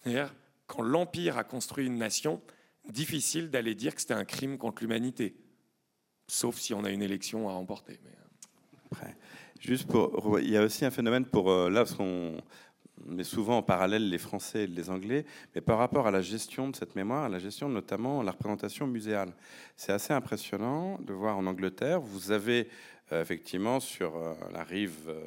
C'est-à-dire, 0.00 0.34
quand 0.66 0.82
l'Empire 0.82 1.36
a 1.36 1.44
construit 1.44 1.86
une 1.86 1.98
nation, 1.98 2.40
difficile 2.88 3.50
d'aller 3.50 3.74
dire 3.74 3.94
que 3.94 4.00
c'était 4.00 4.14
un 4.14 4.24
crime 4.24 4.58
contre 4.58 4.82
l'humanité. 4.82 5.36
Sauf 6.26 6.58
si 6.58 6.72
on 6.74 6.84
a 6.84 6.90
une 6.90 7.02
élection 7.02 7.48
à 7.48 7.52
remporter. 7.52 7.98
Mais... 8.02 8.10
Euh. 9.02 9.06
Juste 9.60 9.86
pour, 9.86 10.38
il 10.40 10.50
y 10.50 10.56
a 10.56 10.62
aussi 10.62 10.84
un 10.84 10.90
phénomène 10.90 11.24
pour 11.24 11.50
là, 11.50 11.80
parce 11.80 11.94
qu'on 11.94 12.36
met 13.06 13.24
souvent 13.24 13.58
en 13.58 13.62
parallèle 13.62 14.08
les 14.08 14.18
Français 14.18 14.64
et 14.64 14.66
les 14.66 14.90
Anglais, 14.90 15.24
mais 15.54 15.60
par 15.60 15.78
rapport 15.78 16.06
à 16.06 16.10
la 16.10 16.22
gestion 16.22 16.68
de 16.68 16.76
cette 16.76 16.94
mémoire, 16.96 17.24
à 17.24 17.28
la 17.28 17.38
gestion 17.38 17.68
notamment 17.68 18.22
la 18.22 18.32
représentation 18.32 18.86
muséale. 18.86 19.32
C'est 19.76 19.92
assez 19.92 20.12
impressionnant 20.12 20.98
de 21.00 21.12
voir 21.12 21.36
en 21.36 21.46
Angleterre, 21.46 22.00
vous 22.00 22.30
avez 22.30 22.68
euh, 23.12 23.20
effectivement 23.20 23.80
sur 23.80 24.16
euh, 24.16 24.32
la 24.52 24.64
rive 24.64 25.08
euh, 25.08 25.20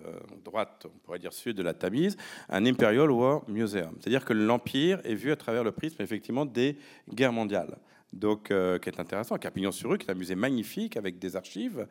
droite, 0.43 0.87
on 0.87 0.97
pourrait 1.05 1.19
dire 1.19 1.31
sud 1.31 1.55
de 1.55 1.61
la 1.61 1.75
Tamise, 1.75 2.17
un 2.49 2.65
Imperial 2.65 3.11
War 3.11 3.47
Museum. 3.47 3.95
C'est-à-dire 3.99 4.25
que 4.25 4.33
l'Empire 4.33 4.99
est 5.03 5.13
vu 5.13 5.31
à 5.31 5.35
travers 5.35 5.63
le 5.63 5.71
prisme 5.71 6.01
effectivement 6.01 6.45
des 6.45 6.77
guerres 7.13 7.33
mondiales. 7.33 7.77
Donc, 8.13 8.47
qui 8.47 8.53
est 8.89 8.99
intéressant, 8.99 9.37
qui 9.37 9.47
a 9.47 9.51
pignon 9.51 9.71
sur 9.71 9.89
rue, 9.89 9.97
qui 9.97 10.07
est 10.07 10.11
un 10.11 10.15
musée 10.15 10.35
magnifique 10.35 10.95
avec 10.95 11.19
des 11.19 11.35
archives. 11.35 11.85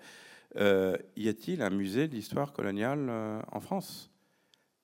y 0.57 1.29
a-t-il 1.29 1.61
un 1.61 1.71
musée 1.71 2.09
d'histoire 2.09 2.55
coloniale 2.55 3.43
en 3.53 3.61
France? 3.61 4.11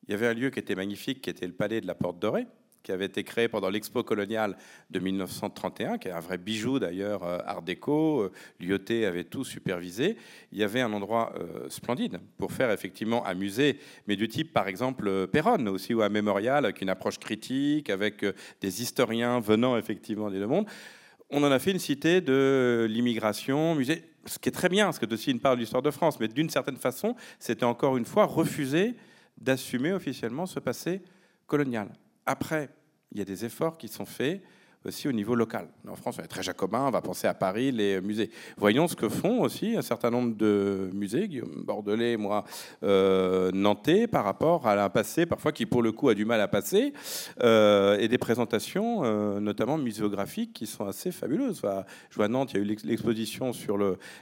Il 0.08 0.10
y 0.10 0.14
avait 0.14 0.26
un 0.26 0.34
lieu 0.34 0.50
qui 0.50 0.58
était 0.58 0.74
magnifique, 0.74 1.22
qui 1.22 1.30
était 1.30 1.46
le 1.46 1.52
palais 1.52 1.80
de 1.80 1.86
la 1.86 1.94
Porte 1.94 2.18
Dorée, 2.18 2.46
qui 2.82 2.92
avait 2.92 3.06
été 3.06 3.22
créé 3.22 3.48
pendant 3.48 3.70
l'expo 3.70 4.02
coloniale 4.02 4.56
de 4.90 4.98
1931, 4.98 5.98
qui 5.98 6.08
est 6.08 6.12
un 6.12 6.20
vrai 6.20 6.38
bijou 6.38 6.78
d'ailleurs, 6.78 7.22
euh, 7.22 7.38
art 7.46 7.62
déco. 7.62 8.22
Euh, 8.22 8.32
Lyoté 8.60 9.06
avait 9.06 9.24
tout 9.24 9.44
supervisé. 9.44 10.16
Il 10.50 10.58
y 10.58 10.64
avait 10.64 10.80
un 10.80 10.92
endroit 10.92 11.32
euh, 11.36 11.68
splendide 11.68 12.18
pour 12.38 12.52
faire 12.52 12.70
effectivement 12.70 13.24
un 13.26 13.34
musée, 13.34 13.78
mais 14.06 14.16
du 14.16 14.28
type 14.28 14.52
par 14.52 14.68
exemple 14.68 15.28
Perron, 15.28 15.66
aussi, 15.66 15.94
ou 15.94 16.02
un 16.02 16.08
mémorial 16.08 16.64
avec 16.64 16.80
une 16.80 16.90
approche 16.90 17.18
critique, 17.18 17.90
avec 17.90 18.24
des 18.60 18.82
historiens 18.82 19.40
venant 19.40 19.76
effectivement 19.76 20.30
des 20.30 20.38
deux 20.38 20.46
mondes. 20.46 20.66
On 21.30 21.42
en 21.44 21.50
a 21.50 21.58
fait 21.58 21.70
une 21.70 21.78
cité 21.78 22.20
de 22.20 22.86
l'immigration, 22.90 23.74
musée, 23.74 24.04
ce 24.26 24.38
qui 24.38 24.48
est 24.48 24.52
très 24.52 24.68
bien, 24.68 24.86
parce 24.86 24.98
que 24.98 25.12
aussi 25.12 25.30
une 25.30 25.40
part 25.40 25.54
de 25.54 25.60
l'histoire 25.60 25.82
de 25.82 25.90
France, 25.90 26.20
mais 26.20 26.28
d'une 26.28 26.50
certaine 26.50 26.76
façon, 26.76 27.14
c'était 27.38 27.64
encore 27.64 27.96
une 27.96 28.04
fois 28.04 28.26
refusé 28.26 28.94
d'assumer 29.42 29.92
officiellement 29.92 30.46
ce 30.46 30.60
passé 30.60 31.02
colonial. 31.46 31.92
Après, 32.26 32.70
il 33.10 33.18
y 33.18 33.20
a 33.20 33.24
des 33.24 33.44
efforts 33.44 33.76
qui 33.76 33.88
sont 33.88 34.06
faits 34.06 34.42
aussi 34.84 35.08
au 35.08 35.12
niveau 35.12 35.34
local. 35.34 35.68
En 35.88 35.96
France, 35.96 36.16
on 36.20 36.24
est 36.24 36.28
très 36.28 36.42
jacobin, 36.42 36.86
on 36.86 36.90
va 36.90 37.00
penser 37.00 37.26
à 37.26 37.34
Paris, 37.34 37.72
les 37.72 38.00
musées. 38.00 38.30
Voyons 38.56 38.88
ce 38.88 38.96
que 38.96 39.08
font 39.08 39.42
aussi 39.42 39.76
un 39.76 39.82
certain 39.82 40.10
nombre 40.10 40.36
de 40.36 40.90
musées, 40.92 41.28
Guillaume 41.28 41.62
Bordelais, 41.64 42.16
moi, 42.16 42.44
euh, 42.82 43.50
Nantais, 43.52 44.06
par 44.06 44.24
rapport 44.24 44.66
à 44.66 44.82
un 44.82 44.88
passé, 44.88 45.26
parfois 45.26 45.52
qui 45.52 45.66
pour 45.66 45.82
le 45.82 45.92
coup 45.92 46.08
a 46.08 46.14
du 46.14 46.24
mal 46.24 46.40
à 46.40 46.48
passer, 46.48 46.92
euh, 47.42 47.98
et 47.98 48.08
des 48.08 48.18
présentations, 48.18 49.02
euh, 49.04 49.40
notamment 49.40 49.78
muséographiques, 49.78 50.52
qui 50.52 50.66
sont 50.66 50.86
assez 50.86 51.12
fabuleuses. 51.12 51.62
je 52.10 52.16
vois 52.16 52.24
à 52.24 52.28
Nantes, 52.28 52.52
il 52.52 52.56
y 52.56 52.60
a 52.60 52.64
eu 52.64 52.76
l'exposition 52.84 53.52
sur 53.52 53.78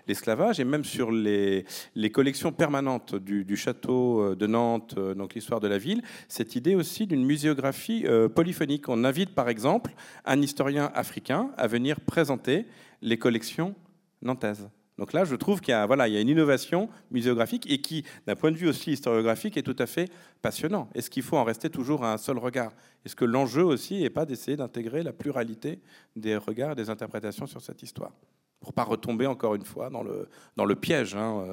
l'esclavage, 0.07 0.61
et 0.61 0.65
même 0.65 0.85
sur 0.85 1.11
les, 1.11 1.65
collections 2.13 2.53
permanentes 2.53 3.15
du, 3.15 3.45
du, 3.45 3.57
château 3.57 4.35
de 4.35 4.47
Nantes, 4.47 4.97
donc 5.17 5.35
l'histoire 5.35 5.61
de 5.61 5.69
la 5.69 5.79
ville, 5.79 6.03
cette 6.29 6.57
idée 6.57 6.75
aussi 6.75 7.07
d'une 7.07 7.25
muséographie 7.25 8.05
polyphonique. 8.35 8.89
On 8.89 9.05
invite 9.05 9.35
par 9.35 9.49
exemple 9.49 9.93
un 10.25 10.41
historien 10.51 10.91
africain 10.95 11.51
à 11.57 11.69
venir 11.69 12.01
présenter 12.01 12.67
les 13.03 13.19
collections 13.19 13.77
nantaises. 14.21 14.69
Donc 14.99 15.13
là, 15.13 15.25
je 15.25 15.37
trouve 15.37 15.61
qu'il 15.61 15.73
y, 15.73 15.75
a, 15.75 15.87
voilà, 15.87 16.09
il 16.09 16.15
y 16.15 16.17
a 16.17 16.21
une 16.21 16.29
innovation 16.29 16.91
muséographique 17.11 17.71
et 17.71 17.81
qui, 17.81 18.05
d'un 18.27 18.35
point 18.35 18.51
de 18.51 18.57
vue 18.57 18.69
aussi 18.69 18.93
historiographique, 18.93 19.57
est 19.57 19.63
tout 19.63 19.77
à 19.79 19.87
fait 19.87 20.11
passionnant. 20.43 20.91
Est-ce 20.95 21.09
qu'il 21.09 21.23
faut 21.23 21.39
en 21.39 21.45
rester 21.45 21.71
toujours 21.71 22.05
à 22.05 22.13
un 22.13 22.19
seul 22.19 22.37
regard? 22.37 22.73
Est-ce 23.07 23.17
que 23.17 23.25
l'enjeu 23.25 23.63
aussi 23.63 24.01
n'est 24.01 24.11
pas 24.11 24.27
d'essayer 24.27 24.57
d'intégrer 24.57 25.03
la 25.03 25.13
pluralité 25.13 25.81
des 26.17 26.37
regards 26.37 26.75
des 26.75 26.91
interprétations 26.91 27.47
sur 27.47 27.63
cette 27.63 27.83
histoire? 27.83 28.13
Pour 28.61 28.75
pas 28.75 28.85
retomber 28.85 29.27
encore 29.27 29.55
une 29.55 29.65
fois 29.65 29.89
dans 29.89 30.03
le, 30.03 30.29
dans 30.57 30.67
le 30.67 30.75
piège 30.75 31.15
hein, 31.15 31.45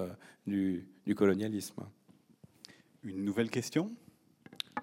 euh, 0.47 0.79
du 1.05 1.15
colonialisme. 1.15 1.83
Une 3.03 3.23
nouvelle 3.23 3.49
question? 3.49 3.91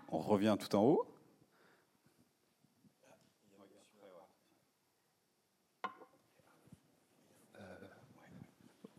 On 0.09 0.21
revient 0.21 0.57
tout 0.59 0.75
en 0.75 0.83
haut. 0.85 1.14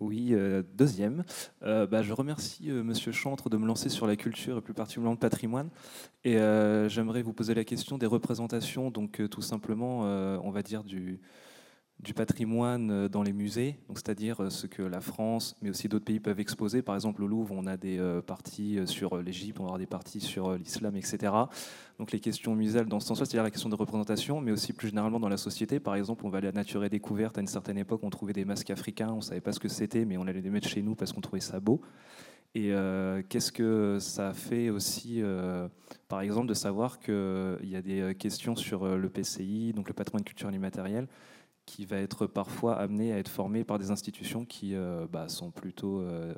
Oui, 0.05 0.33
euh, 0.33 0.61
deuxième. 0.75 1.23
Euh, 1.63 1.87
bah, 1.87 2.03
je 2.03 2.13
remercie 2.13 2.69
euh, 2.69 2.83
Monsieur 2.83 3.11
Chantre 3.11 3.49
de 3.49 3.57
me 3.57 3.65
lancer 3.65 3.89
sur 3.89 4.05
la 4.05 4.15
culture 4.15 4.59
et 4.59 4.61
plus 4.61 4.75
particulièrement 4.75 5.13
le 5.13 5.17
patrimoine. 5.17 5.69
Et 6.23 6.37
j'aimerais 6.89 7.23
vous 7.23 7.33
poser 7.33 7.55
la 7.55 7.63
question 7.63 7.97
des 7.97 8.05
représentations, 8.05 8.91
donc 8.91 9.21
tout 9.29 9.41
simplement, 9.41 10.01
on 10.01 10.49
va 10.49 10.63
dire 10.63 10.83
du, 10.83 11.19
du 11.99 12.13
patrimoine 12.13 12.91
euh, 12.91 13.09
dans 13.09 13.23
les 13.23 13.33
musées, 13.33 13.77
c'est-à-dire 13.93 14.43
euh, 14.43 14.49
ce 14.49 14.67
que 14.67 14.81
la 14.81 14.99
France, 14.99 15.55
mais 15.61 15.69
aussi 15.69 15.87
d'autres 15.87 16.05
pays 16.05 16.19
peuvent 16.19 16.39
exposer. 16.39 16.81
Par 16.81 16.95
exemple, 16.95 17.23
au 17.23 17.27
Louvre, 17.27 17.55
on 17.57 17.65
a 17.67 17.77
des 17.77 17.97
euh, 17.99 18.21
parties 18.21 18.79
sur 18.85 19.17
l'Égypte, 19.21 19.59
on 19.59 19.63
va 19.63 19.69
avoir 19.69 19.79
des 19.79 19.85
parties 19.85 20.19
sur 20.19 20.53
l'islam, 20.53 20.95
etc. 20.97 21.33
Donc 21.97 22.11
les 22.11 22.19
questions 22.19 22.53
muséales 22.55 22.87
dans 22.87 22.99
ce 22.99 23.07
sens-là, 23.07 23.25
c'est-à-dire 23.25 23.43
la 23.43 23.51
question 23.51 23.69
de 23.69 23.75
représentation, 23.75 24.41
mais 24.41 24.51
aussi 24.51 24.73
plus 24.73 24.89
généralement 24.89 25.19
dans 25.19 25.29
la 25.29 25.37
société. 25.37 25.79
Par 25.79 25.95
exemple, 25.95 26.25
on 26.25 26.29
va 26.29 26.39
aller 26.39 26.49
à 26.49 26.51
Nature 26.51 26.83
et 26.83 26.89
Découverte. 26.89 27.37
À 27.37 27.41
une 27.41 27.47
certaine 27.47 27.77
époque, 27.77 28.01
on 28.03 28.09
trouvait 28.09 28.33
des 28.33 28.45
masques 28.45 28.69
africains, 28.69 29.11
on 29.11 29.17
ne 29.17 29.21
savait 29.21 29.41
pas 29.41 29.53
ce 29.53 29.59
que 29.59 29.69
c'était, 29.69 30.03
mais 30.05 30.17
on 30.17 30.27
allait 30.27 30.41
les 30.41 30.49
mettre 30.49 30.67
chez 30.67 30.81
nous 30.81 30.95
parce 30.95 31.13
qu'on 31.13 31.21
trouvait 31.21 31.39
ça 31.39 31.59
beau. 31.59 31.81
Et 32.53 32.71
qu'est-ce 33.27 33.51
que 33.51 33.97
ça 33.99 34.33
fait 34.33 34.69
aussi, 34.69 35.21
par 36.07 36.21
exemple, 36.21 36.47
de 36.47 36.53
savoir 36.53 36.99
qu'il 36.99 37.57
y 37.63 37.75
a 37.75 37.81
des 37.81 38.15
questions 38.17 38.55
sur 38.55 38.85
le 38.87 39.09
PCI, 39.09 39.73
donc 39.73 39.89
le 39.89 39.93
patrimoine 39.93 40.23
culturel 40.23 40.55
immatériel, 40.55 41.07
qui 41.65 41.85
va 41.85 41.97
être 41.97 42.27
parfois 42.27 42.77
amené 42.77 43.11
à 43.11 43.17
être 43.17 43.29
formé 43.29 43.63
par 43.63 43.79
des 43.79 43.91
institutions 43.91 44.45
qui 44.45 44.75
euh, 44.75 45.07
bah, 45.11 45.27
sont 45.29 45.51
plutôt 45.51 46.01
euh, 46.01 46.33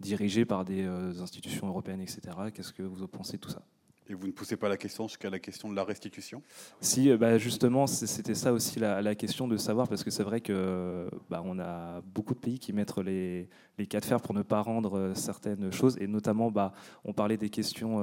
dirigées 0.00 0.44
par 0.44 0.64
des 0.64 0.84
euh, 0.84 1.20
institutions 1.20 1.68
européennes, 1.68 2.00
etc. 2.00 2.20
Qu'est-ce 2.54 2.72
que 2.72 2.82
vous 2.82 3.06
pensez 3.06 3.36
de 3.36 3.42
tout 3.42 3.50
ça? 3.50 3.62
Et 4.08 4.14
vous 4.14 4.28
ne 4.28 4.32
poussez 4.32 4.56
pas 4.56 4.68
la 4.68 4.76
question 4.76 5.08
jusqu'à 5.08 5.30
la 5.30 5.40
question 5.40 5.68
de 5.68 5.74
la 5.74 5.82
restitution? 5.82 6.40
Si, 6.80 7.12
bah 7.16 7.38
justement, 7.38 7.88
c'était 7.88 8.36
ça 8.36 8.52
aussi 8.52 8.78
la, 8.78 9.14
question 9.16 9.48
de 9.48 9.56
savoir, 9.56 9.88
parce 9.88 10.04
que 10.04 10.12
c'est 10.12 10.22
vrai 10.22 10.40
que 10.40 11.10
bah, 11.28 11.42
on 11.44 11.58
a 11.58 12.02
beaucoup 12.02 12.34
de 12.34 12.38
pays 12.38 12.60
qui 12.60 12.72
mettent 12.72 12.96
les, 12.98 13.48
les 13.78 13.86
cas 13.88 13.98
de 13.98 14.04
fer 14.04 14.20
pour 14.20 14.32
ne 14.32 14.42
pas 14.42 14.62
rendre 14.62 15.10
certaines 15.16 15.72
choses, 15.72 15.98
et 15.98 16.06
notamment, 16.06 16.52
bah, 16.52 16.72
on 17.04 17.12
parlait 17.12 17.36
des 17.36 17.50
questions 17.50 17.98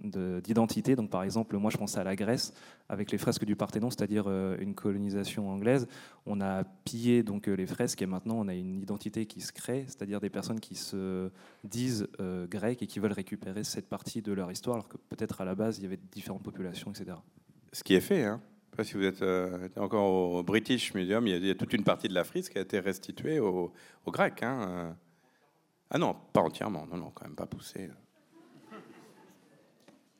d'identité. 0.00 0.96
Donc, 0.96 1.10
par 1.10 1.22
exemple, 1.22 1.56
moi, 1.56 1.70
je 1.70 1.76
pensais 1.76 1.98
à 1.98 2.04
la 2.04 2.16
Grèce 2.16 2.52
avec 2.88 3.10
les 3.10 3.18
fresques 3.18 3.44
du 3.44 3.56
Parthénon, 3.56 3.90
c'est-à-dire 3.90 4.24
euh, 4.28 4.56
une 4.60 4.74
colonisation 4.74 5.50
anglaise. 5.50 5.86
On 6.24 6.40
a 6.40 6.64
pillé 6.84 7.22
donc 7.22 7.48
euh, 7.48 7.54
les 7.54 7.66
fresques 7.66 8.02
et 8.02 8.06
maintenant 8.06 8.36
on 8.38 8.48
a 8.48 8.54
une 8.54 8.80
identité 8.80 9.26
qui 9.26 9.40
se 9.40 9.52
crée, 9.52 9.84
c'est-à-dire 9.86 10.20
des 10.20 10.30
personnes 10.30 10.60
qui 10.60 10.74
se 10.74 11.30
disent 11.64 12.08
euh, 12.20 12.46
grecques 12.46 12.82
et 12.82 12.86
qui 12.86 13.00
veulent 13.00 13.12
récupérer 13.12 13.64
cette 13.64 13.88
partie 13.88 14.22
de 14.22 14.32
leur 14.32 14.50
histoire, 14.50 14.76
alors 14.76 14.88
que 14.88 14.96
peut-être 14.96 15.40
à 15.40 15.44
la 15.44 15.54
base 15.54 15.78
il 15.78 15.82
y 15.82 15.86
avait 15.86 15.98
différentes 16.12 16.42
populations, 16.42 16.92
etc. 16.92 17.16
Ce 17.72 17.82
qui 17.82 17.94
est 17.94 18.00
fait, 18.00 18.24
hein. 18.24 18.40
Je 18.66 18.70
sais 18.72 18.76
pas 18.76 18.84
si 18.84 18.94
vous 18.94 19.04
êtes 19.04 19.78
encore 19.78 20.34
au 20.34 20.42
British 20.42 20.92
Museum, 20.92 21.26
il 21.26 21.46
y, 21.46 21.50
a, 21.50 21.54
toute 21.54 21.72
une 21.72 21.82
partie 21.82 22.08
de 22.08 22.14
la 22.14 22.24
frise 22.24 22.50
qui 22.50 22.58
a 22.58 22.60
été 22.60 22.78
restituée 22.78 23.40
aux, 23.40 23.72
Grecs. 24.06 24.42
Hein. 24.42 24.94
Ah 25.88 25.96
non, 25.96 26.14
pas 26.34 26.42
entièrement, 26.42 26.84
non, 26.84 26.98
non, 26.98 27.10
quand 27.14 27.24
même 27.24 27.36
pas 27.36 27.46
poussé. 27.46 27.88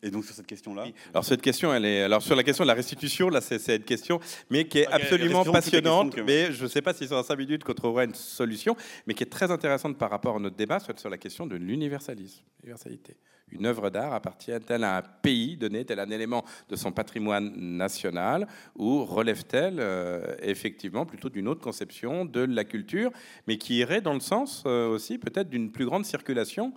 Et 0.03 0.11
donc 0.11 0.25
sur 0.25 0.35
cette 0.35 0.47
question-là 0.47 0.87
Alors 1.13 1.25
cette 1.25 1.43
question, 1.43 1.73
elle 1.73 1.85
est. 1.85 2.03
Alors 2.03 2.23
sur 2.23 2.37
la 2.37 2.43
question 2.43 2.65
de 2.65 2.69
la 2.69 2.75
restitution, 2.75 3.29
là, 3.29 3.41
c'est 3.41 3.77
une 3.77 3.83
question, 3.83 4.21
mais 4.51 4.67
qui 4.67 4.79
est 4.81 4.87
absolument 4.87 5.45
passionnante. 5.45 6.17
Mais 6.19 6.53
je 6.53 6.65
ne 6.65 6.69
sais 6.69 6.83
pas 6.83 6.93
si 6.93 7.01
c'est 7.01 7.15
dans 7.15 7.23
5 7.23 7.37
minutes 7.37 7.65
qu'on 7.65 7.75
trouvera 7.75 8.05
une 8.05 8.15
solution, 8.15 8.77
mais 9.07 9.15
qui 9.15 9.23
est 9.23 9.31
très 9.31 9.51
intéressante 9.51 9.97
par 9.97 10.11
rapport 10.11 10.37
à 10.37 10.39
notre 10.39 10.57
débat 10.57 10.79
sur 10.81 11.11
la 11.11 11.19
question 11.19 11.47
de 11.47 11.57
l'universalisme, 11.57 12.43
l'universalité. 12.63 13.17
Une 13.53 13.65
œuvre 13.65 13.91
d'art 13.91 14.13
appartient-elle 14.13 14.83
à 14.83 14.97
un 14.97 15.03
pays 15.03 15.57
donné, 15.57 15.85
tel 15.85 16.01
un 16.01 16.11
élément 16.11 16.45
de 16.69 16.75
son 16.75 16.91
patrimoine 16.91 17.53
national, 17.57 18.49
ou 18.75 19.05
relève-t-elle 19.05 19.77
euh, 19.79 20.35
effectivement 20.43 21.07
plutôt 21.07 21.29
d'une 21.29 21.47
autre 21.47 21.61
conception 21.61 22.25
de 22.25 22.41
la 22.41 22.65
culture, 22.65 23.13
mais 23.47 23.57
qui 23.57 23.77
irait 23.77 24.01
dans 24.01 24.15
le 24.15 24.21
sens 24.21 24.65
euh, 24.67 24.89
aussi 24.89 25.19
peut-être 25.19 25.49
d'une 25.49 25.71
plus 25.71 25.87
grande 25.87 26.05
circulation 26.05 26.73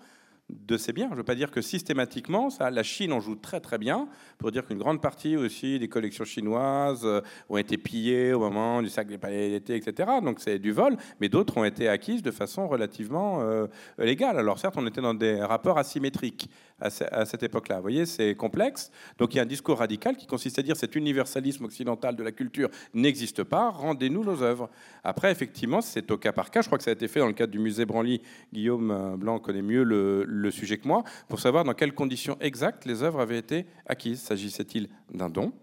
de 0.49 0.77
ces 0.77 0.93
biens. 0.93 1.07
Je 1.07 1.13
ne 1.13 1.17
veux 1.17 1.23
pas 1.23 1.35
dire 1.35 1.51
que 1.51 1.61
systématiquement, 1.61 2.49
ça, 2.49 2.69
la 2.71 2.83
Chine 2.83 3.11
en 3.13 3.19
joue 3.19 3.35
très 3.35 3.59
très 3.59 3.77
bien, 3.77 4.07
pour 4.37 4.51
dire 4.51 4.65
qu'une 4.65 4.77
grande 4.77 5.01
partie 5.01 5.37
aussi 5.37 5.79
des 5.79 5.87
collections 5.87 6.25
chinoises 6.25 7.05
euh, 7.05 7.21
ont 7.49 7.57
été 7.57 7.77
pillées 7.77 8.33
au 8.33 8.39
moment 8.39 8.81
du 8.81 8.89
sac 8.89 9.07
des 9.07 9.17
palais 9.17 9.49
d'été, 9.49 9.75
etc. 9.75 10.09
Donc 10.23 10.39
c'est 10.39 10.59
du 10.59 10.71
vol, 10.71 10.97
mais 11.19 11.29
d'autres 11.29 11.57
ont 11.57 11.65
été 11.65 11.87
acquises 11.87 12.23
de 12.23 12.31
façon 12.31 12.67
relativement 12.67 13.41
euh, 13.41 13.67
légale. 13.97 14.39
Alors 14.39 14.59
certes, 14.59 14.75
on 14.77 14.87
était 14.87 15.01
dans 15.01 15.13
des 15.13 15.41
rapports 15.41 15.77
asymétriques 15.77 16.49
à, 16.81 17.25
cette 17.25 17.43
époque-là. 17.43 17.75
Vous 17.75 17.81
voyez, 17.81 18.05
c'est 18.05 18.35
complexe. 18.35 18.89
Donc 19.17 19.33
il 19.33 19.37
y 19.37 19.39
a 19.39 19.43
un 19.43 19.47
discours 19.47 19.79
radical 19.79 20.15
qui 20.15 20.27
consiste 20.27 20.59
à 20.59 20.61
dire 20.61 20.77
cet 20.77 20.95
universalisme 20.95 21.65
occidental 21.65 22.15
de 22.15 22.23
la 22.23 22.31
culture 22.31 22.69
n'existe 22.93 23.43
pas, 23.43 23.69
rendez-nous 23.69 24.23
nos 24.23 24.41
œuvres. 24.41 24.69
Après, 25.03 25.31
effectivement, 25.31 25.81
c'est 25.81 26.09
au 26.11 26.17
cas 26.17 26.31
par 26.31 26.51
cas. 26.51 26.61
Je 26.61 26.67
crois 26.67 26.77
que 26.77 26.83
ça 26.83 26.91
a 26.91 26.93
été 26.93 27.07
fait 27.07 27.19
dans 27.19 27.27
le 27.27 27.33
cadre 27.33 27.51
du 27.51 27.59
musée 27.59 27.85
Branly. 27.85 28.21
Guillaume 28.53 28.91
euh, 28.91 29.17
Blanc 29.17 29.39
connaît 29.39 29.61
mieux 29.61 29.83
le, 29.83 30.23
le 30.23 30.38
sujet 30.51 30.77
que 30.77 30.87
moi, 30.87 31.03
pour 31.27 31.39
savoir 31.39 31.63
dans 31.63 31.73
quelles 31.73 31.93
conditions 31.93 32.37
exactes 32.39 32.85
les 32.85 33.03
œuvres 33.03 33.19
avaient 33.19 33.37
été 33.37 33.65
acquises. 33.85 34.21
S'agissait-il 34.21 34.89
d'un 35.13 35.29
don 35.29 35.53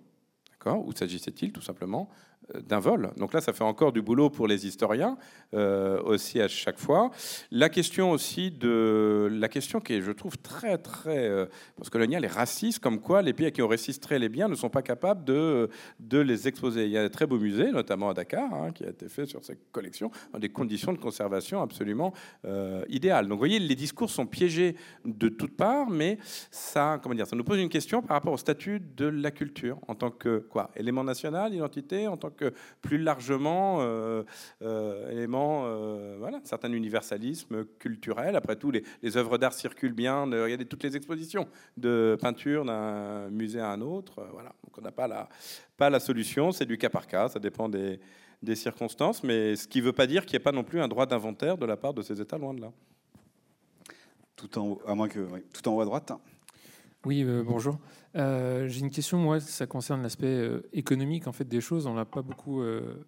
Ou 0.67 0.93
s'agissait-il 0.93 1.53
tout 1.53 1.63
simplement 1.63 2.09
d'un 2.55 2.79
vol. 2.79 3.11
Donc 3.17 3.33
là, 3.33 3.41
ça 3.41 3.53
fait 3.53 3.65
encore 3.65 3.93
du 3.93 4.03
boulot 4.03 4.31
pour 4.31 4.47
les 4.47 4.67
historiens 4.67 5.17
euh, 5.55 6.01
aussi 6.03 6.41
à 6.41 6.49
chaque 6.49 6.79
fois. 6.79 7.11
La 7.51 7.69
question 7.69 8.11
aussi 8.11 8.51
de 8.51 9.29
la 9.33 9.49
question 9.49 9.81
qui 9.81 9.95
est, 9.95 10.03
je 10.03 10.13
trouve, 10.13 10.39
très 10.39 10.79
très 10.79 11.29
euh, 11.29 11.47
postcoloniale 11.77 12.25
et 12.25 12.29
raciste, 12.29 12.79
comme 12.79 13.01
quoi 13.01 13.23
les 13.23 13.33
pays 13.33 13.51
qui 13.51 13.63
ont 13.63 13.69
registré 13.69 14.19
les 14.19 14.29
biens 14.29 14.49
ne 14.49 14.55
sont 14.55 14.71
pas 14.71 14.83
capables 14.83 15.25
de, 15.25 15.69
de 15.99 16.19
les 16.19 16.47
exposer. 16.47 16.85
Il 16.85 16.91
y 16.93 16.99
a 16.99 17.03
de 17.03 17.09
très 17.09 17.27
beaux 17.27 17.39
musées, 17.39 17.73
notamment 17.73 18.11
à 18.11 18.15
Dakar, 18.15 18.53
hein, 18.55 18.71
qui 18.73 18.85
a 18.85 18.91
été 18.91 19.09
fait 19.09 19.27
sur 19.27 19.45
ces 19.45 19.59
collections 19.73 20.11
dans 20.33 20.39
des 20.39 20.49
conditions 20.49 20.93
de 20.93 20.99
conservation 20.99 21.61
absolument 21.63 22.13
euh, 22.45 22.85
idéales. 22.89 23.27
Donc 23.27 23.33
vous 23.33 23.39
voyez, 23.39 23.59
les 23.59 23.75
discours 23.75 24.11
sont 24.11 24.27
piégés 24.27 24.77
de 25.05 25.29
toutes 25.29 25.57
parts, 25.57 25.91
mais 25.91 26.19
ça, 26.51 27.01
comment 27.03 27.15
dire, 27.15 27.27
ça 27.27 27.37
nous 27.37 27.45
pose 27.45 27.59
une 27.59 27.69
question 27.69 28.03
par 28.03 28.17
rapport 28.17 28.33
au 28.33 28.39
statut 28.39 28.81
de 28.81 29.07
la 29.07 29.31
culture 29.31 29.79
en 29.89 29.95
tant 29.95 30.11
que 30.11 30.39
quoi, 30.39 30.71
élément 30.77 31.05
national, 31.05 31.55
identité, 31.55 32.07
en 32.07 32.17
tant 32.17 32.31
que 32.31 32.36
plus 32.83 32.99
largement 32.99 33.79
euh, 33.81 34.23
euh, 34.63 35.11
élément, 35.11 35.65
euh, 35.65 36.17
voilà, 36.19 36.39
un 36.39 36.45
certain 36.45 36.73
universalisme 36.73 37.65
culturel. 37.79 38.37
Après 38.37 38.57
tout, 38.57 38.71
les, 38.71 39.17
œuvres 39.17 39.39
d'art 39.39 39.53
circulent 39.53 39.93
bien. 39.93 40.25
Regardez 40.25 40.65
toutes 40.65 40.83
les 40.83 40.97
expositions 40.97 41.49
de 41.77 42.17
peinture 42.21 42.65
d'un 42.65 43.29
musée 43.31 43.61
à 43.61 43.71
un 43.71 43.81
autre. 43.81 44.27
Voilà, 44.33 44.51
donc 44.65 44.77
on 44.79 44.83
n'a 44.83 44.93
pas 44.93 45.09
la, 45.09 45.29
pas 45.77 45.91
la 45.91 46.01
solution. 46.01 46.53
C'est 46.53 46.67
du 46.67 46.79
cas 46.79 46.91
par 46.91 47.07
cas. 47.07 47.29
Ça 47.29 47.39
dépend 47.39 47.69
des, 47.69 48.01
circonstances, 48.55 49.25
mais 49.25 49.57
ce 49.57 49.67
qui 49.67 49.81
ne 49.81 49.87
veut 49.87 49.93
pas 49.93 50.07
dire 50.07 50.25
qu'il 50.25 50.35
n'y 50.35 50.41
ait 50.41 50.45
pas 50.45 50.53
non 50.53 50.63
plus 50.63 50.81
un 50.81 50.87
droit 50.87 51.07
d'inventaire 51.07 51.59
de 51.59 51.67
la 51.67 51.77
part 51.77 51.93
de 51.95 52.03
ces 52.03 52.21
États, 52.21 52.39
loin 52.39 52.55
de 52.55 52.61
là. 52.61 52.71
Tout 54.37 54.59
en 54.59 54.79
à 54.87 54.95
moins 54.95 55.09
que, 55.09 55.27
tout 55.53 55.69
en 55.69 55.75
haut 55.75 55.81
à 55.81 55.85
droite. 55.85 56.13
Oui, 57.07 57.23
euh, 57.23 57.45
bonjour. 57.47 57.79
Euh, 58.17 58.67
J'ai 58.67 58.81
une 58.81 58.91
question, 58.91 59.19
moi, 59.19 59.39
ça 59.39 59.69
concerne 59.69 60.03
l'aspect 60.03 60.27
euh, 60.27 60.69
économique 60.73 61.29
en 61.29 61.33
fait 61.33 61.45
des 61.45 61.61
choses. 61.61 61.87
On 61.87 61.95
l'a 61.95 62.05
pas 62.05 62.23
beaucoup 62.23 62.65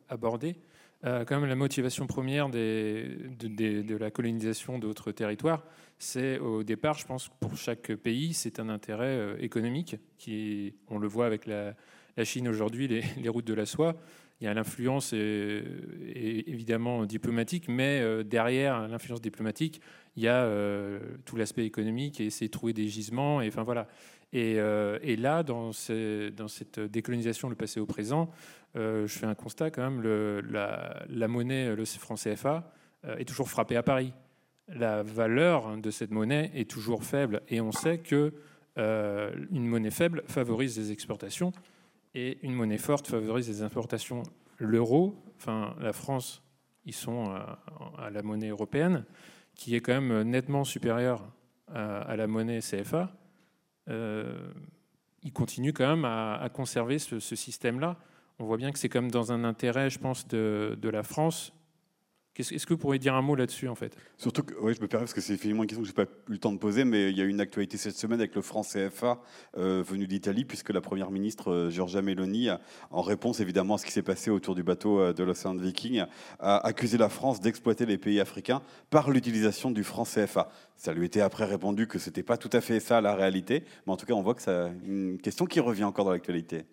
abordé. 0.09 0.55
Quand 1.03 1.31
même, 1.33 1.47
la 1.47 1.57
motivation 1.57 2.07
première 2.07 2.49
de, 2.49 3.99
la 3.99 4.11
colonisation 4.13 4.79
d'autres 4.79 5.11
territoires, 5.11 5.65
c'est 5.99 6.39
au 6.39 6.63
départ, 6.63 6.95
je 6.99 7.07
pense, 7.07 7.29
pour 7.41 7.57
chaque 7.57 7.93
pays, 7.95 8.35
c'est 8.35 8.61
un 8.61 8.69
intérêt 8.69 9.37
économique. 9.41 9.97
Qui, 10.17 10.75
on 10.89 10.99
le 10.99 11.09
voit 11.09 11.27
avec 11.27 11.47
la, 11.47 11.75
Chine 12.23 12.49
aujourd'hui, 12.49 12.87
les, 13.17 13.29
routes 13.29 13.47
de 13.47 13.55
la 13.55 13.67
soie. 13.67 13.97
Il 14.41 14.45
y 14.45 14.49
a 14.49 14.55
l'influence 14.55 15.13
évidemment 15.13 17.05
diplomatique, 17.05 17.67
mais 17.69 18.25
derrière 18.25 18.87
l'influence 18.87 19.21
diplomatique, 19.21 19.81
il 20.19 20.23
y 20.23 20.29
a 20.29 20.43
euh, 20.43 20.99
tout 21.25 21.37
l'aspect 21.37 21.65
économique 21.65 22.21
et 22.21 22.27
essayer 22.27 22.49
de 22.49 22.53
trouver 22.53 22.73
des 22.73 22.89
gisements. 22.89 23.41
Et, 23.41 23.47
enfin, 23.47 23.63
voilà. 23.63 23.87
et, 24.33 24.55
euh, 24.59 24.99
là, 25.17 25.45
dans, 25.45 25.71
cette 25.73 26.81
décolonisation, 26.81 27.49
le 27.49 27.55
passé 27.55 27.79
au 27.79 27.87
présent, 27.87 28.29
euh, 28.75 29.07
je 29.07 29.17
fais 29.17 29.27
un 29.27 29.37
constat 29.37 29.71
quand 29.71 29.89
même, 29.89 30.03
la, 30.03 31.29
monnaie, 31.29 31.73
le 31.77 31.85
franc 31.85 32.17
CFA, 32.17 32.73
est 33.17 33.29
toujours 33.29 33.49
frappé 33.49 33.77
à 33.77 33.85
Paris. 33.85 34.13
La 34.67 35.05
valeur 35.05 35.77
de 35.77 35.91
cette 35.93 36.11
monnaie 36.11 36.51
est 36.53 36.69
toujours 36.69 37.05
faible. 37.05 37.43
Et 37.49 37.61
on 37.61 37.71
sait 37.71 37.99
que 37.99 38.35
une 38.77 39.67
monnaie 39.67 39.93
faible 39.93 40.25
favorise 40.27 40.77
les 40.79 40.91
exportations 40.91 41.53
et 42.15 42.39
une 42.43 42.55
monnaie 42.55 42.79
forte 42.79 43.07
favorise 43.07 43.49
les 43.49 43.63
importations. 43.63 44.25
L'euro, 44.59 45.15
enfin 45.37 45.77
la 45.81 45.93
France, 45.93 46.43
ils 46.85 46.95
sont 46.95 47.31
à, 47.31 48.11
la 48.11 48.23
monnaie 48.23 48.49
européenne, 48.49 49.05
qui 49.59 49.75
est 49.75 49.81
quand 49.81 50.01
même 50.01 50.23
nettement 50.23 50.65
supérieure 50.65 51.31
à, 51.75 52.17
la 52.17 52.27
monnaie 52.27 52.61
CFA. 52.61 53.13
Euh, 53.91 54.51
ils 55.23 55.33
continuent 55.33 55.75
quand 55.75 55.89
même 55.89 56.07
à, 56.07 56.49
conserver 56.55 56.99
ce, 56.99 57.19
système-là. 57.19 57.97
On 58.39 58.47
voit 58.47 58.57
bien 58.57 58.73
que 58.73 58.79
c'est 58.79 58.89
comme 58.89 59.11
dans 59.11 59.33
un 59.33 59.45
intérêt, 59.45 59.91
je 59.91 59.99
pense, 59.99 60.27
de 60.27 60.89
la 60.89 61.03
France 61.03 61.53
est-ce 62.39 62.67
que 62.67 62.75
vous 62.75 62.79
pourriez 62.79 62.99
dire 62.99 63.15
un 63.15 63.23
mot 63.23 63.35
là-dessus, 63.35 63.69
en 63.69 63.75
fait? 63.75 63.97
Surtout 64.17 64.45
que, 64.45 64.55
oui, 64.61 64.73
je 64.75 64.81
me 64.81 64.87
permets, 64.87 65.05
parce 65.05 65.15
que 65.15 65.21
c'est 65.21 65.37
finalement 65.37 65.65
une 65.65 65.69
question 65.69 65.83
que 65.83 65.89
je 65.89 65.93
n'ai 65.93 66.07
pas 66.07 66.11
eu 66.29 66.33
le 66.33 66.39
temps 66.39 66.53
de 66.53 66.59
poser, 66.59 66.85
mais 66.85 67.11
il 67.11 67.19
y 67.19 67.21
a 67.21 67.25
eu 67.25 67.29
une 67.29 67.41
actualité 67.41 67.77
cette 67.77 67.97
semaine 67.97 68.21
avec 68.21 68.35
le 68.35 68.43
franc 68.43 68.63
CFA 68.63 69.21
euh, 69.57 69.83
venu 69.87 70.07
d'Italie, 70.07 70.45
puisque 70.45 70.71
la 70.71 70.81
première 70.81 71.11
ministre 71.11 71.51
euh, 71.51 71.71
Giorgia 71.71 72.01
Meloni, 72.01 72.49
en 72.91 73.03
réponse 73.03 73.41
évidemment 73.41 73.75
à 73.75 73.79
ce 73.79 73.87
qui 73.87 73.93
s'est 73.93 74.03
passé 74.03 74.31
autour 74.31 74.55
du 74.55 74.63
bateau 74.63 75.01
euh, 75.01 75.13
de 75.13 75.25
l'Océan 75.25 75.55
Viking, 75.57 76.05
a 76.39 76.67
accusé 76.67 76.97
la 76.97 77.09
France 77.09 77.41
d'exploiter 77.41 77.87
les 77.87 77.99
pays 77.99 78.21
africains 78.21 78.63
par 78.91 79.11
l'utilisation 79.11 79.71
du 79.71 79.83
franc 79.83 80.05
CFA. 80.05 80.49
Ça 80.77 80.93
lui 80.93 81.07
était 81.07 81.21
après 81.21 81.45
répondu 81.45 81.89
que 81.89 81.99
ce 81.99 82.09
n'était 82.09 82.23
pas 82.23 82.37
tout 82.37 82.51
à 82.53 82.61
fait 82.61 82.79
ça 82.79 83.01
la 83.01 83.17
réalité, 83.17 83.65
mais 83.87 83.93
en 83.93 83.97
tout 83.97 84.07
cas, 84.07 84.15
on 84.15 84.23
voit 84.23 84.35
que 84.35 84.43
c'est 84.43 84.73
une 84.87 85.19
question 85.19 85.45
qui 85.45 85.59
revient 85.61 85.85
encore 85.85 86.05
dans 86.05 86.13
l'actualité. 86.13 86.67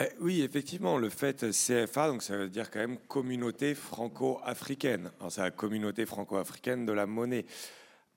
Eh 0.00 0.08
oui, 0.20 0.42
effectivement, 0.42 0.96
le 0.96 1.08
fait 1.08 1.50
CFA, 1.50 2.08
donc 2.08 2.22
ça 2.22 2.36
veut 2.36 2.48
dire 2.48 2.70
quand 2.70 2.78
même 2.78 2.98
communauté 2.98 3.74
franco-africaine. 3.74 5.10
Alors 5.18 5.32
c'est 5.32 5.56
communauté 5.56 6.06
franco-africaine 6.06 6.86
de 6.86 6.92
la 6.92 7.06
monnaie. 7.06 7.46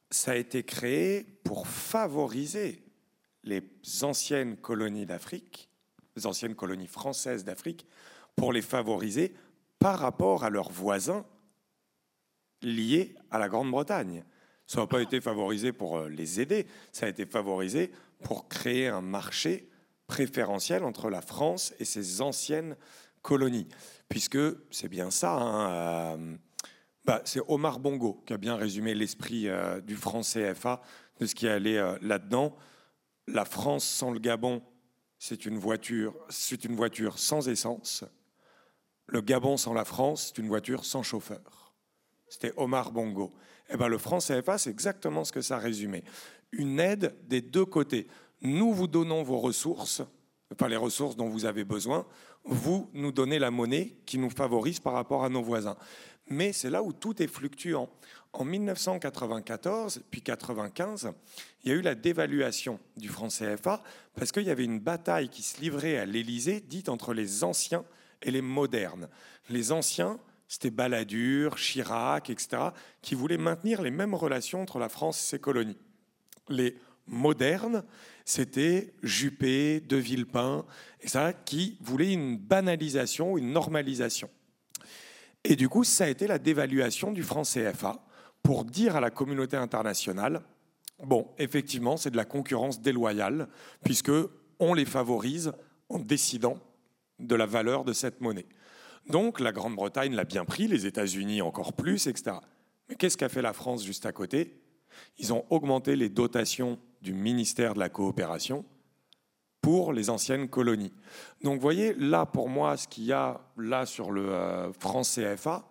Ça 0.10 0.32
a 0.32 0.36
été 0.36 0.64
créé 0.64 1.26
pour 1.44 1.68
favoriser 1.68 2.84
les 3.44 3.64
anciennes 4.04 4.58
colonies 4.58 5.06
d'Afrique, 5.06 5.70
les 6.16 6.28
anciennes 6.28 6.56
colonies 6.56 6.88
françaises 6.88 7.44
d'Afrique, 7.44 7.88
pour 8.36 8.54
les 8.54 8.62
favoriser 8.62 9.34
par 9.80 9.98
rapport 9.98 10.44
à 10.44 10.50
leurs 10.50 10.72
voisins 10.72 11.26
liés 12.62 13.16
à 13.32 13.40
la 13.40 13.50
Grande-Bretagne. 13.50 14.24
Ça 14.68 14.82
n'a 14.82 14.88
pas 14.88 15.02
été 15.02 15.20
favorisé 15.20 15.74
pour 15.74 15.98
euh, 15.98 16.10
les 16.10 16.40
aider, 16.40 16.68
ça 16.92 17.08
a 17.08 17.10
été 17.10 17.26
favorisé 17.26 17.92
pour 18.24 18.48
créer 18.48 18.88
un 18.88 19.02
marché 19.02 19.68
préférentiel 20.12 20.84
entre 20.84 21.10
la 21.10 21.22
France 21.22 21.74
et 21.80 21.86
ses 21.86 22.20
anciennes 22.20 22.76
colonies. 23.22 23.70
Puisque 24.10 24.38
c'est 24.70 24.90
bien 24.90 25.10
ça, 25.10 25.32
hein, 25.32 26.18
euh, 26.18 26.36
bah, 27.06 27.22
c'est 27.24 27.40
Omar 27.48 27.80
Bongo 27.80 28.22
qui 28.26 28.34
a 28.34 28.38
bien 28.38 28.58
résumé 28.58 28.94
l'esprit 28.94 29.48
euh, 29.48 29.80
du 29.80 29.96
franc 29.96 30.20
CFA, 30.20 30.82
de 31.22 31.26
ce 31.26 31.34
qui 31.34 31.48
allait 31.48 31.78
euh, 31.78 31.98
là-dedans. 32.02 32.58
La 33.28 33.46
France 33.46 33.86
sans 33.86 34.12
le 34.12 34.20
Gabon, 34.20 34.62
c'est 35.18 35.46
une 35.46 35.58
voiture, 35.58 36.14
une 36.66 36.76
voiture 36.76 37.18
sans 37.18 37.48
essence. 37.48 38.04
Le 39.08 39.22
Gabon 39.22 39.56
sans 39.56 39.74
la 39.74 39.86
France, 39.86 40.28
c'est 40.28 40.42
une 40.42 40.50
voiture 40.50 40.84
sans 40.84 41.04
chauffeur. 41.04 41.74
C'était 42.28 42.52
Omar 42.58 42.92
Bongo. 42.92 43.32
Eh 43.70 43.78
ben, 43.78 43.88
le 43.88 43.98
franc 43.98 44.18
CFA, 44.18 44.58
c'est 44.58 44.72
exactement 44.72 45.24
ce 45.24 45.32
que 45.32 45.42
ça 45.42 45.58
résumait. 45.58 46.04
Une 46.52 46.82
aide 46.82 47.16
des 47.30 47.40
deux 47.40 47.66
côtés 47.66 48.08
nous 48.42 48.74
vous 48.74 48.88
donnons 48.88 49.24
vos 49.24 49.40
ressources, 49.40 50.02
pas 50.58 50.68
les 50.68 50.78
ressources 50.78 51.16
dont 51.16 51.30
vous 51.30 51.46
avez 51.46 51.64
besoin, 51.64 52.06
vous 52.44 52.90
nous 52.94 53.12
donnez 53.12 53.40
la 53.40 53.52
monnaie 53.52 53.96
qui 54.06 54.18
nous 54.18 54.30
favorise 54.30 54.80
par 54.80 54.94
rapport 54.94 55.24
à 55.24 55.30
nos 55.30 55.44
voisins. 55.44 55.78
Mais 56.28 56.54
c'est 56.54 56.70
là 56.70 56.82
où 56.82 56.94
tout 56.94 57.22
est 57.22 57.28
fluctuant. 57.28 57.90
En 58.34 58.46
1994 58.46 60.04
puis 60.10 60.22
95, 60.22 61.12
il 61.64 61.70
y 61.70 61.74
a 61.74 61.76
eu 61.76 61.82
la 61.82 61.96
dévaluation 61.96 62.80
du 62.96 63.10
franc 63.10 63.28
CFA 63.28 63.84
parce 64.16 64.32
qu'il 64.32 64.44
y 64.44 64.50
avait 64.50 64.64
une 64.64 64.80
bataille 64.80 65.30
qui 65.30 65.44
se 65.44 65.60
livrait 65.60 65.98
à 65.98 66.06
l'Élysée, 66.06 66.62
dite 66.62 66.88
entre 66.88 67.14
les 67.14 67.44
anciens 67.44 67.84
et 68.22 68.32
les 68.32 68.42
modernes. 68.42 69.10
Les 69.50 69.72
anciens, 69.74 70.20
c'était 70.48 70.70
Balladur, 70.70 71.56
Chirac, 71.56 72.30
etc., 72.30 72.70
qui 73.02 73.16
voulaient 73.16 73.38
maintenir 73.38 73.82
les 73.82 73.92
mêmes 73.92 74.16
relations 74.16 74.62
entre 74.62 74.80
la 74.80 74.90
France 74.90 75.22
et 75.22 75.30
ses 75.32 75.40
colonies. 75.40 75.78
Les 76.48 76.78
modernes, 77.08 77.84
c'était 78.26 78.94
Juppé, 79.04 79.80
De 79.80 79.98
Villepin, 79.98 80.66
et 81.02 81.08
qui 81.46 81.78
voulait 81.82 82.14
une 82.14 82.38
banalisation, 82.38 83.38
une 83.38 83.52
normalisation. 83.52 84.30
Et 85.44 85.56
du 85.56 85.70
coup, 85.70 85.84
ça 85.84 86.06
a 86.06 86.08
été 86.08 86.28
la 86.28 86.40
dévaluation 86.40 87.12
du 87.12 87.24
franc 87.24 87.44
CFA 87.44 88.06
pour 88.44 88.66
dire 88.66 88.96
à 88.96 89.02
la 89.02 89.10
communauté 89.10 89.58
internationale, 89.58 90.42
bon, 91.04 91.28
effectivement, 91.38 91.98
c'est 91.98 92.12
de 92.12 92.18
la 92.18 92.26
concurrence 92.26 92.82
déloyale, 92.82 93.48
puisque 93.84 94.12
on 94.60 94.74
les 94.74 94.86
favorise 94.86 95.54
en 95.90 96.00
décidant 96.00 96.60
de 97.20 97.36
la 97.36 97.46
valeur 97.46 97.84
de 97.84 97.94
cette 97.94 98.22
monnaie. 98.22 98.48
Donc 99.08 99.40
la 99.40 99.52
Grande-Bretagne 99.52 100.14
l'a 100.14 100.26
bien 100.26 100.46
pris, 100.46 100.68
les 100.68 100.86
États-Unis 100.86 101.42
encore 101.42 101.74
plus, 101.74 102.08
etc. 102.08 102.38
Mais 102.88 102.96
qu'est-ce 102.96 103.18
qu'a 103.18 103.30
fait 103.30 103.42
la 103.42 103.54
France 103.54 103.84
juste 103.84 104.06
à 104.06 104.12
côté? 104.12 104.62
Ils 105.18 105.34
ont 105.34 105.46
augmenté 105.50 105.96
les 105.96 106.10
dotations 106.10 106.80
du 107.02 107.14
ministère 107.14 107.74
de 107.74 107.80
la 107.80 107.90
Coopération 107.90 108.66
pour 109.62 109.94
les 109.94 110.10
anciennes 110.10 110.50
colonies. 110.50 110.94
Donc 111.44 111.56
vous 111.56 111.62
voyez, 111.62 111.94
là 111.94 112.26
pour 112.26 112.50
moi, 112.50 112.78
ce 112.78 112.88
qu'il 112.88 113.06
y 113.06 113.14
a 113.14 113.42
là 113.58 113.86
sur 113.86 114.12
le 114.12 114.30
euh, 114.30 114.74
franc 114.74 115.04
CFA, 115.04 115.68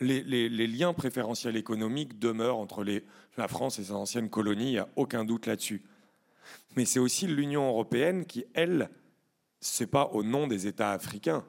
les, 0.00 0.66
liens 0.66 0.92
préférentiels 0.92 1.56
économiques 1.56 2.18
demeurent 2.18 2.58
entre 2.58 2.84
la 3.36 3.48
France 3.48 3.78
et 3.78 3.84
ses 3.84 3.92
anciennes 3.92 4.30
colonies, 4.30 4.68
il 4.68 4.72
n'y 4.72 4.78
a 4.78 4.88
aucun 4.96 5.24
doute 5.24 5.46
là-dessus. 5.46 5.82
Mais 6.76 6.84
c'est 6.84 7.00
aussi 7.00 7.26
l'Union 7.26 7.68
européenne 7.68 8.24
qui, 8.24 8.44
elle, 8.54 8.90
c'est 9.60 9.88
pas 9.88 10.06
au 10.12 10.22
nom 10.22 10.46
des 10.46 10.66
États 10.66 10.92
africains, 10.92 11.44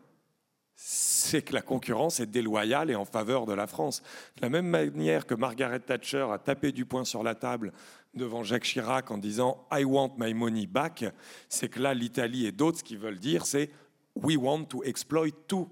c'est 0.76 1.42
que 1.42 1.54
la 1.54 1.62
concurrence 1.62 2.22
est 2.22 2.26
déloyale 2.26 2.90
et 2.90 2.96
en 2.96 3.06
faveur 3.06 3.46
de 3.46 3.54
la 3.54 3.68
France. 3.68 4.02
De 4.38 4.42
la 4.44 4.50
même 4.50 4.68
manière 4.68 5.26
que 5.26 5.36
Margaret 5.36 5.82
Thatcher 5.82 6.26
a 6.32 6.40
tapé 6.40 6.72
du 6.72 6.86
poing 6.86 7.04
sur 7.04 7.22
la 7.22 7.36
table 7.36 7.74
devant 8.14 8.44
Jacques 8.44 8.64
Chirac 8.64 9.12
en 9.12 9.18
disant 9.18 9.68
I 9.72 9.84
want 9.84 10.16
my 10.18 10.34
money 10.34 10.68
back, 10.68 11.06
c'est 11.48 11.70
que 11.70 11.80
là, 11.80 11.94
l'Italie 11.94 12.46
et 12.46 12.52
d'autres, 12.52 12.80
ce 12.80 12.84
qu'ils 12.84 12.98
veulent 13.00 13.20
dire, 13.20 13.46
c'est 13.46 13.70
we 14.16 14.36
want 14.38 14.66
to 14.66 14.84
exploit 14.84 15.32
too, 15.48 15.70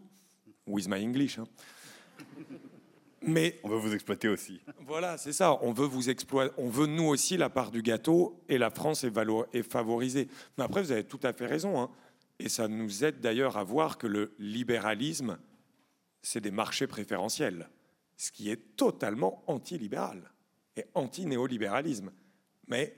with 0.65 0.87
my 0.87 1.03
English. 1.03 1.39
hein. 1.39 1.45
Mais 3.23 3.59
On 3.63 3.69
veut 3.69 3.77
vous 3.77 3.93
exploiter 3.93 4.29
aussi. 4.29 4.61
voilà, 4.85 5.17
c'est 5.17 5.33
ça. 5.33 5.57
On 5.63 5.73
veut 5.73 5.85
vous 5.87 6.09
exploiter. 6.09 6.53
On 6.57 6.69
veut 6.69 6.85
nous 6.85 7.05
aussi 7.07 7.35
la 7.35 7.49
part 7.49 7.71
du 7.71 7.81
gâteau 7.81 8.39
et 8.47 8.57
la 8.57 8.69
France 8.69 9.03
est, 9.03 9.63
favorisée. 9.63 10.29
Mais 10.57 10.63
après, 10.63 10.81
vous 10.81 10.91
avez 10.91 11.03
tout 11.03 11.19
à 11.23 11.33
fait 11.33 11.47
raison. 11.47 11.81
hein. 11.81 11.89
Et 12.39 12.47
ça 12.47 12.67
nous 12.67 13.03
aide 13.03 13.19
d'ailleurs 13.19 13.57
à 13.57 13.63
voir 13.63 13.97
que 13.97 14.07
le 14.07 14.33
libéralisme, 14.39 15.37
c'est 16.21 16.39
des 16.41 16.51
marchés 16.51 16.87
préférentiels, 16.87 17.69
ce 18.15 18.31
qui 18.31 18.49
est 18.51 18.77
totalement 18.77 19.43
anti-libéral 19.47 20.31
et 20.75 20.85
anti-néolibéralisme. 20.93 22.11
Mais 22.67 22.95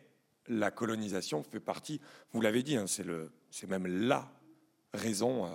la 0.47 0.71
colonisation 0.71 1.43
fait 1.43 1.59
partie, 1.59 2.01
vous 2.31 2.41
l'avez 2.41 2.63
dit, 2.63 2.75
hein, 2.75 2.87
c'est 2.87 3.03
le- 3.03 3.31
c'est 3.51 3.69
même 3.69 3.85
la 3.85 4.31
raison 4.93 5.45
euh, 5.45 5.49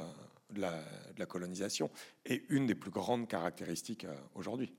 de, 0.51 0.61
la, 0.61 0.73
de 0.73 1.19
la 1.19 1.27
colonisation 1.27 1.91
et 2.24 2.45
une 2.49 2.66
des 2.66 2.74
plus 2.74 2.91
grandes 2.91 3.27
caractéristiques 3.27 4.05
euh, 4.05 4.15
aujourd'hui. 4.35 4.73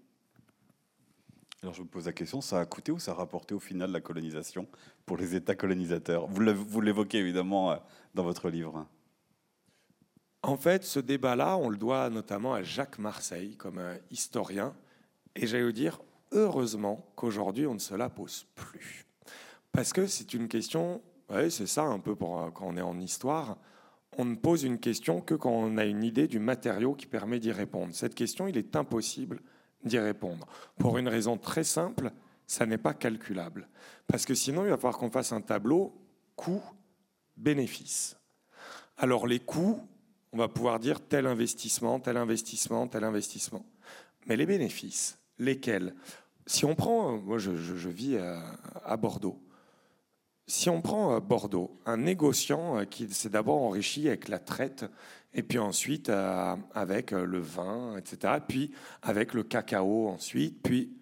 Alors 1.62 1.74
je 1.74 1.82
me 1.82 1.88
pose 1.88 2.06
la 2.06 2.14
question, 2.14 2.42
ça 2.42 2.60
a 2.60 2.66
coûté 2.66 2.92
ou 2.92 3.00
ça 3.00 3.12
a 3.12 3.16
rapporté 3.16 3.56
au 3.56 3.60
final 3.60 3.92
la 3.92 4.00
colonisation 4.00 4.68
pour 5.06 5.18
les 5.18 5.36
États 5.36 5.56
colonisateurs? 5.56 6.28
Vous 6.28 6.44
vous 6.54 6.82
l'évoquez 6.82 7.18
évidemment 7.18 7.72
euh, 7.72 7.78
dans 8.14 8.24
votre 8.24 8.50
livre. 8.50 8.88
En 10.44 10.58
fait, 10.58 10.84
ce 10.84 11.00
débat-là, 11.00 11.58
on 11.58 11.70
le 11.70 11.78
doit 11.78 12.10
notamment 12.12 12.54
à 12.54 12.62
Jacques 12.62 13.00
Marseille 13.00 13.56
comme 13.58 13.80
un 13.80 13.98
historien. 14.12 14.76
Et 15.36 15.48
j'allais 15.48 15.64
vous 15.64 15.72
dire, 15.72 16.00
heureusement 16.32 17.12
qu'aujourd'hui, 17.16 17.66
on 17.66 17.74
ne 17.74 17.80
se 17.80 17.96
la 17.96 18.10
pose 18.10 18.46
plus. 18.54 19.08
Parce 19.76 19.92
que 19.92 20.08
c'est 20.08 20.34
une 20.34 20.48
question, 20.48 21.02
c'est 21.50 21.68
ça 21.68 21.84
un 21.84 22.00
peu 22.00 22.12
euh, 22.12 22.52
quand 22.52 22.66
on 22.66 22.78
est 22.78 22.82
en 22.82 22.98
histoire, 22.98 23.58
on 24.18 24.24
ne 24.24 24.36
pose 24.36 24.64
une 24.64 24.80
question 24.80 25.20
que 25.20 25.36
quand 25.36 25.52
on 25.52 25.76
a 25.78 25.84
une 25.84 26.02
idée 26.02 26.30
du 26.30 26.40
matériau 26.40 26.94
qui 26.94 27.08
permet 27.08 27.40
d'y 27.40 27.52
répondre. 27.52 27.94
Cette 27.94 28.16
question, 28.16 28.48
il 28.48 28.58
est 28.58 28.78
impossible 28.78 29.42
d'y 29.84 30.00
répondre. 30.00 30.48
Pour 30.80 30.98
une 30.98 31.10
raison 31.10 31.38
très 31.38 31.66
simple, 31.66 32.12
ça 32.48 32.66
n'est 32.66 32.78
pas 32.78 32.94
calculable. 32.94 33.68
Parce 34.08 34.26
que 34.26 34.34
sinon, 34.34 34.64
il 34.64 34.70
va 34.70 34.78
falloir 34.78 34.98
qu'on 34.98 35.12
fasse 35.12 35.34
un 35.34 35.42
tableau 35.42 35.94
coût-bénéfice. 36.38 38.18
Alors 38.96 39.28
les 39.28 39.40
coûts, 39.40 39.82
on 40.32 40.38
va 40.38 40.48
pouvoir 40.48 40.80
dire 40.80 41.06
tel 41.06 41.28
investissement, 41.28 42.00
tel 42.00 42.16
investissement, 42.16 42.88
tel 42.88 43.04
investissement. 43.04 43.66
Mais 44.26 44.38
les 44.38 44.46
bénéfices, 44.46 45.20
lesquels? 45.38 45.94
Si 46.46 46.64
on 46.64 46.76
prend, 46.76 47.16
euh, 47.16 47.20
moi 47.20 47.40
je, 47.40 47.52
vis 47.90 48.18
à 48.18 48.96
Bordeaux, 48.96 49.42
si 50.48 50.70
on 50.70 50.82
prend 50.82 51.16
euh, 51.16 51.20
Bordeaux, 51.20 51.80
un 51.86 51.98
négociant 51.98 52.80
euh, 52.80 52.86
qui 52.86 53.10
s'est 53.10 53.30
d'abord 53.30 53.62
enrichi 53.62 54.08
avec 54.08 54.28
la 54.28 54.40
traite, 54.40 54.86
et 55.34 55.44
puis 55.44 55.58
ensuite 55.58 56.10
euh, 56.10 56.56
avec 56.74 57.12
le 57.12 57.40
vin, 57.40 57.98
etc., 57.98 58.36
puis 58.48 58.72
avec 59.02 59.34
le 59.34 59.44
cacao 59.44 60.08
ensuite, 60.08 60.62
puis 60.62 60.94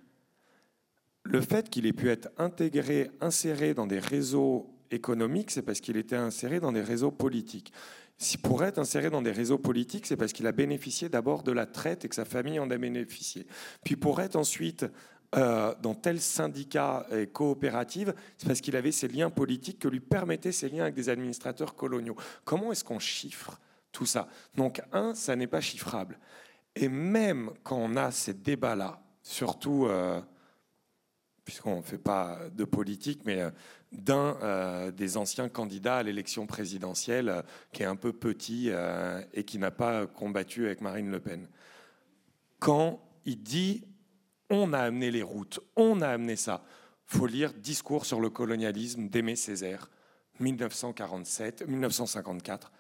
le 1.24 1.42
fait 1.42 1.70
qu'il 1.70 1.86
ait 1.86 1.94
pu 1.94 2.10
être 2.10 2.30
intégré, 2.38 3.10
inséré 3.22 3.74
dans 3.74 3.88
des 3.88 4.00
réseaux 4.00 4.74
économiques, 4.92 5.52
c'est 5.52 5.62
parce 5.62 5.80
qu'il 5.80 5.98
était 5.98 6.16
inséré 6.16 6.60
dans 6.60 6.72
des 6.72 6.82
réseaux 6.82 7.12
politiques. 7.12 7.72
Si 8.18 8.38
pour 8.38 8.64
être 8.64 8.78
inséré 8.78 9.10
dans 9.10 9.22
des 9.22 9.32
réseaux 9.32 9.58
politiques, 9.58 10.06
c'est 10.06 10.18
parce 10.18 10.34
qu'il 10.34 10.48
a 10.48 10.52
bénéficié 10.52 11.10
d'abord 11.10 11.44
de 11.44 11.52
la 11.52 11.66
traite 11.66 12.06
et 12.06 12.10
que 12.10 12.16
sa 12.16 12.26
famille 12.26 12.60
en 12.60 12.70
a 12.70 12.78
bénéficié. 12.78 13.48
Puis 13.84 13.96
pour 13.96 14.22
être 14.22 14.36
ensuite 14.36 14.86
euh, 15.36 15.74
dans 15.82 15.96
tel 15.96 16.20
syndicat 16.20 17.06
et 17.12 17.28
coopérative, 17.28 18.14
c'est 18.38 18.48
parce 18.48 18.62
qu'il 18.62 18.76
avait 18.76 18.92
ces 18.92 19.08
liens 19.08 19.30
politiques 19.30 19.80
que 19.80 19.88
lui 19.88 20.00
permettaient 20.00 20.52
ces 20.52 20.70
liens 20.70 20.84
avec 20.84 20.96
des 20.96 21.10
administrateurs 21.10 21.76
coloniaux. 21.76 22.16
Comment 22.44 22.72
est-ce 22.72 22.84
qu'on 22.84 23.00
chiffre 23.00 23.60
tout 23.92 24.06
ça? 24.06 24.28
Donc 24.56 24.82
un, 24.92 25.16
ça 25.16 25.36
n'est 25.36 25.48
pas 25.48 25.62
chiffrable. 25.62 26.20
Et 26.76 26.90
même 26.90 27.52
quand 27.64 27.78
on 27.78 27.96
a 27.96 28.12
ces 28.12 28.34
débats-là, 28.34 29.02
surtout... 29.22 29.88
euh, 29.88 30.22
puisqu'on 31.46 31.80
ne 31.80 31.82
fait 31.82 31.98
pas 31.98 32.40
de 32.56 32.64
politique, 32.64 33.24
mais 33.26 33.42
euh, 33.42 33.52
d'un 33.92 34.92
des 34.92 35.18
anciens 35.18 35.50
candidats 35.50 35.98
à 35.98 36.04
l'élection 36.04 36.48
présidentielle 36.48 37.44
qui 37.74 37.84
est 37.84 37.86
un 37.86 37.98
peu 37.98 38.14
petit 38.14 38.72
et 39.34 39.44
qui 39.44 39.60
n'a 39.60 39.70
pas 39.70 40.08
combattu 40.08 40.66
avec 40.66 40.82
Marine 40.82 41.12
Le 41.12 41.20
Pen. 41.20 41.48
Quand 42.60 43.02
il 43.26 43.44
dit 43.44 43.86
on 44.54 44.72
a 44.72 44.80
amené 44.80 45.12
les 45.12 45.24
routes, 45.24 45.60
on 45.76 46.02
a 46.02 46.08
amené 46.08 46.36
ça, 46.36 46.64
faut 47.06 47.26
lire 47.26 47.54
Discours 47.54 48.06
sur 48.06 48.22
le 48.22 48.30
colonialisme 48.30 49.10
d'Aimé 49.10 49.36
Césaire, 49.36 49.90
1947, 50.40 51.68
1954 51.68 52.72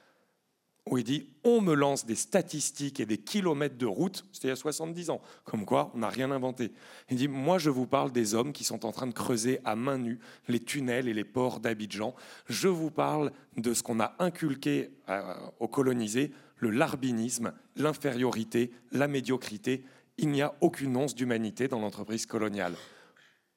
où 0.89 0.97
il 0.97 1.03
dit 1.03 1.29
on 1.43 1.61
me 1.61 1.73
lance 1.73 2.05
des 2.05 2.15
statistiques 2.15 2.99
et 2.99 3.05
des 3.05 3.17
kilomètres 3.17 3.77
de 3.77 3.85
route, 3.85 4.25
c'était 4.31 4.47
il 4.47 4.51
y 4.51 4.53
a 4.53 4.57
70 4.57 5.09
ans, 5.09 5.21
comme 5.45 5.65
quoi 5.65 5.91
on 5.93 5.99
n'a 5.99 6.09
rien 6.09 6.31
inventé. 6.31 6.71
Il 7.09 7.17
dit 7.17 7.27
moi 7.27 7.57
je 7.57 7.69
vous 7.69 7.87
parle 7.87 8.11
des 8.11 8.35
hommes 8.35 8.53
qui 8.53 8.63
sont 8.63 8.85
en 8.85 8.91
train 8.91 9.07
de 9.07 9.13
creuser 9.13 9.59
à 9.65 9.75
main 9.75 9.97
nue 9.97 10.19
les 10.47 10.59
tunnels 10.59 11.07
et 11.07 11.13
les 11.13 11.23
ports 11.23 11.59
d'Abidjan. 11.59 12.13
Je 12.47 12.67
vous 12.67 12.91
parle 12.91 13.31
de 13.57 13.73
ce 13.73 13.83
qu'on 13.83 13.99
a 13.99 14.13
inculqué 14.19 14.91
euh, 15.09 15.35
aux 15.59 15.67
colonisés, 15.67 16.31
le 16.57 16.69
larbinisme, 16.69 17.53
l'infériorité, 17.75 18.71
la 18.91 19.07
médiocrité. 19.07 19.83
Il 20.17 20.29
n'y 20.29 20.41
a 20.41 20.53
aucune 20.61 20.95
once 20.95 21.15
d'humanité 21.15 21.67
dans 21.67 21.79
l'entreprise 21.79 22.25
coloniale. 22.25 22.75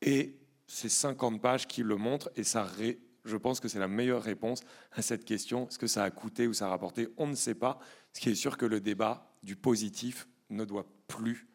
Et 0.03 0.37
c'est 0.67 0.89
50 0.89 1.41
pages 1.41 1.67
qui 1.67 1.83
le 1.83 1.97
montrent 1.97 2.31
et 2.37 2.45
ça 2.45 2.67
je 3.25 3.37
pense 3.37 3.61
que 3.61 3.69
c'est 3.69 3.79
la 3.79 3.89
meilleure 3.89 4.23
réponse 4.23 4.63
à 4.93 5.03
cette 5.03 5.25
question. 5.25 5.67
Est-ce 5.69 5.79
que 5.79 5.87
ça 5.87 6.05
a 6.05 6.11
coûté 6.11 6.47
ou 6.47 6.55
ça 6.55 6.67
a 6.67 6.71
rapporté? 6.71 7.09
On 7.17 7.27
ne 7.27 7.35
sait 7.35 7.57
pas. 7.57 7.79
Ce 8.13 8.21
qui 8.21 8.31
est 8.31 8.35
sûr 8.37 8.57
que 8.57 8.67
le 8.67 8.81
débat 8.81 9.29
du 9.43 9.57
positif 9.57 10.29
ne 10.49 10.65
doit 10.65 10.87
plus 11.09 11.49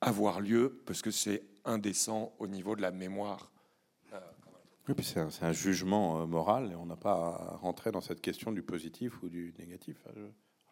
avoir 0.00 0.40
lieu 0.40 0.82
parce 0.86 1.02
que 1.02 1.10
c'est 1.10 1.42
indécent 1.64 2.34
au 2.38 2.46
niveau 2.46 2.76
de 2.76 2.82
la 2.82 2.92
mémoire. 2.92 3.50
Oui, 4.88 4.94
c'est 5.02 5.18
un, 5.44 5.52
jugement 5.52 6.22
euh, 6.22 6.26
moral 6.26 6.70
et 6.70 6.76
on 6.76 6.86
n'a 6.86 6.96
pas 6.96 7.12
à 7.12 7.56
rentrer 7.56 7.90
dans 7.90 8.00
cette 8.00 8.20
question 8.20 8.52
du 8.52 8.62
positif 8.62 9.20
ou 9.22 9.28
du 9.28 9.52
négatif. 9.58 9.96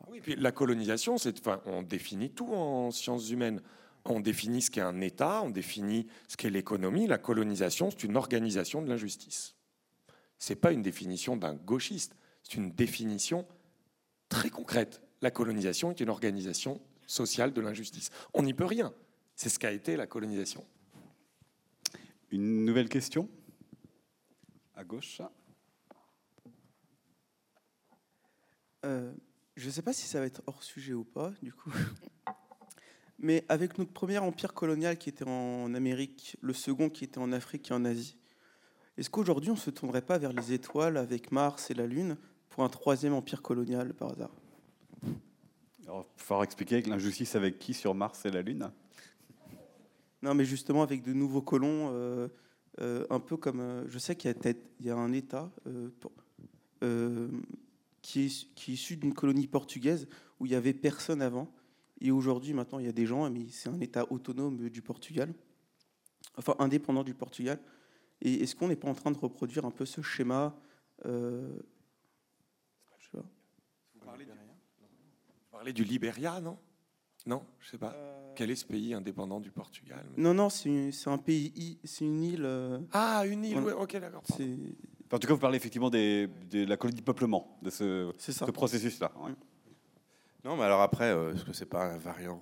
Oui, 0.09 0.21
puis 0.21 0.37
la 0.37 0.53
colonisation, 0.53 1.19
c'est, 1.19 1.39
enfin, 1.41 1.61
on 1.67 1.83
définit 1.83 2.31
tout 2.31 2.53
en 2.53 2.91
sciences 2.91 3.31
humaines. 3.31 3.61
On 4.05 4.21
définit 4.21 4.61
ce 4.61 4.71
qu'est 4.71 4.83
un 4.83 5.01
État, 5.01 5.43
on 5.43 5.51
définit 5.51 6.07
ce 6.29 6.37
qu'est 6.37 6.51
l'économie. 6.51 7.07
La 7.07 7.19
colonisation, 7.19 7.91
c'est 7.91 8.05
une 8.05 8.17
organisation 8.17 8.83
de 8.83 8.89
l'injustice. 8.89 9.57
C'est 10.39 10.57
pas 10.57 10.73
une 10.73 10.83
définition 10.83 11.37
d'un 11.37 11.55
gauchiste, 11.55 12.15
c'est 12.43 12.55
une 12.57 12.71
définition 12.71 13.47
très 14.29 14.51
concrète. 14.51 15.01
La 15.23 15.31
colonisation 15.31 15.91
est 15.91 16.01
une 16.01 16.11
organisation 16.11 16.83
sociale 17.07 17.53
de 17.55 17.61
l'injustice. 17.63 18.11
On 18.35 18.43
n'y 18.43 18.53
peut 18.53 18.67
rien. 18.67 18.93
C'est 19.37 19.49
ce 19.49 19.59
qu'a 19.59 19.73
été 19.73 19.97
la 19.97 20.07
colonisation. 20.07 20.67
Une 22.31 22.65
nouvelle 22.65 22.89
question? 22.89 23.29
À 24.75 24.85
gauche. 24.85 25.23
Euh, 28.85 29.13
je 29.57 29.67
ne 29.67 29.71
sais 29.71 29.83
pas 29.83 29.93
si 29.93 30.07
ça 30.07 30.21
va 30.21 30.27
être 30.27 30.43
hors 30.47 30.63
sujet 30.63 30.93
ou 30.93 31.05
pas, 31.05 31.33
du 31.43 31.53
coup. 31.53 31.71
Mais 33.19 33.45
avec 33.49 33.79
notre 33.79 33.93
premier 33.93 34.19
empire 34.19 34.55
colonial 34.55 34.99
qui 34.99 35.09
était 35.09 35.25
en 35.27 35.73
Amérique, 35.75 36.37
le 36.41 36.53
second 36.53 36.91
qui 36.91 37.05
était 37.05 37.19
en 37.19 37.33
Afrique 37.33 37.71
et 37.71 37.75
en 37.75 37.85
Asie, 37.85 38.17
est-ce 38.97 39.09
qu'aujourd'hui 39.11 39.51
on 39.51 39.55
ne 39.55 39.59
se 39.59 39.71
tournerait 39.71 40.03
pas 40.03 40.19
vers 40.19 40.33
les 40.33 40.53
étoiles 40.53 40.97
avec 40.97 41.33
Mars 41.33 41.71
et 41.71 41.75
la 41.75 41.87
Lune 41.87 42.17
pour 42.51 42.65
un 42.65 42.69
troisième 42.69 43.15
empire 43.15 43.43
colonial 43.43 43.95
par 43.95 44.13
hasard? 44.13 44.31
Alors, 45.85 46.07
il 46.17 46.19
va 46.19 46.25
falloir 46.25 46.45
expliquer 46.45 46.77
avec 46.77 46.87
l'injustice 46.87 47.35
avec 47.35 47.59
qui 47.59 47.75
sur 47.75 47.95
Mars 47.95 48.25
et 48.25 48.31
la 48.31 48.43
Lune? 48.43 48.71
Non, 50.23 50.35
mais 50.35 50.45
justement 50.45 50.83
avec 50.83 51.03
de 51.03 51.13
nouveaux 51.13 51.43
colons, 51.43 51.91
euh, 51.93 52.29
euh, 52.81 53.07
un 53.11 53.21
peu 53.21 53.37
comme. 53.37 53.61
euh, 53.61 53.85
je 53.89 53.99
sais 53.99 54.17
qu'il 54.17 54.31
y, 54.31 54.49
a 54.49 54.55
y 54.81 54.91
un 54.91 55.13
État 55.13 55.51
pour- 56.01 56.13
qui, 58.05 58.27
est, 58.27 58.55
qui 58.55 58.73
est 58.73 58.75
issu 58.75 58.97
d'une 58.99 59.15
colonie 59.15 59.47
portugaise 59.47 60.07
où 60.39 60.45
il 60.45 60.53
y 60.53 60.55
avait 60.55 60.75
personne 60.75 61.23
avant. 61.23 61.51
Et 62.03 62.11
aujourd'hui, 62.11 62.53
maintenant, 62.53 62.79
il 62.79 62.85
y 62.85 62.89
a 62.89 62.93
des 62.93 63.07
gens, 63.07 63.31
mais 63.31 63.47
c'est 63.49 63.71
un 63.71 63.81
État 63.81 64.05
autonome 64.13 64.69
du 64.69 64.83
Portugal, 64.83 65.33
enfin 66.37 66.55
indépendant 66.59 67.03
du 67.03 67.15
Portugal. 67.15 67.59
Et 68.21 68.43
est-ce 68.43 68.55
qu'on 68.57 68.69
n'est 68.69 68.77
pas 68.77 68.89
en 68.89 68.95
train 68.95 69.11
de 69.11 69.17
reproduire 69.17 69.65
un 69.65 69.71
peu 69.71 69.87
ce 69.87 70.03
schéma 70.03 70.55
euh, 71.07 71.59
je 72.99 73.05
sais 73.07 73.11
pas. 73.13 73.25
Vous 73.95 74.05
parlez 74.05 74.25
du, 74.27 74.31
vous 74.33 75.51
parlez 75.51 75.73
du 75.73 75.85
Libéria, 75.85 76.41
non? 76.41 76.59
Non, 77.27 77.43
je 77.59 77.71
sais 77.71 77.79
pas. 77.79 77.97
Quel 78.37 78.51
est 78.51 78.57
ce 78.57 78.67
pays 78.67 78.93
indépendant 78.93 79.41
du 79.41 79.51
Portugal? 79.51 80.05
Non, 80.19 80.35
non, 80.35 80.51
c'est 80.51 80.91
un 81.07 81.19
pays, 81.19 81.79
c'est 81.85 82.05
une 82.05 82.23
île. 82.23 82.45
euh, 82.45 82.79
Ah, 82.93 83.25
une 83.27 83.45
île, 83.45 83.57
Ouais. 83.57 83.65
ouais, 83.65 83.73
ok, 83.73 83.97
d'accord. 83.99 84.23
En 85.13 85.19
tout 85.19 85.29
cas, 85.29 85.35
vous 85.35 85.39
parlez 85.41 85.57
effectivement 85.57 85.91
des- 85.91 86.29
de 86.51 86.65
la 86.65 86.77
colonie 86.77 87.01
de 87.01 87.05
peuplement, 87.05 87.57
de 87.63 87.71
ce, 87.71 88.11
processus-là. 88.53 89.13
ouais. 89.25 89.33
Non, 90.45 90.57
mais 90.57 90.65
alors 90.65 90.83
après, 90.83 91.11
euh, 91.11 91.33
est-ce 91.33 91.45
que 91.45 91.53
c'est 91.55 91.65
pas 91.65 91.85
un 91.95 91.97
variant 91.97 92.41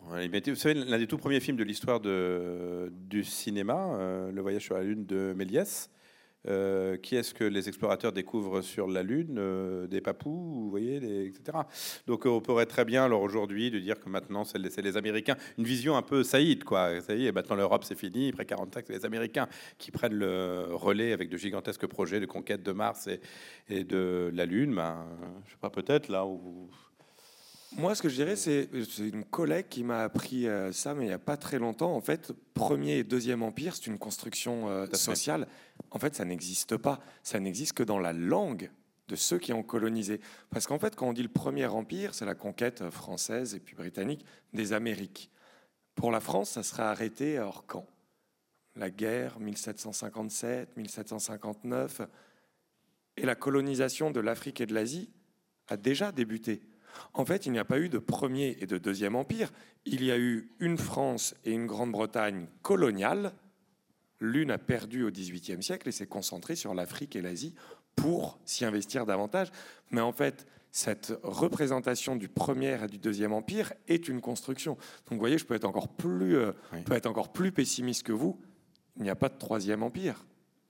Vous 0.51 0.57
savez, 0.57 0.75
l'un 0.75 0.99
des 0.99 1.07
tout 1.07 1.19
premiers 1.19 1.39
films 1.39 1.57
de 1.57 1.63
l'histoire 1.65 2.01
du 2.01 3.23
cinéma, 3.25 3.95
euh, 3.95 4.33
Le 4.33 4.41
Voyage 4.41 4.63
sur 4.63 4.75
la 4.75 4.83
Lune 4.83 5.07
de 5.07 5.33
Méliès, 5.37 5.89
Euh, 6.49 6.97
qui 6.97 7.15
est-ce 7.15 7.35
que 7.35 7.45
les 7.45 7.69
explorateurs 7.69 8.11
découvrent 8.11 8.63
sur 8.63 8.89
la 8.89 9.05
Lune 9.05 9.37
euh, 9.39 9.87
Des 9.87 10.01
papous, 10.01 10.31
vous 10.31 10.71
voyez, 10.71 10.97
etc. 11.27 11.59
Donc 12.09 12.27
on 12.27 12.41
pourrait 12.41 12.67
très 12.67 12.85
bien, 12.85 13.05
alors 13.05 13.23
aujourd'hui, 13.23 13.71
de 13.71 13.79
dire 13.79 14.01
que 14.01 14.09
maintenant 14.09 14.43
c'est 14.43 14.59
les, 14.59 14.97
Américains, 14.97 15.37
une 15.57 15.65
vision 15.65 15.97
un 15.97 16.03
peu 16.03 16.25
saïde, 16.25 16.65
quoi. 16.65 17.01
Ça 17.01 17.15
y 17.15 17.27
est, 17.27 17.33
maintenant 17.33 17.55
l'Europe 17.55 17.85
c'est 17.85 17.95
fini, 17.97 18.31
après 18.31 18.45
40 18.45 18.77
ans, 18.77 18.81
c'est 18.85 18.93
les 18.93 19.07
Américains 19.07 19.47
qui 19.79 19.93
prennent 19.93 20.15
le 20.15 20.67
relais 20.73 21.13
avec 21.13 21.29
de 21.29 21.37
gigantesques 21.37 21.87
projets 21.87 22.19
de 22.19 22.27
conquête 22.27 22.65
de 22.65 22.73
Mars 22.73 23.09
et, 23.69 23.85
de 23.85 24.31
la 24.35 24.45
Lune. 24.45 24.75
Ben, 24.75 25.07
je 25.47 25.53
sais 25.53 25.59
pas, 25.61 25.71
peut-être 25.71 26.09
là 26.09 26.27
où 26.27 26.69
moi, 27.77 27.95
ce 27.95 28.03
que 28.03 28.09
je 28.09 28.17
dirais, 28.17 28.37
c'est 28.37 28.69
une 28.99 29.25
collègue 29.25 29.67
qui 29.69 29.83
m'a 29.83 30.03
appris 30.03 30.47
euh, 30.47 30.73
ça, 30.73 30.95
mais 30.95 31.05
il 31.05 31.09
n'y 31.09 31.15
a 31.15 31.19
pas 31.19 31.37
très 31.37 31.59
longtemps. 31.59 31.95
En 31.95 32.01
fait, 32.01 32.33
premier 32.55 32.99
et 32.99 33.05
deuxième 33.05 33.43
empire, 33.43 33.75
c'est 33.75 33.87
une 33.87 33.99
construction 33.99 34.69
euh, 34.69 34.87
sociale. 34.93 35.47
En 35.91 35.99
fait, 35.99 36.15
ça 36.15 36.25
n'existe 36.25 36.77
pas. 36.77 37.01
Ça 37.23 37.41
n'existe 37.41 37.73
que 37.73 37.83
dans 37.83 37.99
la 37.99 38.13
langue 38.13 38.71
de 39.09 39.17
ceux 39.17 39.39
qui 39.39 39.53
ont 39.53 39.63
colonisé. 39.63 40.21
Parce 40.51 40.67
qu'en 40.67 40.79
fait, 40.79 40.95
quand 40.97 41.09
on 41.09 41.13
dit 41.13 41.23
le 41.23 41.29
premier 41.29 41.67
empire, 41.67 42.15
c'est 42.15 42.25
la 42.25 42.35
conquête 42.35 42.89
française 42.91 43.55
et 43.55 43.61
puis 43.61 43.75
britannique 43.75 44.25
des 44.53 44.73
Amériques. 44.73 45.31
Pour 45.95 46.11
la 46.11 46.21
France, 46.21 46.51
ça 46.51 46.63
serait 46.63 46.85
arrêté 46.85 47.39
hors 47.39 47.67
quand 47.67 47.87
La 48.77 48.91
guerre, 48.91 49.39
1757, 49.39 50.77
1759. 50.77 52.03
Et 53.17 53.27
la 53.27 53.35
colonisation 53.35 54.11
de 54.11 54.21
l'Afrique 54.21 54.61
et 54.61 54.67
de 54.67 54.75
l'Asie 54.75 55.11
a 55.69 55.77
déjà 55.77 56.13
débuté. 56.13 56.63
En 57.15 57.25
fait, 57.25 57.47
il 57.47 57.53
n'y 57.53 57.59
a 57.59 57.65
pas 57.65 57.79
eu 57.79 57.89
de 57.89 57.99
premier 57.99 58.57
et 58.61 58.67
de 58.67 58.79
deuxième 58.79 59.17
empire. 59.17 59.51
Il 59.85 60.05
y 60.05 60.11
a 60.11 60.19
eu 60.19 60.51
une 60.61 60.79
France 60.79 61.35
et 61.45 61.53
une 61.53 61.67
Grande-Bretagne 61.67 62.47
coloniales. 62.63 63.33
L'une 64.21 64.51
a 64.51 64.59
perdu 64.59 65.03
au 65.03 65.11
XVIIIe 65.11 65.63
siècle 65.63 65.89
et 65.89 65.93
s'est 65.93 66.07
concentrée 66.07 66.57
sur 66.57 66.75
l'Afrique 66.75 67.17
et 67.17 67.23
l'Asie 67.23 67.55
pour 67.97 68.39
s'y 68.45 68.65
investir 68.65 69.05
davantage. 69.07 69.51
Mais 69.91 70.01
en 70.01 70.13
fait, 70.13 70.47
cette 70.71 71.13
représentation 71.23 72.17
du 72.17 72.29
premier 72.29 72.83
et 72.83 72.87
du 72.87 72.99
deuxième 72.99 73.33
empire 73.33 73.75
est 73.89 74.09
une 74.09 74.21
construction. 74.21 74.73
Donc 74.75 75.13
vous 75.13 75.19
voyez, 75.19 75.39
je 75.39 75.45
peux 75.45 75.55
être 75.55 75.67
encore 75.67 75.89
plus, 75.89 76.37
euh, 76.37 76.53
peut 76.87 76.95
être 76.95 77.07
encore 77.07 77.33
plus 77.33 77.53
pessimiste 77.53 78.05
que 78.05 78.13
vous. 78.13 78.41
Il 78.97 79.03
n'y 79.03 79.11
a 79.11 79.17
pas 79.17 79.29
de 79.29 79.39
troisième 79.39 79.83
empire. 79.83 80.25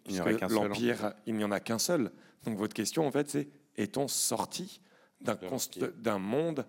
Il 0.07 0.15
n'y 0.15 0.19
l'empire, 0.49 1.13
il 1.27 1.37
n'y 1.37 1.45
en 1.45 1.53
a 1.53 1.61
qu'un 1.61 1.79
seul. 1.79 2.11
Donc 2.45 2.59
votre 2.59 2.75
question, 2.75 3.07
en 3.07 3.13
fait, 3.13 3.31
c'est 3.31 3.49
est-on 3.77 4.09
sorti 4.09 4.81
d'un 5.23 6.19
monde 6.19 6.67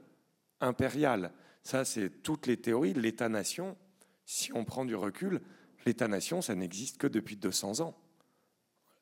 impérial. 0.59 1.31
Ça, 1.63 1.85
c'est 1.85 2.09
toutes 2.23 2.47
les 2.47 2.57
théories. 2.57 2.93
L'État-nation, 2.93 3.77
si 4.25 4.53
on 4.53 4.65
prend 4.65 4.85
du 4.85 4.95
recul, 4.95 5.41
l'État-nation, 5.85 6.41
ça 6.41 6.55
n'existe 6.55 6.97
que 6.97 7.07
depuis 7.07 7.35
200 7.35 7.81
ans. 7.81 7.97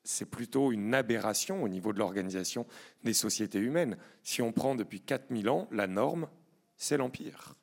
C'est 0.04 0.26
plutôt 0.26 0.72
une 0.72 0.96
aberration 0.96 1.64
au 1.64 1.68
niveau 1.70 1.94
de 1.94 2.00
l'organisation 2.00 2.66
des 3.04 3.14
sociétés 3.14 3.60
humaines. 3.60 3.98
Si 4.24 4.42
on 4.42 4.52
prend 4.52 4.76
depuis 4.76 5.02
4000 5.02 5.50
ans, 5.50 5.68
la 5.72 5.88
norme, 5.88 6.28
c'est 6.76 6.98
l'Empire. 6.98 7.56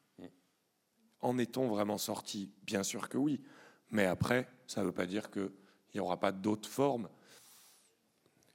En 1.21 1.37
est-on 1.39 1.67
vraiment 1.67 1.99
sorti? 1.99 2.53
Bien 2.63 2.85
sûr 2.85 3.09
que 3.09 3.19
oui. 3.19 3.41
Mais 3.91 4.07
après, 4.07 4.49
ça 4.69 4.83
ne 4.83 4.87
veut 4.87 4.93
pas 4.93 5.07
dire 5.07 5.31
qu'il 5.31 5.51
n'y 5.95 6.01
aura 6.01 6.21
pas 6.21 6.31
d'autres 6.31 6.69
formes. 6.69 7.09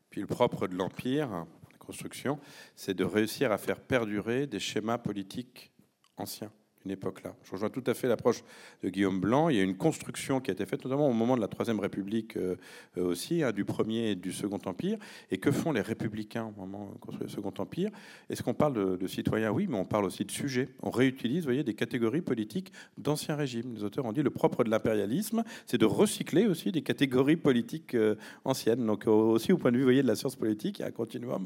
Puis 0.09 0.21
le 0.21 0.27
propre 0.27 0.67
de 0.67 0.75
l'Empire, 0.75 1.45
construction, 1.85 2.39
c'est 2.75 2.93
de 2.93 3.03
réussir 3.03 3.51
à 3.51 3.57
faire 3.57 3.79
perdurer 3.79 4.47
des 4.47 4.59
schémas 4.59 4.97
politiques 4.97 5.71
anciens 6.17 6.51
une 6.85 6.91
époque-là. 6.91 7.35
Je 7.43 7.51
rejoins 7.51 7.69
tout 7.69 7.83
à 7.87 7.93
fait 7.93 8.07
l'approche 8.07 8.43
de 8.83 8.89
Guillaume 8.89 9.19
Blanc. 9.19 9.49
Il 9.49 9.57
y 9.57 9.59
a 9.59 9.63
une 9.63 9.77
construction 9.77 10.41
qui 10.41 10.51
a 10.51 10.53
été 10.53 10.65
faite, 10.65 10.83
notamment 10.83 11.09
au 11.09 11.13
moment 11.13 11.35
de 11.35 11.41
la 11.41 11.47
Troisième 11.47 11.79
République 11.79 12.35
euh, 12.37 12.55
euh, 12.97 13.05
aussi, 13.05 13.43
hein, 13.43 13.51
du 13.51 13.65
Premier 13.65 14.11
et 14.11 14.15
du 14.15 14.31
Second 14.31 14.59
Empire. 14.65 14.97
Et 15.31 15.37
que 15.37 15.51
font 15.51 15.71
les 15.71 15.81
républicains 15.81 16.51
au 16.55 16.59
moment 16.59 16.91
de 16.93 16.99
construire 16.99 17.29
le 17.29 17.33
Second 17.33 17.53
Empire? 17.57 17.89
Est-ce 18.29 18.43
qu'on 18.43 18.53
parle 18.53 18.97
de, 18.97 19.07
citoyens? 19.07 19.51
Oui, 19.51 19.67
mais 19.69 19.77
on 19.77 19.85
parle 19.85 20.05
aussi 20.05 20.25
de 20.25 20.31
sujets. 20.31 20.69
On 20.81 20.89
réutilise, 20.89 21.45
voyez, 21.45 21.63
des 21.63 21.73
catégories 21.73 22.21
politiques 22.21 22.73
d'anciens 22.97 23.35
régimes. 23.35 23.75
Les 23.75 23.83
auteurs 23.83 24.05
ont 24.05 24.13
dit 24.13 24.23
le 24.23 24.29
propre 24.29 24.63
de 24.63 24.69
l'impérialisme, 24.69 25.43
c'est 25.65 25.77
de 25.77 25.85
recycler 25.85 26.47
aussi 26.47 26.71
des 26.71 26.81
catégories 26.81 27.37
politiques 27.37 27.95
euh, 27.95 28.15
anciennes. 28.43 28.85
Donc 28.85 29.07
aussi 29.07 29.53
au 29.53 29.57
point 29.57 29.71
de 29.71 29.77
vue, 29.77 29.83
voyez, 29.83 30.03
de 30.03 30.07
la 30.07 30.15
science 30.15 30.35
politique, 30.35 30.79
il 30.79 30.81
y 30.81 30.85
a 30.85 30.87
un 30.87 30.91
continuum 30.91 31.45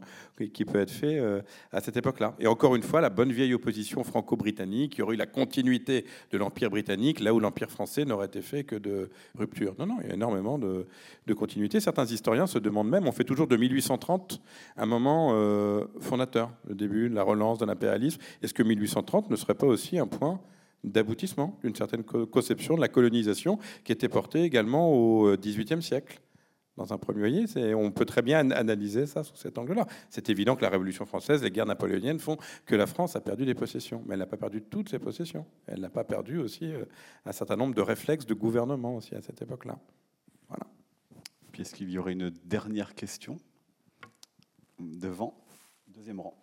qui 0.53 0.65
peut 0.65 0.79
être 0.79 0.91
fait 0.91 1.19
à 1.71 1.81
cette 1.81 1.97
époque-là. 1.97 2.35
Et 2.39 2.47
encore 2.47 2.75
une 2.75 2.83
fois, 2.83 3.01
la 3.01 3.09
bonne 3.09 3.31
vieille 3.31 3.53
opposition 3.53 4.03
franco-britannique, 4.03 4.95
qui 4.95 5.01
aurait 5.01 5.15
eu 5.15 5.17
la 5.17 5.26
continuité 5.27 6.05
de 6.31 6.37
l'Empire 6.37 6.69
britannique, 6.69 7.19
là 7.19 7.33
où 7.33 7.39
l'Empire 7.39 7.69
français 7.69 8.05
n'aurait 8.05 8.27
été 8.27 8.41
fait 8.41 8.63
que 8.63 8.75
de 8.75 9.09
rupture. 9.37 9.75
Non, 9.77 9.85
non, 9.85 9.97
il 10.01 10.07
y 10.07 10.11
a 10.11 10.13
énormément 10.13 10.57
de, 10.57 10.87
continuité. 11.35 11.79
Certains 11.79 12.05
historiens 12.05 12.47
se 12.47 12.57
demandent 12.57 12.89
même, 12.89 13.07
on 13.07 13.11
fait 13.11 13.23
toujours 13.23 13.47
de 13.47 13.57
1830 13.57 14.41
un 14.77 14.85
moment 14.85 15.31
euh, 15.33 15.85
fondateur, 15.99 16.51
le 16.67 16.75
début 16.75 17.09
de 17.09 17.15
la 17.15 17.23
relance 17.23 17.59
de 17.59 17.65
l'impérialisme. 17.65 18.19
Est-ce 18.41 18.53
que 18.53 18.63
1830 18.63 19.29
ne 19.29 19.35
serait 19.35 19.53
pas 19.53 19.67
aussi 19.67 19.99
un 19.99 20.07
point 20.07 20.39
d'aboutissement 20.83 21.57
d'une 21.63 21.75
certaine 21.75 22.03
conception 22.03 22.75
de 22.75 22.81
la 22.81 22.87
colonisation 22.87 23.59
qui 23.83 23.91
était 23.91 24.09
portée 24.09 24.43
également 24.43 24.91
au 24.93 25.35
XVIIIe 25.35 25.81
siècle? 25.81 26.19
Dans 26.77 26.93
un 26.93 26.97
premier 26.97 27.19
voyez, 27.19 27.75
on 27.75 27.91
peut 27.91 28.05
très 28.05 28.21
bien 28.21 28.51
analyser 28.51 29.07
ça 29.07 29.23
sous 29.23 29.35
cet 29.35 29.57
angle-là. 29.57 29.87
C'est 30.09 30.29
évident 30.29 30.55
que 30.55 30.61
la 30.61 30.69
Révolution 30.69 31.05
française, 31.05 31.43
les 31.43 31.49
guerres 31.51 31.65
napoléoniennes 31.65 32.19
font 32.19 32.37
que 32.65 32.75
la 32.75 32.85
France 32.85 33.15
a 33.15 33.21
perdu 33.21 33.45
des 33.45 33.55
possessions, 33.55 34.03
mais 34.05 34.13
elle 34.13 34.19
n'a 34.19 34.27
pas 34.27 34.37
perdu 34.37 34.61
toutes 34.61 34.89
ses 34.89 34.99
possessions. 34.99 35.45
Elle 35.65 35.81
n'a 35.81 35.89
pas 35.89 36.03
perdu 36.03 36.37
aussi 36.37 36.71
euh, 36.71 36.85
un 37.25 37.31
certain 37.31 37.55
nombre 37.55 37.73
de 37.73 37.81
réflexes 37.81 38.27
de 38.27 38.35
gouvernement 38.35 38.95
aussi 38.95 39.15
à 39.15 39.21
cette 39.21 39.41
époque-là. 39.41 39.79
Voilà. 40.47 40.67
Puis 41.51 41.63
est-ce 41.63 41.73
qu'il 41.73 41.89
y 41.89 41.97
aurait 41.97 42.13
une 42.13 42.29
dernière 42.29 42.93
question? 42.93 43.37
Devant, 44.79 45.43
deuxième 45.87 46.19
rang 46.19 46.35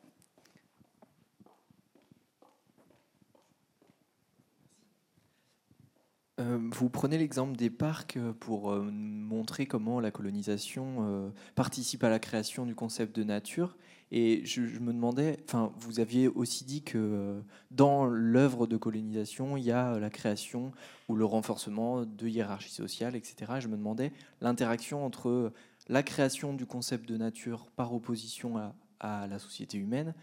Euh, 6.40 6.58
vous 6.72 6.90
prenez 6.90 7.16
l'exemple 7.16 7.56
des 7.56 7.70
parcs 7.70 8.16
euh, 8.16 8.32
pour 8.32 8.72
euh, 8.72 8.90
montrer 8.90 9.66
comment 9.66 10.00
la 10.00 10.10
colonisation 10.10 11.32
participe 11.54 12.02
à 12.02 12.08
la 12.08 12.18
création 12.18 12.66
du 12.66 12.74
concept 12.74 13.14
de 13.14 13.22
nature. 13.22 13.76
Et 14.10 14.44
je, 14.44 14.60
me 14.60 14.92
demandais, 14.92 15.38
enfin, 15.48 15.72
vous 15.78 15.98
aviez 15.98 16.28
aussi 16.28 16.64
dit 16.64 16.82
que 16.82 17.42
dans 17.70 18.04
l'œuvre 18.04 18.66
de 18.66 18.76
colonisation, 18.76 19.56
il 19.56 19.64
y 19.64 19.72
a 19.72 19.98
la 19.98 20.10
création 20.10 20.72
ou 21.08 21.16
le 21.16 21.24
renforcement 21.24 22.04
de 22.04 22.28
hiérarchies 22.28 22.70
sociales, 22.70 23.16
etc. 23.16 23.54
je 23.58 23.66
me 23.66 23.76
demandais 23.76 24.12
l'interaction 24.40 25.04
entre 25.04 25.52
la 25.88 26.02
création 26.04 26.52
du 26.52 26.64
concept 26.64 27.08
de 27.08 27.16
nature 27.16 27.66
par 27.74 27.92
opposition 27.92 28.56
à, 28.56 28.74
à 29.00 29.26
la 29.26 29.38
société 29.40 29.78
humaine 29.78 30.14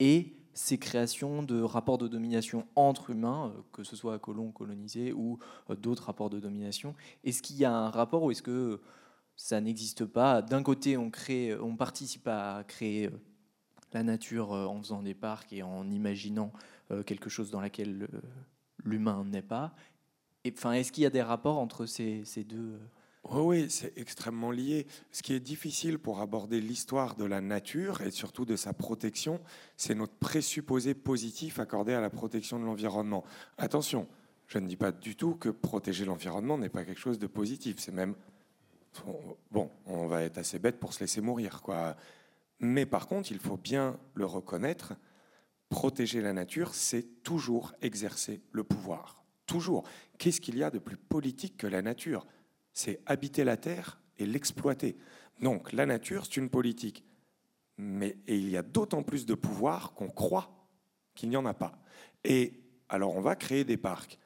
et 0.00 0.34
ces 0.54 0.78
créations 0.78 1.42
de 1.42 1.62
rapports 1.62 1.98
de 1.98 2.08
domination 2.08 2.66
entre 2.76 3.10
humains, 3.10 3.52
euh, 3.54 3.60
que 3.72 3.84
ce 3.84 3.96
soit 3.96 4.18
colons 4.18 4.50
colonisés 4.50 5.12
ou 5.12 5.38
euh, 5.68 5.76
d'autres 5.76 6.04
rapports 6.04 6.30
de 6.30 6.40
domination. 6.40 6.94
Est-ce 7.24 7.42
qu'il 7.42 7.56
y 7.56 7.64
a 7.64 7.72
un 7.72 7.90
rapport 7.90 8.22
ou 8.22 8.30
est-ce 8.30 8.42
que 8.42 8.80
ça 9.36 9.60
n'existe 9.60 10.04
pas? 10.04 10.42
D'un 10.42 10.62
côté, 10.62 10.96
on, 10.96 11.10
crée, 11.10 11.56
on 11.58 11.76
participe 11.76 12.26
à 12.28 12.64
créer 12.66 13.06
euh, 13.06 13.10
la 13.92 14.02
nature 14.02 14.52
en 14.52 14.80
faisant 14.80 15.02
des 15.02 15.14
parcs 15.14 15.52
et 15.52 15.64
en 15.64 15.90
imaginant 15.90 16.52
quelque 17.06 17.28
chose 17.28 17.50
dans 17.50 17.60
laquelle 17.60 18.08
l'humain 18.84 19.24
n'est 19.24 19.42
pas. 19.42 19.74
Enfin, 20.46 20.74
est-ce 20.74 20.92
qu'il 20.92 21.02
y 21.02 21.06
a 21.06 21.10
des 21.10 21.22
rapports 21.22 21.58
entre 21.58 21.86
ces, 21.86 22.24
ces 22.24 22.44
deux 22.44 22.78
oui, 23.24 23.68
c'est 23.68 23.96
extrêmement 23.96 24.50
lié. 24.50 24.86
Ce 25.12 25.22
qui 25.22 25.34
est 25.34 25.40
difficile 25.40 25.98
pour 25.98 26.20
aborder 26.20 26.60
l'histoire 26.60 27.16
de 27.16 27.24
la 27.24 27.40
nature 27.40 28.00
et 28.00 28.10
surtout 28.10 28.44
de 28.44 28.56
sa 28.56 28.72
protection, 28.72 29.40
c'est 29.76 29.94
notre 29.94 30.14
présupposé 30.14 30.94
positif 30.94 31.58
accordé 31.58 31.92
à 31.92 32.00
la 32.00 32.10
protection 32.10 32.58
de 32.58 32.64
l'environnement. 32.64 33.24
Attention, 33.58 34.08
je 34.46 34.58
ne 34.58 34.66
dis 34.66 34.76
pas 34.76 34.90
du 34.90 35.16
tout 35.16 35.34
que 35.34 35.48
protéger 35.48 36.04
l'environnement 36.04 36.58
n'est 36.58 36.70
pas 36.70 36.84
quelque 36.84 37.00
chose 37.00 37.18
de 37.18 37.26
positif. 37.26 37.76
C'est 37.78 37.92
même 37.92 38.14
bon, 39.50 39.70
on 39.86 40.06
va 40.06 40.22
être 40.22 40.38
assez 40.38 40.58
bête 40.58 40.80
pour 40.80 40.92
se 40.92 41.00
laisser 41.00 41.20
mourir, 41.20 41.62
quoi. 41.62 41.96
Mais 42.58 42.86
par 42.86 43.06
contre, 43.06 43.30
il 43.30 43.38
faut 43.38 43.56
bien 43.56 43.98
le 44.14 44.26
reconnaître. 44.26 44.94
Protéger 45.68 46.20
la 46.20 46.32
nature, 46.32 46.74
c'est 46.74 47.22
toujours 47.22 47.72
exercer 47.80 48.40
le 48.50 48.64
pouvoir. 48.64 49.22
Toujours. 49.46 49.84
Qu'est-ce 50.18 50.40
qu'il 50.40 50.58
y 50.58 50.64
a 50.64 50.70
de 50.70 50.78
plus 50.78 50.96
politique 50.96 51.56
que 51.56 51.68
la 51.68 51.80
nature? 51.80 52.26
C'est 52.72 53.00
habiter 53.06 53.44
la 53.44 53.56
terre 53.56 54.00
et 54.18 54.26
l'exploiter. 54.26 54.96
Donc 55.40 55.72
la 55.72 55.86
nature, 55.86 56.24
c'est 56.24 56.36
une 56.36 56.50
politique. 56.50 57.04
Mais, 57.78 58.18
et 58.26 58.36
il 58.36 58.50
y 58.50 58.56
a 58.56 58.62
d'autant 58.62 59.02
plus 59.02 59.26
de 59.26 59.34
pouvoir 59.34 59.94
qu'on 59.94 60.08
croit 60.08 60.50
qu'il 61.14 61.30
n'y 61.30 61.36
en 61.36 61.46
a 61.46 61.54
pas. 61.54 61.78
Et 62.24 62.52
alors 62.88 63.16
on 63.16 63.20
va 63.20 63.36
créer 63.36 63.64
des 63.64 63.76
parcs. 63.76 64.18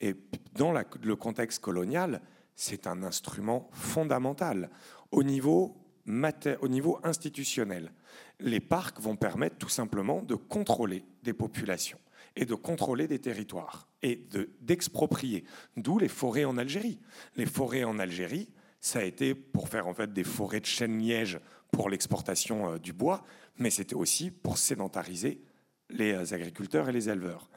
Et 0.00 0.14
dans 0.54 0.72
le 0.72 1.16
contexte 1.16 1.60
colonial, 1.60 2.22
c'est 2.54 2.86
un 2.86 3.02
instrument 3.02 3.68
fondamental 3.72 4.70
au 5.10 5.22
niveau, 5.22 5.76
au 6.06 6.68
niveau 6.68 7.00
institutionnel. 7.02 7.92
Les 8.38 8.60
parcs 8.60 9.00
vont 9.00 9.16
permettre 9.16 9.58
tout 9.58 9.68
simplement 9.68 10.22
de 10.22 10.34
contrôler 10.34 11.04
des 11.22 11.32
populations 11.32 11.98
et 12.36 12.46
de 12.46 12.54
contrôler 12.54 13.08
des 13.08 13.18
territoires 13.18 13.89
et 14.02 14.26
d'exproprier. 14.60 15.44
D'où 15.76 15.98
les 15.98 16.08
forêts 16.08 16.44
en 16.44 16.56
Algérie. 16.56 16.98
Les 17.36 17.46
forêts 17.46 17.84
en 17.84 17.98
Algérie, 17.98 18.48
Ça 18.82 19.00
a 19.00 19.02
été 19.02 19.34
pour 19.34 19.68
faire 19.68 19.86
en 19.86 19.94
fait 19.94 20.10
des 20.12 20.24
forêts 20.24 20.60
de 20.60 20.66
chêne-liège 20.66 21.38
pour 21.70 21.90
l'exportation 21.90 22.72
euh, 22.72 22.78
du 22.78 22.94
bois, 22.94 23.22
mais 23.58 23.68
c'était 23.68 23.94
aussi 23.94 24.30
pour 24.30 24.56
sédentariser 24.56 25.42
les 25.90 26.12
euh, 26.12 26.34
agriculteurs 26.34 26.88
et 26.88 26.92
les 26.92 27.10
éleveurs. 27.10 27.50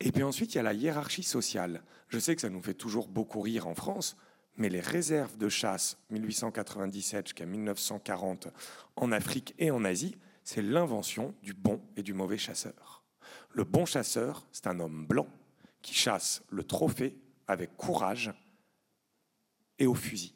Et 0.00 0.12
puis 0.12 0.22
ensuite, 0.22 0.52
il 0.52 0.56
y 0.56 0.60
a 0.60 0.62
la 0.62 0.74
hiérarchie 0.74 1.22
sociale. 1.22 1.82
Je 2.08 2.18
sais 2.18 2.34
que 2.34 2.42
ça 2.42 2.50
nous 2.50 2.62
fait 2.62 2.74
toujours 2.74 3.08
beaucoup 3.08 3.40
rire 3.40 3.66
en 3.66 3.74
France, 3.74 4.16
mais 4.56 4.68
les 4.68 4.80
réserves 4.80 5.38
de 5.38 5.48
chasse 5.48 5.96
1897 6.10 7.28
jusqu'à 7.28 7.46
1940 7.46 8.48
en 8.96 9.12
Afrique 9.12 9.54
et 9.58 9.70
en 9.70 9.84
Asie, 9.84 10.16
c'est 10.44 10.60
l'invention 10.60 11.34
du 11.42 11.54
bon 11.54 11.80
et 11.96 12.02
du 12.02 12.12
mauvais 12.12 12.36
chasseur. 12.36 13.02
Le 13.54 13.64
bon 13.64 13.86
chasseur, 13.86 14.46
c'est 14.52 14.66
un 14.66 14.80
homme 14.80 15.06
blanc 15.06 15.28
qui 15.82 15.94
chasse 15.94 16.42
le 16.50 16.64
trophée 16.64 17.16
avec 17.46 17.76
courage 17.76 18.32
et 19.78 19.86
au 19.86 19.94
fusil. 19.94 20.34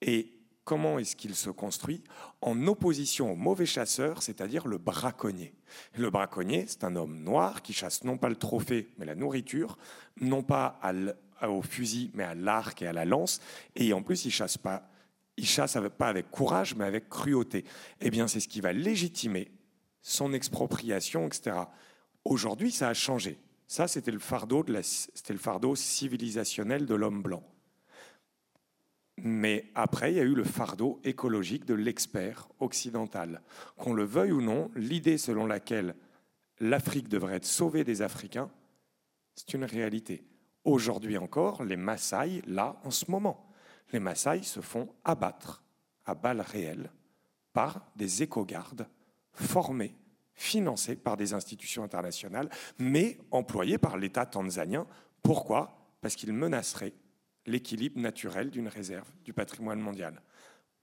Et 0.00 0.30
comment 0.64 0.98
est-ce 0.98 1.16
qu'il 1.16 1.34
se 1.34 1.50
construit? 1.50 2.04
En 2.40 2.66
opposition 2.66 3.32
au 3.32 3.36
mauvais 3.36 3.66
chasseur, 3.66 4.22
c'est-à-dire 4.22 4.66
le 4.66 4.78
braconnier. 4.78 5.54
Le 5.96 6.10
braconnier, 6.10 6.66
c'est 6.68 6.84
un 6.84 6.96
homme 6.96 7.22
noir 7.22 7.62
qui 7.62 7.72
chasse 7.72 8.04
non 8.04 8.18
pas 8.18 8.28
le 8.28 8.36
trophée, 8.36 8.90
mais 8.98 9.06
la 9.06 9.14
nourriture, 9.14 9.78
non 10.20 10.42
pas 10.42 10.80
au 11.42 11.62
fusil, 11.62 12.10
mais 12.14 12.24
à 12.24 12.34
l'arc 12.34 12.80
et 12.82 12.86
à 12.86 12.92
la 12.92 13.04
lance. 13.04 13.40
Et 13.74 13.92
en 13.92 14.02
plus, 14.02 14.24
il 14.24 14.30
chasse 14.30 14.58
pas, 14.58 14.88
il 15.36 15.46
chasse 15.46 15.76
pas 15.98 16.08
avec 16.08 16.30
courage, 16.30 16.74
mais 16.74 16.84
avec 16.84 17.08
cruauté. 17.08 17.64
Eh 18.00 18.10
bien, 18.10 18.28
c'est 18.28 18.40
ce 18.40 18.48
qui 18.48 18.60
va 18.60 18.72
légitimer 18.72 19.50
son 20.02 20.32
expropriation, 20.32 21.26
etc. 21.26 21.56
Aujourd'hui, 22.24 22.70
ça 22.70 22.88
a 22.88 22.94
changé. 22.94 23.38
Ça, 23.66 23.88
c'était 23.88 24.10
le 24.10 24.18
fardeau, 24.18 24.64
c'était 24.82 25.32
le 25.32 25.38
fardeau 25.38 25.74
civilisationnel 25.74 26.86
de 26.86 26.94
l'homme 26.94 27.22
blanc. 27.22 27.42
Mais 29.16 29.70
après, 29.74 30.12
il 30.12 30.16
y 30.16 30.20
a 30.20 30.24
eu 30.24 30.34
le 30.34 30.44
fardeau 30.44 31.00
écologique 31.04 31.64
de 31.64 31.74
l'expert 31.74 32.48
occidental. 32.58 33.42
Qu'on 33.76 33.94
le 33.94 34.04
veuille 34.04 34.32
ou 34.32 34.42
non, 34.42 34.70
l'idée 34.74 35.18
selon 35.18 35.46
laquelle 35.46 35.94
l'Afrique 36.60 37.08
devrait 37.08 37.36
être 37.36 37.44
sauvée 37.44 37.84
des 37.84 38.02
Africains, 38.02 38.50
c'est 39.34 39.54
une 39.54 39.64
réalité. 39.64 40.24
Aujourd'hui 40.64 41.18
encore, 41.18 41.64
les 41.64 41.76
Maasai, 41.76 42.42
là, 42.46 42.80
en 42.84 42.90
ce 42.90 43.10
moment, 43.10 43.50
les 43.92 44.00
Maasai 44.00 44.42
se 44.42 44.60
font 44.60 44.88
abattre 45.04 45.62
à 46.04 46.14
balles 46.14 46.40
réelles 46.40 46.90
par 47.52 47.86
des 47.96 48.22
éco-gardes 48.22 48.88
formés, 49.32 49.94
financés 50.34 50.96
par 50.96 51.16
des 51.16 51.32
institutions 51.32 51.84
internationales, 51.84 52.50
mais 52.78 53.18
employés 53.30 53.78
par 53.78 53.96
l'État 53.96 54.26
tanzanien. 54.26 54.86
Pourquoi? 55.22 55.78
Parce 56.00 56.16
qu'ils 56.16 56.32
menaceraient 56.32 56.94
l'équilibre 57.46 58.00
naturel 58.00 58.50
d'une 58.50 58.68
réserve 58.68 59.08
du 59.24 59.32
patrimoine 59.32 59.80
mondial. 59.80 60.20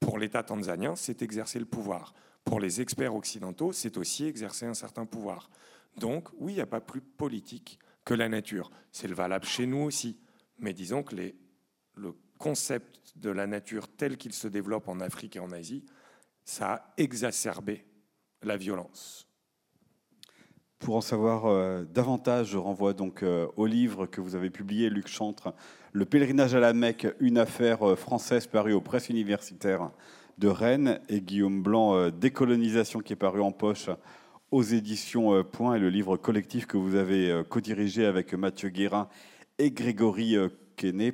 Pour 0.00 0.18
l'État 0.18 0.42
tanzanien, 0.42 0.96
c'est 0.96 1.22
exercer 1.22 1.58
le 1.58 1.64
pouvoir. 1.64 2.14
Pour 2.44 2.60
les 2.60 2.80
experts 2.80 3.14
occidentaux, 3.14 3.72
c'est 3.72 3.96
aussi 3.96 4.24
exercer 4.24 4.66
un 4.66 4.74
certain 4.74 5.06
pouvoir. 5.06 5.48
Donc, 5.96 6.28
oui, 6.38 6.52
il 6.52 6.56
n'y 6.56 6.60
a 6.60 6.66
pas 6.66 6.80
plus 6.80 7.00
politique 7.00 7.78
que 8.04 8.14
la 8.14 8.28
nature. 8.28 8.70
C'est 8.90 9.08
le 9.08 9.14
valable 9.14 9.44
chez 9.44 9.66
nous 9.66 9.82
aussi. 9.82 10.18
Mais 10.58 10.72
disons 10.72 11.02
que 11.02 11.14
le 11.96 12.14
concept 12.38 13.16
de 13.16 13.30
la 13.30 13.46
nature 13.46 13.88
tel 13.88 14.16
qu'il 14.16 14.32
se 14.32 14.48
développe 14.48 14.88
en 14.88 15.00
Afrique 15.00 15.36
et 15.36 15.40
en 15.40 15.52
Asie, 15.52 15.84
ça 16.44 16.72
a 16.72 16.94
exacerbé 16.96 17.84
la 18.42 18.56
violence. 18.56 19.28
Pour 20.82 20.96
en 20.96 21.00
savoir 21.00 21.46
euh, 21.46 21.84
davantage, 21.94 22.48
je 22.48 22.58
renvoie 22.58 22.92
donc 22.92 23.22
euh, 23.22 23.46
au 23.56 23.66
livre 23.66 24.06
que 24.06 24.20
vous 24.20 24.34
avez 24.34 24.50
publié, 24.50 24.90
Luc 24.90 25.06
Chantre, 25.06 25.54
Le 25.92 26.04
pèlerinage 26.04 26.56
à 26.56 26.60
la 26.60 26.72
Mecque, 26.72 27.06
une 27.20 27.38
affaire 27.38 27.88
euh, 27.88 27.94
française 27.94 28.48
parue 28.48 28.72
aux 28.72 28.80
presses 28.80 29.08
universitaires 29.08 29.92
de 30.38 30.48
Rennes, 30.48 30.98
et 31.08 31.20
Guillaume 31.20 31.62
Blanc, 31.62 32.10
Décolonisation, 32.10 32.98
qui 32.98 33.12
est 33.12 33.16
paru 33.16 33.40
en 33.40 33.52
poche 33.52 33.90
aux 34.50 34.64
éditions 34.64 35.44
Point, 35.44 35.76
et 35.76 35.78
le 35.78 35.88
livre 35.88 36.16
collectif 36.16 36.66
que 36.66 36.76
vous 36.76 36.96
avez 36.96 37.42
co-dirigé 37.48 38.04
avec 38.04 38.34
Mathieu 38.34 38.70
Guérin 38.70 39.08
et 39.60 39.70
Grégory 39.70 40.36
Quenet, 40.76 41.12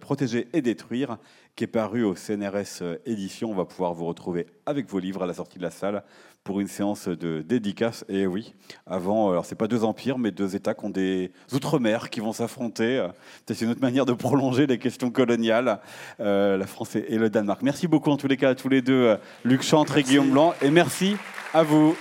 Protéger 0.00 0.48
et 0.52 0.60
détruire, 0.60 1.16
qui 1.56 1.64
est 1.64 1.68
paru 1.68 2.04
au 2.04 2.14
CNRS 2.14 2.82
Édition. 3.06 3.50
On 3.50 3.54
va 3.54 3.64
pouvoir 3.64 3.94
vous 3.94 4.06
retrouver 4.06 4.46
avec 4.66 4.88
vos 4.88 4.98
livres 4.98 5.22
à 5.22 5.26
la 5.26 5.34
sortie 5.34 5.58
de 5.58 5.62
la 5.62 5.70
salle 5.70 6.02
pour 6.44 6.60
une 6.60 6.66
séance 6.66 7.08
de 7.08 7.42
dédicace. 7.42 8.04
Et 8.08 8.26
oui, 8.26 8.54
avant, 8.86 9.30
alors 9.30 9.44
c'est 9.44 9.54
pas 9.54 9.68
deux 9.68 9.84
empires, 9.84 10.18
mais 10.18 10.30
deux 10.30 10.56
États 10.56 10.74
qui 10.74 10.84
ont 10.84 10.90
des 10.90 11.30
outre-mer 11.52 12.10
qui 12.10 12.20
vont 12.20 12.32
s'affronter. 12.32 13.06
C'est 13.46 13.60
une 13.60 13.70
autre 13.70 13.80
manière 13.80 14.06
de 14.06 14.12
prolonger 14.12 14.66
les 14.66 14.78
questions 14.78 15.10
coloniales, 15.10 15.80
euh, 16.20 16.56
la 16.56 16.66
France 16.66 16.96
et 16.96 17.18
le 17.18 17.30
Danemark. 17.30 17.62
Merci 17.62 17.86
beaucoup 17.86 18.10
en 18.10 18.16
tous 18.16 18.28
les 18.28 18.36
cas 18.36 18.50
à 18.50 18.54
tous 18.54 18.68
les 18.68 18.82
deux, 18.82 19.16
Luc 19.44 19.62
Chantre 19.62 19.98
et 19.98 20.02
Guillaume 20.02 20.30
Blanc, 20.30 20.54
et 20.62 20.70
merci 20.70 21.16
à 21.54 21.62
vous. 21.62 21.96